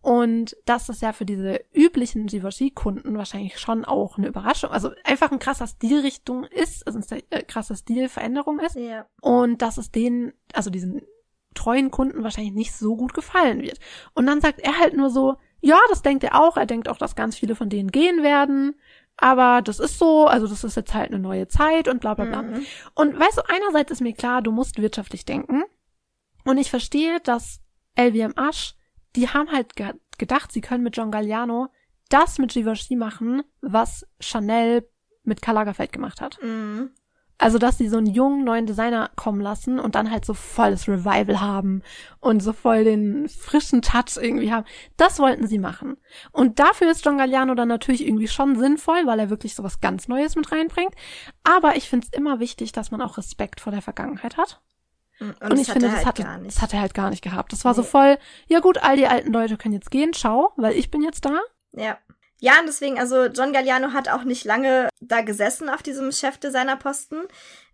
Und 0.01 0.57
dass 0.65 0.87
das 0.87 0.99
ja 0.99 1.13
für 1.13 1.23
diese 1.23 1.61
üblichen 1.73 2.25
Givenchy-Kunden 2.25 3.15
wahrscheinlich 3.15 3.57
schon 3.57 3.85
auch 3.85 4.17
eine 4.17 4.27
Überraschung, 4.27 4.71
also 4.71 4.91
einfach 5.05 5.31
ein 5.31 5.39
krasser 5.39 5.65
Stilrichtung 5.65 6.43
ist, 6.43 6.85
also 6.85 6.99
eine 6.99 7.23
äh, 7.29 7.43
krasse 7.43 7.77
Stilveränderung 7.77 8.59
ist. 8.59 8.75
Ja. 8.75 9.05
Und 9.21 9.61
dass 9.61 9.77
es 9.77 9.91
denen, 9.91 10.33
also 10.51 10.69
diesen 10.69 11.03
treuen 11.53 11.89
Kunden 11.89 12.21
wahrscheinlich 12.21 12.53
nicht 12.53 12.73
so 12.73 12.97
gut 12.97 13.13
gefallen 13.13 13.61
wird. 13.61 13.79
Und 14.13 14.25
dann 14.25 14.41
sagt 14.41 14.59
er 14.59 14.77
halt 14.77 14.93
nur 14.97 15.09
so, 15.09 15.37
ja, 15.63 15.79
das 15.89 16.01
denkt 16.01 16.25
er 16.25 16.35
auch. 16.39 16.57
Er 16.57 16.65
denkt 16.65 16.89
auch, 16.89 16.97
dass 16.97 17.15
ganz 17.15 17.37
viele 17.37 17.55
von 17.55 17.69
denen 17.69 17.89
gehen 17.89 18.21
werden. 18.21 18.75
Aber 19.15 19.61
das 19.61 19.79
ist 19.79 19.97
so, 19.97 20.27
also 20.27 20.45
das 20.45 20.65
ist 20.65 20.75
jetzt 20.75 20.93
halt 20.93 21.11
eine 21.11 21.19
neue 21.19 21.47
Zeit 21.47 21.87
und 21.87 22.01
bla 22.01 22.15
bla 22.15 22.25
bla. 22.25 22.41
Mhm. 22.41 22.65
Und 22.95 23.17
weißt 23.17 23.37
du, 23.37 23.41
einerseits 23.47 23.91
ist 23.91 24.01
mir 24.01 24.13
klar, 24.13 24.41
du 24.41 24.51
musst 24.51 24.81
wirtschaftlich 24.81 25.23
denken. 25.23 25.63
Und 26.43 26.57
ich 26.57 26.69
verstehe, 26.69 27.21
dass 27.21 27.61
LVMH, 27.97 28.73
die 29.15 29.29
haben 29.29 29.51
halt 29.51 29.75
ge 29.75 29.93
gedacht, 30.17 30.51
sie 30.51 30.61
können 30.61 30.83
mit 30.83 30.95
John 30.95 31.11
Galliano 31.11 31.69
das 32.09 32.37
mit 32.37 32.51
Givenchy 32.51 32.95
machen, 32.95 33.41
was 33.61 34.05
Chanel 34.19 34.87
mit 35.23 35.41
Karl 35.41 35.55
Lagerfeld 35.55 35.91
gemacht 35.91 36.21
hat. 36.21 36.37
Mhm. 36.43 36.91
Also, 37.43 37.57
dass 37.57 37.77
sie 37.77 37.89
so 37.89 37.97
einen 37.97 38.07
jungen 38.07 38.45
neuen 38.45 38.65
Designer 38.65 39.09
kommen 39.17 39.41
lassen 39.41 39.77
und 39.77 39.95
dann 39.95 40.09
halt 40.09 40.23
so 40.23 40.33
volles 40.33 40.87
Revival 40.87 41.41
haben 41.41 41.81
und 42.21 42.39
so 42.41 42.53
voll 42.53 42.85
den 42.85 43.27
frischen 43.27 43.81
Touch 43.81 44.15
irgendwie 44.15 44.53
haben. 44.53 44.65
Das 44.95 45.19
wollten 45.19 45.45
sie 45.45 45.59
machen. 45.59 45.97
Und 46.31 46.59
dafür 46.59 46.89
ist 46.89 47.03
John 47.03 47.17
Galliano 47.17 47.53
dann 47.53 47.67
natürlich 47.67 48.07
irgendwie 48.07 48.29
schon 48.29 48.57
sinnvoll, 48.57 49.05
weil 49.05 49.19
er 49.19 49.29
wirklich 49.29 49.55
so 49.55 49.63
was 49.63 49.81
ganz 49.81 50.07
Neues 50.07 50.37
mit 50.37 50.53
reinbringt. 50.53 50.95
Aber 51.43 51.75
ich 51.75 51.89
finde 51.89 52.07
es 52.09 52.17
immer 52.17 52.39
wichtig, 52.39 52.71
dass 52.71 52.91
man 52.91 53.01
auch 53.01 53.17
Respekt 53.17 53.59
vor 53.59 53.73
der 53.73 53.81
Vergangenheit 53.81 54.37
hat. 54.37 54.61
Und, 55.19 55.41
Und, 55.41 55.59
ich 55.59 55.65
das 55.67 55.73
finde, 55.73 55.87
das, 55.89 55.97
halt 55.97 56.05
hatte, 56.07 56.41
das 56.45 56.61
hat 56.61 56.73
er 56.73 56.79
halt 56.79 56.93
gar 56.93 57.09
nicht 57.09 57.21
gehabt. 57.23 57.51
Das 57.51 57.65
war 57.65 57.73
so 57.73 57.81
Nee. 57.81 57.87
voll, 57.87 58.17
ja 58.47 58.61
gut, 58.61 58.77
all 58.81 58.95
die 58.95 59.07
alten 59.07 59.33
Leute 59.33 59.57
können 59.57 59.73
jetzt 59.73 59.91
gehen, 59.91 60.13
ciao, 60.13 60.53
weil 60.55 60.75
ich 60.77 60.91
bin 60.91 61.01
jetzt 61.03 61.25
da. 61.25 61.39
Ja. 61.73 61.97
Ja, 62.43 62.59
und 62.59 62.65
deswegen, 62.67 62.99
also 62.99 63.27
John 63.27 63.53
Galliano 63.53 63.93
hat 63.93 64.09
auch 64.09 64.25
nicht 64.25 64.43
lange 64.43 64.89
da 64.99 65.21
gesessen 65.21 65.69
auf 65.69 65.81
diesem 65.81 66.11
Chefdesignerposten, 66.11 67.21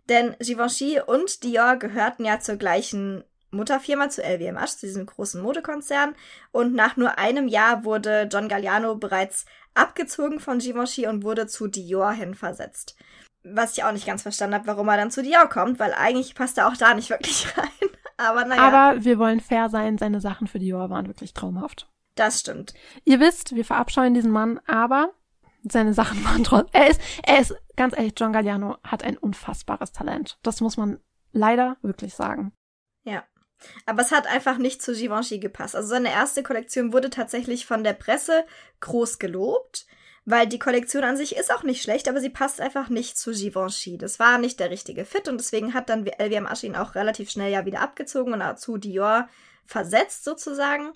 denn 0.08 0.36
Givenchy 0.38 1.00
und 1.04 1.42
Dior 1.42 1.74
gehörten 1.74 2.24
ja 2.24 2.38
zur 2.38 2.54
gleichen 2.54 3.24
Mutterfirma, 3.50 4.10
zu 4.10 4.22
LVMH, 4.22 4.66
zu 4.66 4.86
diesem 4.86 5.06
großen 5.06 5.42
Modekonzern. 5.42 6.14
Und 6.52 6.72
nach 6.72 6.96
nur 6.96 7.18
einem 7.18 7.48
Jahr 7.48 7.84
wurde 7.84 8.28
John 8.30 8.46
Galliano 8.46 8.94
bereits 8.94 9.44
abgezogen 9.74 10.38
von 10.38 10.60
Givenchy 10.60 11.08
und 11.08 11.24
wurde 11.24 11.48
zu 11.48 11.66
Dior 11.66 12.12
hin 12.12 12.36
versetzt. 12.36 12.94
Was 13.42 13.76
ich 13.76 13.82
auch 13.82 13.90
nicht 13.90 14.06
ganz 14.06 14.22
verstanden 14.22 14.54
habe, 14.54 14.68
warum 14.68 14.86
er 14.86 14.98
dann 14.98 15.10
zu 15.10 15.24
Dior 15.24 15.48
kommt, 15.48 15.80
weil 15.80 15.94
eigentlich 15.94 16.36
passt 16.36 16.58
er 16.58 16.68
auch 16.68 16.76
da 16.76 16.94
nicht 16.94 17.10
wirklich 17.10 17.48
rein. 17.58 17.90
Aber 18.18 18.44
naja, 18.44 18.62
Aber 18.62 19.04
wir 19.04 19.18
wollen 19.18 19.40
fair 19.40 19.68
sein, 19.68 19.98
seine 19.98 20.20
Sachen 20.20 20.46
für 20.46 20.60
Dior 20.60 20.90
waren 20.90 21.08
wirklich 21.08 21.34
traumhaft. 21.34 21.88
Das 22.14 22.40
stimmt. 22.40 22.74
Ihr 23.04 23.20
wisst, 23.20 23.54
wir 23.54 23.64
verabscheuen 23.64 24.14
diesen 24.14 24.30
Mann, 24.30 24.60
aber 24.66 25.12
seine 25.62 25.94
Sachen 25.94 26.24
waren 26.24 26.44
trotzdem. 26.44 26.80
Er 26.80 26.90
ist, 26.90 27.00
er 27.22 27.40
ist, 27.40 27.54
ganz 27.76 27.96
ehrlich, 27.96 28.14
John 28.16 28.32
Galliano 28.32 28.78
hat 28.82 29.02
ein 29.02 29.16
unfassbares 29.16 29.92
Talent. 29.92 30.38
Das 30.42 30.60
muss 30.60 30.76
man 30.76 31.00
leider 31.32 31.76
wirklich 31.82 32.14
sagen. 32.14 32.52
Ja. 33.04 33.24
Aber 33.84 34.00
es 34.00 34.10
hat 34.10 34.26
einfach 34.26 34.56
nicht 34.56 34.80
zu 34.80 34.94
Givenchy 34.94 35.38
gepasst. 35.38 35.76
Also 35.76 35.88
seine 35.88 36.10
erste 36.10 36.42
Kollektion 36.42 36.94
wurde 36.94 37.10
tatsächlich 37.10 37.66
von 37.66 37.84
der 37.84 37.92
Presse 37.92 38.46
groß 38.80 39.18
gelobt, 39.18 39.86
weil 40.24 40.46
die 40.46 40.58
Kollektion 40.58 41.04
an 41.04 41.18
sich 41.18 41.36
ist 41.36 41.52
auch 41.52 41.62
nicht 41.62 41.82
schlecht, 41.82 42.08
aber 42.08 42.20
sie 42.20 42.30
passt 42.30 42.60
einfach 42.60 42.88
nicht 42.88 43.18
zu 43.18 43.32
Givenchy. 43.32 43.98
Das 43.98 44.18
war 44.18 44.38
nicht 44.38 44.60
der 44.60 44.70
richtige 44.70 45.04
Fit 45.04 45.28
und 45.28 45.38
deswegen 45.38 45.74
hat 45.74 45.90
dann 45.90 46.06
LVMH 46.06 46.62
ihn 46.62 46.76
auch 46.76 46.94
relativ 46.94 47.30
schnell 47.30 47.52
ja 47.52 47.66
wieder 47.66 47.80
abgezogen 47.80 48.32
und 48.32 48.40
auch 48.40 48.56
zu 48.56 48.78
Dior 48.78 49.28
versetzt 49.66 50.24
sozusagen. 50.24 50.92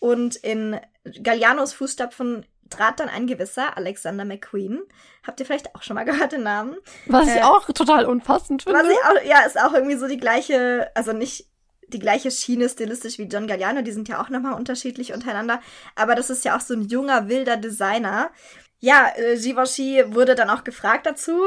Und 0.00 0.36
in 0.36 0.80
Gallianos 1.22 1.72
Fußstapfen 1.74 2.44
trat 2.70 3.00
dann 3.00 3.08
ein 3.08 3.26
gewisser 3.26 3.76
Alexander 3.76 4.24
McQueen. 4.24 4.80
Habt 5.26 5.40
ihr 5.40 5.46
vielleicht 5.46 5.74
auch 5.74 5.82
schon 5.82 5.94
mal 5.94 6.04
gehört 6.06 6.32
den 6.32 6.42
Namen? 6.42 6.76
Was 7.06 7.28
ich 7.28 7.36
Äh, 7.36 7.42
auch 7.42 7.66
total 7.72 8.06
unpassend 8.06 8.62
finde. 8.64 8.78
Was 8.78 8.88
ich 8.88 8.98
auch, 9.04 9.24
ja, 9.28 9.40
ist 9.46 9.60
auch 9.60 9.74
irgendwie 9.74 9.96
so 9.96 10.08
die 10.08 10.18
gleiche, 10.18 10.90
also 10.94 11.12
nicht 11.12 11.46
die 11.88 11.98
gleiche 11.98 12.30
Schiene 12.30 12.68
stilistisch 12.68 13.18
wie 13.18 13.24
John 13.24 13.46
Galliano, 13.48 13.82
die 13.82 13.92
sind 13.92 14.08
ja 14.08 14.22
auch 14.22 14.28
nochmal 14.28 14.54
unterschiedlich 14.54 15.12
untereinander, 15.12 15.60
aber 15.96 16.14
das 16.14 16.30
ist 16.30 16.44
ja 16.44 16.56
auch 16.56 16.60
so 16.60 16.72
ein 16.74 16.82
junger, 16.82 17.28
wilder 17.28 17.56
Designer. 17.56 18.30
Ja, 18.78 19.08
äh, 19.16 19.36
Givenchy 19.36 20.04
wurde 20.14 20.36
dann 20.36 20.50
auch 20.50 20.62
gefragt 20.64 21.04
dazu, 21.06 21.42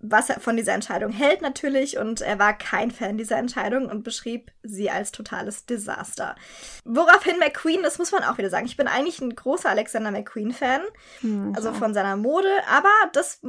was 0.00 0.30
er 0.30 0.40
von 0.40 0.56
dieser 0.56 0.74
Entscheidung 0.74 1.10
hält 1.10 1.42
natürlich 1.42 1.98
und 1.98 2.20
er 2.20 2.38
war 2.38 2.56
kein 2.56 2.90
Fan 2.90 3.18
dieser 3.18 3.36
Entscheidung 3.36 3.86
und 3.86 4.04
beschrieb 4.04 4.52
sie 4.62 4.90
als 4.90 5.10
totales 5.12 5.66
Desaster. 5.66 6.36
Woraufhin 6.84 7.38
McQueen, 7.38 7.82
das 7.82 7.98
muss 7.98 8.12
man 8.12 8.22
auch 8.22 8.38
wieder 8.38 8.50
sagen, 8.50 8.66
ich 8.66 8.76
bin 8.76 8.86
eigentlich 8.88 9.20
ein 9.20 9.34
großer 9.34 9.68
Alexander 9.68 10.10
McQueen-Fan, 10.10 10.82
Hm, 11.20 11.52
also 11.56 11.72
von 11.72 11.94
seiner 11.94 12.16
Mode, 12.16 12.48
aber 12.70 12.90
das 13.12 13.40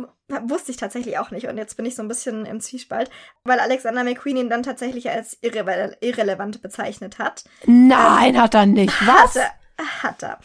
wusste 0.43 0.72
ich 0.72 0.78
tatsächlich 0.78 1.18
auch 1.20 1.32
nicht 1.32 1.47
und 1.47 1.58
jetzt 1.58 1.78
bin 1.78 1.86
ich 1.86 1.95
so 1.95 2.02
ein 2.02 2.08
bisschen 2.08 2.45
im 2.45 2.62
Zwiespalt, 2.62 3.10
weil 3.43 3.60
Alexander 3.60 4.04
McQueen 4.04 4.38
ihn 4.38 4.50
dann 4.50 4.64
tatsächlich 4.64 5.10
als 5.10 5.38
irre 5.41 5.97
irrelevant 6.02 6.62
bezeichnet 6.62 7.20
hat. 7.20 7.43
Nein, 7.66 8.41
hat 8.41 8.56
er 8.56 8.66
nicht. 8.66 8.93
Was? 9.08 9.36
Hat 9.36 9.36
er. 9.36 10.04
Hat 10.04 10.24
er. 10.24 10.39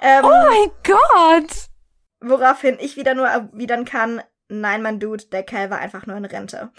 Ähm, 0.00 0.24
Oh 0.24 0.28
mein 0.28 0.70
Gott! 0.84 1.50
Woraufhin 2.20 2.78
ich 2.80 2.96
wieder 2.96 3.14
nur 3.14 3.26
erwidern 3.26 3.84
kann, 3.84 4.22
nein, 4.48 4.82
mein 4.82 5.00
Dude, 5.00 5.24
der 5.26 5.42
Kerl 5.42 5.70
war 5.70 5.78
einfach 5.78 6.06
nur 6.06 6.16
in 6.16 6.24
Rente. 6.24 6.70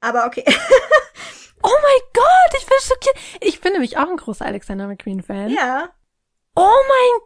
Aber 0.00 0.26
okay. 0.26 0.44
Oh 1.64 1.68
mein 1.70 2.00
Gott, 2.12 2.58
ich 2.60 2.66
bin 2.66 2.76
schockiert. 2.80 3.16
Ich 3.40 3.60
bin 3.60 3.72
nämlich 3.72 3.96
auch 3.96 4.08
ein 4.08 4.16
großer 4.16 4.44
Alexander 4.44 4.88
McQueen-Fan. 4.88 5.50
ja. 5.50 5.90
Oh 6.56 6.68
mein 6.88 7.20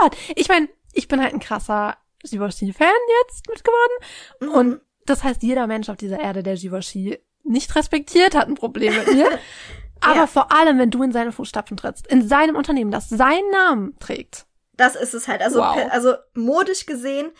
Gott! 0.00 0.16
Ich 0.34 0.48
meine, 0.48 0.68
ich 0.94 1.06
bin 1.06 1.22
halt 1.22 1.34
ein 1.34 1.38
krasser 1.38 1.96
Givenchy-Fan 2.22 2.88
jetzt 3.22 3.46
mit 3.48 3.62
geworden. 3.62 3.92
Mhm. 4.40 4.48
Und 4.48 4.80
das 5.06 5.22
heißt, 5.22 5.42
jeder 5.42 5.66
Mensch 5.66 5.90
auf 5.90 5.96
dieser 5.98 6.18
Erde, 6.18 6.42
der 6.42 6.54
Givenchy 6.56 7.20
nicht 7.42 7.76
respektiert, 7.76 8.34
hat 8.34 8.48
ein 8.48 8.54
Problem 8.54 8.96
mit 8.96 9.06
mir. 9.14 9.38
Aber 10.00 10.20
Ja. 10.20 10.26
vor 10.26 10.50
allem, 10.50 10.78
wenn 10.78 10.90
du 10.90 11.02
in 11.02 11.12
seine 11.12 11.30
Fußstapfen 11.30 11.76
trittst, 11.76 12.06
in 12.06 12.26
seinem 12.26 12.56
Unternehmen, 12.56 12.90
das 12.90 13.08
seinen 13.10 13.50
Namen 13.50 13.98
trägt. 14.00 14.46
Das 14.76 14.96
ist 14.96 15.12
es 15.14 15.28
halt. 15.28 15.40
Also, 15.42 15.60
Wow. 15.60 15.76
also 15.90 16.14
modisch 16.34 16.86
gesehen 16.86 17.30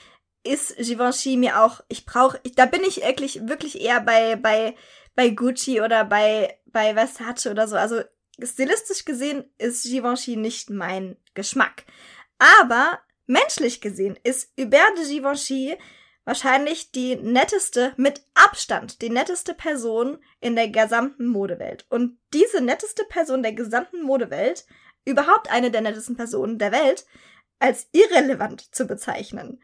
ist 0.45 0.77
Givenchy 0.77 1.37
mir 1.37 1.63
auch, 1.63 1.81
ich 1.89 2.07
brauche, 2.07 2.41
da 2.57 2.67
bin 2.67 2.83
ich 2.85 3.03
wirklich, 3.03 3.49
wirklich 3.49 3.81
eher 3.81 4.01
bei, 4.01 4.37
bei, 4.37 4.75
bei 5.15 5.31
Gucci 5.31 5.81
oder 5.81 6.05
bei, 6.05 6.59
bei 6.67 6.95
Versace 6.95 7.47
oder 7.47 7.67
so. 7.67 7.77
Also 7.77 8.03
stilistisch 8.43 9.05
gesehen 9.05 9.45
ist 9.59 9.85
Givenchy 9.85 10.37
nicht 10.37 10.71
mein 10.71 11.17
Geschmack. 11.35 11.85
Aber 12.39 13.01
menschlich 13.27 13.81
gesehen 13.81 14.19
ist 14.23 14.53
Hubert 14.59 14.99
de 14.99 15.09
Givenchy 15.09 15.77
wahrscheinlich 16.25 16.91
die 16.91 17.17
netteste, 17.17 17.93
mit 17.97 18.23
Abstand, 18.35 19.03
die 19.03 19.11
netteste 19.11 19.55
Person 19.55 20.19
in 20.41 20.57
der 20.57 20.69
gesamten 20.69 21.27
Modewelt. 21.27 21.87
Und 21.91 22.19
diese 22.33 22.61
netteste 22.61 23.05
Person 23.05 23.43
der 23.43 23.53
gesamten 23.53 24.03
Modewelt, 24.03 24.65
überhaupt 25.05 25.51
eine 25.51 25.71
der 25.71 25.83
nettesten 25.83 26.17
Personen 26.17 26.59
der 26.59 26.73
Welt, 26.73 27.07
als 27.59 27.89
irrelevant 27.93 28.75
zu 28.75 28.87
bezeichnen. 28.87 29.61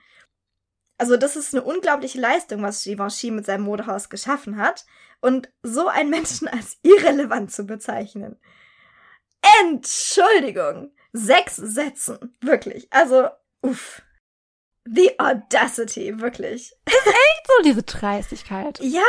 Also 1.00 1.16
das 1.16 1.34
ist 1.34 1.54
eine 1.54 1.64
unglaubliche 1.64 2.20
Leistung, 2.20 2.62
was 2.62 2.84
Givenchy 2.84 3.30
mit 3.30 3.46
seinem 3.46 3.64
Modehaus 3.64 4.10
geschaffen 4.10 4.58
hat. 4.58 4.84
Und 5.22 5.48
so 5.62 5.88
einen 5.88 6.10
Menschen 6.10 6.46
als 6.48 6.78
irrelevant 6.82 7.50
zu 7.50 7.64
bezeichnen. 7.64 8.38
Entschuldigung. 9.62 10.92
Sechs 11.14 11.56
Sätzen. 11.56 12.36
Wirklich. 12.42 12.86
Also, 12.90 13.28
uff. 13.62 14.02
The 14.84 15.18
audacity, 15.18 16.20
wirklich. 16.20 16.74
So 16.86 17.62
diese 17.64 17.82
Dreistigkeit. 17.82 18.78
Ja. 18.82 19.00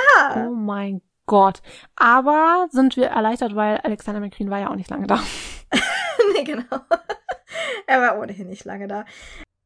Oh 0.48 0.52
mein 0.52 1.02
Gott. 1.26 1.62
Aber 1.98 2.68
sind 2.72 2.96
wir 2.96 3.08
erleichtert, 3.08 3.54
weil 3.54 3.78
Alexander 3.80 4.22
McQueen 4.22 4.50
war 4.50 4.60
ja 4.60 4.70
auch 4.70 4.76
nicht 4.76 4.90
lange 4.90 5.08
da. 5.08 5.22
nee, 6.34 6.44
genau. 6.46 6.64
er 7.86 8.02
war 8.02 8.18
ohnehin 8.18 8.48
nicht 8.48 8.64
lange 8.64 8.88
da. 8.88 9.04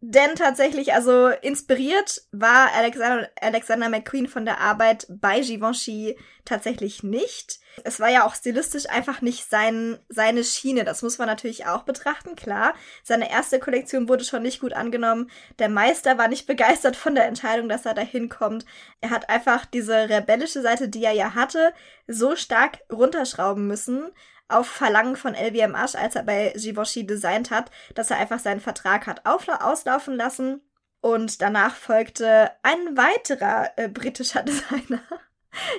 Denn 0.07 0.35
tatsächlich, 0.35 0.93
also 0.93 1.29
inspiriert 1.29 2.21
war 2.31 2.71
Alexander, 2.75 3.27
Alexander 3.41 3.89
McQueen 3.89 4.27
von 4.27 4.45
der 4.45 4.59
Arbeit 4.59 5.07
bei 5.09 5.39
Givenchy 5.39 6.15
tatsächlich 6.45 7.01
nicht. 7.01 7.59
Es 7.83 7.99
war 7.99 8.09
ja 8.09 8.23
auch 8.23 8.35
stilistisch 8.35 8.87
einfach 8.87 9.21
nicht 9.21 9.49
sein, 9.49 9.97
seine 10.07 10.43
Schiene. 10.43 10.83
Das 10.83 11.01
muss 11.01 11.17
man 11.17 11.27
natürlich 11.27 11.65
auch 11.65 11.83
betrachten, 11.83 12.35
klar. 12.35 12.75
Seine 13.01 13.31
erste 13.31 13.59
Kollektion 13.59 14.07
wurde 14.07 14.25
schon 14.25 14.43
nicht 14.43 14.61
gut 14.61 14.73
angenommen. 14.73 15.31
Der 15.57 15.69
Meister 15.69 16.19
war 16.19 16.27
nicht 16.27 16.45
begeistert 16.45 16.95
von 16.95 17.15
der 17.15 17.25
Entscheidung, 17.25 17.67
dass 17.67 17.87
er 17.87 17.95
da 17.95 18.03
hinkommt. 18.03 18.63
Er 19.01 19.09
hat 19.09 19.29
einfach 19.29 19.65
diese 19.65 20.07
rebellische 20.07 20.61
Seite, 20.61 20.87
die 20.87 21.03
er 21.03 21.13
ja 21.13 21.33
hatte, 21.33 21.73
so 22.07 22.35
stark 22.35 22.77
runterschrauben 22.91 23.65
müssen, 23.65 24.11
auf 24.47 24.67
Verlangen 24.67 25.15
von 25.15 25.33
LVMH, 25.33 25.95
als 25.95 26.15
er 26.15 26.23
bei 26.23 26.53
Givenchy 26.55 27.05
designt 27.05 27.51
hat, 27.51 27.71
dass 27.95 28.11
er 28.11 28.17
einfach 28.17 28.39
seinen 28.39 28.59
Vertrag 28.59 29.07
hat 29.07 29.25
auslaufen 29.25 30.15
lassen. 30.15 30.61
Und 31.01 31.41
danach 31.41 31.75
folgte 31.75 32.51
ein 32.63 32.97
weiterer 32.97 33.71
äh, 33.77 33.87
britischer 33.87 34.43
Designer. 34.43 35.01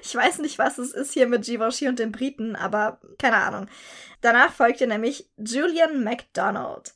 Ich 0.03 0.15
weiß 0.15 0.39
nicht, 0.39 0.59
was 0.59 0.79
es 0.79 0.93
ist 0.93 1.13
hier 1.13 1.27
mit 1.27 1.45
Givenchy 1.45 1.89
und 1.89 1.99
den 1.99 2.13
Briten, 2.13 2.57
aber 2.57 3.01
keine 3.19 3.37
Ahnung. 3.37 3.69
Danach 4.21 4.53
folgte 4.53 4.87
nämlich 4.87 5.31
Julian 5.37 6.03
MacDonald, 6.03 6.95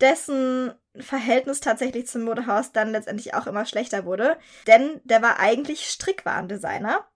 dessen 0.00 0.74
Verhältnis 0.98 1.60
tatsächlich 1.60 2.08
zum 2.08 2.22
Modehaus 2.22 2.72
dann 2.72 2.90
letztendlich 2.90 3.34
auch 3.34 3.46
immer 3.46 3.66
schlechter 3.66 4.04
wurde, 4.04 4.36
denn 4.66 5.00
der 5.04 5.22
war 5.22 5.38
eigentlich 5.38 5.88
Strickwarendesigner 5.88 7.06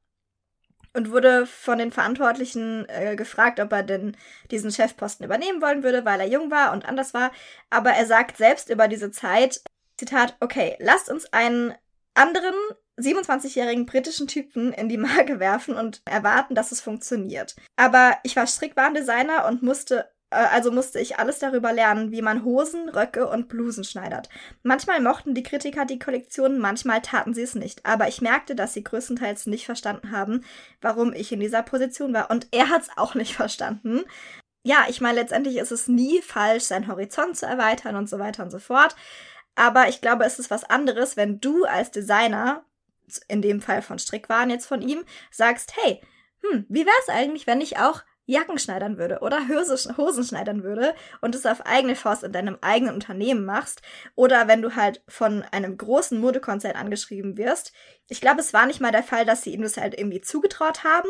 und 0.94 1.10
wurde 1.10 1.46
von 1.46 1.78
den 1.78 1.92
Verantwortlichen 1.92 2.86
äh, 2.88 3.16
gefragt, 3.16 3.60
ob 3.60 3.72
er 3.72 3.82
denn 3.82 4.16
diesen 4.50 4.70
Chefposten 4.70 5.24
übernehmen 5.24 5.62
wollen 5.62 5.82
würde, 5.82 6.04
weil 6.04 6.20
er 6.20 6.28
jung 6.28 6.50
war 6.50 6.72
und 6.72 6.86
anders 6.86 7.14
war. 7.14 7.32
Aber 7.70 7.90
er 7.90 8.06
sagt 8.06 8.36
selbst 8.36 8.68
über 8.70 8.88
diese 8.88 9.10
Zeit, 9.10 9.62
Zitat, 9.96 10.36
okay, 10.40 10.76
lasst 10.80 11.10
uns 11.10 11.32
einen 11.32 11.74
anderen 12.14 12.54
27-jährigen 12.98 13.86
britischen 13.86 14.26
Typen 14.26 14.72
in 14.72 14.88
die 14.88 14.98
Marke 14.98 15.40
werfen 15.40 15.74
und 15.76 16.02
erwarten, 16.04 16.54
dass 16.54 16.72
es 16.72 16.80
funktioniert. 16.80 17.56
Aber 17.76 18.16
ich 18.22 18.36
war 18.36 18.46
Strickwarendesigner 18.46 19.46
und 19.46 19.62
musste 19.62 20.11
also 20.32 20.70
musste 20.70 20.98
ich 20.98 21.18
alles 21.18 21.38
darüber 21.38 21.72
lernen, 21.72 22.10
wie 22.10 22.22
man 22.22 22.44
Hosen, 22.44 22.88
Röcke 22.88 23.28
und 23.28 23.48
Blusen 23.48 23.84
schneidert. 23.84 24.28
Manchmal 24.62 25.00
mochten 25.00 25.34
die 25.34 25.42
Kritiker 25.42 25.84
die 25.84 25.98
Kollektion, 25.98 26.58
manchmal 26.58 27.02
taten 27.02 27.34
sie 27.34 27.42
es 27.42 27.54
nicht. 27.54 27.84
Aber 27.84 28.08
ich 28.08 28.20
merkte, 28.20 28.54
dass 28.54 28.74
sie 28.74 28.84
größtenteils 28.84 29.46
nicht 29.46 29.66
verstanden 29.66 30.10
haben, 30.10 30.44
warum 30.80 31.12
ich 31.12 31.32
in 31.32 31.40
dieser 31.40 31.62
Position 31.62 32.14
war. 32.14 32.30
Und 32.30 32.48
er 32.50 32.68
hat 32.68 32.82
es 32.82 32.90
auch 32.96 33.14
nicht 33.14 33.34
verstanden. 33.36 34.02
Ja, 34.64 34.86
ich 34.88 35.00
meine, 35.00 35.20
letztendlich 35.20 35.56
ist 35.56 35.72
es 35.72 35.88
nie 35.88 36.22
falsch, 36.22 36.64
seinen 36.64 36.88
Horizont 36.88 37.36
zu 37.36 37.46
erweitern 37.46 37.96
und 37.96 38.08
so 38.08 38.18
weiter 38.18 38.42
und 38.44 38.50
so 38.50 38.58
fort. 38.58 38.94
Aber 39.54 39.88
ich 39.88 40.00
glaube, 40.00 40.24
es 40.24 40.38
ist 40.38 40.50
was 40.50 40.64
anderes, 40.64 41.16
wenn 41.16 41.40
du 41.40 41.64
als 41.64 41.90
Designer 41.90 42.64
in 43.28 43.42
dem 43.42 43.60
Fall 43.60 43.82
von 43.82 43.98
Strickwaren 43.98 44.50
jetzt 44.50 44.66
von 44.66 44.80
ihm, 44.80 45.04
sagst, 45.30 45.74
hey, 45.76 46.00
hm, 46.42 46.64
wie 46.68 46.86
wär's 46.86 47.08
eigentlich, 47.08 47.46
wenn 47.46 47.60
ich 47.60 47.78
auch 47.78 48.02
Jacken 48.26 48.58
schneidern 48.58 48.98
würde 48.98 49.20
oder 49.20 49.40
Hosen 49.48 50.24
schneidern 50.24 50.62
würde 50.62 50.94
und 51.20 51.34
es 51.34 51.46
auf 51.46 51.66
eigene 51.66 51.96
Faust 51.96 52.22
in 52.22 52.32
deinem 52.32 52.58
eigenen 52.60 52.94
Unternehmen 52.94 53.44
machst 53.44 53.82
oder 54.14 54.48
wenn 54.48 54.62
du 54.62 54.76
halt 54.76 55.02
von 55.08 55.42
einem 55.50 55.76
großen 55.76 56.18
Modekonzern 56.18 56.76
angeschrieben 56.76 57.36
wirst. 57.36 57.72
Ich 58.08 58.20
glaube, 58.20 58.40
es 58.40 58.52
war 58.52 58.66
nicht 58.66 58.80
mal 58.80 58.92
der 58.92 59.02
Fall, 59.02 59.24
dass 59.24 59.42
sie 59.42 59.52
ihm 59.52 59.62
das 59.62 59.76
halt 59.76 59.98
irgendwie 59.98 60.20
zugetraut 60.20 60.84
haben, 60.84 61.08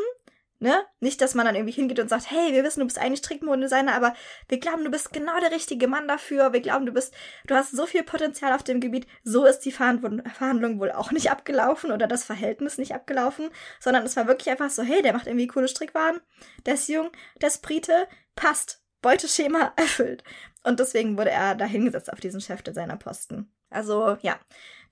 Ne? 0.62 0.80
Nicht, 1.00 1.20
dass 1.20 1.34
man 1.34 1.44
dann 1.44 1.56
irgendwie 1.56 1.74
hingeht 1.74 1.98
und 1.98 2.08
sagt, 2.08 2.30
hey, 2.30 2.52
wir 2.52 2.62
wissen, 2.62 2.78
du 2.78 2.86
bist 2.86 2.96
eigentlich 2.96 3.18
Strickmodedesigner, 3.18 3.94
aber 3.94 4.14
wir 4.46 4.60
glauben, 4.60 4.84
du 4.84 4.92
bist 4.92 5.12
genau 5.12 5.40
der 5.40 5.50
richtige 5.50 5.88
Mann 5.88 6.06
dafür. 6.06 6.52
Wir 6.52 6.60
glauben, 6.60 6.86
du 6.86 6.92
bist, 6.92 7.12
du 7.48 7.56
hast 7.56 7.72
so 7.72 7.84
viel 7.84 8.04
Potenzial 8.04 8.52
auf 8.52 8.62
dem 8.62 8.78
Gebiet. 8.78 9.08
So 9.24 9.44
ist 9.44 9.62
die 9.62 9.72
Verhandlung 9.72 10.78
wohl 10.78 10.92
auch 10.92 11.10
nicht 11.10 11.32
abgelaufen 11.32 11.90
oder 11.90 12.06
das 12.06 12.22
Verhältnis 12.22 12.78
nicht 12.78 12.94
abgelaufen, 12.94 13.50
sondern 13.80 14.04
es 14.04 14.14
war 14.14 14.28
wirklich 14.28 14.50
einfach 14.50 14.70
so, 14.70 14.84
hey, 14.84 15.02
der 15.02 15.14
macht 15.14 15.26
irgendwie 15.26 15.48
coole 15.48 15.66
Strickwaren, 15.66 16.20
der 16.64 16.74
ist 16.74 16.88
jung, 16.88 17.10
der 17.40 17.48
ist 17.48 17.62
Brite, 17.62 18.06
passt, 18.36 18.84
Beuteschema 19.00 19.72
erfüllt. 19.76 20.22
Und 20.62 20.78
deswegen 20.78 21.18
wurde 21.18 21.30
er 21.30 21.56
da 21.56 21.64
hingesetzt 21.64 22.12
auf 22.12 22.20
diesen 22.20 22.40
Chefdesignerposten. 22.40 23.52
Also, 23.68 24.16
ja. 24.20 24.38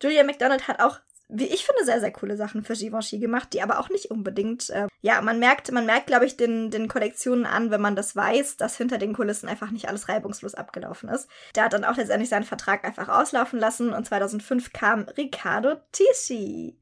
Julia 0.03 0.25
McDonald 0.25 0.67
hat 0.67 0.81
auch 0.81 0.99
wie 1.33 1.47
ich 1.47 1.65
finde, 1.65 1.85
sehr, 1.85 2.01
sehr 2.01 2.13
coole 2.13 2.37
Sachen 2.37 2.63
für 2.63 2.75
Givenchy 2.75 3.19
gemacht, 3.19 3.53
die 3.53 3.63
aber 3.63 3.79
auch 3.79 3.89
nicht 3.89 4.11
unbedingt, 4.11 4.71
äh, 4.71 4.87
ja, 5.01 5.21
man 5.21 5.39
merkt, 5.39 5.71
man 5.73 5.87
merkt, 5.87 6.07
glaube 6.07 6.27
ich, 6.27 6.37
den, 6.37 6.71
den 6.71 6.89
Kollektionen 6.89 7.47
an, 7.47 7.71
wenn 7.71 7.81
man 7.81 7.97
das 7.97 8.17
weiß, 8.17 8.57
dass 8.57 8.77
hinter 8.77 8.99
den 8.99 9.15
Kulissen 9.15 9.49
einfach 9.49 9.71
nicht 9.71 9.89
alles 9.89 10.09
reibungslos 10.09 10.55
abgelaufen 10.55 11.09
ist. 11.09 11.29
Der 11.55 11.65
hat 11.65 11.73
dann 11.73 11.85
auch 11.85 11.97
letztendlich 11.97 12.29
seinen 12.29 12.45
Vertrag 12.45 12.85
einfach 12.85 13.09
auslaufen 13.09 13.59
lassen 13.59 13.93
und 13.93 14.07
2005 14.07 14.73
kam 14.73 15.03
Riccardo 15.17 15.77
Tisci. 15.93 16.79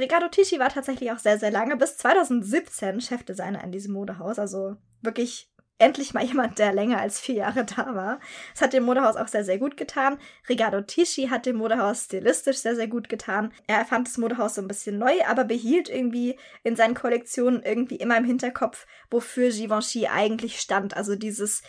Riccardo 0.00 0.28
Tisci 0.28 0.58
war 0.58 0.70
tatsächlich 0.70 1.12
auch 1.12 1.18
sehr, 1.18 1.38
sehr 1.38 1.50
lange, 1.50 1.76
bis 1.76 1.96
2017 1.98 3.00
Chefdesigner 3.00 3.62
in 3.62 3.72
diesem 3.72 3.92
Modehaus, 3.92 4.38
also 4.38 4.76
wirklich 5.02 5.53
endlich 5.78 6.14
mal 6.14 6.24
jemand, 6.24 6.58
der 6.58 6.72
länger 6.72 7.00
als 7.00 7.18
vier 7.18 7.34
Jahre 7.36 7.64
da 7.64 7.94
war. 7.94 8.20
Es 8.54 8.62
hat 8.62 8.72
dem 8.72 8.84
Modehaus 8.84 9.16
auch 9.16 9.28
sehr, 9.28 9.44
sehr 9.44 9.58
gut 9.58 9.76
getan. 9.76 10.18
Ricardo 10.48 10.80
Tisci 10.80 11.28
hat 11.28 11.46
dem 11.46 11.56
Modehaus 11.56 12.04
stilistisch 12.04 12.58
sehr, 12.58 12.76
sehr 12.76 12.88
gut 12.88 13.08
getan. 13.08 13.52
Er 13.66 13.84
fand 13.84 14.08
das 14.08 14.18
Modehaus 14.18 14.54
so 14.54 14.62
ein 14.62 14.68
bisschen 14.68 14.98
neu, 14.98 15.12
aber 15.26 15.44
behielt 15.44 15.88
irgendwie 15.88 16.38
in 16.62 16.76
seinen 16.76 16.94
Kollektionen 16.94 17.62
irgendwie 17.62 17.96
immer 17.96 18.16
im 18.16 18.24
Hinterkopf, 18.24 18.86
wofür 19.10 19.50
Givenchy 19.50 20.06
eigentlich 20.06 20.60
stand. 20.60 20.96
Also 20.96 21.16
dieses 21.16 21.62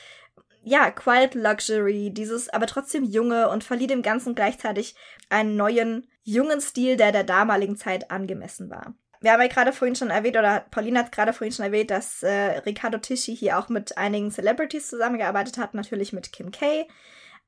ja, 0.67 0.89
Quiet 0.89 1.35
Luxury, 1.35 2.11
dieses 2.11 2.49
aber 2.49 2.65
trotzdem 2.65 3.03
junge 3.03 3.49
und 3.49 3.63
verlieh 3.63 3.85
dem 3.85 4.01
Ganzen 4.01 4.33
gleichzeitig 4.33 4.95
einen 5.29 5.55
neuen, 5.55 6.07
jungen 6.23 6.59
Stil, 6.59 6.97
der 6.97 7.11
der 7.11 7.23
damaligen 7.23 7.77
Zeit 7.77 8.09
angemessen 8.09 8.71
war. 8.71 8.95
Wir 9.25 9.31
haben 9.31 9.41
ja 9.41 9.47
gerade 9.47 9.73
vorhin 9.73 9.95
schon 9.95 10.11
erwähnt, 10.11 10.37
oder 10.37 10.67
Pauline 10.69 10.99
hat 10.99 11.11
gerade 11.11 11.33
vorhin 11.33 11.51
schon 11.51 11.65
erwähnt, 11.65 11.89
dass 11.89 12.21
äh, 12.21 12.59
Riccardo 12.59 12.99
Tisci 12.99 13.35
hier 13.35 13.57
auch 13.57 13.69
mit 13.69 13.97
einigen 13.97 14.29
Celebrities 14.29 14.87
zusammengearbeitet 14.87 15.57
hat, 15.57 15.73
natürlich 15.73 16.13
mit 16.13 16.31
Kim 16.31 16.51
K., 16.51 16.85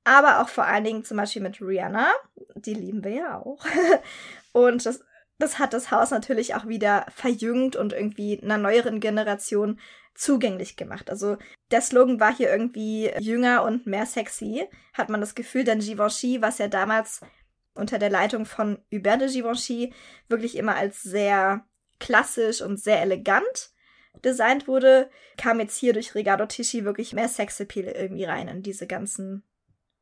aber 0.03 0.41
auch 0.41 0.49
vor 0.49 0.65
allen 0.65 0.86
Dingen 0.86 1.03
zum 1.03 1.17
Beispiel 1.17 1.43
mit 1.43 1.61
Rihanna. 1.61 2.09
Die 2.55 2.73
lieben 2.73 3.03
wir 3.03 3.11
ja 3.11 3.38
auch. 3.38 3.63
und 4.53 4.88
das, 4.88 5.01
das 5.38 5.59
hat 5.59 5.73
das 5.73 5.91
Haus 5.91 6.09
natürlich 6.09 6.55
auch 6.55 6.65
wieder 6.65 7.05
verjüngt 7.13 7.75
und 7.75 7.93
irgendwie 7.93 8.41
einer 8.41 8.57
neueren 8.57 8.99
Generation 8.99 9.80
zugänglich 10.15 10.78
gemacht. 10.78 11.11
Also 11.11 11.38
der 11.69 11.82
Slogan 11.82 12.19
war 12.19 12.36
hier 12.36 12.49
irgendwie 12.49 13.11
jünger 13.19 13.61
und 13.61 13.86
mehr 13.86 14.07
sexy, 14.07 14.67
hat 14.93 15.09
man 15.09 15.21
das 15.21 15.36
Gefühl, 15.36 15.63
denn 15.63 15.78
Givenchy, 15.78 16.41
was 16.41 16.57
ja 16.57 16.69
damals 16.69 17.21
unter 17.78 17.99
der 17.99 18.09
Leitung 18.09 18.45
von 18.45 18.80
Hubert 18.91 19.21
de 19.21 19.32
Givenchy 19.32 19.93
wirklich 20.28 20.57
immer 20.57 20.75
als 20.75 21.01
sehr 21.03 21.65
klassisch 21.99 22.61
und 22.61 22.80
sehr 22.80 23.01
elegant 23.01 23.71
designt 24.23 24.67
wurde, 24.67 25.09
kam 25.38 25.59
jetzt 25.59 25.78
hier 25.78 25.93
durch 25.93 26.15
Ricardo 26.15 26.45
Tisci 26.45 26.86
wirklich 26.86 27.13
mehr 27.13 27.28
Sexappeal 27.28 27.86
irgendwie 27.86 28.25
rein 28.25 28.47
in 28.47 28.63
diese 28.63 28.88
ganzen 28.88 29.43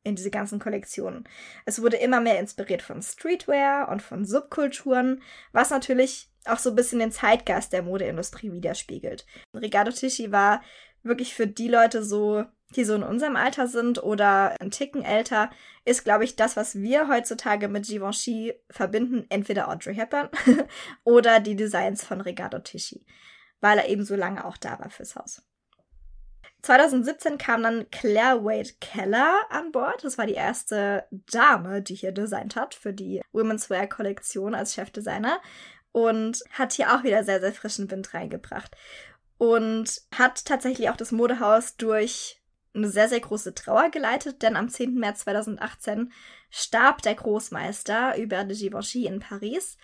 in 0.02 0.14
diese 0.14 0.30
ganzen 0.30 0.60
Kollektionen. 0.60 1.28
Es 1.64 1.82
wurde 1.82 1.96
immer 1.96 2.20
mehr 2.20 2.38
inspiriert 2.38 2.80
von 2.80 3.02
Streetwear 3.02 3.88
und 3.88 4.02
von 4.02 4.24
Subkulturen, 4.24 5.20
was 5.50 5.70
natürlich 5.70 6.30
auch 6.44 6.60
so 6.60 6.70
ein 6.70 6.76
bisschen 6.76 7.00
den 7.00 7.10
Zeitgeist 7.10 7.72
der 7.72 7.82
Modeindustrie 7.82 8.52
widerspiegelt. 8.52 9.26
Ricardo 9.52 9.90
Tisci 9.90 10.30
war 10.30 10.62
wirklich 11.02 11.34
für 11.34 11.48
die 11.48 11.66
Leute 11.66 12.04
so 12.04 12.44
die 12.74 12.84
so 12.84 12.94
in 12.94 13.02
unserem 13.02 13.36
Alter 13.36 13.68
sind 13.68 14.02
oder 14.02 14.60
ein 14.60 14.70
Ticken 14.70 15.04
älter, 15.04 15.50
ist, 15.84 16.04
glaube 16.04 16.24
ich, 16.24 16.36
das, 16.36 16.56
was 16.56 16.74
wir 16.76 17.08
heutzutage 17.08 17.68
mit 17.68 17.86
Givenchy 17.86 18.54
verbinden, 18.70 19.24
entweder 19.28 19.68
Audrey 19.68 19.94
Hepburn 19.94 20.28
oder 21.04 21.40
die 21.40 21.54
Designs 21.54 22.04
von 22.04 22.20
Ricardo 22.20 22.58
Tisci, 22.58 23.06
weil 23.60 23.78
er 23.78 23.88
eben 23.88 24.04
so 24.04 24.16
lange 24.16 24.44
auch 24.44 24.56
da 24.56 24.78
war 24.80 24.90
fürs 24.90 25.14
Haus. 25.14 25.42
2017 26.62 27.38
kam 27.38 27.62
dann 27.62 27.88
Claire 27.90 28.44
Wade 28.44 28.70
Keller 28.80 29.42
an 29.50 29.70
Bord. 29.70 30.02
Das 30.02 30.18
war 30.18 30.26
die 30.26 30.34
erste 30.34 31.04
Dame, 31.30 31.80
die 31.80 31.94
hier 31.94 32.10
designt 32.10 32.56
hat 32.56 32.74
für 32.74 32.92
die 32.92 33.22
Women's 33.32 33.70
Wear 33.70 33.86
Kollektion 33.86 34.52
als 34.52 34.74
Chefdesigner 34.74 35.40
und 35.92 36.42
hat 36.50 36.72
hier 36.72 36.92
auch 36.92 37.04
wieder 37.04 37.22
sehr, 37.22 37.40
sehr 37.40 37.52
frischen 37.52 37.88
Wind 37.90 38.12
reingebracht 38.12 38.76
und 39.38 40.02
hat 40.12 40.44
tatsächlich 40.44 40.90
auch 40.90 40.96
das 40.96 41.12
Modehaus 41.12 41.76
durch 41.76 42.42
eine 42.76 42.88
sehr, 42.88 43.08
sehr 43.08 43.20
große 43.20 43.54
Trauer 43.54 43.90
geleitet, 43.90 44.42
denn 44.42 44.56
am 44.56 44.68
10. 44.68 44.94
März 44.94 45.20
2018 45.20 46.12
starb 46.50 47.02
der 47.02 47.14
Großmeister 47.14 48.14
Hubert 48.16 48.50
de 48.50 48.56
Givenchy 48.56 49.06
in 49.06 49.20
Paris. 49.20 49.76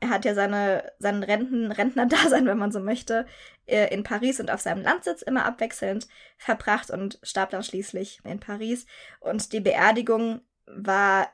Er 0.00 0.10
hat 0.10 0.24
ja 0.24 0.34
seine, 0.34 0.92
seinen 0.98 1.22
Renten, 1.22 1.72
Rentnerdasein, 1.72 2.46
wenn 2.46 2.58
man 2.58 2.72
so 2.72 2.80
möchte, 2.80 3.26
äh, 3.66 3.92
in 3.92 4.02
Paris 4.02 4.40
und 4.40 4.50
auf 4.50 4.60
seinem 4.60 4.82
Landsitz 4.82 5.22
immer 5.22 5.44
abwechselnd 5.44 6.06
verbracht 6.36 6.90
und 6.90 7.18
starb 7.22 7.50
dann 7.50 7.62
schließlich 7.62 8.20
in 8.24 8.40
Paris. 8.40 8.86
Und 9.20 9.52
die 9.52 9.60
Beerdigung 9.60 10.42
war 10.66 11.28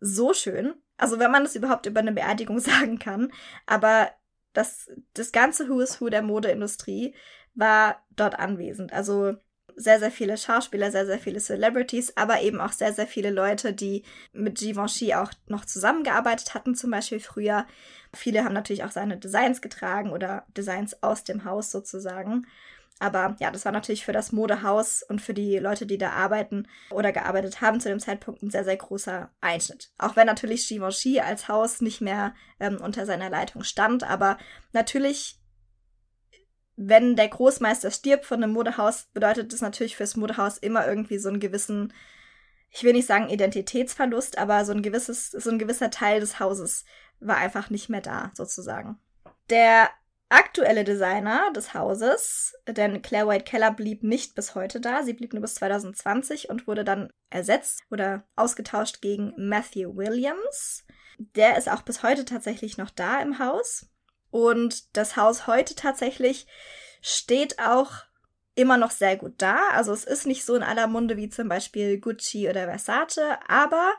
so 0.00 0.32
schön. 0.32 0.74
Also 0.96 1.18
wenn 1.18 1.30
man 1.30 1.44
das 1.44 1.56
überhaupt 1.56 1.86
über 1.86 2.00
eine 2.00 2.12
Beerdigung 2.12 2.58
sagen 2.60 2.98
kann. 2.98 3.32
Aber 3.66 4.10
das, 4.52 4.90
das 5.12 5.32
ganze 5.32 5.68
Who 5.68 5.80
is 5.80 6.00
Who 6.00 6.08
der 6.08 6.22
Modeindustrie 6.22 7.14
war 7.54 8.04
dort 8.10 8.38
anwesend. 8.38 8.92
Also 8.92 9.36
sehr, 9.76 10.00
sehr 10.00 10.10
viele 10.10 10.36
Schauspieler, 10.38 10.90
sehr, 10.90 11.06
sehr 11.06 11.18
viele 11.18 11.38
Celebrities, 11.38 12.16
aber 12.16 12.40
eben 12.40 12.60
auch 12.60 12.72
sehr, 12.72 12.92
sehr 12.92 13.06
viele 13.06 13.30
Leute, 13.30 13.74
die 13.74 14.02
mit 14.32 14.58
Givenchy 14.58 15.14
auch 15.14 15.30
noch 15.46 15.66
zusammengearbeitet 15.66 16.54
hatten, 16.54 16.74
zum 16.74 16.90
Beispiel 16.90 17.20
früher. 17.20 17.66
Viele 18.14 18.42
haben 18.42 18.54
natürlich 18.54 18.84
auch 18.84 18.90
seine 18.90 19.18
Designs 19.18 19.60
getragen 19.60 20.10
oder 20.10 20.46
Designs 20.56 21.02
aus 21.02 21.24
dem 21.24 21.44
Haus 21.44 21.70
sozusagen. 21.70 22.46
Aber 22.98 23.36
ja, 23.40 23.50
das 23.50 23.66
war 23.66 23.72
natürlich 23.72 24.06
für 24.06 24.12
das 24.12 24.32
Modehaus 24.32 25.02
und 25.02 25.20
für 25.20 25.34
die 25.34 25.58
Leute, 25.58 25.84
die 25.84 25.98
da 25.98 26.12
arbeiten 26.12 26.66
oder 26.90 27.12
gearbeitet 27.12 27.60
haben, 27.60 27.78
zu 27.78 27.90
dem 27.90 28.00
Zeitpunkt 28.00 28.42
ein 28.42 28.50
sehr, 28.50 28.64
sehr 28.64 28.78
großer 28.78 29.30
Einschnitt. 29.42 29.90
Auch 29.98 30.16
wenn 30.16 30.26
natürlich 30.26 30.66
Givenchy 30.66 31.20
als 31.20 31.48
Haus 31.48 31.82
nicht 31.82 32.00
mehr 32.00 32.34
ähm, 32.58 32.78
unter 32.80 33.04
seiner 33.04 33.28
Leitung 33.28 33.64
stand, 33.64 34.02
aber 34.02 34.38
natürlich 34.72 35.38
wenn 36.76 37.16
der 37.16 37.28
Großmeister 37.28 37.90
stirbt 37.90 38.26
von 38.26 38.42
einem 38.42 38.52
Modehaus, 38.52 39.08
bedeutet 39.12 39.52
das 39.52 39.62
natürlich 39.62 39.96
fürs 39.96 40.16
Modehaus 40.16 40.58
immer 40.58 40.86
irgendwie 40.86 41.18
so 41.18 41.28
einen 41.28 41.40
gewissen, 41.40 41.92
ich 42.70 42.84
will 42.84 42.92
nicht 42.92 43.06
sagen 43.06 43.30
Identitätsverlust, 43.30 44.38
aber 44.38 44.64
so 44.64 44.72
ein 44.72 44.82
gewisses, 44.82 45.30
so 45.30 45.50
ein 45.50 45.58
gewisser 45.58 45.90
Teil 45.90 46.20
des 46.20 46.38
Hauses 46.38 46.84
war 47.18 47.38
einfach 47.38 47.70
nicht 47.70 47.88
mehr 47.88 48.02
da, 48.02 48.30
sozusagen. 48.34 48.98
Der 49.48 49.90
aktuelle 50.28 50.84
Designer 50.84 51.50
des 51.54 51.72
Hauses, 51.72 52.54
denn 52.66 53.00
Claire 53.00 53.28
White 53.28 53.44
Keller 53.44 53.70
blieb 53.70 54.02
nicht 54.02 54.34
bis 54.34 54.54
heute 54.54 54.80
da, 54.80 55.02
sie 55.02 55.14
blieb 55.14 55.32
nur 55.32 55.42
bis 55.42 55.54
2020 55.54 56.50
und 56.50 56.66
wurde 56.66 56.84
dann 56.84 57.10
ersetzt 57.30 57.82
oder 57.90 58.24
ausgetauscht 58.34 59.00
gegen 59.00 59.32
Matthew 59.36 59.96
Williams. 59.96 60.84
Der 61.18 61.56
ist 61.56 61.70
auch 61.70 61.82
bis 61.82 62.02
heute 62.02 62.24
tatsächlich 62.24 62.76
noch 62.76 62.90
da 62.90 63.20
im 63.22 63.38
Haus. 63.38 63.88
Und 64.36 64.94
das 64.98 65.16
Haus 65.16 65.46
heute 65.46 65.74
tatsächlich 65.74 66.46
steht 67.00 67.58
auch 67.58 67.92
immer 68.54 68.76
noch 68.76 68.90
sehr 68.90 69.16
gut 69.16 69.32
da. 69.38 69.70
Also 69.72 69.94
es 69.94 70.04
ist 70.04 70.26
nicht 70.26 70.44
so 70.44 70.54
in 70.54 70.62
aller 70.62 70.88
Munde 70.88 71.16
wie 71.16 71.30
zum 71.30 71.48
Beispiel 71.48 71.98
Gucci 71.98 72.46
oder 72.46 72.64
Versace, 72.66 73.38
aber 73.48 73.94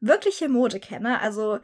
wirkliche 0.00 0.48
Modekenner, 0.48 1.20
also 1.20 1.58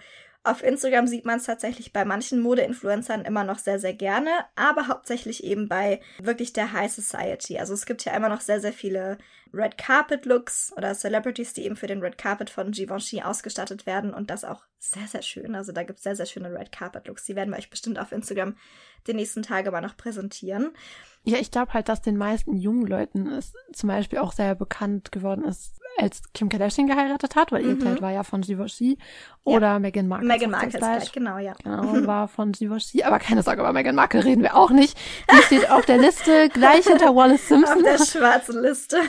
Auf 0.46 0.62
Instagram 0.62 1.08
sieht 1.08 1.24
man 1.24 1.38
es 1.38 1.44
tatsächlich 1.46 1.92
bei 1.92 2.04
manchen 2.04 2.40
Mode-Influencern 2.40 3.24
immer 3.24 3.42
noch 3.42 3.58
sehr, 3.58 3.80
sehr 3.80 3.94
gerne, 3.94 4.30
aber 4.54 4.86
hauptsächlich 4.86 5.42
eben 5.42 5.68
bei 5.68 6.00
wirklich 6.22 6.52
der 6.52 6.72
High 6.72 6.92
Society. 6.92 7.58
Also 7.58 7.74
es 7.74 7.84
gibt 7.84 8.04
ja 8.04 8.16
immer 8.16 8.28
noch 8.28 8.40
sehr, 8.40 8.60
sehr 8.60 8.72
viele 8.72 9.18
Red 9.52 9.76
Carpet 9.76 10.24
Looks 10.24 10.72
oder 10.76 10.94
Celebrities, 10.94 11.52
die 11.52 11.64
eben 11.64 11.74
für 11.74 11.88
den 11.88 12.00
Red 12.00 12.16
Carpet 12.16 12.48
von 12.48 12.70
Givenchy 12.70 13.22
ausgestattet 13.22 13.86
werden 13.86 14.14
und 14.14 14.30
das 14.30 14.44
auch 14.44 14.62
sehr, 14.78 15.08
sehr 15.08 15.22
schön. 15.22 15.56
Also 15.56 15.72
da 15.72 15.82
gibt 15.82 15.98
es 15.98 16.04
sehr, 16.04 16.14
sehr 16.14 16.26
schöne 16.26 16.52
Red 16.52 16.70
Carpet 16.70 17.08
Looks. 17.08 17.24
Die 17.24 17.34
werden 17.34 17.50
wir 17.50 17.58
euch 17.58 17.70
bestimmt 17.70 17.98
auf 17.98 18.12
Instagram 18.12 18.54
die 19.08 19.14
nächsten 19.14 19.42
Tage 19.42 19.72
mal 19.72 19.80
noch 19.80 19.96
präsentieren. 19.96 20.70
Ja, 21.24 21.38
ich 21.38 21.50
glaube 21.50 21.72
halt, 21.72 21.88
dass 21.88 22.02
den 22.02 22.16
meisten 22.16 22.56
jungen 22.56 22.86
Leuten 22.86 23.26
es 23.26 23.52
zum 23.72 23.88
Beispiel 23.88 24.20
auch 24.20 24.32
sehr 24.32 24.54
bekannt 24.54 25.10
geworden 25.10 25.44
ist, 25.44 25.80
als 25.98 26.22
Kim 26.34 26.48
Kardashian 26.48 26.86
geheiratet 26.86 27.36
hat, 27.36 27.52
weil 27.52 27.62
mhm. 27.62 27.70
ihr 27.70 27.78
Kleid 27.78 28.02
war 28.02 28.12
ja 28.12 28.22
von 28.22 28.42
Givenchy. 28.42 28.98
Oder 29.44 29.68
ja. 29.68 29.78
Meghan 29.78 30.08
Markle. 30.08 30.28
Meghan 30.28 30.50
Markles 30.50 30.76
Kleid, 30.76 31.12
genau, 31.12 31.38
ja. 31.38 31.54
Genau, 31.62 31.82
war 32.06 32.28
von 32.28 32.52
Givenchy. 32.52 33.02
Aber 33.02 33.18
keine 33.18 33.42
Sorge, 33.42 33.62
über 33.62 33.72
Meghan 33.72 33.94
Markle 33.94 34.24
reden 34.24 34.42
wir 34.42 34.56
auch 34.56 34.70
nicht. 34.70 34.96
Die 35.32 35.42
steht 35.42 35.70
auf 35.70 35.86
der 35.86 35.98
Liste 35.98 36.48
gleich 36.48 36.86
hinter 36.86 37.14
Wallace 37.14 37.48
Simpson. 37.48 37.76
Auf 37.76 37.82
der 37.82 38.04
schwarzen 38.04 38.62
Liste. 38.62 39.00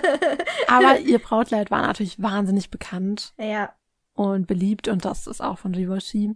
Aber 0.68 0.98
ihr 0.98 1.18
Brautkleid 1.18 1.70
war 1.70 1.82
natürlich 1.82 2.20
wahnsinnig 2.20 2.70
bekannt. 2.70 3.32
Ja. 3.38 3.74
Und 4.14 4.46
beliebt 4.46 4.88
und 4.88 5.04
das 5.04 5.26
ist 5.26 5.40
auch 5.40 5.58
von 5.58 5.72
Givenchy. 5.72 6.34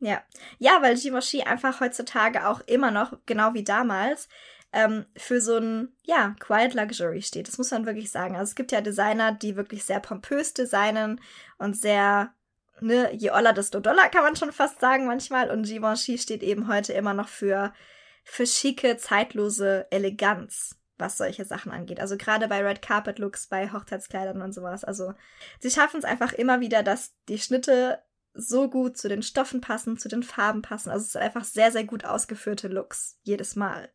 Ja. 0.00 0.22
Ja, 0.58 0.78
weil 0.82 0.96
Givenchy 0.96 1.42
einfach 1.42 1.80
heutzutage 1.80 2.48
auch 2.48 2.60
immer 2.60 2.90
noch, 2.90 3.14
genau 3.26 3.54
wie 3.54 3.64
damals, 3.64 4.28
ähm, 4.72 5.06
für 5.16 5.40
so 5.40 5.56
ein, 5.56 5.92
ja, 6.02 6.34
Quiet 6.40 6.74
Luxury 6.74 7.22
steht. 7.22 7.48
Das 7.48 7.58
muss 7.58 7.70
man 7.70 7.86
wirklich 7.86 8.10
sagen. 8.10 8.36
Also 8.36 8.50
es 8.50 8.54
gibt 8.54 8.72
ja 8.72 8.80
Designer, 8.80 9.32
die 9.32 9.56
wirklich 9.56 9.84
sehr 9.84 10.00
pompös 10.00 10.54
designen 10.54 11.20
und 11.58 11.76
sehr, 11.76 12.34
ne, 12.80 13.12
je 13.14 13.30
oller, 13.30 13.52
desto 13.52 13.80
doller, 13.80 14.08
kann 14.08 14.22
man 14.22 14.36
schon 14.36 14.52
fast 14.52 14.80
sagen 14.80 15.06
manchmal. 15.06 15.50
Und 15.50 15.66
Givenchy 15.66 16.18
steht 16.18 16.42
eben 16.42 16.68
heute 16.68 16.92
immer 16.92 17.14
noch 17.14 17.28
für, 17.28 17.72
für 18.24 18.46
schicke, 18.46 18.96
zeitlose 18.96 19.86
Eleganz 19.90 20.76
was 20.98 21.18
solche 21.18 21.44
Sachen 21.44 21.72
angeht. 21.72 22.00
Also 22.00 22.16
gerade 22.16 22.48
bei 22.48 22.64
Red 22.64 22.82
Carpet 22.82 23.18
Looks, 23.18 23.48
bei 23.48 23.70
Hochzeitskleidern 23.70 24.42
und 24.42 24.52
sowas. 24.52 24.84
Also 24.84 25.14
sie 25.60 25.70
schaffen 25.70 25.98
es 25.98 26.04
einfach 26.04 26.32
immer 26.32 26.60
wieder, 26.60 26.82
dass 26.82 27.14
die 27.28 27.38
Schnitte 27.38 28.02
so 28.34 28.68
gut 28.68 28.96
zu 28.96 29.08
den 29.08 29.22
Stoffen 29.22 29.60
passen, 29.60 29.98
zu 29.98 30.08
den 30.08 30.22
Farben 30.22 30.62
passen. 30.62 30.90
Also 30.90 31.04
es 31.04 31.12
sind 31.12 31.22
einfach 31.22 31.44
sehr, 31.44 31.72
sehr 31.72 31.84
gut 31.84 32.04
ausgeführte 32.04 32.68
Looks. 32.68 33.18
Jedes 33.22 33.56
Mal. 33.56 33.90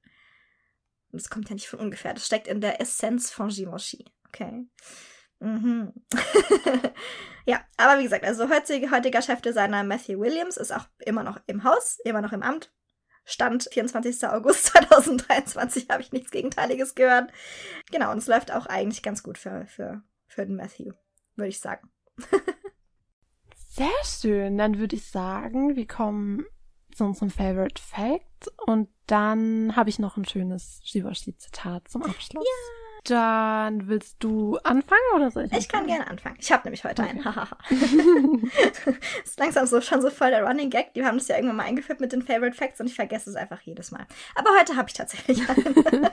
Das 1.12 1.30
kommt 1.30 1.50
ja 1.50 1.56
nicht 1.56 1.68
von 1.68 1.80
ungefähr. 1.80 2.14
Das 2.14 2.26
steckt 2.26 2.48
in 2.48 2.62
der 2.62 2.80
Essenz 2.82 3.32
von 3.32 3.50
Givenchy. 3.50 4.06
Okay. 4.28 4.66
Mhm. 5.40 5.92
ja, 7.46 7.62
aber 7.78 8.00
wie 8.00 8.04
gesagt, 8.04 8.24
also 8.24 8.50
heutiger, 8.50 8.92
heutiger 8.92 9.22
Chefdesigner 9.22 9.84
Matthew 9.84 10.20
Williams 10.20 10.58
ist 10.58 10.72
auch 10.72 10.86
immer 11.00 11.24
noch 11.24 11.40
im 11.48 11.64
Haus, 11.64 12.00
immer 12.06 12.22
noch 12.22 12.32
im 12.32 12.44
Amt. 12.44 12.72
Stand 13.26 13.68
24. 13.72 14.28
August 14.28 14.66
2023 14.68 15.90
habe 15.90 16.02
ich 16.02 16.12
nichts 16.12 16.32
Gegenteiliges 16.32 16.96
gehört. 16.96 17.32
Genau, 17.92 18.12
und 18.12 18.20
es 18.20 18.28
läuft 18.28 18.52
auch 18.52 18.66
eigentlich 18.68 19.04
ganz 19.04 19.24
gut 19.24 19.38
für, 19.38 19.66
für, 19.68 20.04
für 20.28 20.46
den 20.46 20.56
Matthew, 20.56 20.94
würde 21.36 21.50
ich 21.50 21.60
sagen. 21.60 21.90
Sehr 23.56 23.88
schön. 24.04 24.58
Dann 24.58 24.80
würde 24.80 24.96
ich 24.96 25.10
sagen, 25.10 25.76
wir 25.76 25.88
kommen 25.88 26.46
zu 26.96 27.04
unserem 27.04 27.30
Favorite 27.30 27.82
Fact 27.82 28.52
und 28.66 28.90
dann 29.08 29.76
habe 29.76 29.90
ich 29.90 30.00
noch 30.00 30.18
ein 30.18 30.26
schönes 30.26 30.80
Givenchy-Zitat 30.86 31.88
zum 31.88 32.04
Abschluss. 32.04 32.46
Ja. 32.46 32.82
Dann 33.04 33.88
willst 33.88 34.18
du 34.20 34.58
anfangen 34.64 35.02
oder 35.16 35.32
soll 35.32 35.46
ich? 35.46 35.54
Ich 35.54 35.70
kann 35.70 35.88
gerne 35.88 36.06
anfangen. 36.08 36.38
Ich 36.40 36.52
habe 36.52 36.64
nämlich 36.66 36.84
heute 36.84 37.02
okay. 37.02 37.12
einen. 37.12 37.26
Hahaha. 37.26 37.58
ist 39.24 39.40
langsam 39.40 39.66
so 39.66 39.82
schon 39.82 40.04
so 40.04 40.12
voll 40.12 40.30
der 40.30 40.44
Running 40.44 40.70
Gag. 40.70 40.94
Die 40.94 41.04
haben 41.04 41.18
das 41.18 41.28
ja 41.28 41.36
irgendwann 41.36 41.58
mal 41.58 41.64
eingeführt 41.64 42.00
mit 42.00 42.12
den 42.12 42.22
Favorite 42.22 42.56
Facts 42.56 42.80
und 42.80 42.86
ich 42.86 42.96
vergesse 42.96 43.32
es 43.32 43.36
einfach 43.36 43.60
jedes 43.62 43.90
Mal. 43.90 44.06
Aber 44.36 44.52
heute 44.60 44.76
habe 44.76 44.88
ich 44.88 44.94
tatsächlich 44.94 45.42
einen. 45.50 46.10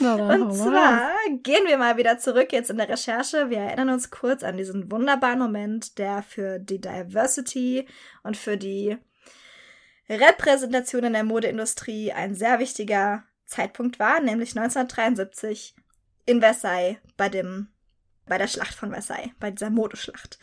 und 0.00 0.52
zwar 0.54 1.12
gehen 1.42 1.66
wir 1.66 1.78
mal 1.78 1.96
wieder 1.96 2.18
zurück 2.18 2.52
jetzt 2.52 2.70
in 2.70 2.76
der 2.76 2.88
Recherche. 2.88 3.48
Wir 3.48 3.58
erinnern 3.58 3.90
uns 3.90 4.10
kurz 4.10 4.42
an 4.42 4.56
diesen 4.56 4.90
wunderbaren 4.90 5.38
Moment, 5.38 5.98
der 5.98 6.22
für 6.22 6.58
die 6.58 6.80
Diversity 6.80 7.86
und 8.24 8.36
für 8.36 8.56
die 8.56 8.98
Repräsentation 10.10 11.04
in 11.04 11.12
der 11.12 11.24
Modeindustrie 11.24 12.12
ein 12.12 12.34
sehr 12.34 12.58
wichtiger 12.58 13.24
Zeitpunkt 13.46 13.98
war, 13.98 14.20
nämlich 14.20 14.56
1973 14.56 15.74
in 16.26 16.40
Versailles 16.40 16.96
bei 17.16 17.28
dem 17.28 17.68
bei 18.30 18.38
der 18.38 18.46
Schlacht 18.46 18.74
von 18.74 18.92
Versailles, 18.92 19.30
bei 19.40 19.50
dieser 19.50 19.70
Modeschlacht. 19.70 20.38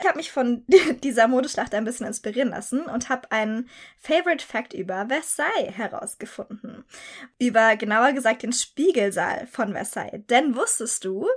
Ich 0.00 0.06
habe 0.06 0.18
mich 0.18 0.32
von 0.32 0.64
dieser 1.04 1.28
Modeschlacht 1.28 1.72
ein 1.72 1.84
bisschen 1.84 2.06
inspirieren 2.06 2.48
lassen 2.50 2.80
und 2.82 3.08
habe 3.08 3.30
einen 3.30 3.70
Favorite 3.96 4.44
Fact 4.44 4.74
über 4.74 5.06
Versailles 5.06 5.70
herausgefunden. 5.76 6.84
Über 7.38 7.76
genauer 7.76 8.12
gesagt 8.12 8.42
den 8.42 8.52
Spiegelsaal 8.52 9.46
von 9.46 9.72
Versailles. 9.72 10.20
Denn 10.28 10.56
wusstest 10.56 11.04
du, 11.04 11.28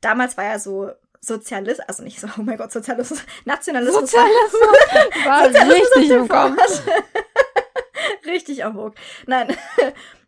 damals 0.00 0.38
war 0.38 0.44
ja 0.44 0.58
so 0.58 0.90
Sozialismus, 1.24 1.88
also 1.88 2.02
nicht 2.02 2.20
so, 2.20 2.26
oh 2.38 2.42
mein 2.42 2.58
Gott, 2.58 2.72
Sozialismus, 2.72 3.22
Nationalismus 3.44 4.10
Sozialismus 4.10 4.52
war, 5.24 5.46
Sozialismus 5.46 5.96
richtig 5.96 6.10
im 6.10 6.28
Kopf. 6.28 6.82
richtig 8.26 8.64
am 8.64 8.76
Hook. 8.76 8.94
Nein, 9.26 9.56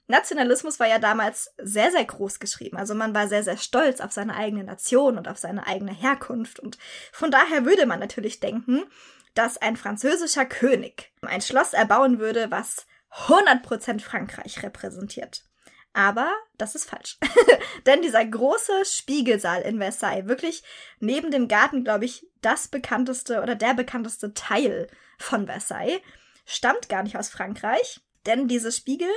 Nationalismus 0.06 0.78
war 0.78 0.86
ja 0.86 0.98
damals 0.98 1.52
sehr, 1.58 1.90
sehr 1.90 2.04
groß 2.04 2.38
geschrieben. 2.38 2.76
Also 2.76 2.94
man 2.94 3.14
war 3.14 3.26
sehr, 3.26 3.42
sehr 3.42 3.56
stolz 3.56 4.00
auf 4.00 4.12
seine 4.12 4.36
eigene 4.36 4.64
Nation 4.64 5.18
und 5.18 5.28
auf 5.28 5.38
seine 5.38 5.66
eigene 5.66 5.92
Herkunft. 5.92 6.60
Und 6.60 6.78
von 7.10 7.30
daher 7.30 7.64
würde 7.64 7.86
man 7.86 8.00
natürlich 8.00 8.38
denken, 8.38 8.84
dass 9.34 9.58
ein 9.58 9.76
französischer 9.76 10.44
König 10.44 11.12
ein 11.22 11.40
Schloss 11.40 11.72
erbauen 11.72 12.20
würde, 12.20 12.50
was 12.50 12.86
100% 13.26 14.00
Frankreich 14.00 14.62
repräsentiert. 14.62 15.44
Aber 15.94 16.30
das 16.58 16.74
ist 16.74 16.90
falsch. 16.90 17.18
Denn 17.86 18.02
dieser 18.02 18.24
große 18.24 18.84
Spiegelsaal 18.84 19.62
in 19.62 19.78
Versailles, 19.78 20.26
wirklich 20.26 20.62
neben 20.98 21.30
dem 21.30 21.48
Garten, 21.48 21.84
glaube 21.84 22.04
ich, 22.04 22.26
das 22.42 22.68
bekannteste 22.68 23.40
oder 23.40 23.54
der 23.54 23.74
bekannteste 23.74 24.34
Teil 24.34 24.88
von 25.18 25.46
Versailles, 25.46 26.00
stammt 26.44 26.88
gar 26.88 27.04
nicht 27.04 27.16
aus 27.16 27.30
Frankreich, 27.30 28.00
denn 28.26 28.48
diese 28.48 28.72
Spiegel 28.72 29.08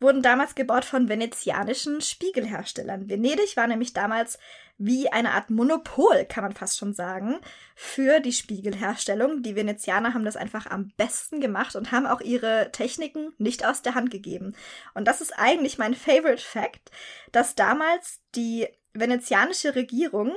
wurden 0.00 0.22
damals 0.22 0.54
gebaut 0.54 0.84
von 0.84 1.08
venezianischen 1.08 2.00
Spiegelherstellern. 2.00 3.08
Venedig 3.08 3.56
war 3.56 3.66
nämlich 3.66 3.92
damals 3.92 4.38
wie 4.78 5.08
eine 5.10 5.32
Art 5.32 5.48
Monopol, 5.48 6.26
kann 6.26 6.44
man 6.44 6.52
fast 6.52 6.76
schon 6.76 6.92
sagen, 6.92 7.38
für 7.74 8.20
die 8.20 8.32
Spiegelherstellung. 8.32 9.42
Die 9.42 9.56
Venezianer 9.56 10.12
haben 10.12 10.24
das 10.24 10.36
einfach 10.36 10.66
am 10.66 10.92
besten 10.96 11.40
gemacht 11.40 11.76
und 11.76 11.92
haben 11.92 12.06
auch 12.06 12.20
ihre 12.20 12.70
Techniken 12.72 13.32
nicht 13.38 13.64
aus 13.64 13.80
der 13.82 13.94
Hand 13.94 14.10
gegeben. 14.10 14.54
Und 14.94 15.08
das 15.08 15.20
ist 15.20 15.32
eigentlich 15.38 15.78
mein 15.78 15.94
Favorite 15.94 16.42
Fact, 16.42 16.90
dass 17.32 17.54
damals 17.54 18.20
die 18.34 18.66
venezianische 18.92 19.74
Regierung 19.74 20.36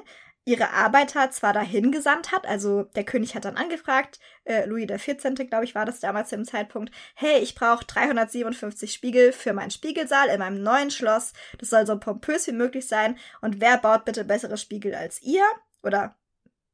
ihre 0.50 0.72
Arbeiter 0.72 1.30
zwar 1.30 1.54
dahin 1.54 1.92
gesandt 1.92 2.32
hat, 2.32 2.48
also 2.48 2.84
der 2.84 3.04
König 3.04 3.36
hat 3.36 3.46
dann 3.46 3.56
angefragt, 3.56 4.20
äh, 4.46 4.66
Louis 4.66 4.88
XIV., 4.88 5.48
glaube 5.48 5.66
ich, 5.66 5.76
war 5.76 5.86
das 5.86 6.00
damals 6.00 6.32
im 6.32 6.44
Zeitpunkt, 6.44 6.92
hey, 7.14 7.38
ich 7.40 7.54
brauche 7.54 7.86
357 7.86 8.92
Spiegel 8.92 9.32
für 9.32 9.54
meinen 9.54 9.70
Spiegelsaal 9.70 10.30
in 10.30 10.40
meinem 10.40 10.64
neuen 10.64 10.90
Schloss, 10.90 11.34
das 11.60 11.70
soll 11.70 11.86
so 11.86 12.00
pompös 12.00 12.48
wie 12.48 12.54
möglich 12.54 12.88
sein 12.88 13.20
und 13.42 13.62
wer 13.62 13.78
baut 13.78 14.06
bitte 14.06 14.26
bessere 14.26 14.58
Spiegel 14.58 14.96
als 14.96 15.22
ihr? 15.22 15.44
Oder 15.84 16.16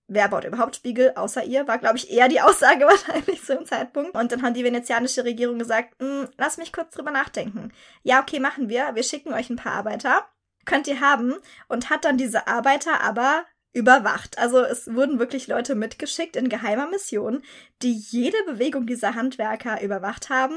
wer 0.08 0.30
baut 0.30 0.46
überhaupt 0.46 0.78
Spiegel 0.78 1.12
außer 1.16 1.44
ihr, 1.44 1.68
war, 1.68 1.78
glaube 1.78 1.98
ich, 1.98 2.10
eher 2.10 2.30
die 2.30 2.40
Aussage 2.40 2.86
wahrscheinlich 2.86 3.44
zu 3.44 3.58
dem 3.58 3.66
Zeitpunkt. 3.66 4.16
Und 4.16 4.32
dann 4.32 4.42
hat 4.42 4.56
die 4.56 4.64
venezianische 4.64 5.26
Regierung 5.26 5.60
gesagt, 5.60 5.96
hm, 6.00 6.30
lass 6.38 6.58
mich 6.58 6.72
kurz 6.72 6.94
drüber 6.94 7.12
nachdenken. 7.12 7.74
Ja, 8.04 8.22
okay, 8.22 8.40
machen 8.40 8.70
wir. 8.70 8.96
Wir 8.96 9.04
schicken 9.04 9.34
euch 9.34 9.50
ein 9.50 9.58
paar 9.58 9.74
Arbeiter. 9.74 10.26
Könnt 10.66 10.88
ihr 10.88 11.02
haben. 11.02 11.36
Und 11.68 11.90
hat 11.90 12.06
dann 12.06 12.18
diese 12.18 12.48
Arbeiter 12.48 13.02
aber 13.02 13.46
überwacht. 13.76 14.40
Also 14.40 14.64
es 14.64 14.88
wurden 14.88 15.20
wirklich 15.20 15.48
Leute 15.48 15.76
mitgeschickt 15.76 16.38
in 16.38 16.48
geheimer 16.48 16.88
Mission, 16.88 17.44
die 17.82 17.92
jede 17.92 18.38
Bewegung 18.46 18.88
dieser 18.88 19.16
Handwerker 19.16 19.82
überwacht 19.82 20.30
haben. 20.30 20.56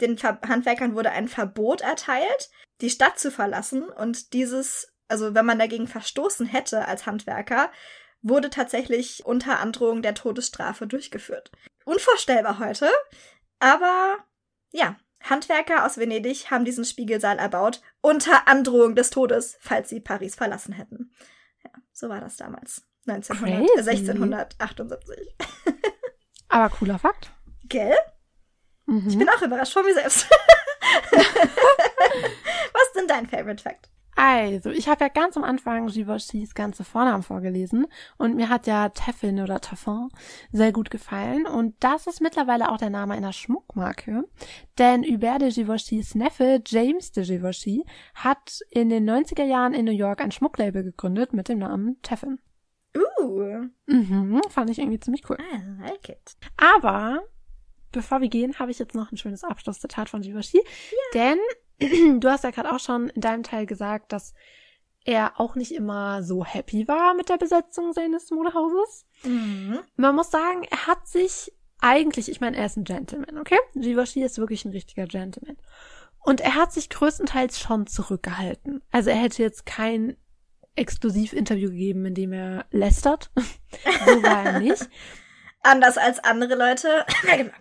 Den 0.00 0.16
Ver 0.16 0.40
Handwerkern 0.48 0.94
wurde 0.96 1.10
ein 1.10 1.28
Verbot 1.28 1.82
erteilt, 1.82 2.50
die 2.80 2.88
Stadt 2.88 3.18
zu 3.18 3.30
verlassen 3.30 3.82
und 3.82 4.32
dieses, 4.32 4.90
also 5.08 5.34
wenn 5.34 5.44
man 5.44 5.58
dagegen 5.58 5.86
verstoßen 5.86 6.46
hätte 6.46 6.88
als 6.88 7.04
Handwerker, 7.04 7.70
wurde 8.22 8.48
tatsächlich 8.48 9.26
unter 9.26 9.60
Androhung 9.60 10.00
der 10.00 10.14
Todesstrafe 10.14 10.86
durchgeführt. 10.86 11.52
Unvorstellbar 11.84 12.58
heute, 12.58 12.90
aber 13.58 14.24
ja, 14.72 14.96
Handwerker 15.20 15.84
aus 15.84 15.98
Venedig 15.98 16.50
haben 16.50 16.64
diesen 16.64 16.86
Spiegelsaal 16.86 17.38
erbaut 17.38 17.82
unter 18.00 18.48
Androhung 18.48 18.94
des 18.94 19.10
Todes, 19.10 19.58
falls 19.60 19.90
sie 19.90 20.00
Paris 20.00 20.34
verlassen 20.34 20.72
hätten. 20.72 21.12
So 21.94 22.08
war 22.08 22.20
das 22.20 22.36
damals. 22.36 22.82
1900, 23.06 24.56
1678. 24.60 25.34
Aber 26.48 26.68
cooler 26.70 26.98
Fakt. 26.98 27.30
Gell? 27.68 27.96
Mhm. 28.86 29.08
Ich 29.08 29.16
bin 29.16 29.28
auch 29.28 29.40
überrascht 29.40 29.72
von 29.72 29.84
mir 29.84 29.94
selbst. 29.94 30.28
Was 31.10 32.82
ist 32.86 32.96
denn 32.96 33.06
dein 33.06 33.26
Favorite 33.28 33.62
Fact? 33.62 33.90
Also, 34.16 34.70
ich 34.70 34.88
habe 34.88 35.04
ja 35.04 35.08
ganz 35.08 35.36
am 35.36 35.44
Anfang 35.44 35.86
Givenchy's 35.88 36.54
ganze 36.54 36.84
Vornamen 36.84 37.22
vorgelesen 37.22 37.86
und 38.16 38.36
mir 38.36 38.48
hat 38.48 38.66
ja 38.66 38.88
Teffin 38.88 39.40
oder 39.40 39.60
Taffin 39.60 40.08
sehr 40.52 40.72
gut 40.72 40.90
gefallen 40.90 41.46
und 41.46 41.74
das 41.80 42.06
ist 42.06 42.20
mittlerweile 42.20 42.70
auch 42.70 42.78
der 42.78 42.90
Name 42.90 43.14
einer 43.14 43.32
Schmuckmarke, 43.32 44.24
denn 44.78 45.02
Hubert 45.02 45.42
de 45.42 45.50
Givenchy's 45.50 46.14
Neffe 46.14 46.62
James 46.64 47.12
de 47.12 47.24
Givenchy 47.24 47.84
hat 48.14 48.60
in 48.70 48.88
den 48.88 49.08
90er 49.08 49.44
Jahren 49.44 49.74
in 49.74 49.84
New 49.84 49.92
York 49.92 50.20
ein 50.20 50.32
Schmucklabel 50.32 50.84
gegründet 50.84 51.32
mit 51.32 51.48
dem 51.48 51.58
Namen 51.58 52.00
Teffin. 52.02 52.38
Uh. 52.96 53.68
Mhm, 53.86 54.40
fand 54.48 54.70
ich 54.70 54.78
irgendwie 54.78 55.00
ziemlich 55.00 55.28
cool. 55.28 55.36
I 55.40 55.82
like 55.82 56.08
it. 56.08 56.36
Aber 56.56 57.20
bevor 57.94 58.20
wir 58.20 58.28
gehen, 58.28 58.58
habe 58.58 58.70
ich 58.70 58.78
jetzt 58.78 58.94
noch 58.94 59.10
ein 59.10 59.16
schönes 59.16 59.44
Abschlusszitat 59.44 60.08
von 60.08 60.20
Givenchy, 60.22 60.62
denn 61.14 61.38
du 62.20 62.28
hast 62.28 62.44
ja 62.44 62.50
gerade 62.50 62.72
auch 62.72 62.80
schon 62.80 63.08
in 63.08 63.20
deinem 63.20 63.42
Teil 63.42 63.66
gesagt, 63.66 64.12
dass 64.12 64.34
er 65.04 65.38
auch 65.38 65.54
nicht 65.54 65.72
immer 65.72 66.22
so 66.22 66.44
happy 66.44 66.88
war 66.88 67.14
mit 67.14 67.28
der 67.28 67.36
Besetzung 67.36 67.92
seines 67.92 68.30
Modehauses. 68.30 69.06
Mhm. 69.22 69.80
Man 69.96 70.14
muss 70.14 70.30
sagen, 70.30 70.64
er 70.70 70.86
hat 70.86 71.06
sich 71.06 71.52
eigentlich, 71.80 72.30
ich 72.30 72.40
meine, 72.40 72.56
er 72.56 72.66
ist 72.66 72.76
ein 72.76 72.84
Gentleman, 72.84 73.38
okay? 73.38 73.58
Givenchy 73.74 74.22
ist 74.22 74.38
wirklich 74.38 74.64
ein 74.64 74.72
richtiger 74.72 75.06
Gentleman. 75.06 75.58
Und 76.20 76.40
er 76.40 76.54
hat 76.54 76.72
sich 76.72 76.88
größtenteils 76.88 77.60
schon 77.60 77.86
zurückgehalten. 77.86 78.82
Also 78.90 79.10
er 79.10 79.16
hätte 79.16 79.42
jetzt 79.42 79.66
kein 79.66 80.16
Exklusivinterview 80.74 81.68
gegeben, 81.68 82.06
in 82.06 82.14
dem 82.14 82.32
er 82.32 82.64
lästert. 82.70 83.30
so 84.06 84.22
war 84.22 84.44
er 84.44 84.60
nicht. 84.60 84.88
Anders 85.62 85.98
als 85.98 86.22
andere 86.24 86.54
Leute. 86.54 87.04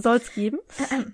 Soll's 0.00 0.34
geben. 0.34 0.58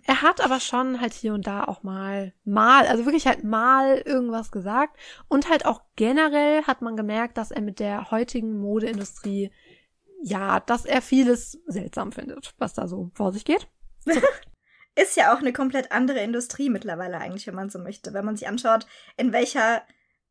Er 0.07 0.23
hat 0.23 0.41
aber 0.41 0.61
schon 0.61 1.01
halt 1.01 1.13
hier 1.13 1.35
und 1.35 1.47
da 1.47 1.65
auch 1.65 1.83
mal, 1.83 2.33
mal, 2.45 2.87
also 2.87 3.05
wirklich 3.05 3.27
halt 3.27 3.45
mal 3.45 3.99
irgendwas 3.99 4.51
gesagt. 4.51 4.97
Und 5.29 5.49
halt 5.49 5.67
auch 5.67 5.83
generell 5.97 6.63
hat 6.65 6.83
man 6.83 6.97
gemerkt, 6.97 7.39
dass 7.39 7.51
er 7.51 7.63
mit 7.63 7.81
der 7.81 8.11
heutigen 8.11 8.59
Modeindustrie, 8.59 9.51
ja, 10.23 10.61
dass 10.61 10.85
er 10.85 11.03
vieles 11.03 11.59
seltsam 11.67 12.13
findet, 12.13 12.55
was 12.59 12.75
da 12.75 12.89
so 12.89 13.11
vor 13.15 13.33
sich 13.33 13.45
geht. 13.45 13.69
Ist 14.95 15.17
ja 15.17 15.35
auch 15.35 15.41
eine 15.41 15.53
komplett 15.53 15.93
andere 15.93 16.21
Industrie 16.21 16.71
mittlerweile 16.71 17.19
eigentlich, 17.19 17.47
wenn 17.47 17.55
man 17.55 17.69
so 17.69 17.79
möchte. 17.79 18.15
Wenn 18.15 18.25
man 18.25 18.37
sich 18.37 18.49
anschaut, 18.49 18.87
in 19.19 19.33
welcher 19.33 19.83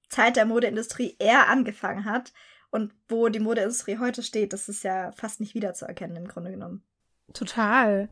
Zeit 0.10 0.36
der 0.36 0.46
Modeindustrie 0.46 1.16
er 1.20 1.50
angefangen 1.50 2.06
hat 2.06 2.34
und 2.72 2.94
wo 3.08 3.30
die 3.30 3.40
Modeindustrie 3.40 4.00
heute 4.00 4.24
steht, 4.24 4.54
das 4.54 4.68
ist 4.68 4.84
ja 4.84 5.12
fast 5.12 5.40
nicht 5.40 5.54
wiederzuerkennen 5.54 6.18
im 6.18 6.28
Grunde 6.28 6.52
genommen. 6.52 6.84
Total. 7.34 8.10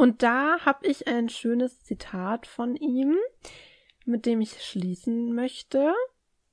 Und 0.00 0.22
da 0.22 0.60
habe 0.64 0.86
ich 0.86 1.08
ein 1.08 1.28
schönes 1.28 1.82
Zitat 1.82 2.46
von 2.46 2.74
ihm, 2.74 3.18
mit 4.06 4.24
dem 4.24 4.40
ich 4.40 4.64
schließen 4.64 5.34
möchte. 5.34 5.92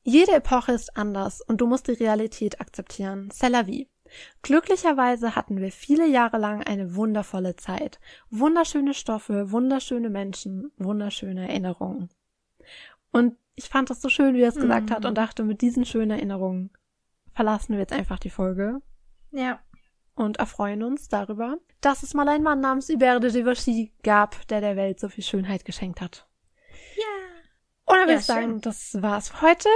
Jede 0.04 0.34
Epoche 0.34 0.74
ist 0.74 0.98
anders 0.98 1.40
und 1.40 1.62
du 1.62 1.66
musst 1.66 1.88
die 1.88 1.94
Realität 1.94 2.60
akzeptieren. 2.60 3.30
C'est 3.32 3.48
la 3.48 3.66
vie. 3.66 3.88
Glücklicherweise 4.42 5.38
hatten 5.38 5.62
wir 5.62 5.72
viele 5.72 6.10
Jahre 6.10 6.38
lang 6.38 6.62
eine 6.62 6.98
wundervolle 6.98 7.56
Zeit. 7.56 8.02
Wunderschöne 8.30 8.94
Stoffe, 8.94 9.50
wunderschöne 9.50 10.10
Menschen, 10.10 10.74
wunderschöne 10.76 11.48
Erinnerungen. 11.48 12.10
Und 13.14 13.38
ich 13.56 13.70
fand 13.70 13.90
das 13.90 14.02
so 14.02 14.10
schön, 14.10 14.36
wie 14.36 14.42
er 14.42 14.50
es 14.50 14.56
gesagt 14.56 14.92
hat 14.92 15.06
und 15.06 15.18
dachte, 15.18 15.46
mit 15.46 15.62
diesen 15.62 15.86
schönen 15.86 16.12
Erinnerungen 16.12 16.70
verlassen 17.32 17.72
wir 17.72 17.80
jetzt 17.80 17.94
einfach 17.94 18.20
die 18.20 18.30
Folge 18.30 18.82
Ja. 19.32 19.62
Und 20.18 20.38
erfreuen 20.38 20.84
uns 20.84 21.08
darüber, 21.10 21.58
dass 21.82 22.04
es 22.04 22.14
mal 22.14 22.28
einen 22.28 22.44
Mann 22.44 22.60
namens 22.60 22.90
Hubert 22.90 23.24
de 23.24 23.32
Givenchy 23.32 23.94
gab, 24.04 24.48
der 24.48 24.62
der 24.62 24.76
Welt 24.76 25.00
so 25.00 25.10
viel 25.10 25.24
Schönheit 25.24 25.64
geschenkt 25.66 26.02
hat. 26.02 26.28
Ja. 26.96 27.04
Und 27.86 27.96
dann 27.96 28.02
würde 28.02 28.14
Ja, 28.14 28.20
ich 28.20 28.26
sagen, 28.26 28.50
schön. 28.50 28.62
das 28.62 29.02
war's 29.02 29.30
für 29.30 29.42
heute. 29.44 29.70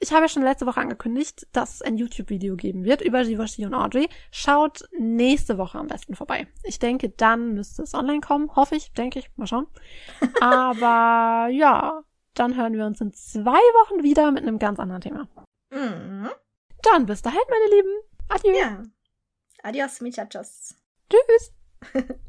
Ich 0.00 0.10
habe 0.12 0.22
ja 0.22 0.28
schon 0.28 0.42
letzte 0.42 0.66
Woche 0.66 0.80
angekündigt, 0.80 1.46
dass 1.52 1.74
es 1.74 1.82
ein 1.82 1.96
YouTube-Video 1.96 2.56
geben 2.56 2.82
wird 2.84 3.02
über 3.02 3.22
Givenchy 3.22 3.64
und 3.66 3.74
Audrey. 3.74 4.08
Schaut 4.32 4.82
nächste 4.98 5.58
Woche 5.58 5.78
am 5.78 5.86
besten 5.86 6.16
vorbei. 6.16 6.48
Ich 6.64 6.80
denke, 6.80 7.10
dann 7.10 7.54
müsste 7.54 7.82
es 7.84 7.94
online 7.94 8.20
kommen. 8.20 8.50
Hoffe 8.56 8.74
ich, 8.74 8.92
denke 8.94 9.20
ich. 9.20 9.30
Mal 9.36 9.46
schauen. 9.46 9.68
Aber 10.40 11.48
ja, 11.52 12.02
dann 12.34 12.56
hören 12.56 12.72
wir 12.72 12.84
uns 12.86 13.00
in 13.00 13.12
zwei 13.12 13.52
Wochen 13.52 14.02
wieder 14.02 14.32
mit 14.32 14.42
einem 14.42 14.58
ganz 14.58 14.80
anderen 14.80 15.02
Thema. 15.02 15.28
Mhm. 15.70 16.30
Dann 16.82 17.06
bis 17.06 17.22
dahin, 17.22 17.40
meine 17.48 17.76
Lieben. 17.76 17.90
Adieu. 18.28 18.58
Ja. 18.58 18.82
Adios, 19.62 20.00
muchachos. 20.00 20.74
Tschüss. 21.08 21.52